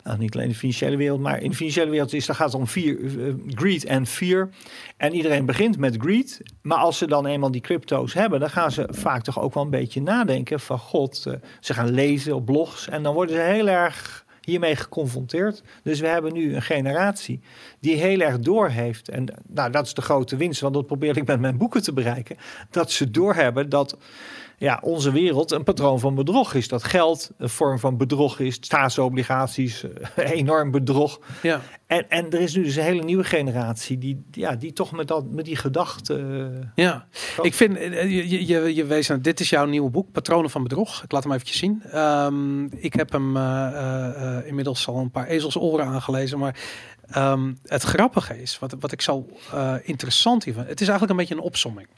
Nou, 0.05 0.19
niet 0.19 0.35
alleen 0.35 0.47
in 0.47 0.53
de 0.53 0.59
financiële 0.59 0.97
wereld, 0.97 1.21
maar 1.21 1.43
in 1.43 1.51
de 1.51 1.57
financiële 1.57 1.91
wereld 1.91 2.13
is, 2.13 2.29
gaat 2.29 2.39
het 2.53 2.55
om 2.55 2.67
fear, 2.67 2.97
eh, 2.97 3.35
greed 3.49 3.85
en 3.85 4.07
fear. 4.07 4.49
En 4.97 5.15
iedereen 5.15 5.47
begint 5.47 5.79
met 5.79 5.97
greed. 5.99 6.41
Maar 6.63 6.79
als 6.79 6.99
ze 6.99 7.07
dan 7.07 7.27
eenmaal 7.27 7.51
die 7.51 7.61
crypto's 7.61 8.13
hebben, 8.15 8.41
dan 8.41 8.51
gaan 8.51 8.71
ze 8.73 8.89
vaak 8.91 9.23
toch 9.23 9.41
ook 9.41 9.55
wel 9.55 9.63
een 9.63 9.71
beetje 9.71 10.03
nadenken 10.03 10.61
van 10.61 10.79
god. 10.79 11.27
eh, 11.27 11.35
ze 11.61 11.75
gaan 11.75 11.91
lezen 11.91 12.35
op 12.35 12.45
blogs 12.45 12.89
en 12.89 13.03
dan 13.03 13.15
worden 13.15 13.35
ze 13.35 13.41
heel 13.43 13.69
erg 13.69 14.25
hiermee 14.51 14.77
geconfronteerd. 14.77 15.63
Dus 15.83 16.01
we 16.01 16.07
hebben 16.07 16.33
nu 16.33 16.55
een 16.55 16.63
generatie 16.63 17.41
die 17.81 17.97
heel 17.97 18.21
erg 18.21 18.39
doorheeft. 18.39 19.09
En 19.09 19.35
nou, 19.49 19.71
dat 19.71 19.87
is 19.87 19.95
de 19.95 20.03
grote 20.03 20.37
winst, 20.37 20.61
want 20.61 20.75
dat 20.75 20.87
probeer 20.87 21.17
ik 21.17 21.27
met 21.27 21.41
mijn 21.41 21.57
boeken 21.57 21.83
te 21.83 21.93
bereiken. 21.93 22.37
Dat 22.71 22.91
ze 22.91 23.11
doorhebben 23.11 23.69
dat 23.69 23.97
ja, 24.61 24.79
onze 24.83 25.13
wereld 25.13 25.51
een 25.51 25.63
patroon 25.65 26.01
van 26.01 26.15
bedrog 26.15 26.55
is. 26.55 26.69
Dat 26.69 26.85
geld 26.85 27.31
een 27.39 27.49
vorm 27.49 27.79
van 27.79 27.97
bedrog 27.97 28.39
is, 28.39 28.55
staatsobligaties, 28.55 29.85
eh, 30.15 30.31
enorm 30.41 30.71
bedrog. 30.71 31.21
ja. 31.43 31.61
En, 31.87 32.09
en 32.09 32.31
er 32.31 32.41
is 32.41 32.55
nu 32.55 32.63
dus 32.63 32.77
een 32.77 32.83
hele 32.83 33.03
nieuwe 33.03 33.25
generatie 33.25 33.99
die, 33.99 34.25
ja, 34.31 34.57
die 34.57 34.73
toch 34.73 34.93
met, 34.93 35.09
dat, 35.09 35.31
met 35.31 35.45
die 35.45 35.57
gedachte... 35.57 36.15
eh, 36.75 36.85
Ja, 36.85 37.07
ik 37.43 37.55
vind, 37.55 37.77
eh, 37.77 38.03
je, 38.31 38.47
je, 38.47 38.75
je 38.75 38.85
wees 38.85 39.11
aan, 39.11 39.21
dit 39.23 39.41
is 39.41 39.51
jouw 39.51 39.67
nieuwe 39.67 39.91
boek, 39.91 40.13
Patronen 40.13 40.51
van 40.51 40.63
Bedrog. 40.63 41.03
Ik 41.03 41.13
laat 41.13 41.23
hem 41.23 41.33
eventjes 41.33 41.59
zien. 41.59 41.83
Ehm, 41.83 42.65
ik 42.65 42.93
heb 42.93 43.13
hem 43.13 43.37
inmiddels 44.47 44.87
al 44.89 44.97
een 44.99 45.11
paar 45.11 45.27
ezelsoren 45.27 45.87
aangelezen, 45.87 46.39
maar 46.39 46.57
ehm, 47.11 47.53
het 47.65 47.83
grappige 47.83 48.43
is, 48.43 48.59
wat, 48.59 48.77
wat 48.81 48.93
ik 48.93 49.01
zo 49.01 49.27
eh, 49.53 49.75
interessant 49.83 50.45
hiervan, 50.45 50.65
het 50.67 50.81
is 50.81 50.89
eigenlijk 50.89 51.11
een 51.11 51.27
beetje 51.27 51.35
een 51.35 51.49
opsomming. 51.51 51.89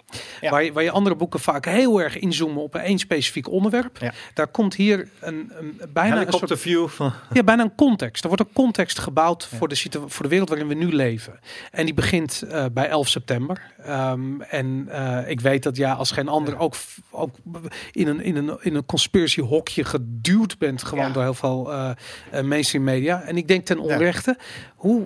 Ja. 0.41 0.51
Waar, 0.51 0.65
je, 0.65 0.73
waar 0.73 0.83
je 0.83 0.91
andere 0.91 1.17
boeken 1.17 1.41
vaak 1.41 1.65
heel 1.65 2.01
erg 2.01 2.19
inzoomen 2.19 2.63
op 2.63 2.75
één 2.75 2.99
specifiek 2.99 3.51
onderwerp. 3.51 3.99
Ja. 3.99 4.13
Daar 4.35 4.47
komt 4.47 4.75
hier 4.75 5.09
een, 5.21 5.53
een 5.59 5.81
bijna 5.93 6.11
een 6.11 6.17
soort 6.17 6.25
helikopterview 6.25 6.89
van... 6.89 7.13
ja, 7.33 7.43
bijna 7.43 7.63
een 7.63 7.75
context. 7.75 8.23
Er 8.23 8.29
wordt 8.29 8.45
een 8.45 8.53
context 8.55 8.99
gebouwd 8.99 9.47
voor, 9.47 9.69
de 9.69 9.91
voor 10.07 10.23
de 10.23 10.29
wereld 10.29 10.49
waarin 10.49 10.69
we 10.69 10.75
nu 10.75 10.93
leven. 10.93 11.39
En 11.71 11.85
die 11.85 11.95
begint 11.95 12.43
eh, 12.43 12.65
bij 12.73 12.89
11 12.89 13.09
september. 13.09 13.61
Ehm, 13.85 14.41
en 14.41 14.89
eh, 14.91 15.31
ik 15.31 15.41
weet 15.41 15.63
dat 15.63 15.77
ja, 15.77 15.93
als 15.93 16.11
geen 16.11 16.29
ander 16.29 16.59
ook, 16.59 16.75
ook 17.11 17.35
in 17.93 18.09
een, 18.09 18.21
in 18.21 18.37
een, 18.37 18.59
in 18.61 18.75
een 18.75 18.87
conspiracy 18.87 19.41
hokje 19.41 19.85
geduwd 19.85 20.59
bent, 20.59 20.85
gewoon 20.85 21.07
Ja. 21.07 21.13
door 21.13 21.23
heel 21.23 21.35
veel 21.35 21.71
mainstream 22.43 22.85
media. 22.85 23.23
En 23.23 23.37
ik 23.37 23.49
denk 23.49 23.65
ten 23.65 23.79
onrechte, 23.79 24.37
hoe, 24.77 25.02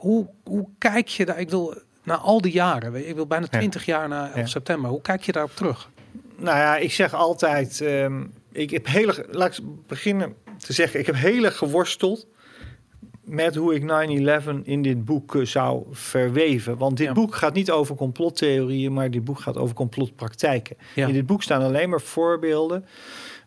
hoe, 0.00 0.26
hoe 0.44 0.68
kijk 0.78 1.08
je 1.08 1.24
daar? 1.24 1.40
Ik 1.40 1.50
wil 1.50 1.74
na 2.02 2.16
al 2.16 2.40
die 2.40 2.52
jaren, 2.52 2.92
weet 2.92 3.02
je, 3.02 3.08
ik 3.08 3.14
wil 3.14 3.26
bijna 3.26 3.46
Ja. 3.50 3.58
20 3.58 3.84
jaar 3.84 4.08
na 4.08 4.26
11 4.26 4.36
Ja. 4.36 4.46
september. 4.46 4.90
Hoe 4.90 5.00
kijk 5.00 5.22
je 5.22 5.32
daarop 5.32 5.54
terug? 5.56 5.90
Nou 6.36 6.56
ja, 6.56 6.76
ik 6.76 6.92
zeg 6.92 7.14
altijd, 7.14 7.80
ehm, 7.80 8.24
ik 8.52 8.70
heb 8.70 8.86
hele, 8.86 9.26
laat 9.30 9.56
ik 9.58 9.64
beginnen 9.86 10.34
te 10.58 10.72
zeggen, 10.72 11.00
ik 11.00 11.06
heb 11.06 11.14
heel 11.14 11.44
erg 11.44 11.56
geworsteld 11.56 12.26
met 13.24 13.54
hoe 13.54 13.74
ik 13.74 13.82
9-11 13.82 14.60
in 14.62 14.82
dit 14.82 15.04
boek 15.04 15.34
eh, 15.36 15.44
zou 15.44 15.84
verweven. 15.90 16.76
Want 16.76 16.96
dit 16.96 17.06
Ja. 17.06 17.12
boek 17.12 17.34
gaat 17.34 17.54
niet 17.54 17.70
over 17.70 17.94
complottheorieën, 17.94 18.92
maar 18.92 19.10
dit 19.10 19.24
boek 19.24 19.40
gaat 19.40 19.56
over 19.56 19.74
complotpraktijken. 19.74 20.76
Ja. 20.94 21.06
In 21.06 21.12
dit 21.12 21.26
boek 21.26 21.42
staan 21.42 21.62
alleen 21.62 21.88
maar 21.88 22.00
voorbeelden 22.00 22.84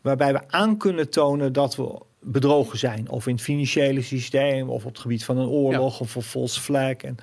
waarbij 0.01 0.33
we 0.33 0.41
aan 0.49 0.77
kunnen 0.77 1.09
tonen 1.09 1.53
dat 1.53 1.75
we 1.75 1.99
bedrogen 2.23 2.77
zijn. 2.77 3.09
Of 3.09 3.27
in 3.27 3.33
het 3.33 3.43
financiële 3.43 4.01
systeem, 4.01 4.69
of 4.69 4.85
op 4.85 4.91
het 4.91 4.99
gebied 4.99 5.25
van 5.25 5.37
een 5.37 5.47
oorlog, 5.47 5.99
of 5.99 6.15
een 6.15 6.21
false 6.21 6.61
flag. 6.61 6.95
En, 6.95 7.17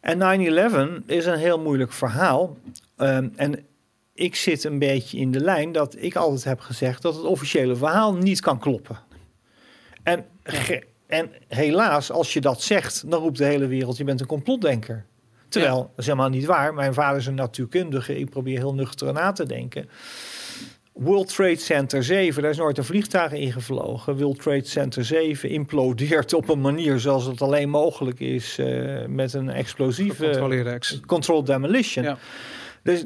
en 0.00 1.00
9-11 1.02 1.06
is 1.06 1.26
een 1.26 1.38
heel 1.38 1.58
moeilijk 1.60 1.92
verhaal. 1.92 2.56
Ehm, 2.96 3.28
en 3.36 3.66
ik 4.14 4.34
zit 4.36 4.64
een 4.64 4.78
beetje 4.78 5.18
in 5.18 5.30
de 5.30 5.40
lijn 5.40 5.72
dat 5.72 5.96
ik 5.98 6.16
altijd 6.16 6.44
heb 6.44 6.60
gezegd 6.60 7.02
dat 7.02 7.14
het 7.14 7.24
officiële 7.24 7.76
verhaal 7.76 8.14
niet 8.14 8.40
kan 8.40 8.58
kloppen. 8.58 8.98
En, 10.02 10.24
en 11.06 11.30
helaas, 11.48 12.10
als 12.10 12.32
je 12.32 12.40
dat 12.40 12.62
zegt, 12.62 13.10
dan 13.10 13.20
roept 13.20 13.38
de 13.38 13.44
hele 13.44 13.66
wereld: 13.66 13.96
je 13.96 14.04
bent 14.04 14.20
een 14.20 14.26
complotdenker. 14.26 15.04
Terwijl, 15.48 15.76
Ja. 15.76 15.80
dat 15.82 15.92
is 15.96 16.04
helemaal 16.06 16.28
niet 16.28 16.44
waar. 16.44 16.74
Mijn 16.74 16.94
vader 16.94 17.18
is 17.18 17.26
een 17.26 17.34
natuurkundige. 17.34 18.18
Ik 18.18 18.30
probeer 18.30 18.58
heel 18.58 18.74
nuchter 18.74 19.12
na 19.12 19.32
te 19.32 19.46
denken. 19.46 19.88
World 20.98 21.34
Trade 21.34 21.56
Center 21.56 22.04
7, 22.04 22.42
daar 22.42 22.50
is 22.50 22.56
nooit 22.56 22.78
een 22.78 22.84
vliegtuig 22.84 23.32
ingevlogen. 23.32 24.16
World 24.16 24.42
Trade 24.42 24.64
Center 24.64 25.04
7 25.04 25.48
implodeert 25.48 26.32
op 26.32 26.48
een 26.48 26.60
manier 26.60 26.98
zoals 26.98 27.24
het 27.24 27.42
alleen 27.42 27.68
mogelijk 27.68 28.20
is 28.20 28.58
eh, 28.58 29.06
met 29.06 29.32
een 29.32 29.50
explosieve 29.50 30.78
controlled 31.06 31.46
demolition. 31.46 32.04
Ja. 32.04 32.18
Dus 32.82 33.04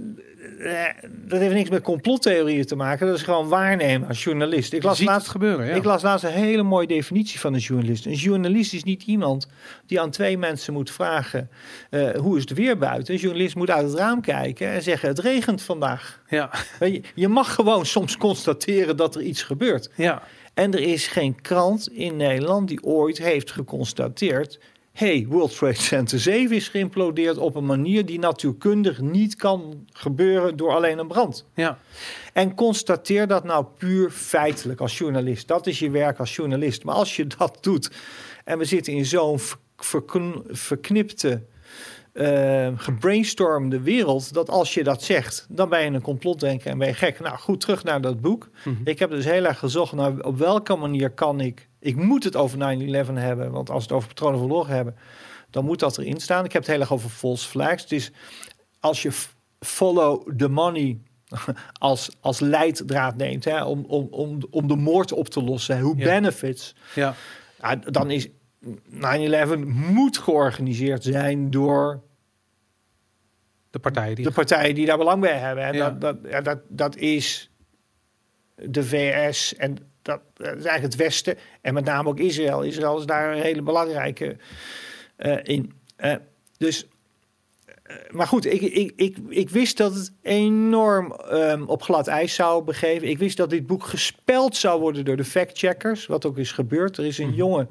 dat 1.09 1.39
heeft 1.39 1.55
niks 1.55 1.71
met 1.71 1.83
complottheorieën 1.83 2.65
te 2.67 2.77
maken. 2.77 3.07
Dat 3.07 3.17
is 3.17 3.23
gewoon 3.23 3.49
waarnemen 3.49 4.09
als 4.09 4.25
journalist. 4.25 4.73
Ik 4.73 4.83
las, 4.83 5.01
laatst, 5.01 5.29
gebeuren. 5.29 5.67
Ja. 5.67 5.75
ik 5.75 5.85
las 5.85 6.03
laatst 6.03 6.25
een 6.25 6.31
hele 6.31 6.63
mooie 6.63 6.87
definitie 6.87 7.41
van 7.41 7.55
een 7.55 7.61
journalist. 7.61 8.07
Een 8.07 8.13
journalist 8.13 8.73
is 8.73 8.85
niet 8.85 9.03
iemand 9.03 9.49
die 9.87 10.01
aan 10.01 10.11
twee 10.11 10.39
mensen 10.39 10.73
moet 10.73 10.91
vragen... 10.91 11.51
eh, 11.91 12.11
hoe 12.11 12.37
is 12.37 12.43
het 12.43 12.53
weer 12.53 12.79
buiten? 12.79 13.15
Een 13.15 13.21
journalist 13.21 13.55
moet 13.55 13.71
uit 13.71 13.89
het 13.89 13.99
raam 13.99 14.21
kijken 14.21 14.69
en 14.69 14.83
zeggen... 14.83 15.09
het 15.09 15.19
regent 15.19 15.63
vandaag. 15.63 16.21
ja. 16.29 16.51
Je, 16.81 17.01
je 17.15 17.29
mag 17.29 17.55
gewoon 17.55 17.87
soms 17.87 18.17
constateren 18.17 18.97
dat 18.97 19.15
er 19.15 19.23
iets 19.23 19.43
gebeurt. 19.43 19.91
ja. 19.95 20.23
En 20.55 20.73
er 20.73 20.81
is 20.81 21.07
geen 21.07 21.41
krant 21.41 21.89
in 21.89 22.17
Nederland 22.17 22.69
die 22.69 22.83
ooit 22.83 23.19
heeft 23.19 23.51
geconstateerd... 23.51 24.59
hey, 24.93 25.27
World 25.29 25.57
Trade 25.57 25.75
Center 25.75 26.21
7 26.21 26.57
is 26.57 26.69
geïmplodeerd 26.69 27.39
op 27.39 27.55
een 27.55 27.67
manier... 27.67 28.07
die 28.07 28.19
natuurkundig 28.19 29.01
niet 29.01 29.35
kan 29.37 29.87
gebeuren 29.93 30.57
door 30.57 30.71
alleen 30.75 30.99
een 30.99 31.07
brand. 31.09 31.47
ja. 31.55 31.79
En 32.33 32.55
constateer 32.55 33.27
dat 33.27 33.45
nou 33.45 33.65
puur 33.79 34.11
feitelijk 34.11 34.81
als 34.81 34.99
journalist. 34.99 35.49
Dat 35.49 35.67
is 35.67 35.79
je 35.79 35.91
werk 35.91 36.19
als 36.19 36.37
journalist. 36.37 36.85
Maar 36.85 36.95
als 36.95 37.17
je 37.17 37.27
dat 37.27 37.59
doet 37.61 37.91
en 38.45 38.59
we 38.59 38.65
zitten 38.65 38.93
in 38.93 39.07
zo'n 39.07 39.39
ver- 39.39 39.59
verkn- 39.77 40.43
verknipte, 40.47 41.43
eh, 42.13 42.69
gebrainstormde 42.77 43.81
wereld... 43.81 44.33
dat 44.35 44.51
als 44.51 44.75
je 44.75 44.85
dat 44.85 45.03
zegt, 45.03 45.47
dan 45.49 45.69
ben 45.69 45.81
je 45.81 45.91
een 45.91 46.01
complotdenker 46.01 46.71
en 46.71 46.79
ben 46.79 46.89
je 46.89 46.95
gek. 46.95 47.21
Nou 47.21 47.39
goed, 47.39 47.61
terug 47.61 47.85
naar 47.85 48.01
dat 48.01 48.21
boek. 48.21 48.49
Mhm. 48.65 48.77
Ik 48.85 48.99
heb 48.99 49.11
dus 49.11 49.25
heel 49.25 49.45
erg 49.45 49.59
gezocht 49.59 49.93
naar 49.93 50.19
op 50.21 50.39
welke 50.39 50.77
manier 50.77 51.11
kan 51.11 51.41
ik... 51.41 51.69
Ik 51.81 51.97
moet 51.97 52.25
het 52.25 52.37
over 52.37 52.59
9-11 52.59 52.61
hebben, 53.13 53.51
want 53.51 53.71
als 53.71 53.79
we 53.79 53.83
het 53.89 53.93
over 53.93 54.09
patronen 54.09 54.39
van 54.39 54.51
oorlog 54.51 54.67
hebben... 54.67 54.97
dan 55.51 55.65
moet 55.65 55.79
dat 55.79 55.99
erin 55.99 56.21
staan. 56.21 56.45
Ik 56.45 56.53
heb 56.53 56.63
het 56.63 56.71
heel 56.71 56.81
erg 56.81 56.93
over 56.93 57.11
false 57.11 57.49
flags. 57.49 57.87
Dus 57.87 58.11
als 58.81 59.03
je 59.03 59.11
follow 59.61 60.37
the 60.37 60.49
money 60.49 60.99
als, 61.79 62.11
als 62.21 62.41
leidraad 62.41 63.17
neemt... 63.17 63.45
Hè, 63.45 63.65
om, 63.65 63.85
om, 63.89 64.07
om, 64.11 64.39
om 64.51 64.69
de 64.69 64.77
moord 64.77 65.13
op 65.13 65.29
te 65.29 65.43
lossen, 65.43 65.81
hoe 65.81 65.97
Ja. 65.97 66.05
benefits... 66.05 66.75
ja. 66.95 67.15
Ja, 67.63 67.77
dan 67.77 68.11
is 68.11 68.29
9-11 68.63 68.69
moet 69.67 70.19
georganiseerd 70.19 71.05
zijn 71.05 71.51
door 71.51 72.03
De 73.71 73.79
partijen 73.79 74.15
die 74.15 74.25
de 74.25 74.33
partijen 74.33 74.75
die 74.75 74.87
daar 74.87 74.99
belang 74.99 75.21
bij 75.21 75.39
hebben. 75.39 75.65
En 75.65 75.75
Ja. 75.75 75.91
dat, 75.91 76.01
dat, 76.01 76.31
ja, 76.31 76.41
dat, 76.41 76.61
dat 76.69 76.97
is 76.97 77.51
de 78.55 78.85
VS 78.85 79.55
en 79.57 79.77
dat, 80.03 80.21
dat 80.35 80.47
is 80.47 80.65
eigenlijk 80.65 80.83
het 80.83 80.97
Westen. 80.97 81.39
En 81.61 81.75
met 81.75 81.85
name 81.85 82.09
ook 82.09 82.19
Israël. 82.19 82.63
Israël 82.63 82.99
is 82.99 83.07
daar 83.07 83.33
een 83.33 83.43
hele 83.43 83.63
belangrijke 83.63 84.37
eh, 85.17 85.39
in. 85.43 85.73
Eh, 85.97 86.15
dus, 86.59 86.87
eh, 87.83 87.97
maar 88.11 88.27
goed, 88.27 88.47
ik, 88.47 88.61
ik, 88.61 88.93
ik, 88.97 89.17
ik 89.29 89.51
wist 89.51 89.77
dat 89.77 89.95
het 89.95 90.13
enorm 90.23 91.13
ehm, 91.13 91.63
op 91.63 91.83
glad 91.83 92.07
ijs 92.07 92.35
zou 92.35 92.65
begeven. 92.65 93.09
Ik 93.09 93.19
wist 93.19 93.37
dat 93.37 93.51
dit 93.51 93.67
boek 93.67 93.85
gespeld 93.85 94.57
zou 94.57 94.81
worden 94.81 95.05
door 95.05 95.17
de 95.17 95.25
factcheckers. 95.25 96.07
Wat 96.07 96.27
ook 96.27 96.39
is 96.39 96.53
gebeurd. 96.53 96.97
Er 96.97 97.07
is 97.07 97.19
een 97.19 97.35
jonge 97.35 97.67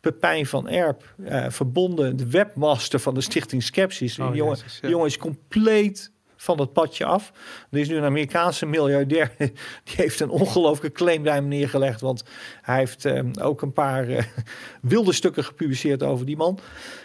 Pepijn 0.00 0.46
van 0.46 0.68
Erp 0.68 1.14
eh, 1.24 1.44
verbonden, 1.48 2.16
de 2.16 2.30
webmaster 2.30 3.00
van 3.00 3.14
de 3.14 3.20
Stichting 3.20 3.62
Skepsis. 3.62 4.18
Oh, 4.18 4.26
die 4.26 4.36
jongen, 4.36 4.56
Jezus, 4.56 4.74
ja. 4.74 4.80
die 4.80 4.90
jongen 4.90 5.06
is 5.06 5.18
compleet 5.18 6.10
van 6.40 6.60
het 6.60 6.72
padje 6.72 7.04
af. 7.04 7.32
Er 7.70 7.78
is 7.78 7.88
nu 7.88 7.96
een 7.96 8.04
Amerikaanse 8.04 8.66
miljardair. 8.66 9.32
Die 9.84 9.94
heeft 9.96 10.20
een 10.20 10.30
ongelooflijke 10.30 10.96
claim 10.96 11.22
bij 11.22 11.34
hem 11.34 11.48
neergelegd. 11.48 12.00
Want 12.00 12.22
hij 12.62 12.78
heeft 12.78 13.04
eh, 13.04 13.22
ook 13.40 13.62
een 13.62 13.72
paar 13.72 14.08
eh, 14.08 14.24
wilde 14.80 15.12
stukken 15.12 15.44
gepubliceerd 15.44 16.02
over 16.02 16.26
die 16.26 16.36
man. 16.36 16.58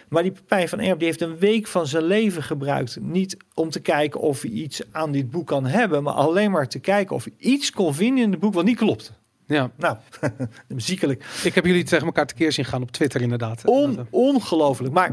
Maar 0.08 0.22
die 0.22 0.32
Pepijn 0.32 0.68
van 0.68 0.80
Erp 0.80 0.98
die 0.98 1.08
heeft 1.08 1.20
een 1.20 1.38
week 1.38 1.66
van 1.66 1.86
zijn 1.86 2.04
leven 2.04 2.42
gebruikt. 2.42 2.98
Niet 3.00 3.36
om 3.54 3.70
te 3.70 3.80
kijken 3.80 4.20
of 4.20 4.42
hij 4.42 4.50
iets 4.50 4.82
aan 4.92 5.12
dit 5.12 5.30
boek 5.30 5.46
kan 5.46 5.66
hebben. 5.66 6.02
Maar 6.02 6.14
alleen 6.14 6.50
maar 6.50 6.68
te 6.68 6.78
kijken 6.78 7.16
of 7.16 7.24
hij 7.24 7.34
iets 7.38 7.70
kon 7.70 7.94
vinden 7.94 8.24
in 8.24 8.30
het 8.30 8.40
boek 8.40 8.54
wat 8.54 8.64
niet 8.64 8.76
klopt. 8.76 9.12
Ja, 9.46 9.70
Nou, 9.76 9.96
ziekelijk. 10.76 11.24
ik 11.44 11.54
heb 11.54 11.64
jullie 11.64 11.84
tegen 11.84 12.06
elkaar 12.06 12.26
tekeer 12.26 12.52
zien 12.52 12.64
gaan 12.64 12.82
op 12.82 12.90
Twitter 12.90 13.20
inderdaad. 13.20 13.62
On, 13.64 14.06
ongelooflijk. 14.10 14.94
Maar 14.94 15.12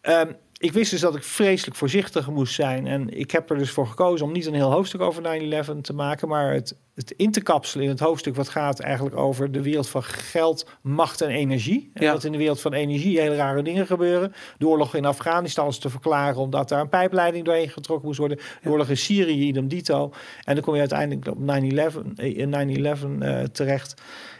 ehm, 0.00 0.32
ik 0.58 0.72
wist 0.72 0.90
dus 0.90 1.00
dat 1.00 1.16
ik 1.16 1.22
vreselijk 1.22 1.76
voorzichtig 1.76 2.30
moest 2.30 2.54
zijn. 2.54 2.86
En 2.86 3.18
ik 3.18 3.30
heb 3.30 3.50
er 3.50 3.58
dus 3.58 3.70
voor 3.70 3.86
gekozen 3.86 4.26
om 4.26 4.32
niet 4.32 4.46
een 4.46 4.54
heel 4.54 4.70
hoofdstuk 4.72 5.00
over 5.00 5.22
9-11 5.22 5.80
te 5.80 5.92
maken, 5.92 6.28
maar 6.28 6.52
het, 6.52 6.76
het 6.94 7.10
in 7.10 7.30
te 7.32 7.40
kapselen 7.40 7.84
in 7.84 7.90
het 7.90 8.00
hoofdstuk 8.00 8.36
wat 8.36 8.48
gaat 8.48 8.80
eigenlijk 8.80 9.16
over 9.16 9.52
de 9.52 9.62
wereld 9.62 9.88
van 9.88 10.02
geld, 10.02 10.66
macht 10.82 11.20
en 11.20 11.28
energie. 11.28 11.90
En 11.94 12.04
Ja. 12.04 12.12
dat 12.12 12.24
in 12.24 12.32
de 12.32 12.38
wereld 12.38 12.60
van 12.60 12.72
energie 12.72 13.20
hele 13.20 13.36
rare 13.36 13.62
dingen 13.62 13.86
gebeuren. 13.86 14.32
De 14.58 14.66
oorlog 14.66 14.94
in 14.94 15.04
Afghanistan 15.04 15.68
is 15.68 15.78
te 15.78 15.90
verklaren 15.90 16.40
omdat 16.40 16.68
daar 16.68 16.80
een 16.80 16.88
pijpleiding 16.88 17.44
doorheen 17.44 17.68
getrokken 17.70 18.06
moest 18.06 18.18
worden. 18.18 18.38
De 18.62 18.70
oorlog 18.70 18.88
in 18.88 18.96
Syrië, 18.96 19.46
idem 19.46 19.68
dito. 19.68 20.12
En 20.44 20.54
dan 20.54 20.64
kom 20.64 20.74
je 20.74 20.80
uiteindelijk 20.80 21.28
op 21.28 21.38
9-11 21.38 22.16
eh, 22.16 22.38
in 22.38 23.18
9-11 23.20 23.22
eh, 23.22 23.42
terecht. 23.42 23.94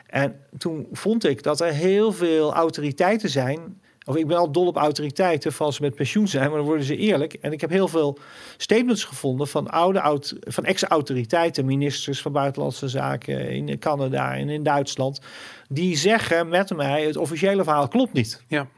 En 0.06 0.40
toen 0.58 0.86
vond 0.92 1.24
ik 1.24 1.42
dat 1.42 1.60
er 1.60 1.72
heel 1.72 2.12
veel 2.12 2.54
autoriteiten 2.54 3.30
zijn. 3.30 3.80
Of 4.08 4.16
ik 4.16 4.26
ben 4.26 4.36
al 4.36 4.52
dol 4.52 4.66
op 4.66 4.76
autoriteiten, 4.76 5.52
van 5.52 5.72
ze 5.72 5.82
met 5.82 5.94
pensioen 5.94 6.28
zijn, 6.28 6.48
maar 6.48 6.56
dan 6.56 6.66
worden 6.66 6.84
ze 6.84 6.96
eerlijk. 6.96 7.32
En 7.32 7.52
ik 7.52 7.60
heb 7.60 7.70
heel 7.70 7.88
veel 7.88 8.18
statements 8.56 9.04
gevonden 9.04 9.48
van 9.48 9.68
oude 9.68 10.00
oud, 10.00 10.34
van 10.40 10.64
ex-autoriteiten, 10.64 11.64
ministers 11.64 12.22
van 12.22 12.32
buitenlandse 12.32 12.88
zaken 12.88 13.50
in 13.50 13.78
Canada 13.78 14.34
en 14.34 14.48
in 14.48 14.62
Duitsland, 14.62 15.20
die 15.68 15.96
zeggen 15.96 16.48
met 16.48 16.76
mij: 16.76 17.04
het 17.04 17.16
officiële 17.16 17.64
verhaal 17.64 17.88
klopt 17.88 18.12
niet. 18.12 18.42
Ja. 18.48 18.68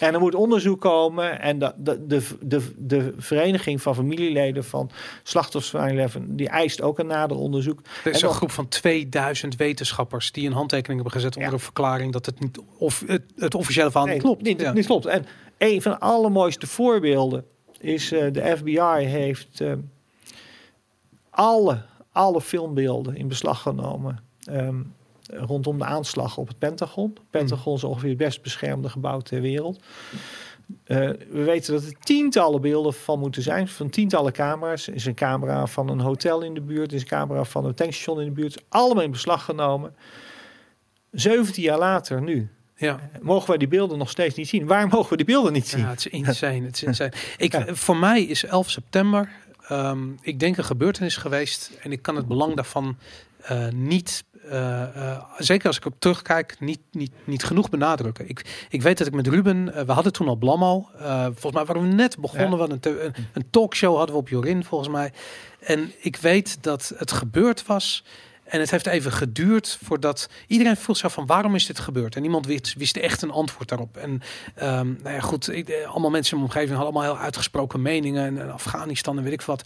En 0.00 0.14
er 0.14 0.20
moet 0.20 0.34
onderzoek 0.34 0.80
komen. 0.80 1.40
En 1.40 1.58
de, 1.58 1.72
de, 1.76 2.06
de, 2.06 2.22
de, 2.40 2.72
de 2.76 3.14
vereniging 3.16 3.82
van 3.82 3.94
familieleden 3.94 4.64
van 4.64 4.90
slachtoffers 5.22 5.70
van 6.10 6.22
9/11, 6.26 6.26
die 6.28 6.48
eist 6.48 6.82
ook 6.82 6.98
een 6.98 7.06
nader 7.06 7.36
onderzoek. 7.36 7.80
Er 8.04 8.10
is 8.10 8.22
En 8.22 8.28
een 8.28 8.34
groep 8.34 8.50
van 8.50 8.68
2000 8.68 9.56
wetenschappers 9.56 10.32
die 10.32 10.46
een 10.46 10.52
handtekening 10.52 10.94
hebben 11.02 11.20
gezet 11.20 11.34
onder 11.36 11.48
Ja. 11.50 11.56
een 11.56 11.62
verklaring 11.64 12.12
dat 12.12 12.26
het 12.26 12.40
niet 12.40 12.58
of 12.78 13.02
het, 13.06 13.22
het 13.36 13.54
officiële 13.54 13.90
verhaal 13.90 14.08
niet 14.08 14.22
klopt. 14.22 14.42
Niet, 14.42 14.60
Ja. 14.60 14.72
niet 14.72 14.86
klopt. 14.86 15.06
En 15.06 15.26
een 15.58 15.82
van 15.82 15.92
de 15.92 15.98
allermooiste 16.00 16.66
voorbeelden 16.66 17.44
is 17.80 18.12
eh, 18.12 18.32
de 18.32 18.54
FBI 18.56 19.04
heeft 19.04 19.60
eh, 19.60 19.72
alle, 21.30 21.82
alle 22.12 22.40
filmbeelden 22.40 23.16
in 23.16 23.28
beslag 23.28 23.62
genomen. 23.62 24.18
ehm, 24.44 24.76
rondom 25.28 25.78
de 25.78 25.84
aanslag 25.84 26.36
op 26.36 26.48
het 26.48 26.58
Pentagon. 26.58 27.10
Het 27.14 27.30
Pentagon 27.30 27.74
is 27.74 27.84
ongeveer 27.84 28.08
het 28.08 28.18
best 28.18 28.42
beschermde 28.42 28.88
gebouw 28.88 29.20
ter 29.20 29.40
wereld. 29.40 29.82
Eh, 30.84 30.96
we 31.30 31.42
weten 31.44 31.72
dat 31.74 31.84
er 31.84 31.92
tientallen 32.02 32.60
beelden 32.60 32.94
van 32.94 33.18
moeten 33.18 33.42
zijn, 33.42 33.68
van 33.68 33.90
tientallen 33.90 34.32
camera's. 34.32 34.86
Er 34.86 34.94
is 34.94 35.06
een 35.06 35.14
camera 35.14 35.66
van 35.66 35.88
een 35.88 36.00
hotel 36.00 36.42
in 36.42 36.54
de 36.54 36.60
buurt, 36.60 36.88
er 36.90 36.96
is 36.96 37.02
een 37.02 37.08
camera 37.08 37.44
van 37.44 37.64
een 37.64 37.74
tankstation 37.74 38.20
in 38.20 38.26
de 38.26 38.32
buurt. 38.32 38.62
Allemaal 38.68 39.02
in 39.02 39.10
beslag 39.10 39.44
genomen. 39.44 39.94
17 41.10 41.62
jaar 41.62 41.78
later 41.78 42.22
nu, 42.22 42.48
Ja. 42.76 43.00
mogen 43.20 43.48
wij 43.48 43.58
die 43.58 43.68
beelden 43.68 43.98
nog 43.98 44.10
steeds 44.10 44.34
niet 44.34 44.48
zien. 44.48 44.66
Waar 44.66 44.88
mogen 44.94 45.10
we 45.10 45.16
die 45.16 45.26
beelden 45.26 45.52
niet 45.52 45.68
zien? 45.68 45.80
Ja, 45.80 45.88
het 45.88 45.98
is 45.98 46.06
insane. 46.06 46.64
Het 46.64 46.74
is 46.74 46.82
insane. 46.82 47.12
Ik, 47.36 47.52
Ja. 47.52 47.74
Voor 47.74 47.96
mij 47.96 48.22
is 48.22 48.44
11 48.44 48.70
september, 48.70 49.30
ehm, 49.68 50.08
ik 50.20 50.40
denk 50.40 50.56
een 50.56 50.64
gebeurtenis 50.64 51.16
geweest. 51.16 51.70
En 51.82 51.92
ik 51.92 52.02
kan 52.02 52.16
het 52.16 52.26
belang 52.28 52.54
daarvan 52.54 52.96
eh, 53.38 53.68
niet, 53.68 54.24
eh, 54.50 55.12
eh, 55.12 55.22
zeker 55.38 55.66
als 55.66 55.76
ik 55.76 55.84
op 55.84 55.94
terugkijk, 55.98 56.56
niet, 56.60 56.80
niet, 56.90 57.12
niet 57.24 57.44
genoeg 57.44 57.68
benadrukken. 57.68 58.28
Ik, 58.28 58.66
ik 58.68 58.82
weet 58.82 58.98
dat 58.98 59.06
ik 59.06 59.12
met 59.12 59.26
Ruben, 59.26 59.74
eh, 59.74 59.84
we 59.84 59.92
hadden 59.92 60.12
toen 60.12 60.28
al 60.28 60.36
Blammo. 60.36 60.88
Eh, 60.98 61.24
volgens 61.24 61.52
mij 61.52 61.64
waren 61.64 61.82
we 61.82 61.94
net 61.94 62.18
begonnen. 62.18 62.58
Ja. 62.58 62.66
We 62.66 63.04
een, 63.04 63.14
een, 63.32 63.50
talkshow 63.50 63.96
hadden 63.96 64.14
we 64.14 64.20
op 64.20 64.28
Jorin 64.28 64.64
volgens 64.64 64.90
mij. 64.90 65.12
En 65.60 65.92
ik 66.00 66.16
weet 66.16 66.62
dat 66.62 66.92
het 66.96 67.12
gebeurd 67.12 67.66
was. 67.66 68.04
En 68.44 68.60
het 68.60 68.70
heeft 68.70 68.86
even 68.86 69.12
geduurd 69.12 69.78
voordat 69.84 70.28
iedereen 70.46 70.76
vroeg 70.76 70.96
zich 70.96 71.12
van 71.12 71.26
waarom 71.26 71.54
is 71.54 71.66
dit 71.66 71.78
gebeurd? 71.78 72.16
En 72.16 72.22
niemand 72.22 72.46
wist, 72.46 72.74
wist 72.74 72.96
echt 72.96 73.22
een 73.22 73.30
antwoord 73.30 73.68
daarop. 73.68 73.96
En 73.96 74.22
Ehm, 74.58 74.92
nou 75.02 75.14
ja, 75.14 75.20
goed, 75.20 75.52
ik, 75.52 75.84
allemaal 75.86 76.10
mensen 76.10 76.32
in 76.32 76.38
mijn 76.38 76.52
omgeving 76.52 76.76
hadden 76.76 76.94
allemaal 76.94 77.14
heel 77.14 77.24
uitgesproken 77.24 77.82
meningen. 77.82 78.26
En, 78.26 78.40
en 78.40 78.52
Afghanistan 78.52 79.16
en 79.18 79.22
weet 79.22 79.32
ik 79.32 79.42
wat. 79.42 79.62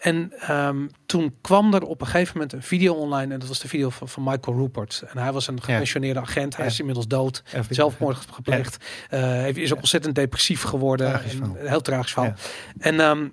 En 0.00 0.32
ehm, 0.38 0.86
toen 1.06 1.34
kwam 1.40 1.74
er 1.74 1.82
op 1.82 2.00
een 2.00 2.06
gegeven 2.06 2.32
moment 2.34 2.52
een 2.52 2.62
video 2.62 2.94
online. 2.94 3.32
En 3.32 3.38
dat 3.38 3.48
was 3.48 3.58
de 3.58 3.68
video 3.68 3.90
van, 3.90 4.08
van 4.08 4.22
Michael 4.22 4.56
Rupert. 4.56 5.02
En 5.12 5.18
hij 5.18 5.32
was 5.32 5.46
een 5.46 5.62
gepensioneerde 5.62 6.20
agent. 6.20 6.56
Hij 6.56 6.64
Ja. 6.64 6.70
is 6.70 6.78
inmiddels 6.78 7.06
dood. 7.06 7.42
Even- 7.54 7.74
Zelfmoord 7.74 8.16
gepleegd. 8.32 8.84
Hij 9.08 9.50
is 9.50 9.72
ook 9.72 9.78
ontzettend 9.78 10.14
depressief 10.14 10.62
geworden. 10.62 11.20
Een 11.42 11.56
heel 11.56 11.80
tragisch 11.80 12.12
verhaal. 12.12 12.32
Ja. 12.36 12.42
En 12.78 13.00
ehm, 13.00 13.28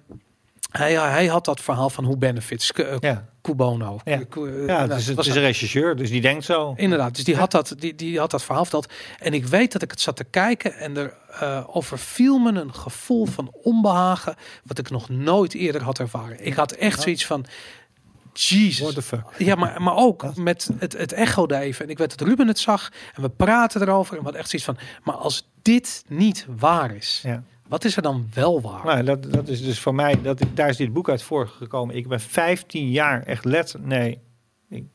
hij, 0.72 0.94
hij 0.94 1.28
had 1.28 1.46
dat 1.46 1.62
verhaal 1.62 1.90
van 1.90 2.04
hoe 2.06 2.18
benefits. 2.18 2.72
Eh, 2.72 2.96
Ja, 3.00 3.26
Cubono. 3.42 4.00
Ja. 4.04 4.20
Nou, 4.32 4.70
het, 4.70 4.98
is, 5.00 5.08
het 5.08 5.18
is 5.20 5.28
een 5.36 5.42
regisseur, 5.42 5.96
dus 5.96 6.10
die 6.10 6.22
denkt 6.22 6.46
zo. 6.46 6.74
Inderdaad, 6.78 7.16
dus 7.16 7.24
die 7.24 7.36
had, 7.36 7.52
dat, 7.52 7.76
die, 7.78 7.96
die 7.96 8.20
had 8.20 8.32
dat 8.32 8.44
verhaal 8.44 8.64
verteld. 8.66 8.94
En 9.20 9.34
ik 9.34 9.46
weet 9.46 9.72
dat 9.72 9.82
ik 9.82 9.92
het 9.92 10.02
zat 10.02 10.16
te 10.16 10.24
kijken 10.24 10.74
en 10.78 10.98
er 10.98 11.14
eh, 11.40 11.64
overviel 11.68 12.38
me 12.38 12.52
een 12.60 12.74
gevoel 12.74 13.26
van 13.26 13.50
onbehagen, 13.62 14.36
wat 14.64 14.78
ik 14.78 14.90
nog 14.90 15.10
nooit 15.10 15.54
eerder 15.54 15.84
had 15.84 16.00
ervaren. 16.00 16.46
Ik 16.46 16.54
had 16.54 16.72
echt 16.72 17.02
zoiets 17.02 17.26
van, 17.26 17.42
What 17.42 18.42
Jesus. 18.50 18.94
the 18.94 19.02
fuck. 19.02 19.24
Ja, 19.38 19.56
maar, 19.56 19.82
maar 19.82 19.96
ook 19.96 20.36
met 20.36 20.70
het, 20.78 20.94
het 20.98 21.12
echo 21.12 21.46
even. 21.48 21.86
En 21.86 21.92
ik 21.92 21.98
weet 21.98 22.18
dat 22.18 22.28
Ruben 22.28 22.48
het 22.48 22.60
zag 22.60 22.92
en 23.16 23.22
we 23.22 23.30
praten 23.30 23.82
erover 23.82 24.18
en 24.18 24.24
wat 24.24 24.34
echt 24.36 24.50
zoiets 24.50 24.68
van, 24.68 24.78
maar 25.04 25.16
als 25.16 25.50
dit 25.62 26.04
niet 26.08 26.46
waar 26.58 26.96
is, 26.96 27.20
Ja. 27.24 27.44
Wat 27.68 27.84
is 27.84 27.96
er 27.96 28.02
dan 28.02 28.30
wel 28.34 28.62
waar? 28.62 28.86
Nou, 28.86 29.04
dat, 29.04 29.32
dat 29.32 29.48
is 29.48 29.64
dus 29.64 29.80
voor 29.80 29.96
mij, 29.96 30.22
dat, 30.22 30.42
daar 30.54 30.70
is 30.70 30.78
dit 30.78 30.94
boek 30.94 31.10
uit 31.10 31.24
voortgekomen. 31.24 31.96
Ik 31.96 32.08
ben 32.08 32.20
15 32.20 32.90
jaar 32.90 33.24
echt 33.24 33.46
let, 33.46 33.76
nee. 33.80 34.22
Ik, 34.70 34.86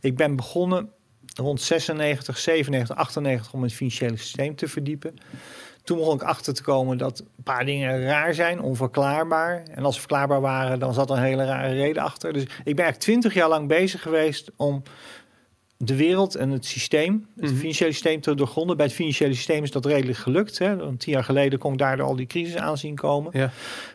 ik 0.00 0.16
ben 0.16 0.36
begonnen 0.36 0.90
rond 1.34 1.60
96, 1.60 2.38
97, 2.38 2.96
98 2.96 3.52
om 3.52 3.62
het 3.62 3.72
financiële 3.72 4.16
systeem 4.16 4.56
te 4.56 4.68
verdiepen. 4.68 5.14
Toen 5.82 5.98
begon 5.98 6.14
ik 6.14 6.22
achter 6.22 6.54
te 6.54 6.62
komen 6.62 6.98
dat 6.98 7.18
een 7.18 7.42
paar 7.42 7.64
dingen 7.64 8.02
raar 8.02 8.34
zijn, 8.34 8.60
onverklaarbaar. 8.60 9.62
En 9.62 9.84
als 9.84 9.94
ze 9.94 10.00
verklaarbaar 10.00 10.40
waren, 10.40 10.78
dan 10.78 10.94
zat 10.94 11.10
er 11.10 11.16
een 11.16 11.22
hele 11.22 11.44
rare 11.44 11.74
reden 11.74 12.02
achter. 12.02 12.32
Dus 12.32 12.42
ik 12.42 12.50
ben 12.50 12.84
eigenlijk 12.84 12.98
20 12.98 13.34
jaar 13.34 13.48
lang 13.48 13.68
bezig 13.68 14.02
geweest 14.02 14.50
om 14.56 14.82
de 15.82 15.96
wereld 15.96 16.34
en 16.34 16.50
het 16.50 16.64
systeem, 16.66 17.26
het 17.36 17.50
Mhm. 17.50 17.58
financiële 17.58 17.92
systeem 17.92 18.20
te 18.20 18.34
doorgronden. 18.34 18.76
Bij 18.76 18.86
het 18.86 18.94
financiële 18.94 19.34
systeem 19.34 19.62
is 19.62 19.70
dat 19.70 19.86
redelijk 19.86 20.18
gelukt. 20.18 20.58
Hè? 20.58 20.76
Want 20.76 21.00
tien 21.00 21.12
jaar 21.12 21.24
geleden 21.24 21.58
kon 21.58 21.72
ik 21.72 21.78
daardoor 21.78 22.06
al 22.06 22.16
die 22.16 22.26
crisis 22.26 22.56
aan 22.56 22.78
zien 22.78 22.94
komen. 22.94 23.30
Ja. 23.38 23.50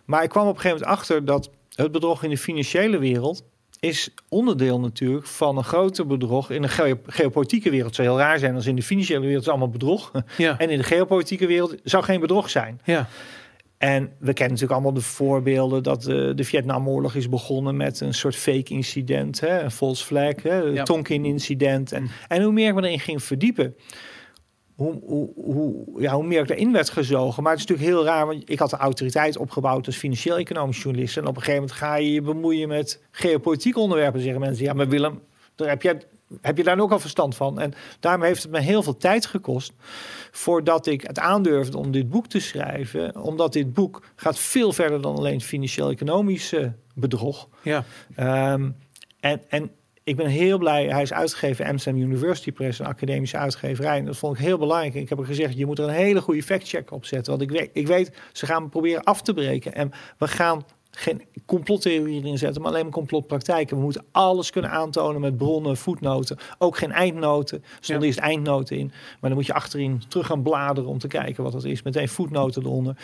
Maar 0.05 0.23
ik 0.23 0.29
kwam 0.29 0.47
op 0.47 0.55
een 0.55 0.61
gegeven 0.61 0.79
moment 0.81 0.97
achter 0.99 1.25
dat 1.25 1.49
het 1.75 1.91
bedrog 1.91 2.23
in 2.23 2.29
de 2.29 2.37
financiële 2.37 2.97
wereld 2.97 3.43
is 3.79 4.09
onderdeel 4.29 4.79
natuurlijk 4.79 5.25
van 5.25 5.57
een 5.57 5.63
groter 5.63 6.07
bedrog 6.07 6.49
in 6.51 6.61
de 6.61 6.67
geo- 6.67 6.99
geopolitieke 7.05 7.69
wereld. 7.69 7.87
Het 7.87 7.95
zou 7.95 8.07
heel 8.07 8.17
raar 8.17 8.39
zijn 8.39 8.55
als 8.55 8.65
in 8.65 8.75
de 8.75 8.81
financiële 8.83 9.19
wereld 9.25 9.41
is 9.41 9.49
allemaal 9.49 9.69
bedrog. 9.69 10.11
Ja, 10.37 10.57
En 10.59 10.69
in 10.69 10.77
de 10.77 10.83
geopolitieke 10.83 11.47
wereld 11.47 11.75
zou 11.83 12.03
geen 12.03 12.19
bedrog 12.19 12.49
zijn. 12.49 12.81
ja, 12.83 13.07
En 13.77 14.03
we 14.03 14.33
kennen 14.33 14.53
natuurlijk 14.53 14.71
allemaal 14.71 14.93
de 14.93 15.01
voorbeelden 15.01 15.83
dat 15.83 16.07
eh, 16.07 16.29
de 16.35 16.43
Vietnamoorlog 16.43 17.15
is 17.15 17.29
begonnen 17.29 17.77
met 17.77 17.99
een 17.99 18.13
soort 18.13 18.35
fake 18.35 18.73
incident, 18.73 19.39
hè, 19.39 19.61
een 19.61 19.71
false 19.71 20.05
flag, 20.05 20.43
hè, 20.43 20.57
Ja. 20.57 20.83
Tonkin 20.83 21.25
incident. 21.25 21.91
En, 21.91 22.09
en 22.27 22.43
hoe 22.43 22.51
meer 22.53 22.67
ik 22.67 22.75
me 22.75 22.81
erin 22.81 22.99
ging 22.99 23.23
verdiepen, 23.23 23.75
hoe, 24.75 24.99
hoe, 25.03 25.29
hoe, 25.35 26.01
ja, 26.01 26.13
hoe 26.13 26.25
meer 26.25 26.41
ik 26.41 26.49
erin 26.49 26.71
werd 26.71 26.89
gezogen. 26.89 27.43
Maar 27.43 27.51
het 27.51 27.61
is 27.61 27.67
natuurlijk 27.67 27.95
heel 27.95 28.05
raar, 28.05 28.25
want 28.25 28.49
ik 28.49 28.59
had 28.59 28.69
de 28.69 28.77
autoriteit 28.77 29.37
opgebouwd 29.37 29.85
als 29.85 29.97
financieel-economisch 29.97 30.81
journalist. 30.81 31.17
En 31.17 31.27
op 31.27 31.35
een 31.35 31.41
gegeven 31.41 31.59
moment 31.59 31.77
ga 31.77 31.95
je 31.95 32.11
je 32.11 32.21
bemoeien 32.21 32.67
met 32.67 33.03
geopolitieke 33.11 33.79
onderwerpen. 33.79 34.21
Zeggen 34.21 34.39
mensen, 34.39 34.65
ja, 34.65 34.73
maar 34.73 34.87
Willem, 34.87 35.21
daar 35.55 35.69
heb 35.69 35.81
jij 35.81 36.01
heb 36.41 36.57
je 36.57 36.63
daar 36.63 36.79
ook 36.79 36.91
al 36.91 36.99
verstand 36.99 37.35
van? 37.35 37.59
En 37.59 37.73
daarom 37.99 38.23
heeft 38.23 38.43
het 38.43 38.51
me 38.51 38.59
heel 38.59 38.83
veel 38.83 38.97
tijd 38.97 39.25
gekost 39.25 39.73
voordat 40.31 40.85
ik 40.85 41.01
het 41.01 41.19
aandurfde 41.19 41.77
om 41.77 41.91
dit 41.91 42.09
boek 42.09 42.27
te 42.27 42.39
schrijven. 42.39 43.21
Omdat 43.21 43.53
dit 43.53 43.73
boek 43.73 44.01
gaat 44.15 44.39
veel 44.39 44.73
verder 44.73 45.01
dan 45.01 45.15
alleen 45.15 45.41
financieel-economisch 45.41 46.53
bedrog. 46.93 47.49
ja. 47.61 47.83
Ehm, 48.15 48.69
en, 49.19 49.41
en 49.49 49.71
ik 50.05 50.15
ben 50.15 50.27
heel 50.27 50.57
blij, 50.57 50.85
hij 50.85 51.01
is 51.01 51.13
uitgegeven 51.13 51.65
Amsterdam 51.65 52.01
University 52.01 52.51
Press, 52.51 52.79
een 52.79 52.85
academische 52.85 53.37
uitgeverij. 53.37 53.97
En 53.97 54.05
dat 54.05 54.17
vond 54.17 54.37
ik 54.37 54.45
heel 54.45 54.57
belangrijk. 54.57 54.93
Ik 54.93 55.09
heb 55.09 55.19
er 55.19 55.25
gezegd, 55.25 55.57
je 55.57 55.65
moet 55.65 55.79
er 55.79 55.87
een 55.87 55.93
hele 55.93 56.21
goede 56.21 56.43
fact-check 56.43 56.91
op 56.91 57.05
zetten. 57.05 57.37
Want 57.37 57.51
ik 57.51 57.57
weet, 57.57 57.69
ik 57.73 57.87
weet, 57.87 58.11
ze 58.31 58.45
gaan 58.45 58.63
me 58.63 58.69
proberen 58.69 59.03
af 59.03 59.21
te 59.21 59.33
breken. 59.33 59.73
En 59.73 59.91
we 60.17 60.27
gaan 60.27 60.65
geen 60.97 61.21
complottheorie 61.45 62.19
erin 62.21 62.37
zetten, 62.37 62.61
maar 62.61 62.71
alleen 62.71 62.83
maar 62.83 62.91
complotpraktijken. 62.91 63.77
We 63.77 63.83
moeten 63.83 64.05
alles 64.11 64.49
kunnen 64.49 64.71
aantonen 64.71 65.21
met 65.21 65.37
bronnen, 65.37 65.77
voetnoten. 65.77 66.37
Ook 66.57 66.77
geen 66.77 66.91
eindnoten. 66.91 67.57
Er 67.61 67.67
stonden 67.79 68.07
Ja. 68.07 68.13
eerst 68.13 68.25
eindnoten 68.27 68.77
in. 68.77 68.87
Maar 68.87 69.29
dan 69.29 69.33
moet 69.33 69.45
je 69.45 69.53
achterin 69.53 70.01
terug 70.07 70.25
gaan 70.25 70.41
bladeren 70.43 70.89
om 70.89 70.97
te 70.97 71.07
kijken 71.07 71.43
wat 71.43 71.51
dat 71.51 71.63
is. 71.63 71.81
Meteen 71.83 72.09
voetnoten 72.09 72.61
eronder. 72.63 72.97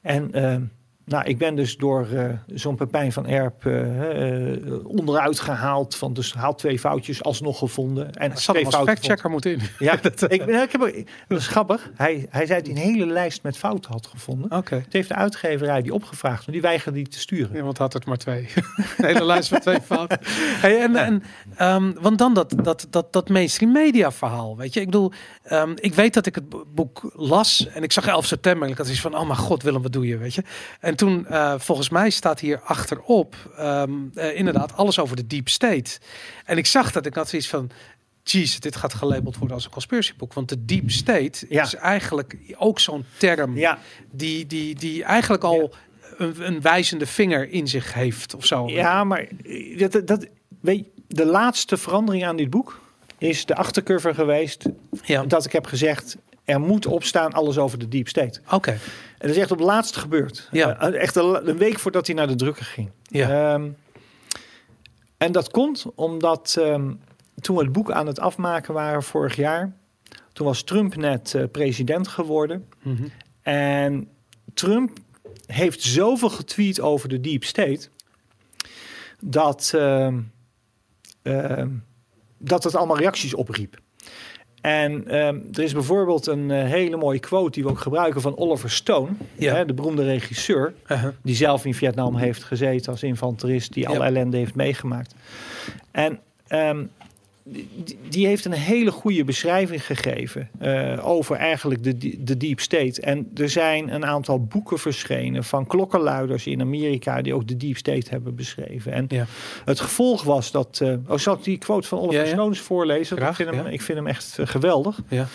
En 0.00 0.32
ehm, 0.32 0.62
nou, 1.06 1.24
ik 1.24 1.38
ben 1.38 1.54
dus 1.54 1.76
door 1.76 2.06
eh, 2.08 2.28
zo'n 2.46 2.76
Pepijn 2.76 3.12
van 3.12 3.26
Erp 3.26 3.66
eh, 3.66 4.52
eh, 4.52 4.86
onderuit 4.86 5.40
gehaald. 5.40 5.96
Van 5.96 6.12
dus 6.12 6.34
haal 6.34 6.54
twee 6.54 6.78
foutjes 6.78 7.22
alsnog 7.22 7.58
gevonden. 7.58 8.12
En 8.14 8.30
Dat 8.30 8.38
twee 8.38 8.66
fouten 8.66 8.94
factchecker 8.94 9.30
moeten 9.30 9.52
in. 9.52 9.60
Ja, 9.78 9.92
ik, 10.02 10.20
ik 10.46 10.72
heb, 10.72 11.04
dat 11.28 11.38
is 11.38 11.46
grappig. 11.46 11.90
Hij, 11.94 12.26
hij 12.30 12.46
zei 12.46 12.62
dat 12.62 12.72
hij 12.72 12.76
een 12.76 12.90
hele 12.90 13.06
lijst 13.12 13.42
met 13.42 13.56
fouten 13.58 13.92
had 13.92 14.06
gevonden. 14.06 14.52
Oké. 14.52 14.74
Het 14.74 14.92
heeft 14.92 15.08
de 15.08 15.14
uitgeverij 15.14 15.82
die 15.82 15.94
opgevraagd, 15.94 16.46
maar 16.46 16.52
die 16.54 16.62
weigerde 16.62 16.98
die 16.98 17.08
te 17.08 17.18
sturen. 17.18 17.56
Ja, 17.56 17.62
want 17.62 17.78
had 17.78 17.92
het 17.92 18.04
maar 18.04 18.16
twee. 18.16 18.48
Een 18.98 19.04
hele 19.04 19.24
lijst 19.24 19.48
van 19.48 19.60
twee 19.60 19.80
fouten. 19.80 20.18
Hey, 20.56 20.80
en, 20.80 20.96
en, 20.96 21.22
ehm, 21.56 21.92
want 22.00 22.18
dan 22.18 22.34
dat, 22.34 22.54
dat, 22.62 22.86
dat, 22.90 23.12
dat 23.12 23.28
mainstream 23.28 23.72
media 23.72 24.12
verhaal. 24.12 24.56
Weet 24.56 24.74
je, 24.74 24.80
ik 24.80 24.86
bedoel, 24.86 25.12
ehm, 25.42 25.72
ik 25.74 25.94
weet 25.94 26.14
dat 26.14 26.26
ik 26.26 26.34
het 26.34 26.48
bo- 26.48 26.64
boek 26.74 27.10
las 27.14 27.68
en 27.68 27.82
ik 27.82 27.92
zag 27.92 28.06
11 28.06 28.26
september. 28.26 28.64
En 28.66 28.72
ik 28.72 28.78
had 28.78 28.88
iets 28.88 29.00
van, 29.00 29.16
oh 29.16 29.26
mijn 29.26 29.38
god, 29.38 29.62
Willem, 29.62 29.82
wat 29.82 29.92
doe 29.92 30.06
je? 30.06 30.16
Weet 30.16 30.34
je. 30.34 30.42
En 30.80 30.95
toen, 30.96 31.26
eh, 31.26 31.54
volgens 31.58 31.88
mij 31.88 32.10
staat 32.10 32.40
hier 32.40 32.60
achterop, 32.60 33.34
ehm, 33.56 33.90
eh, 34.14 34.36
inderdaad, 34.38 34.76
alles 34.76 34.98
over 34.98 35.16
de 35.16 35.26
deep 35.26 35.48
state. 35.48 35.98
En 36.44 36.56
ik 36.58 36.66
zag 36.66 36.92
dat, 36.92 37.06
ik 37.06 37.14
had 37.14 37.28
zoiets 37.28 37.48
van. 37.48 37.70
Jeez, 38.22 38.58
dit 38.58 38.76
gaat 38.76 38.94
gelabeld 38.94 39.36
worden 39.36 39.54
als 39.56 39.64
een 39.64 39.70
conspiracyboek. 39.70 40.32
Want 40.32 40.48
de 40.48 40.64
deep 40.64 40.90
state 40.90 41.46
Ja. 41.48 41.62
is 41.62 41.74
eigenlijk 41.74 42.36
ook 42.56 42.80
zo'n 42.80 43.04
term 43.16 43.56
Ja, 43.56 43.78
die, 44.10 44.46
die, 44.46 44.74
die 44.74 45.04
eigenlijk 45.04 45.44
al 45.44 45.74
een, 46.16 46.34
een 46.46 46.60
wijzende 46.60 47.06
vinger 47.06 47.50
in 47.50 47.68
zich 47.68 47.94
heeft 47.94 48.34
of 48.34 48.46
zo. 48.46 48.68
ja 48.68 49.04
maar 49.04 49.26
eh, 49.44 49.78
dat, 49.78 50.06
dat, 50.06 50.26
weet 50.60 50.88
de 51.08 51.26
laatste 51.26 51.76
verandering 51.76 52.24
aan 52.24 52.36
dit 52.36 52.50
boek 52.50 52.80
is 53.18 53.44
de 53.46 53.54
achtercover 53.54 54.14
geweest. 54.14 54.64
ja. 55.04 55.22
Dat 55.24 55.44
ik 55.44 55.52
heb 55.52 55.66
gezegd, 55.66 56.16
er 56.44 56.60
moet 56.60 56.86
opstaan 56.86 57.32
alles 57.32 57.58
over 57.58 57.78
de 57.78 57.88
deep 57.88 58.08
state. 58.08 58.40
Oké. 58.50 58.78
En 59.18 59.28
dat 59.28 59.30
is 59.30 59.42
echt 59.42 59.50
op 59.50 59.58
het 59.58 59.66
laatste 59.66 59.98
gebeurd. 59.98 60.48
Ja. 60.50 60.80
Eh, 60.80 61.00
echt 61.00 61.16
een, 61.16 61.48
een 61.48 61.58
week 61.58 61.78
voordat 61.78 62.06
hij 62.06 62.16
naar 62.16 62.26
de 62.26 62.34
drukker 62.34 62.64
ging. 62.64 62.90
Ja. 63.02 63.54
Ehm, 63.54 63.68
en 65.16 65.32
dat 65.32 65.50
komt 65.50 65.86
omdat 65.94 66.56
ehm, 66.58 66.92
toen 67.40 67.56
we 67.56 67.62
het 67.62 67.72
boek 67.72 67.90
aan 67.90 68.06
het 68.06 68.20
afmaken 68.20 68.74
waren 68.74 69.02
vorig 69.02 69.36
jaar, 69.36 69.72
toen 70.32 70.46
was 70.46 70.62
Trump 70.62 70.96
net 70.96 71.34
eh, 71.34 71.44
president 71.52 72.08
geworden. 72.08 72.68
Mhm. 72.82 73.04
En 73.42 74.08
Trump 74.54 74.98
heeft 75.46 75.82
zoveel 75.82 76.30
getweet 76.30 76.80
over 76.80 77.08
de 77.08 77.20
deep 77.20 77.44
state 77.44 77.88
dat, 79.20 79.72
ehm, 79.74 80.20
dat 82.38 82.64
het 82.64 82.74
allemaal 82.74 82.98
reacties 82.98 83.34
opriep. 83.34 83.78
En 84.66 85.08
ehm, 85.08 85.38
er 85.52 85.62
is 85.62 85.72
bijvoorbeeld 85.72 86.26
een 86.26 86.50
eh, 86.50 86.64
hele 86.64 86.96
mooie 86.96 87.18
quote 87.18 87.50
die 87.50 87.62
we 87.62 87.68
ook 87.68 87.78
gebruiken 87.78 88.20
van 88.20 88.36
Oliver 88.38 88.70
Stone, 88.70 89.10
Ja. 89.34 89.54
hè, 89.54 89.64
de 89.64 89.74
beroemde 89.74 90.04
regisseur, 90.04 90.74
Uh-huh. 90.88 91.10
die 91.22 91.34
zelf 91.34 91.64
in 91.64 91.74
Vietnam 91.74 92.16
heeft 92.16 92.44
gezeten 92.44 92.92
als 92.92 93.02
infanterist, 93.02 93.72
die 93.72 93.88
alle 93.88 93.98
Ja. 93.98 94.04
ellende 94.04 94.36
heeft 94.36 94.54
meegemaakt. 94.54 95.14
En 95.90 96.18
ehm, 96.46 96.84
die, 98.08 98.26
heeft 98.26 98.44
een 98.44 98.52
hele 98.52 98.90
goede 98.90 99.24
beschrijving 99.24 99.86
gegeven 99.86 100.48
eh, 100.58 101.08
over 101.08 101.36
eigenlijk 101.36 101.82
de, 101.82 102.22
de 102.24 102.36
deep 102.36 102.60
state. 102.60 103.00
En 103.00 103.30
er 103.34 103.48
zijn 103.50 103.94
een 103.94 104.06
aantal 104.06 104.44
boeken 104.44 104.78
verschenen 104.78 105.44
van 105.44 105.66
klokkenluiders 105.66 106.46
in 106.46 106.60
Amerika 106.60 107.22
die 107.22 107.34
ook 107.34 107.46
de 107.48 107.56
deep 107.56 107.76
state 107.76 108.10
hebben 108.10 108.34
beschreven. 108.34 108.92
En 108.92 109.04
Ja. 109.08 109.26
het 109.64 109.80
gevolg 109.80 110.22
was 110.22 110.50
dat. 110.50 110.78
eh 110.82 110.94
oh, 111.06 111.18
zal 111.18 111.34
ik 111.34 111.44
die 111.44 111.58
quote 111.58 111.88
van 111.88 111.98
Oliver 111.98 112.20
Ja, 112.20 112.26
ja. 112.26 112.32
Stone 112.34 112.54
voorlezen? 112.54 113.16
Graag, 113.16 113.40
ik, 113.40 113.46
vind 113.46 113.56
hem, 113.56 113.66
ik 113.66 113.82
vind 113.82 113.98
hem 113.98 114.06
echt 114.06 114.38
eh, 114.38 114.46
geweldig. 114.46 115.02
Ja. 115.08 115.26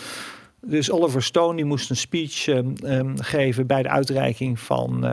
Dus 0.66 0.90
Oliver 0.90 1.22
Stone 1.22 1.56
die 1.56 1.64
moest 1.64 1.90
een 1.90 1.96
speech 1.96 2.48
ehm, 2.48 3.16
geven 3.16 3.66
bij 3.66 3.82
de 3.82 3.88
uitreiking 3.88 4.60
van 4.60 5.04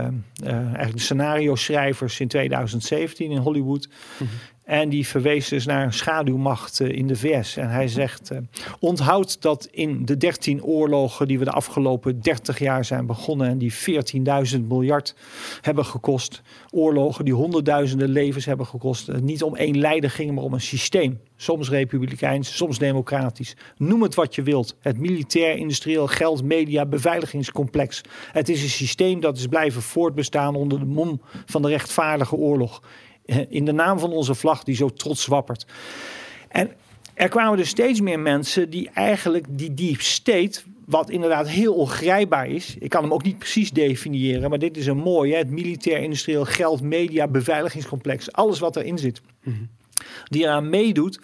eigenlijk 0.43 0.93
de 0.93 0.99
scenario 0.99 1.55
schrijvers 1.55 2.19
in 2.19 2.27
2017 2.27 3.31
in 3.31 3.38
Hollywood. 3.38 3.88
Mhm. 4.17 4.30
En 4.70 4.90
die 4.90 5.08
verwees 5.08 5.48
dus 5.48 5.66
naar 5.66 5.84
een 5.84 5.94
schaduwmacht 5.94 6.80
eh, 6.80 6.90
in 6.90 7.08
de 7.08 7.16
VS. 7.16 7.58
En 7.58 7.70
hij 7.70 7.88
zegt: 7.88 8.32
eh, 8.32 8.38
onthoud 8.80 9.41
dat 9.41 9.68
in 9.72 10.06
de 10.06 10.18
13 10.18 10.64
oorlogen 10.64 11.28
die 11.28 11.40
we 11.40 11.46
de 11.46 11.52
afgelopen 11.52 12.22
30 12.22 12.60
jaar 12.60 12.86
zijn 12.86 13.06
begonnen 13.06 13.48
en 13.48 13.58
die 13.58 13.74
14.000 13.74 14.62
miljard 14.68 15.16
hebben 15.62 15.86
gekost, 15.86 16.41
oorlogen 16.70 17.26
die 17.26 17.34
honderdduizenden 17.34 18.10
levens 18.10 18.46
hebben 18.46 18.66
gekost, 18.66 19.08
het 19.08 19.24
niet 19.24 19.44
om 19.44 19.56
één 19.56 19.78
leider 19.78 20.10
ging, 20.10 20.36
maar 20.36 20.44
om 20.44 20.54
een 20.54 20.62
systeem. 20.62 21.20
Soms 21.36 21.70
republikeins, 21.70 22.56
soms 22.56 22.78
democratisch. 22.78 23.56
Noem 23.78 24.02
het 24.02 24.16
wat 24.16 24.36
je 24.36 24.41
wilt. 24.41 24.76
Het 24.80 24.98
militair, 24.98 25.56
industrieel, 25.56 26.08
geld, 26.08 26.44
media, 26.44 26.86
beveiligingscomplex. 26.86 28.02
Het 28.32 28.50
is 28.50 28.64
een 28.64 28.70
systeem 28.70 29.20
dat 29.20 29.38
is 29.38 29.48
blijven 29.48 29.82
voortbestaan 29.82 30.56
onder 30.56 30.80
de 30.80 30.86
mom 30.86 31.22
van 31.46 31.62
de 31.62 31.68
rechtvaardige 31.68 32.36
oorlog. 32.36 32.82
In 33.49 33.65
de 33.65 33.72
naam 33.72 33.99
van 33.99 34.11
onze 34.11 34.35
vlag 34.35 34.64
die 34.64 34.76
zo 34.76 34.89
trots 34.89 35.26
wappert. 35.26 35.65
En 36.47 36.72
er 37.14 37.30
kwamen 37.30 37.57
dus 37.57 37.69
steeds 37.69 38.01
meer 38.01 38.19
mensen 38.19 38.69
die 38.69 38.89
eigenlijk 38.93 39.45
die 39.49 39.73
deep 39.73 40.01
state, 40.01 40.61
wat 40.85 41.10
inderdaad 41.10 41.49
heel 41.49 41.73
ongrijpbaar 41.73 42.47
is. 42.47 42.76
Ik 42.80 42.89
kan 42.89 43.03
hem 43.03 43.14
ook 43.14 43.23
niet 43.23 43.38
precies 43.38 43.72
definiëren, 43.72 44.49
maar 44.49 44.60
dit 44.60 44.77
is 44.77 44.85
een 44.85 44.97
mooie. 44.97 45.35
Het 45.35 45.49
militair, 45.49 45.99
industrieel, 45.99 46.45
geld, 46.45 46.81
media, 46.81 47.27
beveiligingscomplex. 47.27 48.31
Alles 48.31 48.60
wat 48.60 48.76
erin 48.76 48.97
zit. 48.97 49.22
Die 50.23 50.43
eraan 50.43 50.69
meedoet 50.69 51.19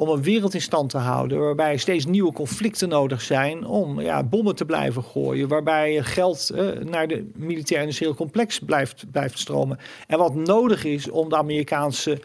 om 0.00 0.08
een 0.08 0.22
wereld 0.22 0.54
in 0.54 0.60
stand 0.60 0.90
te 0.90 0.98
houden. 0.98 1.38
Waarbij 1.38 1.76
steeds 1.76 2.06
nieuwe 2.06 2.32
conflicten 2.32 2.88
nodig 2.88 3.20
zijn 3.20 3.66
om 3.66 4.00
ja, 4.00 4.22
bommen 4.24 4.54
te 4.54 4.64
blijven 4.64 5.02
gooien. 5.02 5.48
Waarbij 5.48 6.02
geld 6.02 6.50
eh, 6.50 6.66
naar 6.66 7.08
de 7.08 7.30
militair 7.34 7.80
industrieel 7.80 8.14
complex 8.14 8.58
blijft, 8.58 9.04
blijft 9.10 9.38
stromen. 9.38 9.78
En 10.06 10.18
wat 10.18 10.34
nodig 10.34 10.84
is 10.84 11.10
om 11.10 11.28
de 11.28 11.36
Amerikaanse 11.36 12.20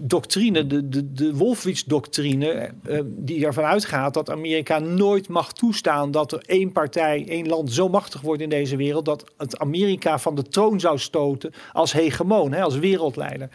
doctrine, 0.00 0.66
de, 0.66 0.88
de, 0.88 1.12
de 1.12 1.34
Wolfowitz-doctrine, 1.34 2.70
eh, 2.84 3.00
die 3.04 3.46
ervan 3.46 3.64
uitgaat 3.64 4.14
dat 4.14 4.30
Amerika 4.30 4.78
nooit 4.78 5.28
mag 5.28 5.52
toestaan 5.52 6.10
dat 6.10 6.32
er 6.32 6.42
één 6.46 6.72
partij, 6.72 7.24
één 7.28 7.48
land 7.48 7.72
zo 7.72 7.88
machtig 7.88 8.20
wordt 8.20 8.42
in 8.42 8.48
deze 8.48 8.76
wereld. 8.76 9.04
dat 9.04 9.24
het 9.36 9.58
Amerika 9.58 10.18
van 10.18 10.34
de 10.34 10.42
troon 10.42 10.80
zou 10.80 10.98
stoten 10.98 11.52
als 11.72 11.92
hegemoon, 11.92 12.52
hè, 12.52 12.62
als 12.62 12.78
wereldleider. 12.78 13.48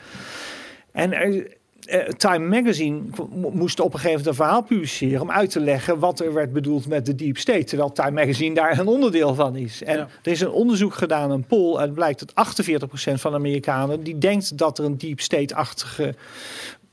En 0.91 1.13
er, 1.13 1.57
eh, 1.89 2.07
Time 2.07 2.47
Magazine 2.61 3.01
mo- 3.33 3.51
moest 3.51 3.79
op 3.79 3.85
een 3.93 3.99
gegeven 3.99 4.09
moment 4.09 4.27
een 4.27 4.33
verhaal 4.45 4.61
publiceren 4.63 5.21
om 5.21 5.31
uit 5.31 5.49
te 5.49 5.59
leggen 5.59 5.99
wat 5.99 6.19
er 6.19 6.33
werd 6.33 6.53
bedoeld 6.53 6.87
met 6.87 7.05
de 7.05 7.15
deep 7.15 7.37
state, 7.37 7.63
terwijl 7.63 7.91
Time 7.91 8.11
Magazine 8.11 8.55
daar 8.55 8.79
een 8.79 8.87
onderdeel 8.87 9.35
van 9.35 9.55
is. 9.55 9.83
En 9.83 9.97
Ja. 9.97 10.07
er 10.23 10.31
is 10.31 10.41
een 10.41 10.51
onderzoek 10.51 10.93
gedaan, 10.93 11.31
een 11.31 11.45
poll, 11.45 11.75
en 11.75 11.81
het 11.81 11.93
blijkt 11.93 12.19
dat 12.19 12.33
48% 12.35 13.21
van 13.21 13.31
de 13.31 13.37
Amerikanen 13.37 14.03
die 14.03 14.17
denkt 14.17 14.57
dat 14.57 14.77
er 14.77 14.85
een 14.85 14.97
deep 14.97 15.19
state-achtige 15.19 16.15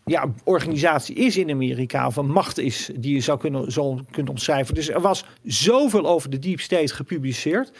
ja, 0.05 0.25
organisatie 0.45 1.15
is 1.17 1.37
in 1.37 1.51
Amerika, 1.51 2.07
of 2.07 2.17
een 2.17 2.31
macht 2.31 2.59
is 2.59 2.91
die 2.97 3.15
je 3.15 3.21
zou 3.21 3.39
kunnen, 3.39 3.73
zo 3.73 4.01
kunnen 4.11 4.33
omschrijven. 4.33 4.75
Dus 4.75 4.89
er 4.89 5.01
was 5.01 5.25
zoveel 5.45 6.07
over 6.07 6.31
de 6.31 6.39
deep 6.39 6.61
state 6.61 6.95
gepubliceerd 6.95 7.71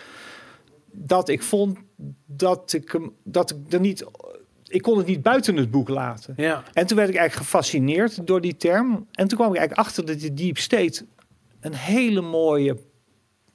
dat 0.93 1.29
ik 1.29 1.43
vond 1.43 1.79
dat 2.27 2.73
ik 2.73 2.91
hem 2.93 3.13
dat 3.25 3.51
ik 3.51 3.73
er 3.73 3.81
niet 3.81 4.05
ik 4.69 4.83
kon 4.83 4.99
het 4.99 5.07
niet 5.07 5.23
buiten 5.23 5.57
het 5.57 5.71
boek 5.71 5.89
laten. 5.89 6.35
Ja. 6.37 6.63
En 6.73 6.87
toen 6.87 6.97
werd 6.97 7.09
ik 7.09 7.17
eigenlijk 7.17 7.49
gefascineerd 7.49 8.27
door 8.27 8.41
die 8.41 8.57
term. 8.57 9.07
En 9.13 9.29
toen 9.29 9.39
kwam 9.39 9.51
ik 9.51 9.57
eigenlijk 9.57 9.89
achter 9.89 10.07
dat 10.07 10.21
die 10.21 10.35
deep 10.35 10.59
state 10.59 11.07
een 11.61 11.75
hele 11.75 12.21
mooie 12.21 12.77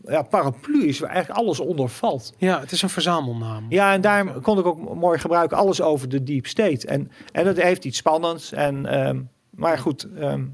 ja, 0.06 0.22
paraplu 0.22 0.88
is 0.88 1.00
waar 1.00 1.10
eigenlijk 1.10 1.40
alles 1.40 1.60
onder 1.60 1.90
valt. 1.90 2.34
ja, 2.38 2.60
het 2.60 2.72
is 2.72 2.82
een 2.82 2.90
verzamelnaam. 2.90 3.66
Ja, 3.70 3.94
en 3.94 4.02
daar 4.02 4.26
kon 4.26 4.60
ik 4.60 4.66
ook 4.66 4.96
mooi 4.96 5.20
gebruiken 5.20 5.58
alles 5.58 5.82
over 5.82 6.10
de 6.10 6.24
deep 6.24 6.48
state. 6.48 6.88
En, 6.88 7.12
en 7.32 7.46
dat 7.46 7.58
heeft 7.58 7.86
iets 7.86 7.98
spannends. 7.98 8.52
En, 8.52 8.86
ehm, 8.86 9.22
maar 9.50 9.78
goed, 9.78 10.08
ehm, 10.16 10.46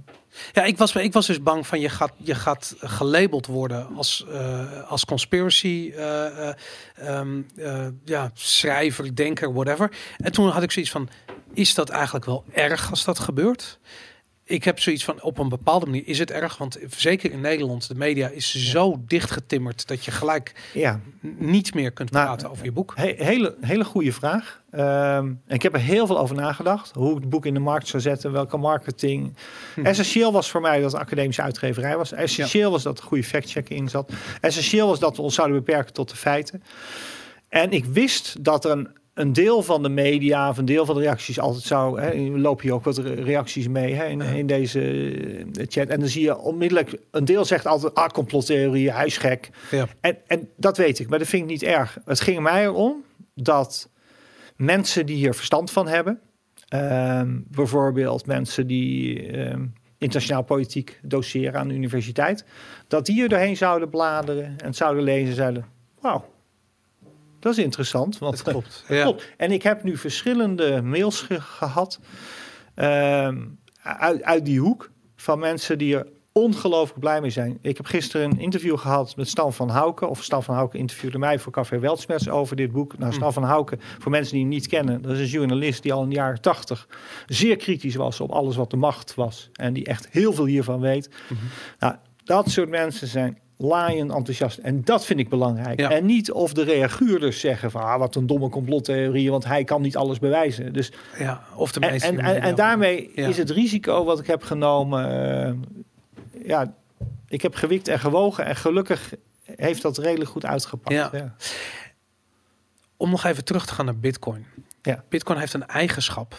Ja, 0.54 0.64
ik 0.64 0.78
was, 0.78 0.96
ik 0.96 1.14
was 1.14 1.28
dus 1.28 1.42
bang 1.42 1.68
van 1.68 1.80
je 1.80 1.90
gaat, 1.90 2.12
je 2.18 2.36
gaat 2.36 2.76
gelabeld 2.80 3.46
worden 3.46 3.88
als, 3.96 4.26
eh, 4.32 4.90
als 4.90 5.06
conspiracy 5.06 5.92
eh, 5.96 6.48
eh, 6.48 6.56
ehm, 6.96 7.42
eh, 7.56 7.88
ja, 8.06 8.32
schrijver, 8.34 9.16
denker, 9.16 9.54
whatever. 9.54 9.92
En 10.18 10.32
toen 10.32 10.50
had 10.50 10.64
ik 10.64 10.72
zoiets 10.72 10.92
van, 10.92 11.10
is 11.54 11.74
dat 11.74 11.90
eigenlijk 11.90 12.26
wel 12.26 12.44
erg 12.52 12.90
als 12.90 13.04
dat 13.04 13.20
gebeurt? 13.20 13.80
Ik 14.50 14.64
heb 14.64 14.80
zoiets 14.80 15.04
van, 15.04 15.22
op 15.22 15.38
een 15.38 15.50
bepaalde 15.50 15.86
manier 15.86 16.04
is 16.08 16.20
het 16.20 16.32
erg. 16.32 16.58
Want 16.58 16.78
zeker 16.90 17.32
in 17.32 17.42
Nederland, 17.42 17.88
de 17.88 17.96
media 17.96 18.28
is 18.28 18.72
zo 18.72 19.02
dichtgetimmerd 19.08 19.88
dat 19.88 20.06
je 20.06 20.12
gelijk 20.12 20.54
ja, 20.74 21.00
niet 21.38 21.74
meer 21.74 21.92
kunt 21.92 22.12
Nou, 22.12 22.26
praten 22.26 22.50
over 22.50 22.66
je 22.66 22.72
boek. 22.72 22.94
he- 22.96 23.14
hele, 23.18 23.56
hele 23.62 23.84
goede 23.86 24.12
vraag. 24.14 24.62
Ehm, 24.72 25.26
en 25.48 25.56
ik 25.56 25.62
heb 25.62 25.74
er 25.74 25.80
heel 25.80 26.08
veel 26.08 26.20
over 26.20 26.36
nagedacht. 26.36 26.92
Hoe 26.94 27.12
ik 27.16 27.20
het 27.20 27.30
boek 27.30 27.46
in 27.46 27.54
de 27.54 27.60
markt 27.60 27.88
zou 27.88 28.02
zetten, 28.02 28.32
welke 28.32 28.58
marketing. 28.58 29.38
Hm. 29.74 29.86
Essentieel 29.86 30.32
was 30.32 30.50
voor 30.50 30.62
mij 30.62 30.76
dat 30.82 30.92
het 30.92 31.02
een 31.02 31.08
academische 31.08 31.42
uitgeverij 31.42 31.98
was. 31.98 32.12
Essentieel 32.12 32.72
was 32.72 32.84
dat 32.84 32.98
er 32.98 33.04
goede 33.04 33.24
factcheck 33.24 33.70
in 33.70 33.90
zat. 33.90 34.12
Essentieel 34.42 34.88
was 34.88 35.00
dat 35.00 35.16
we 35.16 35.22
ons 35.22 35.36
zouden 35.36 35.58
beperken 35.58 35.94
tot 35.94 36.10
de 36.10 36.16
feiten. 36.16 36.64
En 37.50 37.72
ik 37.72 37.86
wist 37.86 38.44
dat 38.44 38.66
er 38.66 38.72
een, 38.72 38.88
een 39.18 39.34
deel 39.34 39.64
van 39.64 39.84
de 39.84 39.90
media 39.90 40.50
of 40.50 40.58
een 40.58 40.66
deel 40.66 40.86
van 40.86 40.96
de 40.96 41.02
reacties 41.02 41.40
altijd 41.40 41.64
zou. 41.64 42.02
Hè, 42.02 42.14
lopen 42.38 42.64
hier 42.64 42.74
ook 42.74 42.84
wat 42.84 42.98
re- 42.98 43.14
reacties 43.14 43.68
mee 43.68 43.94
hè, 43.94 44.06
in, 44.06 44.22
in 44.22 44.48
deze 44.48 44.82
eh, 44.82 45.66
chat. 45.68 45.88
En 45.88 46.00
dan 46.00 46.10
zie 46.10 46.22
je 46.22 46.38
onmiddellijk. 46.38 47.00
Een 47.12 47.26
deel 47.26 47.46
zegt 47.46 47.66
altijd: 47.66 47.94
ah, 47.94 48.10
complottheorie, 48.10 48.92
hij 48.92 49.06
is 49.06 49.18
gek. 49.18 49.50
Ja. 49.72 49.88
En, 50.00 50.18
en 50.28 50.50
dat 50.56 50.78
weet 50.78 51.00
ik, 51.00 51.10
maar 51.10 51.20
dat 51.20 51.28
vind 51.28 51.44
ik 51.44 51.50
niet 51.50 51.64
erg. 51.64 51.98
Het 52.06 52.20
ging 52.20 52.40
mij 52.40 52.64
erom 52.64 53.04
dat 53.34 53.90
mensen 54.56 55.06
die 55.06 55.16
hier 55.16 55.34
verstand 55.34 55.72
van 55.72 55.88
hebben, 55.88 56.20
ehm, 56.68 57.40
bijvoorbeeld 57.48 58.26
mensen 58.26 58.68
die 58.68 59.28
ehm, 59.32 59.66
internationaal 59.98 60.44
politiek 60.44 61.00
doseren 61.02 61.60
aan 61.60 61.68
de 61.68 61.74
universiteit, 61.74 62.46
dat 62.88 63.06
die 63.06 63.24
er 63.24 63.30
doorheen 63.30 63.58
zouden 63.58 63.90
bladeren 63.90 64.56
en 64.58 64.74
zouden 64.74 65.04
lezen, 65.04 65.36
zouden, 65.36 65.66
wauw, 66.02 66.26
dat 67.48 67.58
is 67.58 67.64
interessant. 67.64 68.18
Want, 68.18 68.38
Dat 68.44 68.52
klopt. 68.52 68.84
dat 68.88 68.98
Ja. 68.98 69.04
klopt. 69.04 69.28
En 69.38 69.52
ik 69.52 69.64
heb 69.64 69.84
nu 69.84 69.98
verschillende 69.98 70.82
mails 70.82 71.22
ge- 71.22 71.42
gehad 71.42 72.00
ehm, 72.76 73.46
uit, 73.82 74.24
uit 74.24 74.46
die 74.46 74.60
hoek 74.60 74.92
van 75.16 75.40
mensen 75.40 75.78
die 75.78 75.96
er 75.98 76.08
ongelooflijk 76.32 77.00
blij 77.00 77.22
mee 77.22 77.30
zijn. 77.30 77.58
Ik 77.62 77.78
heb 77.78 77.86
gisteren 77.86 78.32
een 78.32 78.40
interview 78.40 78.78
gehad 78.78 79.16
met 79.16 79.28
Stan 79.30 79.54
van 79.54 79.70
Houken. 79.70 80.10
Of 80.10 80.24
Stan 80.24 80.44
van 80.44 80.56
Houken 80.56 80.80
interviewde 80.80 81.18
mij 81.18 81.40
voor 81.40 81.52
Café 81.52 81.80
Weltschmerz 81.80 82.28
over 82.28 82.56
dit 82.56 82.72
boek. 82.72 82.98
Nou, 82.98 83.14
Stan 83.14 83.34
van 83.34 83.44
Houken, 83.44 83.80
voor 84.00 84.12
mensen 84.12 84.32
die 84.34 84.42
hem 84.42 84.50
niet 84.50 84.68
kennen, 84.68 85.02
dat 85.02 85.12
is 85.12 85.20
een 85.20 85.26
journalist 85.26 85.84
die 85.84 85.94
al 85.94 86.04
in 86.04 86.10
de 86.10 86.16
jaren 86.16 86.42
tachtig 86.42 86.88
zeer 87.28 87.56
kritisch 87.56 87.96
was 87.96 88.20
op 88.20 88.32
alles 88.32 88.56
wat 88.56 88.70
de 88.70 88.78
macht 88.78 89.16
was. 89.16 89.50
En 89.54 89.74
die 89.74 89.86
echt 89.86 90.08
heel 90.12 90.34
veel 90.34 90.46
hiervan 90.46 90.80
weet. 90.80 91.10
Nou, 91.80 91.96
dat 92.24 92.50
soort 92.50 92.70
mensen 92.70 93.08
zijn 93.08 93.38
laaien 93.58 94.12
enthousiast. 94.12 94.58
En 94.58 94.84
dat 94.84 95.06
vind 95.06 95.20
ik 95.20 95.30
belangrijk. 95.30 95.80
Ja. 95.80 95.92
En 95.92 96.06
niet 96.06 96.32
of 96.32 96.54
de 96.54 96.64
reaguurders 96.64 97.40
zeggen 97.40 97.72
van 97.72 97.82
ah, 97.82 98.00
wat 98.00 98.16
een 98.16 98.28
domme 98.28 98.50
complottheorie, 98.50 99.32
want 99.32 99.46
hij 99.46 99.64
kan 99.64 99.82
niet 99.82 99.96
alles 99.98 100.20
bewijzen. 100.20 100.74
Dus 100.74 100.92
Ja, 101.18 101.44
of 101.56 101.72
de 101.72 101.80
en, 101.80 101.92
meeste. 101.92 102.08
en, 102.08 102.20
en, 102.20 102.42
en 102.42 102.56
daarmee 102.56 103.12
Ja. 103.16 103.28
is 103.28 103.38
het 103.38 103.50
risico 103.50 104.04
wat 104.04 104.20
ik 104.20 104.28
heb 104.28 104.44
genomen. 104.44 105.10
eh, 105.46 105.54
ja, 106.46 106.74
ik 107.28 107.42
heb 107.42 107.56
gewikt 107.56 107.88
en 107.88 108.00
gewogen. 108.00 108.46
En 108.46 108.56
gelukkig 108.56 109.14
heeft 109.56 109.82
dat 109.82 109.98
redelijk 109.98 110.30
goed 110.30 110.46
uitgepakt. 110.46 110.96
Ja. 110.96 111.10
Ja. 111.14 111.36
Om 112.98 113.10
nog 113.10 113.24
even 113.24 113.44
terug 113.46 113.66
te 113.66 113.74
gaan 113.74 113.86
naar 113.86 113.98
Bitcoin. 113.98 114.46
Ja. 114.82 115.04
Bitcoin 115.10 115.40
heeft 115.40 115.54
een 115.54 115.68
eigenschap. 115.68 116.36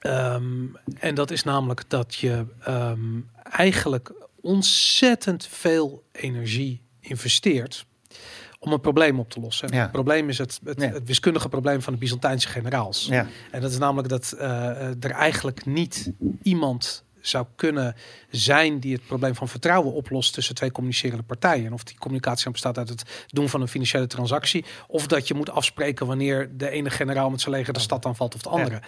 Ehm, 0.00 0.64
en 0.98 1.14
dat 1.14 1.30
is 1.30 1.44
namelijk 1.44 1.82
dat 1.88 2.14
je 2.14 2.44
ehm, 2.64 3.20
eigenlijk 3.42 4.12
ontzettend 4.40 5.46
veel 5.46 6.04
energie 6.12 6.82
investeert 7.00 7.86
om 8.58 8.72
een 8.72 8.80
probleem 8.80 9.18
op 9.18 9.30
te 9.30 9.40
lossen. 9.40 9.68
Ja. 9.72 9.82
Het 9.82 9.92
probleem 9.92 10.28
is 10.28 10.38
het, 10.38 10.60
het, 10.64 10.80
Ja. 10.80 10.88
het 10.88 11.06
wiskundige 11.06 11.48
probleem 11.48 11.82
van 11.82 11.92
de 11.92 11.98
Byzantijnse 11.98 12.48
generaals. 12.48 13.06
Ja. 13.06 13.26
En 13.50 13.60
dat 13.60 13.70
is 13.70 13.78
namelijk 13.78 14.08
dat 14.08 14.32
eh, 14.32 14.70
eh, 14.70 14.96
er 15.00 15.10
eigenlijk 15.10 15.66
niet 15.66 16.12
iemand 16.42 17.04
zou 17.20 17.46
kunnen 17.56 17.94
zijn 18.30 18.78
die 18.78 18.92
het 18.92 19.06
probleem 19.06 19.34
van 19.34 19.48
vertrouwen 19.48 19.92
oplost 19.92 20.34
tussen 20.34 20.54
twee 20.54 20.72
communicerende 20.72 21.22
partijen. 21.22 21.66
En 21.66 21.72
of 21.72 21.84
die 21.84 21.98
communicatie 21.98 22.44
dan 22.44 22.52
bestaat 22.52 22.78
uit 22.78 22.88
het 22.88 23.26
doen 23.26 23.48
van 23.48 23.60
een 23.60 23.68
financiële 23.68 24.06
transactie, 24.06 24.64
of 24.88 25.06
dat 25.06 25.28
je 25.28 25.34
moet 25.34 25.50
afspreken 25.50 26.06
wanneer 26.06 26.50
de 26.56 26.70
ene 26.70 26.90
generaal 26.90 27.30
met 27.30 27.40
zijn 27.40 27.54
leger 27.54 27.72
de 27.72 27.80
stad 27.80 28.06
aanvalt 28.06 28.34
of 28.34 28.42
de 28.42 28.48
andere. 28.48 28.80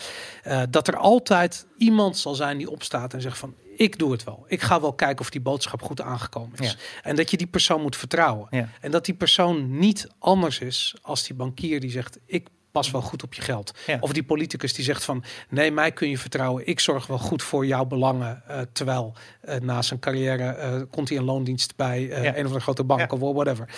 Eh, 0.42 0.62
dat 0.70 0.88
er 0.88 0.96
altijd 0.96 1.66
iemand 1.76 2.18
zal 2.18 2.34
zijn 2.34 2.58
die 2.58 2.70
opstaat 2.70 3.14
en 3.14 3.20
zegt 3.20 3.38
van 3.38 3.54
ik 3.76 3.98
doe 3.98 4.12
het 4.12 4.24
wel. 4.24 4.44
Ik 4.48 4.60
ga 4.62 4.80
wel 4.80 4.92
kijken 4.92 5.20
of 5.20 5.30
die 5.30 5.40
boodschap 5.40 5.82
goed 5.82 6.00
aangekomen 6.00 6.58
is. 6.58 6.70
Ja. 6.70 6.76
En 7.02 7.16
dat 7.16 7.30
je 7.30 7.36
die 7.36 7.46
persoon 7.46 7.80
moet 7.82 7.96
vertrouwen. 7.96 8.46
Ja. 8.50 8.68
En 8.80 8.90
dat 8.90 9.04
die 9.04 9.14
persoon 9.14 9.78
niet 9.78 10.08
anders 10.18 10.58
is 10.58 10.94
als 11.02 11.26
die 11.26 11.36
bankier 11.36 11.80
die 11.80 11.90
zegt 11.90 12.18
ik 12.26 12.48
pas 12.70 12.90
wel 12.90 13.02
goed 13.02 13.22
op 13.22 13.34
je 13.34 13.42
geld. 13.42 13.72
Ja. 13.86 13.96
Of 14.00 14.12
die 14.12 14.22
politicus 14.22 14.74
die 14.74 14.84
zegt 14.84 15.04
van 15.04 15.24
nee, 15.48 15.70
mij 15.70 15.92
kun 15.92 16.08
je 16.08 16.18
vertrouwen. 16.18 16.66
Ik 16.66 16.80
zorg 16.80 17.06
wel 17.06 17.18
goed 17.18 17.42
voor 17.42 17.66
jouw 17.66 17.84
belangen. 17.84 18.42
eh, 18.46 18.60
terwijl 18.72 19.14
eh, 19.40 19.60
na 19.60 19.82
zijn 19.82 20.00
carrière 20.00 20.44
eh, 20.44 20.80
komt 20.90 21.08
hij 21.08 21.18
in 21.18 21.24
loondienst 21.24 21.76
bij 21.76 22.02
Ja. 22.02 22.16
een 22.16 22.28
of 22.30 22.36
andere 22.36 22.60
grote 22.60 22.84
bank 22.84 23.00
Ja. 23.00 23.06
of 23.18 23.34
whatever. 23.34 23.68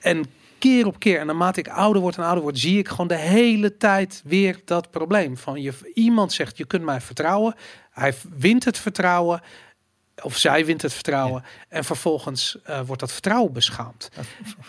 En 0.00 0.24
keer 0.58 0.86
op 0.86 0.98
keer, 0.98 1.18
en 1.18 1.26
naarmate 1.26 1.60
ik 1.60 1.68
ouder 1.68 2.02
word 2.02 2.16
en 2.16 2.22
ouder 2.24 2.42
word, 2.42 2.58
zie 2.58 2.78
ik 2.78 2.88
gewoon 2.88 3.08
de 3.08 3.16
hele 3.16 3.76
tijd 3.76 4.22
weer 4.24 4.60
dat 4.64 4.90
probleem. 4.90 5.36
Van 5.36 5.62
je, 5.62 5.72
iemand 5.94 6.32
zegt 6.32 6.56
je 6.56 6.64
kunt 6.66 6.84
mij 6.84 7.00
vertrouwen. 7.00 7.54
Hij 8.00 8.14
wint 8.36 8.64
het 8.64 8.78
vertrouwen. 8.78 9.40
Of 10.22 10.36
zij 10.36 10.64
wint 10.66 10.82
het 10.82 10.92
vertrouwen. 10.92 11.44
En 11.68 11.84
vervolgens 11.84 12.58
eh, 12.64 12.80
wordt 12.86 13.00
dat 13.00 13.12
vertrouwen 13.12 13.52
beschaamd. 13.52 14.10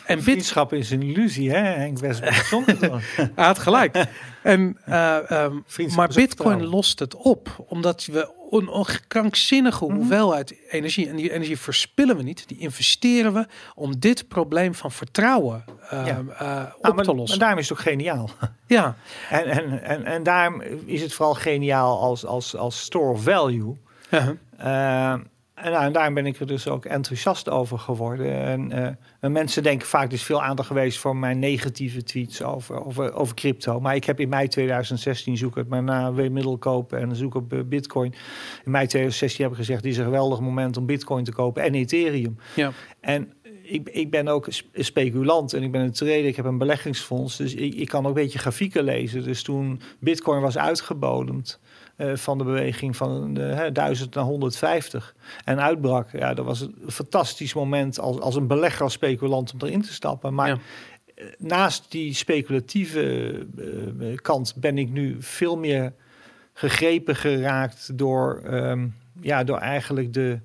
En 0.06 0.24
Vriendschap 0.24 0.74
is 0.74 0.92
een 0.92 1.02
illusie, 1.02 1.52
hè? 1.52 1.58
Henk 1.60 2.00
Westbroek 2.00 2.66
hij 3.36 3.46
had 3.46 3.60
gelijk. 3.60 4.06
En, 4.44 4.78
ehm, 4.86 5.56
Vriendschap 5.66 6.00
maar 6.08 6.16
Bitcoin 6.16 6.64
lost 6.66 7.00
het 7.00 7.16
op, 7.16 7.64
omdat 7.68 8.06
we 8.06 8.40
een, 8.50 8.86
krankzinnige 9.08 9.86
Mhm. 9.86 9.96
hoeveelheid 9.96 10.56
energie, 10.70 11.10
en 11.10 11.16
die 11.16 11.32
energie 11.34 11.60
verspillen 11.60 12.18
we 12.18 12.24
niet, 12.24 12.48
die 12.48 12.58
investeren 12.58 13.34
we 13.34 13.48
om 13.76 14.00
dit 14.00 14.28
probleem 14.28 14.76
van 14.76 14.92
vertrouwen 14.92 15.64
Ja. 15.92 16.06
eh, 16.08 16.64
op 16.76 16.82
Nou, 16.82 16.96
maar, 16.96 17.04
te 17.06 17.16
lossen. 17.16 17.28
maar 17.30 17.38
daarom 17.38 17.58
is 17.60 17.70
het 17.70 17.78
ook 17.78 17.84
geniaal. 17.84 18.30
ja, 18.68 18.96
En, 19.30 19.46
en, 19.46 19.84
en, 19.84 20.06
en 20.06 20.24
daarom 20.24 20.62
is 20.86 21.02
het 21.02 21.14
vooral 21.14 21.34
geniaal 21.36 22.00
als, 22.02 22.26
als, 22.26 22.56
als 22.56 22.82
store 22.82 23.12
of 23.12 23.24
value. 23.24 23.76
Ja. 24.10 24.36
En, 25.62 25.72
nou, 25.72 25.84
en 25.84 25.92
daarom 25.92 26.14
ben 26.14 26.26
ik 26.26 26.40
er 26.40 26.48
dus 26.48 26.68
ook 26.68 26.86
enthousiast 26.86 27.50
over 27.50 27.80
geworden. 27.80 28.44
En, 28.46 28.72
eh, 28.72 28.88
en 29.20 29.32
mensen 29.32 29.64
denken 29.64 29.88
vaak, 29.88 30.12
is 30.12 30.24
veel 30.24 30.44
aandacht 30.44 30.68
geweest 30.68 30.98
voor 30.98 31.16
mijn 31.16 31.40
negatieve 31.40 32.04
tweets 32.04 32.44
over, 32.44 32.86
over, 32.86 33.14
over 33.14 33.36
crypto. 33.36 33.80
Maar 33.80 33.96
ik 33.96 34.04
heb 34.04 34.20
in 34.20 34.30
mei 34.30 34.48
2016, 34.48 35.38
zoek 35.38 35.56
het 35.56 35.68
maar 35.68 35.84
na, 35.84 36.14
weer 36.14 36.32
middelkopen 36.32 37.00
en 37.00 37.16
zoek 37.16 37.36
op 37.36 37.54
eh, 37.54 37.60
bitcoin. 37.66 38.14
In 38.66 38.72
mei 38.72 38.88
2016 38.88 39.44
heb 39.44 39.54
ik 39.54 39.60
gezegd, 39.60 39.84
dit 39.84 39.92
is 39.92 39.98
een 39.98 40.04
geweldig 40.04 40.40
moment 40.40 40.78
om 40.78 40.86
bitcoin 40.86 41.24
te 41.24 41.32
kopen 41.32 41.64
en 41.64 41.74
ethereum. 41.74 42.38
ja. 42.56 42.72
En 43.00 43.34
ik, 43.62 43.90
ik 43.90 44.12
ben 44.12 44.28
ook 44.28 44.48
speculant 44.74 45.54
en 45.54 45.64
ik 45.64 45.72
ben 45.72 45.82
een 45.82 45.92
trader. 45.92 46.26
Ik 46.26 46.36
heb 46.36 46.46
een 46.46 46.58
beleggingsfonds, 46.58 47.38
dus 47.38 47.54
ik, 47.54 47.74
ik 47.74 47.88
kan 47.88 48.02
ook 48.02 48.08
een 48.08 48.14
beetje 48.24 48.40
grafieken 48.40 48.84
lezen. 48.84 49.24
Dus 49.24 49.44
toen 49.44 49.82
Bitcoin 50.00 50.42
was 50.42 50.58
uitgebodemd 50.58 51.60
van 51.98 52.38
de 52.38 52.44
beweging 52.44 52.96
van 52.98 53.34
de, 53.34 53.42
hè, 53.42 53.72
1000 53.72 54.16
naar 54.16 54.24
150 54.24 55.16
en 55.44 55.62
uitbrak, 55.62 56.12
ja, 56.12 56.34
dat 56.34 56.46
was 56.46 56.62
een 56.62 56.76
fantastisch 56.88 57.54
moment 57.54 58.00
als, 58.00 58.20
als 58.20 58.36
een 58.36 58.48
belegger, 58.48 58.84
als 58.84 58.94
speculant 58.94 59.54
om 59.54 59.60
erin 59.62 59.82
te 59.82 59.94
stappen. 59.94 60.34
Maar 60.34 60.48
Ja. 60.48 60.58
eh, 61.16 61.26
naast 61.38 61.92
die 61.92 62.14
speculatieve 62.14 63.32
eh, 64.00 64.16
kant 64.16 64.54
ben 64.56 64.78
ik 64.78 64.90
nu 64.90 65.16
veel 65.20 65.58
meer 65.58 65.94
gegrepen 66.54 67.16
geraakt 67.16 67.98
door, 67.98 68.42
ehm, 68.46 68.88
ja, 69.22 69.44
door 69.44 69.58
eigenlijk 69.58 70.14
de, 70.14 70.40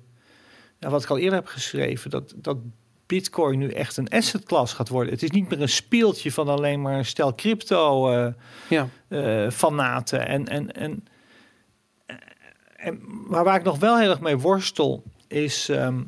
ja, 0.79 0.89
wat 0.89 1.03
ik 1.03 1.09
al 1.09 1.17
eerder 1.17 1.39
heb 1.39 1.47
geschreven, 1.47 2.09
dat, 2.09 2.33
dat 2.35 2.57
Bitcoin 3.05 3.59
nu 3.59 3.69
echt 3.69 3.97
een 3.97 4.09
asset 4.09 4.43
class 4.43 4.73
gaat 4.73 4.89
worden. 4.89 5.13
Het 5.13 5.23
is 5.23 5.31
niet 5.31 5.49
meer 5.49 5.61
een 5.61 5.69
speeltje 5.69 6.31
van 6.31 6.47
alleen 6.47 6.81
maar 6.81 6.97
een 6.97 7.05
stel 7.05 7.35
crypto 7.35 8.11
eh 8.11 8.33
ja. 8.69 8.87
eh, 9.07 9.49
fanaten. 9.49 10.27
En, 10.27 10.47
en, 10.47 10.71
en, 10.71 11.03
en, 12.77 12.99
maar 13.27 13.43
waar 13.43 13.57
ik 13.57 13.63
nog 13.63 13.79
wel 13.79 13.97
heel 13.99 14.09
erg 14.09 14.21
mee 14.21 14.37
worstel, 14.37 15.03
is 15.27 15.69
ehm, 15.69 16.01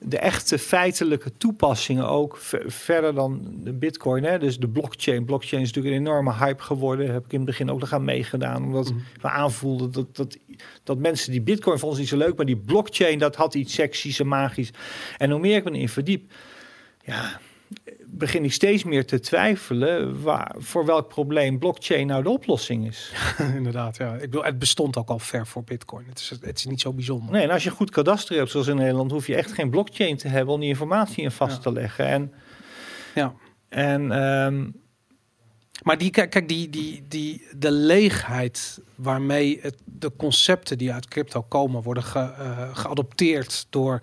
de 0.00 0.18
echte 0.18 0.58
feitelijke 0.58 1.36
toepassingen 1.36 2.08
ook 2.08 2.36
ver- 2.36 2.64
verder 2.72 3.14
dan 3.14 3.54
de 3.56 3.72
bitcoin. 3.72 4.24
Hè? 4.24 4.38
Dus 4.38 4.58
de 4.58 4.68
blockchain. 4.68 5.24
Blockchain 5.24 5.62
is 5.62 5.68
natuurlijk 5.72 5.94
een 5.96 6.00
enorme 6.06 6.32
hype 6.34 6.62
geworden. 6.62 7.12
Heb 7.12 7.24
ik 7.24 7.32
in 7.32 7.38
het 7.38 7.46
begin 7.46 7.70
ook 7.70 7.80
nog 7.80 7.92
aan 7.92 8.04
meegedaan. 8.04 8.64
Omdat 8.64 8.90
Mhm. 8.90 8.98
we 9.20 9.28
aanvoelden 9.28 9.92
dat, 9.92 10.16
dat, 10.16 10.36
dat 10.82 10.98
mensen 10.98 11.30
die 11.32 11.42
bitcoin 11.42 11.78
vonden 11.78 11.98
niet 11.98 12.08
zo 12.08 12.16
leuk. 12.16 12.36
Maar 12.36 12.46
die 12.46 12.56
blockchain, 12.56 13.18
dat 13.18 13.36
had 13.36 13.54
iets 13.54 13.74
seksies 13.74 14.20
en 14.20 14.28
magisch. 14.28 14.70
En 15.18 15.30
hoe 15.30 15.40
meer 15.40 15.56
ik 15.56 15.64
me 15.64 15.78
in 15.78 15.88
verdiep, 15.88 16.32
ja, 17.04 17.40
begin 18.18 18.44
ik 18.44 18.52
steeds 18.52 18.84
meer 18.84 19.06
te 19.06 19.20
twijfelen 19.20 20.22
waar, 20.22 20.54
voor 20.58 20.84
welk 20.86 21.08
probleem 21.08 21.58
blockchain 21.58 22.06
nou 22.06 22.22
de 22.22 22.28
oplossing 22.28 22.86
is. 22.86 23.12
inderdaad. 23.56 23.96
Ja. 23.96 24.14
Ik 24.14 24.20
bedoel, 24.20 24.44
het 24.44 24.58
bestond 24.58 24.96
ook 24.96 25.08
al 25.08 25.18
ver 25.18 25.46
voor 25.46 25.64
Bitcoin. 25.64 26.06
Het 26.08 26.18
is, 26.18 26.30
het 26.40 26.58
is 26.58 26.66
niet 26.66 26.80
zo 26.80 26.92
bijzonder. 26.92 27.32
Nee, 27.32 27.42
en 27.42 27.50
als 27.50 27.64
je 27.64 27.70
goed 27.70 27.90
kadaster 27.90 28.36
hebt, 28.36 28.50
zoals 28.50 28.66
in 28.66 28.76
Nederland, 28.76 29.10
hoef 29.10 29.26
je 29.26 29.34
echt 29.36 29.52
geen 29.52 29.70
blockchain 29.70 30.16
te 30.16 30.28
hebben 30.28 30.54
om 30.54 30.60
die 30.60 30.68
informatie 30.68 31.22
in 31.22 31.30
vast 31.30 31.56
Ja. 31.56 31.62
te 31.62 31.72
leggen. 31.72 32.06
En, 32.06 32.32
Ja. 33.14 33.34
en 33.68 34.12
ehm, 34.12 34.70
Maar 35.82 35.98
die, 35.98 36.10
kijk, 36.10 36.30
kijk 36.30 36.48
die, 36.48 36.70
die, 36.70 37.04
die, 37.08 37.46
de 37.56 37.70
leegheid 37.70 38.80
waarmee 38.94 39.58
het, 39.62 39.76
de 39.84 40.12
concepten 40.16 40.78
die 40.78 40.92
uit 40.92 41.08
crypto 41.08 41.42
komen 41.42 41.82
worden 41.82 42.02
ge, 42.02 42.18
eh, 42.18 42.76
geadopteerd 42.76 43.66
door 43.70 44.00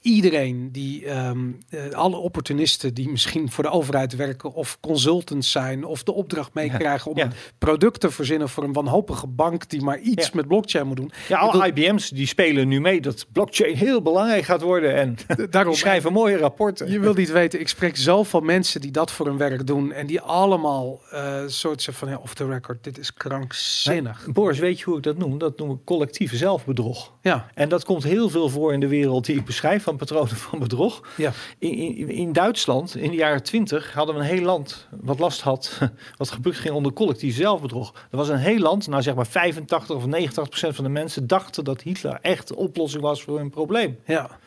iedereen 0.00 0.72
die 0.72 1.06
ehm, 1.06 1.50
eh, 1.68 1.90
alle 1.90 2.16
opportunisten 2.16 2.94
die 2.94 3.08
misschien 3.10 3.50
voor 3.50 3.64
de 3.64 3.70
overheid 3.70 4.16
werken 4.16 4.52
of 4.52 4.78
consultants 4.80 5.50
zijn 5.50 5.84
of 5.84 6.02
de 6.02 6.12
opdracht 6.12 6.54
meekrijgen 6.54 7.10
om 7.10 7.16
ja. 7.16 7.24
een 7.24 7.32
product 7.58 8.00
te 8.00 8.10
verzinnen 8.10 8.48
voor 8.48 8.64
een 8.64 8.72
wanhopige 8.72 9.26
bank 9.26 9.68
die 9.68 9.82
maar 9.82 9.98
iets 9.98 10.26
Ja. 10.26 10.32
met 10.34 10.48
blockchain 10.48 10.86
moet 10.86 10.96
doen. 10.96 11.12
ja, 11.28 11.46
bedoel- 11.46 11.66
IBM's 11.66 12.08
die 12.08 12.26
spelen 12.26 12.68
nu 12.68 12.80
mee 12.80 13.00
dat 13.00 13.26
blockchain 13.32 13.76
heel 13.76 14.02
belangrijk 14.02 14.44
gaat 14.44 14.62
worden. 14.62 14.94
En 14.94 15.16
Daarom 15.50 15.74
schrijven 15.74 16.12
mooie 16.12 16.36
rapporten. 16.36 16.90
Je 16.90 17.00
wil 17.00 17.14
niet 17.14 17.30
weten, 17.32 17.60
ik 17.60 17.68
spreek 17.68 17.96
zoveel 17.96 18.40
mensen 18.40 18.80
die 18.80 18.90
dat 18.90 19.10
voor 19.10 19.26
hun 19.26 19.36
werk 19.36 19.66
doen 19.66 19.92
en 19.92 20.06
die 20.06 20.20
allemaal 20.20 21.00
eh 21.10 21.42
soort 21.46 21.88
van 21.90 22.08
ja, 22.08 22.16
off 22.22 22.34
the 22.34 22.46
record, 22.46 22.84
dit 22.84 22.98
is 22.98 23.12
krankzinnig. 23.14 24.26
Boris, 24.32 24.58
weet 24.58 24.78
je 24.78 24.84
hoe 24.84 24.96
ik 24.96 25.02
dat 25.02 25.18
noem? 25.18 25.38
Dat 25.38 25.58
noem 25.58 25.70
ik 25.70 25.78
collectieve 25.84 26.36
zelfbedrog. 26.36 27.12
Ja, 27.22 27.50
En 27.54 27.68
dat 27.68 27.84
komt 27.84 28.02
heel 28.02 28.28
veel 28.28 28.48
voor 28.48 28.72
in 28.72 28.80
de 28.80 28.88
wereld 28.88 29.24
die 29.26 29.36
ik 29.36 29.44
beschrijf 29.44 29.88
van 29.90 30.06
patronen 30.06 30.36
van 30.36 30.58
bedrog. 30.58 31.02
Ja. 31.16 31.32
In, 31.58 31.74
in, 31.74 32.08
in 32.08 32.32
Duitsland, 32.32 32.96
in 32.96 33.10
de 33.10 33.16
jaren 33.16 33.42
20, 33.42 33.92
hadden 33.92 34.14
we 34.14 34.20
een 34.20 34.26
heel 34.26 34.44
land 34.44 34.88
wat 35.00 35.18
last 35.18 35.40
had, 35.40 35.78
wat 36.16 36.30
gebukt 36.30 36.58
ging 36.58 36.74
onder 36.74 36.92
collectief 36.92 37.34
zelfbedrog. 37.34 37.94
Er 38.10 38.16
was 38.16 38.28
een 38.28 38.36
heel 38.36 38.58
land, 38.58 38.88
nou 38.88 39.02
zeg 39.02 39.14
maar 39.14 39.26
85 39.26 39.96
of 39.96 40.06
89 40.06 40.48
procent 40.48 40.74
van 40.74 40.84
de 40.84 40.90
mensen 40.90 41.26
dachten 41.26 41.64
dat 41.64 41.82
Hitler 41.82 42.18
echt 42.22 42.48
de 42.48 42.56
oplossing 42.56 43.02
was 43.02 43.22
voor 43.22 43.38
hun 43.38 43.50
probleem. 43.50 43.98
Ja. 44.04 44.38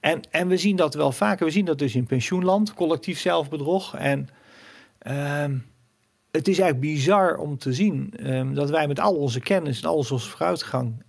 En, 0.00 0.20
en 0.30 0.48
we 0.48 0.56
zien 0.56 0.76
dat 0.76 0.94
wel 0.94 1.12
vaker. 1.12 1.46
We 1.46 1.52
zien 1.52 1.64
dat 1.64 1.78
dus 1.78 1.94
in 1.94 2.06
pensioenland, 2.06 2.74
collectief 2.74 3.20
zelfbedrog. 3.20 3.94
En 3.94 4.28
ehm, 4.98 5.58
het 6.30 6.48
is 6.48 6.58
eigenlijk 6.58 6.92
bizar 6.92 7.36
om 7.36 7.58
te 7.58 7.72
zien 7.72 8.12
ehm, 8.16 8.54
dat 8.54 8.70
wij 8.70 8.86
met 8.86 9.00
al 9.00 9.14
onze 9.14 9.40
kennis 9.40 9.82
en 9.82 9.88
al 9.88 9.96
onze 9.96 10.18
vooruitgang 10.18 11.02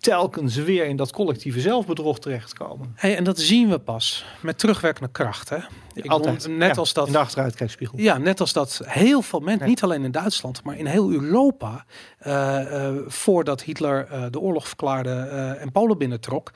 telkens 0.00 0.54
weer 0.56 0.84
in 0.86 0.96
dat 0.96 1.12
collectieve 1.12 1.60
zelfbedrog 1.60 2.18
terechtkomen. 2.18 2.92
Hey, 2.94 3.16
en 3.16 3.24
dat 3.24 3.38
zien 3.38 3.68
we 3.68 3.78
pas 3.78 4.24
met 4.40 4.58
terugwerkende 4.58 5.10
kracht. 5.12 5.48
Hè? 5.48 5.56
Ik 5.94 6.06
Altijd. 6.06 6.42
bedoel, 6.42 6.56
net 6.56 6.68
Ja, 6.74 6.74
als 6.80 6.92
dat 6.92 7.06
In 7.06 7.12
de 7.12 7.18
achteruitkijkspiegel. 7.18 7.98
Ja, 7.98 8.18
net 8.18 8.40
als 8.40 8.52
dat 8.52 8.80
heel 8.84 9.22
veel 9.22 9.40
mensen, 9.40 9.58
Nee. 9.60 9.68
niet 9.68 9.82
alleen 9.82 10.04
in 10.04 10.10
Duitsland, 10.10 10.62
maar 10.64 10.76
in 10.78 10.86
heel 10.86 11.10
Europa, 11.10 11.84
eh, 12.18 12.86
eh, 12.88 12.96
voordat 13.06 13.62
Hitler 13.62 14.06
eh, 14.06 14.24
de 14.30 14.40
oorlog 14.40 14.66
verklaarde 14.68 15.10
en 15.60 15.72
Polen 15.72 15.98
binnentrok, 15.98 16.50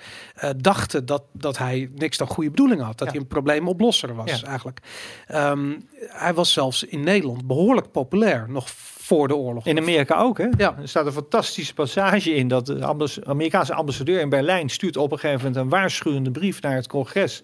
dachten 0.56 1.06
dat, 1.06 1.22
dat 1.32 1.58
hij 1.58 1.90
niks 1.94 2.16
dan 2.16 2.26
goede 2.26 2.50
bedoelingen 2.50 2.84
had. 2.84 2.98
Dat 2.98 3.06
Ja. 3.06 3.12
hij 3.12 3.22
een 3.22 3.28
probleemoplosser 3.28 4.14
was 4.14 4.40
Ja. 4.40 4.46
eigenlijk. 4.46 4.78
Ehm, 5.26 5.72
hij 6.08 6.34
was 6.34 6.52
zelfs 6.52 6.84
in 6.84 7.00
Nederland 7.04 7.46
behoorlijk 7.46 7.90
populair, 7.90 8.46
nog 8.48 8.68
voor 9.04 9.28
de 9.28 9.36
oorlog. 9.36 9.66
In 9.66 9.78
Amerika 9.78 10.16
ook, 10.16 10.38
hè? 10.38 10.46
Ja. 10.56 10.76
Er 10.80 10.88
staat 10.88 11.06
een 11.06 11.12
fantastische 11.12 11.74
passage 11.74 12.34
in 12.34 12.48
dat 12.48 12.66
de 12.66 13.22
Amerikaanse 13.24 13.74
ambassadeur 13.74 14.20
in 14.20 14.28
Berlijn 14.28 14.68
stuurt 14.68 14.96
op 14.96 15.12
een 15.12 15.18
gegeven 15.18 15.46
moment 15.46 15.56
een 15.64 15.68
waarschuwende 15.68 16.30
brief 16.30 16.60
naar 16.62 16.74
het 16.74 16.86
congres. 16.86 17.42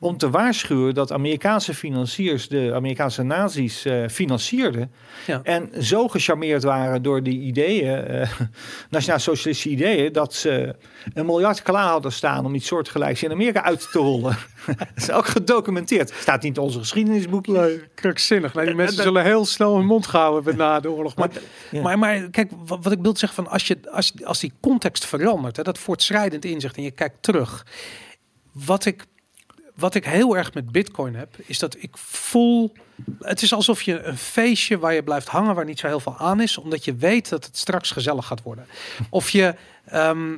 Om 0.00 0.16
te 0.16 0.30
waarschuwen 0.30 0.94
dat 0.94 1.12
Amerikaanse 1.12 1.74
financiers 1.74 2.48
de 2.48 2.72
Amerikaanse 2.74 3.22
nazi's 3.22 3.84
eh, 3.84 4.08
financierden. 4.08 4.92
Ja. 5.26 5.40
En 5.42 5.70
zo 5.82 6.08
gecharmeerd 6.08 6.62
waren 6.62 7.02
door 7.02 7.22
die 7.22 7.40
ideeën, 7.40 8.04
eh 8.04 8.30
nationaal-socialistische 8.90 9.68
ideeën, 9.68 10.12
dat 10.12 10.34
ze 10.34 10.74
een 11.14 11.26
miljard 11.26 11.62
klaar 11.62 11.88
hadden 11.88 12.12
staan 12.12 12.44
om 12.44 12.54
iets 12.54 12.66
soortgelijks 12.66 13.22
in 13.22 13.30
Amerika 13.30 13.62
uit 13.62 13.88
te 13.92 13.98
rollen. 13.98 14.36
dat 14.66 14.88
is 14.96 15.10
ook 15.10 15.26
gedocumenteerd. 15.26 16.12
Staat 16.20 16.42
niet 16.42 16.56
in 16.56 16.62
onze 16.62 16.78
geschiedenisboekjes. 16.78 17.56
Nee, 17.56 17.82
krankzinnig. 17.94 18.54
Nee, 18.54 18.66
die 18.66 18.74
mensen 18.74 19.02
zullen 19.02 19.24
heel 19.24 19.44
snel 19.44 19.76
hun 19.76 19.86
mond 19.86 20.06
gehouden 20.06 20.44
hebben 20.44 20.66
na 20.66 20.80
de 20.80 20.89
oorlog. 20.90 21.14
Maar, 21.16 21.30
Ja. 21.70 21.82
maar, 21.82 21.98
maar 21.98 22.30
kijk, 22.30 22.50
wat, 22.66 22.78
wat 22.84 22.92
ik 22.92 22.98
wil 23.02 23.16
zeggen 23.16 23.44
van 23.44 23.52
als, 23.52 23.66
je, 23.66 23.78
als, 23.90 24.12
als 24.24 24.40
die 24.40 24.52
context 24.60 25.04
verandert, 25.06 25.56
hè, 25.56 25.62
dat 25.62 25.78
voortschrijdend 25.78 26.44
inzicht 26.44 26.76
en 26.76 26.82
je 26.82 26.90
kijkt 26.90 27.16
terug. 27.22 27.66
Wat 28.52 28.84
ik, 28.84 29.04
wat 29.74 29.94
ik 29.94 30.04
heel 30.04 30.36
erg 30.36 30.54
met 30.54 30.72
Bitcoin 30.72 31.14
heb, 31.14 31.34
is 31.36 31.58
dat 31.58 31.76
ik 31.78 31.96
voel. 31.96 32.72
Het 33.20 33.42
is 33.42 33.52
alsof 33.52 33.82
je 33.82 34.02
een 34.02 34.18
feestje 34.18 34.78
waar 34.78 34.94
je 34.94 35.02
blijft 35.02 35.28
hangen, 35.28 35.54
waar 35.54 35.64
niet 35.64 35.78
zo 35.78 35.86
heel 35.86 36.00
veel 36.00 36.16
aan 36.18 36.40
is, 36.40 36.58
omdat 36.58 36.84
je 36.84 36.94
weet 36.94 37.28
dat 37.28 37.44
het 37.44 37.56
straks 37.56 37.90
gezellig 37.90 38.26
gaat 38.26 38.42
worden. 38.42 38.66
Of 39.10 39.30
je. 39.30 39.54
ehm, 39.84 40.36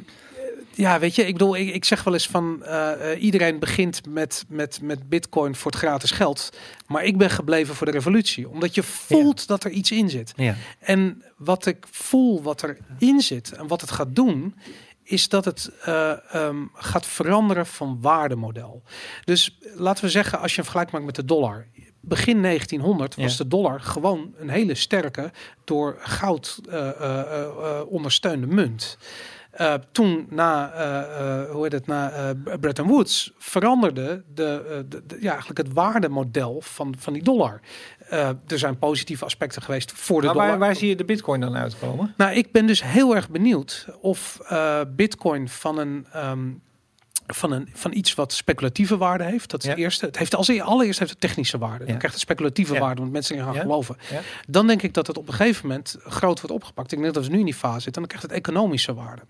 ja, 0.74 0.98
weet 0.98 1.14
je, 1.14 1.26
ik 1.26 1.32
bedoel, 1.32 1.56
ik, 1.56 1.74
ik 1.74 1.84
zeg 1.84 2.04
wel 2.04 2.14
eens 2.14 2.26
van 2.28 2.64
eh, 2.64 3.12
eh, 3.12 3.22
iedereen 3.22 3.58
begint 3.58 4.06
met, 4.06 4.44
met, 4.48 4.78
met 4.82 5.08
Bitcoin 5.08 5.54
voor 5.54 5.70
het 5.70 5.80
gratis 5.80 6.10
geld. 6.10 6.50
Maar 6.86 7.04
ik 7.04 7.18
ben 7.18 7.30
gebleven 7.30 7.74
voor 7.74 7.86
de 7.86 7.92
revolutie, 7.92 8.48
omdat 8.48 8.74
je 8.74 8.82
voelt 8.82 9.46
dat 9.46 9.64
er 9.64 9.70
iets 9.70 9.90
in 9.90 10.10
zit. 10.10 10.32
Ja. 10.36 10.54
En 10.78 11.22
wat 11.36 11.66
ik 11.66 11.86
voel, 11.90 12.42
wat 12.42 12.62
erin 12.62 13.20
zit 13.20 13.52
en 13.52 13.66
wat 13.66 13.80
het 13.80 13.90
gaat 13.90 14.14
doen, 14.14 14.54
is 15.02 15.28
dat 15.28 15.44
het 15.44 15.70
eh, 15.84 16.34
ehm, 16.34 16.62
gaat 16.74 17.06
veranderen 17.06 17.66
van 17.66 17.98
waardemodel. 18.00 18.82
Dus 19.24 19.58
laten 19.74 20.04
we 20.04 20.10
zeggen, 20.10 20.40
als 20.40 20.52
je 20.52 20.58
een 20.58 20.64
vergelijk 20.64 20.92
maakt 20.92 21.04
met 21.04 21.14
de 21.14 21.24
dollar. 21.24 21.66
Begin 22.00 22.42
1900 22.42 23.14
was 23.14 23.32
Ja. 23.32 23.42
de 23.42 23.48
dollar 23.48 23.80
gewoon 23.80 24.34
een 24.38 24.48
hele 24.48 24.74
sterke, 24.74 25.30
door 25.64 25.96
goud 26.00 26.60
eh, 26.70 27.80
ondersteunde 27.88 28.46
munt. 28.46 28.98
Eh, 29.52 29.74
toen 29.92 30.26
na, 30.30 30.72
eh, 30.72 31.50
hoe 31.50 31.62
heet 31.62 31.72
het, 31.72 31.86
na 31.86 32.12
Bretton 32.60 32.86
Woods 32.86 33.32
veranderde 33.38 34.22
de, 34.34 34.84
de, 34.88 35.02
de- 35.06 35.16
ja, 35.20 35.30
eigenlijk 35.30 35.58
het 35.58 35.72
waardemodel 35.72 36.60
van, 36.60 36.94
van 36.98 37.12
die 37.12 37.22
dollar. 37.22 37.60
Er 38.46 38.58
zijn 38.58 38.78
positieve 38.78 39.24
aspecten 39.24 39.62
geweest 39.62 39.92
voor 39.92 40.20
de 40.20 40.26
Maar 40.26 40.34
dollar. 40.34 40.48
waar, 40.50 40.58
waar 40.58 40.76
zie 40.76 40.88
je 40.88 40.96
de 40.96 41.04
bitcoin 41.04 41.40
dan 41.40 41.56
uitkomen? 41.56 42.14
Nou, 42.16 42.32
ik 42.34 42.52
ben 42.52 42.66
dus 42.66 42.82
heel 42.82 43.14
erg 43.14 43.30
benieuwd 43.30 43.86
of 44.00 44.38
Bitcoin 44.88 45.48
van 45.48 45.78
een. 45.78 46.06
ehm, 46.12 46.48
van, 47.26 47.52
een, 47.52 47.68
van 47.72 47.92
iets 47.94 48.14
wat 48.14 48.32
speculatieve 48.32 48.96
waarde 48.96 49.24
heeft. 49.24 49.50
Dat 49.50 49.60
is 49.60 49.66
Ja. 49.66 49.72
het 49.72 49.80
eerste. 49.80 50.06
Het 50.06 50.18
heeft 50.18 50.34
als 50.34 50.60
allereerst 50.60 50.98
heeft 50.98 51.10
het 51.10 51.20
technische 51.20 51.58
waarde. 51.58 51.78
Dan 51.78 51.86
Ja. 51.92 51.94
krijgt 51.96 52.14
het 52.14 52.20
speculatieve 52.24 52.74
Ja. 52.74 52.80
waarde, 52.80 53.00
want 53.00 53.12
mensen 53.12 53.38
gaan 53.38 53.54
geloven. 53.54 53.96
Dan 54.48 54.66
denk 54.66 54.82
ik 54.82 54.94
dat 54.94 55.06
het 55.06 55.18
op 55.18 55.28
een 55.28 55.34
gegeven 55.34 55.66
moment 55.68 55.96
groot 56.04 56.40
wordt 56.40 56.56
opgepakt. 56.56 56.92
Ik 56.92 57.00
denk 57.00 57.14
dat 57.14 57.24
we 57.26 57.32
nu 57.32 57.38
in 57.38 57.44
die 57.44 57.54
fase 57.54 57.80
zitten. 57.80 58.02
En 58.02 58.08
dan 58.08 58.18
krijgt 58.18 58.26
het 58.36 58.46
economische 58.46 58.94
waarde. 58.94 59.22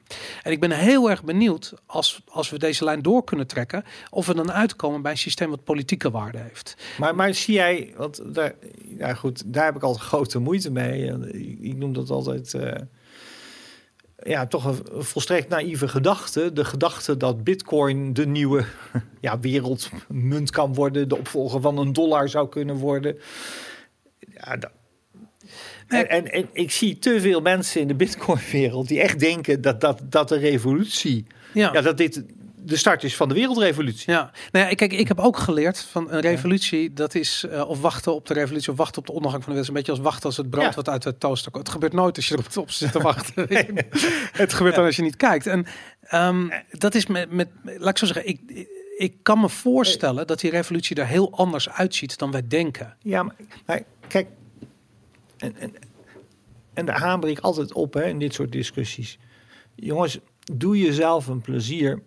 En 0.43 0.53
ik 0.53 0.61
ben 0.61 0.71
heel 0.71 1.11
erg 1.11 1.25
benieuwd 1.25 1.73
als, 1.87 2.23
als 2.29 2.51
we 2.51 2.59
deze 2.59 2.85
lijn 2.85 3.03
door 3.03 3.25
kunnen 3.25 3.47
trekken. 3.47 3.85
Of 4.11 4.27
we 4.27 4.35
dan 4.35 4.53
uitkomen 4.53 5.03
bij 5.03 5.13
een 5.13 5.19
systeem 5.19 5.51
wat 5.51 5.65
politieke 5.65 6.11
waarde 6.11 6.39
heeft. 6.39 6.77
Maar, 6.99 7.15
maar 7.15 7.35
zie 7.35 7.55
jij, 7.55 7.93
want 7.97 8.35
daar, 8.35 8.55
ja 8.99 9.15
goed, 9.15 9.43
daar 9.47 9.65
heb 9.65 9.77
ik 9.77 9.83
altijd 9.83 10.05
grote 10.13 10.39
moeite 10.39 10.71
mee. 10.71 11.13
Ik 11.61 11.77
noem 11.77 11.93
dat 11.93 12.11
altijd, 12.11 12.55
eh, 12.55 12.73
ja, 14.23 14.47
toch 14.47 14.65
een 14.65 15.05
volstrekt 15.05 15.49
naïeve 15.49 15.89
gedachte. 15.89 16.53
De 16.53 16.65
gedachte 16.65 17.17
dat 17.17 17.45
bitcoin 17.45 18.13
de 18.13 18.27
nieuwe 18.27 18.65
ja, 19.21 19.41
wereldmunt 19.41 20.51
kan 20.51 20.75
worden. 20.75 21.09
De 21.09 21.19
opvolger 21.19 21.61
van 21.61 21.79
een 21.79 21.93
dollar 21.93 22.29
zou 22.29 22.49
kunnen 22.49 22.77
worden. 22.77 23.19
Ja, 24.19 24.57
dat, 24.57 24.71
en, 25.89 26.09
en, 26.09 26.33
en 26.33 26.49
ik 26.53 26.71
zie 26.71 26.99
te 26.99 27.21
veel 27.21 27.41
mensen 27.41 27.81
in 27.81 27.89
de 27.89 27.95
bitcoin-wereld 27.95 28.89
die 28.89 29.01
echt 29.01 29.19
denken 29.19 29.61
dat, 29.61 29.81
dat, 29.81 30.01
dat 30.05 30.29
de 30.29 30.39
revolutie, 30.39 31.27
Ja. 31.53 31.73
ja, 31.73 31.81
dat 31.81 31.97
dit 31.97 32.25
de 32.65 32.77
start 32.77 33.05
is 33.05 33.17
van 33.17 33.29
de 33.29 33.35
wereldrevolutie. 33.35 34.13
Ja, 34.13 34.31
nou 34.51 34.69
ja, 34.69 34.75
kijk, 34.75 34.93
ik 34.93 35.09
heb 35.09 35.19
ook 35.19 35.37
geleerd 35.37 35.79
van 35.83 36.11
een 36.11 36.21
revolutie, 36.21 36.93
dat 36.93 37.15
is 37.15 37.45
eh, 37.45 37.69
of 37.69 37.81
wachten 37.81 38.15
op 38.15 38.27
de 38.27 38.35
revolutie 38.35 38.73
of 38.73 38.77
wachten 38.79 38.99
op 38.99 39.07
de 39.07 39.13
ondergang 39.13 39.45
van 39.45 39.53
de 39.53 39.59
wereld. 39.59 39.77
Een 39.77 39.85
beetje 39.85 40.03
als 40.03 40.11
wachten 40.11 40.25
als 40.27 40.37
het 40.37 40.51
brood 40.51 40.65
Ja. 40.65 40.75
wat 40.75 40.89
uit 40.89 41.03
de 41.03 41.19
toaster 41.19 41.51
komt. 41.51 41.65
Het 41.65 41.73
gebeurt 41.73 41.93
nooit 41.93 42.17
als 42.17 42.29
je 42.29 42.35
erop 42.35 42.57
op 42.57 42.71
zit 42.71 42.93
te 42.93 43.01
wachten. 43.13 43.47
het 44.43 44.53
gebeurt 44.53 44.75
dan 44.75 44.85
als 44.85 44.97
je 44.97 45.03
niet 45.03 45.17
kijkt. 45.17 45.47
En 45.47 45.67
ehm, 46.03 46.49
dat 46.71 46.95
is 46.95 47.07
met, 47.07 47.31
met, 47.31 47.49
laat 47.65 47.91
ik 47.91 47.99
zo 47.99 48.07
zeggen, 48.07 48.27
ik, 48.27 48.69
ik 48.97 49.17
kan 49.23 49.41
me 49.41 49.49
voorstellen 49.49 50.27
dat 50.27 50.41
die 50.41 50.51
revolutie 50.51 50.97
er 50.97 51.07
heel 51.07 51.37
anders 51.37 51.69
uitziet 51.69 52.19
dan 52.19 52.31
wij 52.31 52.49
denken. 52.49 52.97
Ja, 53.03 53.23
maar, 53.23 53.35
maar 53.67 53.83
kijk, 54.09 54.29
en, 55.39 55.57
en, 55.57 55.75
en 56.75 56.87
daar 56.87 56.99
hamer 57.01 57.29
ik 57.29 57.39
altijd 57.39 57.73
op 57.73 57.95
hè, 57.95 58.05
in 58.05 58.19
dit 58.19 58.35
soort 58.35 58.53
discussies. 58.53 59.19
Jongens, 59.75 60.19
doe 60.53 60.79
jezelf 60.79 61.27
een 61.27 61.41
plezier 61.41 62.03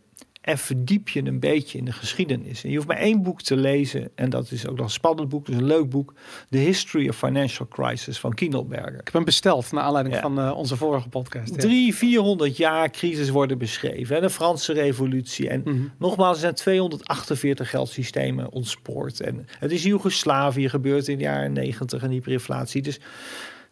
en 0.46 0.58
verdiep 0.58 1.10
je 1.10 1.26
een 1.26 1.40
beetje 1.40 1.78
in 1.78 1.86
de 1.86 1.92
geschiedenis. 1.92 2.64
En 2.64 2.70
je 2.70 2.76
hoeft 2.76 2.88
maar 2.88 2.98
één 2.98 3.24
boek 3.24 3.42
te 3.42 3.56
lezen, 3.58 4.10
en 4.16 4.30
dat 4.30 4.52
is 4.52 4.68
ook 4.68 4.76
nog 4.76 4.86
een 4.86 4.92
spannend 4.92 5.30
boek, 5.30 5.46
dus 5.46 5.56
een 5.56 5.64
leuk 5.66 5.90
boek. 5.90 6.14
The 6.50 6.58
History 6.58 7.10
of 7.10 7.18
Financial 7.18 7.68
Crisis 7.68 8.20
van 8.20 8.34
Kindelberger. 8.34 8.94
Ik 8.94 9.00
heb 9.04 9.14
hem 9.14 9.24
besteld 9.24 9.72
naar 9.72 9.84
aanleiding 9.84 10.16
Ja. 10.16 10.22
van 10.22 10.40
eh, 10.40 10.58
onze 10.58 10.76
vorige 10.78 11.10
podcast. 11.10 11.50
ja. 11.50 11.58
Drie, 11.62 11.96
400 11.96 12.58
jaar 12.58 12.90
crisis 12.92 13.30
worden 13.30 13.58
beschreven. 13.58 14.16
En 14.16 14.22
de 14.22 14.30
Franse 14.30 14.74
revolutie. 14.74 15.50
En 15.50 15.62
Mhm. 15.66 15.78
nogmaals, 16.00 16.36
er 16.36 16.42
zijn 16.42 16.54
248 16.56 17.70
geldsystemen 17.70 18.52
ontspoord. 18.52 19.20
En 19.22 19.48
het 19.60 19.72
is 19.72 19.84
Joegoslavië 19.84 20.70
gebeurd 20.70 21.08
in 21.08 21.18
de 21.18 21.24
jaren 21.24 21.54
90 21.54 22.04
en 22.04 22.10
hyperinflatie. 22.10 22.82
Dus 22.82 23.00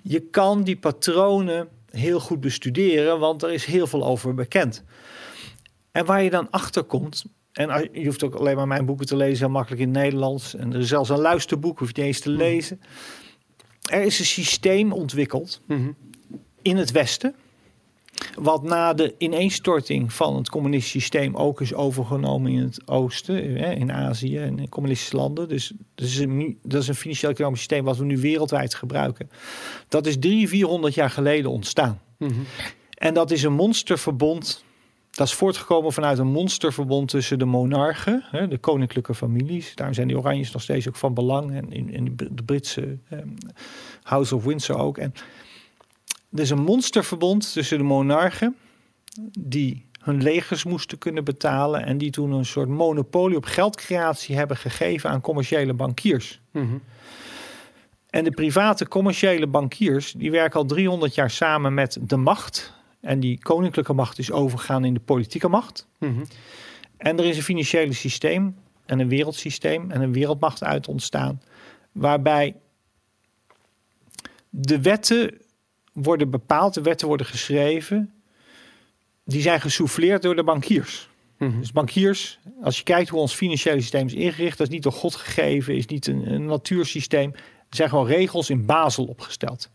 je 0.01 0.19
kan 0.19 0.63
die 0.63 0.77
patronen 0.77 1.67
heel 1.91 2.19
goed 2.19 2.39
bestuderen, 2.39 3.19
want 3.19 3.43
er 3.43 3.51
is 3.51 3.65
heel 3.65 3.87
veel 3.87 4.05
over 4.05 4.33
bekend. 4.33 4.83
En 5.93 6.05
waar 6.05 6.23
je 6.23 6.29
dan 6.29 6.47
achter 6.49 6.83
komt. 6.83 7.25
En 7.51 7.69
als- 7.69 7.87
je 7.91 8.05
hoeft 8.05 8.23
ook 8.23 8.33
alleen 8.33 8.55
maar 8.55 8.67
mijn 8.67 8.85
boeken 8.85 9.05
te 9.05 9.15
lezen, 9.15 9.37
heel 9.45 9.53
makkelijk 9.53 9.81
in 9.81 9.87
het 9.87 9.97
Nederlands. 9.97 10.55
En 10.55 10.73
er 10.73 10.79
is 10.79 10.87
zelfs 10.87 11.09
een 11.09 11.19
luisterboek, 11.19 11.79
hoef 11.79 11.87
je 11.87 11.93
niet 11.97 12.05
eens 12.05 12.19
te 12.19 12.29
lezen. 12.29 12.81
Er 13.91 14.01
is 14.03 14.19
een 14.19 14.25
systeem 14.25 14.91
ontwikkeld 14.91 15.61
Mhm. 15.67 15.91
in 16.61 16.77
het 16.77 16.91
Westen. 16.91 17.35
Wat 18.35 18.63
na 18.63 18.93
de 18.93 19.15
ineenstorting 19.17 20.13
van 20.13 20.35
het 20.35 20.49
communistische 20.49 20.99
systeem 20.99 21.35
ook 21.35 21.61
is 21.61 21.73
overgenomen 21.73 22.51
in 22.51 22.59
het 22.61 22.87
Oosten, 22.87 23.43
in 23.77 23.91
Azië 23.91 24.37
en 24.37 24.59
in 24.59 24.69
communistische 24.69 25.15
landen. 25.15 25.49
Dus 25.49 25.73
dat 25.95 26.07
is 26.07 26.17
een, 26.17 26.59
dat 26.63 26.81
is 26.81 26.87
een 26.87 26.95
financieel 26.95 27.31
economisch 27.31 27.59
systeem 27.59 27.83
wat 27.83 27.97
we 27.97 28.05
nu 28.05 28.17
wereldwijd 28.17 28.73
gebruiken. 28.75 29.29
Dat 29.87 30.05
is 30.05 30.19
drie, 30.19 30.47
400 30.47 30.93
jaar 30.93 31.09
geleden 31.09 31.51
ontstaan. 31.51 31.99
Mhm. 32.17 32.31
En 32.93 33.13
dat 33.13 33.31
is 33.31 33.43
een 33.43 33.53
monsterverbond. 33.53 34.63
Dat 35.13 35.27
is 35.27 35.33
voortgekomen 35.33 35.93
vanuit 35.93 36.17
een 36.17 36.27
monsterverbond 36.27 37.09
tussen 37.09 37.39
de 37.39 37.45
monarchen, 37.45 38.23
hè, 38.25 38.47
de 38.47 38.57
koninklijke 38.57 39.15
families. 39.15 39.75
Daarom 39.75 39.95
zijn 39.95 40.07
die 40.07 40.17
Oranjes 40.17 40.51
nog 40.51 40.61
steeds 40.61 40.87
ook 40.87 40.95
van 40.95 41.13
belang. 41.13 41.51
En 41.51 41.71
in, 41.71 41.89
in 41.89 42.15
de 42.15 42.43
Britse 42.45 42.97
ehm, 43.09 43.27
House 44.03 44.35
of 44.35 44.43
Windsor 44.43 44.77
ook. 44.77 44.97
En 44.97 45.13
er 46.31 46.39
is 46.39 46.49
een 46.49 46.61
monsterverbond 46.61 47.53
tussen 47.53 47.77
de 47.77 47.83
monarchen, 47.83 48.55
die 49.39 49.85
hun 49.99 50.23
legers 50.23 50.63
moesten 50.63 50.97
kunnen 50.97 51.23
betalen. 51.23 51.85
En 51.85 51.97
die 51.97 52.11
toen 52.11 52.31
een 52.31 52.45
soort 52.45 52.69
monopolie 52.69 53.37
op 53.37 53.45
geldcreatie 53.45 54.35
hebben 54.35 54.57
gegeven 54.57 55.09
aan 55.09 55.21
commerciële 55.21 55.73
bankiers. 55.73 56.41
Mhm. 56.51 56.77
En 58.09 58.23
de 58.23 58.31
private 58.31 58.87
commerciële 58.87 59.47
bankiers, 59.47 60.11
die 60.11 60.31
werken 60.31 60.59
al 60.59 60.65
300 60.65 61.15
jaar 61.15 61.31
samen 61.31 61.73
met 61.73 61.97
de 62.01 62.17
macht. 62.17 62.73
En 63.03 63.19
die 63.19 63.39
koninklijke 63.39 63.93
macht 63.93 64.19
is 64.19 64.31
overgegaan 64.31 64.85
in 64.85 64.93
de 64.93 64.99
politieke 64.99 65.47
macht. 65.47 65.87
Mhm. 65.99 66.23
En 66.97 67.19
er 67.19 67.25
is 67.25 67.37
een 67.37 67.43
financiële 67.43 67.93
systeem 67.93 68.55
en 68.85 68.99
een 68.99 69.07
wereldsysteem 69.07 69.91
en 69.91 70.01
een 70.01 70.13
wereldmacht 70.13 70.63
uit 70.63 70.87
ontstaan. 70.87 71.41
Waarbij 71.91 72.55
de 74.49 74.81
wetten 74.81 75.37
worden 75.93 76.29
bepaald, 76.29 76.73
de 76.73 76.81
wetten 76.81 77.07
worden 77.07 77.25
geschreven. 77.25 78.13
Die 79.25 79.41
zijn 79.41 79.61
gesouffleerd 79.61 80.21
door 80.21 80.35
de 80.35 80.43
bankiers. 80.43 81.09
Mhm. 81.37 81.59
Dus 81.59 81.71
bankiers, 81.71 82.39
als 82.61 82.77
je 82.77 82.83
kijkt 82.83 83.09
hoe 83.09 83.19
ons 83.19 83.33
financiële 83.33 83.81
systeem 83.81 84.05
is 84.05 84.13
ingericht, 84.13 84.57
dat 84.57 84.67
is 84.67 84.73
niet 84.73 84.83
door 84.83 84.91
God 84.91 85.15
gegeven, 85.15 85.75
is 85.75 85.85
niet 85.85 86.07
een, 86.07 86.33
een 86.33 86.45
natuursysteem. 86.45 87.33
Er 87.73 87.79
zijn 87.79 87.89
gewoon 87.89 88.07
regels 88.07 88.49
in 88.49 88.65
Basel 88.65 89.05
opgesteld. 89.05 89.69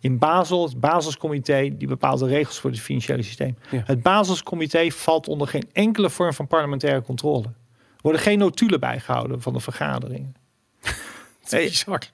In 0.00 0.18
Basel, 0.18 0.64
het 0.64 0.80
Baselscomité, 0.80 1.76
die 1.76 1.88
bepaalt 1.88 2.18
de 2.18 2.26
regels 2.26 2.60
voor 2.60 2.70
het 2.70 2.80
financiële 2.80 3.22
systeem. 3.22 3.56
Ja. 3.70 3.82
Het 3.84 4.02
Baselscomité 4.02 4.90
valt 4.90 5.28
onder 5.28 5.48
geen 5.48 5.68
enkele 5.72 6.10
vorm 6.10 6.32
van 6.32 6.46
parlementaire 6.46 7.02
controle. 7.02 7.44
Er 7.44 7.52
worden 8.00 8.20
geen 8.20 8.38
notulen 8.38 8.80
bijgehouden 8.80 9.42
van 9.42 9.52
de 9.52 9.60
vergaderingen. 9.60 10.34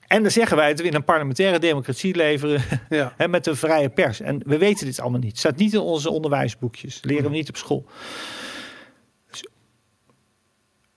En 0.07 0.21
dan 0.21 0.31
zeggen 0.31 0.57
wij 0.57 0.69
dat 0.69 0.79
we 0.79 0.87
in 0.87 0.93
een 0.93 1.03
parlementaire 1.03 1.59
democratie 1.59 2.15
leveren 2.15 2.61
Ja. 2.89 3.13
hè, 3.17 3.27
met 3.27 3.47
een 3.47 3.55
vrije 3.55 3.89
pers. 3.89 4.19
En 4.19 4.41
we 4.45 4.57
weten 4.57 4.85
dit 4.85 4.99
allemaal 4.99 5.19
niet. 5.19 5.29
Het 5.29 5.39
staat 5.39 5.55
niet 5.55 5.73
in 5.73 5.79
onze 5.79 6.09
onderwijsboekjes. 6.09 6.99
Leren 7.03 7.23
we 7.23 7.37
niet 7.37 7.49
op 7.49 7.57
school. 7.57 7.85
Dus 9.29 9.47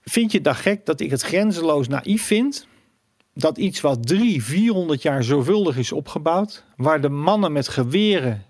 vind 0.02 0.30
je 0.30 0.36
het 0.36 0.46
dan 0.46 0.54
gek 0.54 0.86
dat 0.86 1.00
ik 1.00 1.10
het 1.10 1.22
grenzeloos 1.22 1.88
naïef 1.88 2.22
vind? 2.22 2.68
Dat 3.40 3.58
iets 3.58 3.80
wat 3.80 4.06
drie, 4.06 4.44
400 4.44 5.02
jaar 5.02 5.24
zorgvuldig 5.24 5.76
is 5.76 5.92
opgebouwd, 5.92 6.64
waar 6.76 7.00
de 7.00 7.08
mannen 7.08 7.52
met 7.52 7.68
geweren 7.68 8.44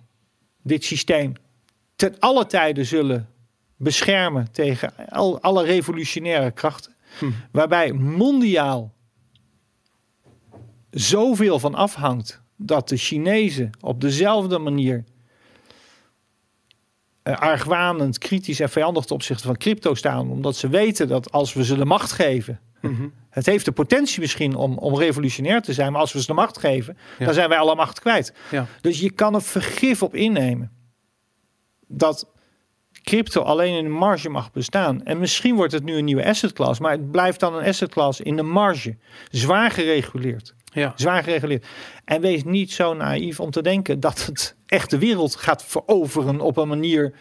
dit 0.62 0.84
systeem 0.84 1.32
ten 1.96 2.14
alle 2.18 2.46
tijden 2.46 2.86
zullen 2.86 3.28
beschermen 3.76 4.52
tegen 4.52 5.08
al, 5.08 5.40
alle 5.40 5.64
revolutionaire 5.64 6.50
krachten, 6.50 6.94
Hm. 7.18 7.30
waarbij 7.52 7.92
mondiaal 7.92 8.92
zoveel 10.90 11.58
van 11.58 11.74
afhangt 11.74 12.42
dat 12.56 12.88
de 12.88 12.96
Chinezen 12.96 13.70
op 13.80 14.00
dezelfde 14.00 14.58
manier 14.58 15.04
eh, 17.22 17.36
argwanend, 17.38 18.18
kritisch 18.18 18.60
en 18.60 18.70
vijandig 18.70 19.04
ten 19.04 19.14
opzichte 19.14 19.46
van 19.46 19.56
crypto 19.56 19.94
staan, 19.94 20.30
omdat 20.30 20.56
ze 20.56 20.68
weten 20.68 21.08
dat 21.08 21.32
als 21.32 21.52
we 21.52 21.64
ze 21.64 21.76
de 21.76 21.84
macht 21.84 22.12
geven, 22.12 22.60
Mhm. 22.80 23.08
Het 23.31 23.47
heeft 23.47 23.65
de 23.65 23.73
potentie 23.73 24.20
misschien 24.20 24.55
om, 24.55 24.78
om 24.78 24.97
revolutionair 24.97 25.62
te 25.62 25.73
zijn, 25.73 25.93
maar 25.93 26.01
als 26.01 26.12
we 26.12 26.20
ze 26.20 26.27
de 26.27 26.32
macht 26.32 26.59
geven, 26.59 26.97
Ja. 27.19 27.24
dan 27.24 27.35
zijn 27.35 27.48
wij 27.48 27.59
alle 27.59 27.74
macht 27.74 28.01
kwijt. 28.01 28.35
Ja. 28.51 28.66
Dus 28.81 29.01
je 29.01 29.11
kan 29.11 29.35
er 29.35 29.43
vergif 29.43 30.02
op 30.02 30.15
innemen 30.15 30.70
dat 31.86 32.28
crypto 33.02 33.43
alleen 33.43 33.77
in 33.77 33.85
de 33.85 33.90
marge 33.90 34.28
mag 34.28 34.52
bestaan. 34.52 35.05
En 35.05 35.19
misschien 35.19 35.55
wordt 35.55 35.73
het 35.73 35.85
nu 35.85 35.97
een 35.97 36.05
nieuwe 36.05 36.24
asset 36.27 36.52
class, 36.52 36.81
maar 36.81 36.93
het 36.93 37.11
blijft 37.11 37.40
dan 37.40 37.55
een 37.55 37.65
asset 37.66 37.90
class 37.90 38.20
in 38.20 38.36
de 38.36 38.43
marge. 38.43 38.97
Zwaar 39.31 39.70
gereguleerd. 39.70 40.55
Ja. 40.73 40.93
Zwaar 40.97 41.23
gereguleerd. 41.23 41.66
En 42.05 42.20
wees 42.20 42.44
niet 42.44 42.73
zo 42.73 42.94
naïef 42.94 43.40
om 43.40 43.51
te 43.51 43.62
denken 43.62 44.01
dat 44.01 44.27
het 44.27 44.57
echt 44.66 44.90
de 44.90 44.98
wereld 44.98 45.36
gaat 45.36 45.65
veroveren 45.65 46.40
op 46.40 46.57
een 46.57 46.69
manier 46.69 47.15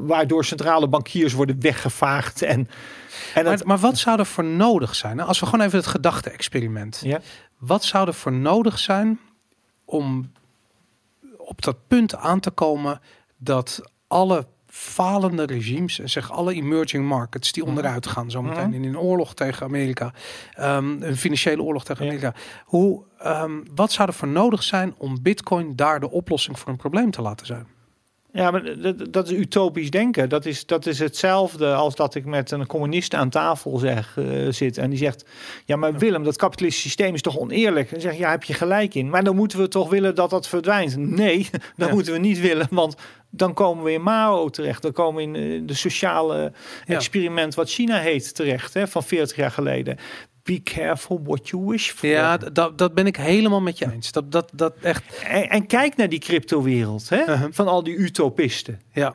waardoor 0.00 0.44
centrale 0.44 0.88
bankiers 0.88 1.32
worden 1.32 1.60
weggevaagd. 1.60 2.42
En, 2.42 2.68
en 3.34 3.44
Maar, 3.44 3.52
het, 3.52 3.64
maar 3.64 3.78
wat 3.78 3.98
zou 3.98 4.18
er 4.18 4.26
voor 4.26 4.44
nodig 4.44 4.94
zijn? 4.94 5.18
hè? 5.18 5.24
Als 5.24 5.40
we 5.40 5.46
gewoon 5.46 5.66
even 5.66 5.78
het 5.78 5.86
gedachte-experiment. 5.86 7.00
ja, 7.04 7.20
Wat 7.58 7.84
zou 7.84 8.06
er 8.06 8.14
voor 8.14 8.32
nodig 8.32 8.78
zijn 8.78 9.20
om 9.84 10.32
op 11.36 11.62
dat 11.62 11.76
punt 11.86 12.16
aan 12.16 12.40
te 12.40 12.50
komen 12.50 13.00
dat 13.36 13.80
alle 14.06 14.46
falende 14.66 15.44
regimes 15.46 15.98
en 15.98 16.10
zeg 16.10 16.30
alle 16.30 16.54
emerging 16.54 17.06
markets 17.06 17.52
die 17.52 17.64
onderuit 17.64 18.06
gaan 18.06 18.30
zometeen 18.30 18.64
Mhm. 18.68 18.72
in 18.74 18.84
een 18.84 18.98
oorlog 18.98 19.34
tegen 19.34 19.66
Amerika, 19.66 20.12
ehm, 20.54 21.02
een 21.02 21.16
financiële 21.16 21.62
oorlog 21.62 21.84
tegen 21.84 22.04
Ja. 22.04 22.10
Amerika. 22.10 22.34
Hoe, 22.64 23.04
ehm, 23.18 23.52
wat 23.74 23.92
zou 23.92 24.08
er 24.08 24.14
voor 24.14 24.28
nodig 24.28 24.62
zijn 24.62 24.94
om 24.98 25.22
Bitcoin 25.22 25.76
daar 25.76 26.00
de 26.00 26.10
oplossing 26.10 26.58
voor 26.58 26.68
een 26.68 26.76
probleem 26.76 27.10
te 27.10 27.22
laten 27.22 27.46
zijn? 27.46 27.66
Ja, 28.32 28.50
maar 28.50 28.80
dat, 28.80 29.12
dat 29.12 29.30
is 29.30 29.38
utopisch 29.38 29.90
denken. 29.90 30.28
Dat 30.28 30.46
is, 30.46 30.66
dat 30.66 30.86
is 30.86 30.98
hetzelfde 30.98 31.74
als 31.74 31.94
dat 31.94 32.14
ik 32.14 32.24
met 32.24 32.50
een 32.50 32.66
communist 32.66 33.14
aan 33.14 33.30
tafel 33.30 33.78
zeg, 33.78 34.16
eh, 34.16 34.24
zit. 34.50 34.78
En 34.78 34.90
die 34.90 34.98
zegt, 34.98 35.24
ja 35.64 35.76
maar 35.76 35.98
Willem, 35.98 36.24
dat 36.24 36.36
kapitalistische 36.36 36.88
systeem 36.88 37.14
is 37.14 37.22
toch 37.22 37.38
oneerlijk? 37.38 37.92
En 37.92 38.00
zeg 38.00 38.16
ja, 38.18 38.30
heb 38.30 38.44
je 38.44 38.54
gelijk 38.54 38.94
in. 38.94 39.10
Maar 39.10 39.24
dan 39.24 39.36
moeten 39.36 39.58
we 39.58 39.68
toch 39.68 39.88
willen 39.90 40.14
dat 40.14 40.30
dat 40.30 40.48
verdwijnt. 40.48 40.96
Nee, 40.96 41.48
dat 41.76 41.88
Ja. 41.88 41.94
moeten 41.94 42.12
we 42.12 42.18
niet 42.18 42.40
willen. 42.40 42.66
Want 42.70 42.94
dan 43.30 43.54
komen 43.54 43.84
we 43.84 43.92
in 43.92 44.02
Mao 44.02 44.48
terecht. 44.48 44.82
Dan 44.82 44.92
komen 44.92 45.32
we 45.32 45.38
in 45.40 45.60
eh, 45.60 45.66
de 45.66 45.74
sociale 45.74 46.52
Ja. 46.86 46.94
experiment 46.94 47.54
wat 47.54 47.70
China 47.70 47.98
heet 47.98 48.34
terecht. 48.34 48.74
Hè, 48.74 48.88
van 48.88 49.02
40 49.02 49.36
jaar 49.36 49.50
geleden. 49.50 49.96
Be 50.42 50.62
careful 50.62 51.20
what 51.22 51.48
you 51.48 51.66
wish 51.66 51.90
for. 51.90 52.08
Ja, 52.08 52.36
dat, 52.36 52.78
dat 52.78 52.94
ben 52.94 53.06
ik 53.06 53.16
helemaal 53.16 53.60
met 53.60 53.78
je 53.78 53.92
eens. 53.92 54.12
Dat, 54.12 54.32
dat, 54.32 54.50
dat 54.54 54.74
echt, 54.82 55.22
En, 55.24 55.48
en 55.48 55.66
kijk 55.66 55.96
naar 55.96 56.08
die 56.08 56.18
cryptowereld. 56.18 57.08
Hè, 57.08 57.18
Uh-huh. 57.20 57.48
Van 57.50 57.68
al 57.68 57.82
die 57.82 57.96
utopisten. 57.96 58.80
ja. 58.92 59.14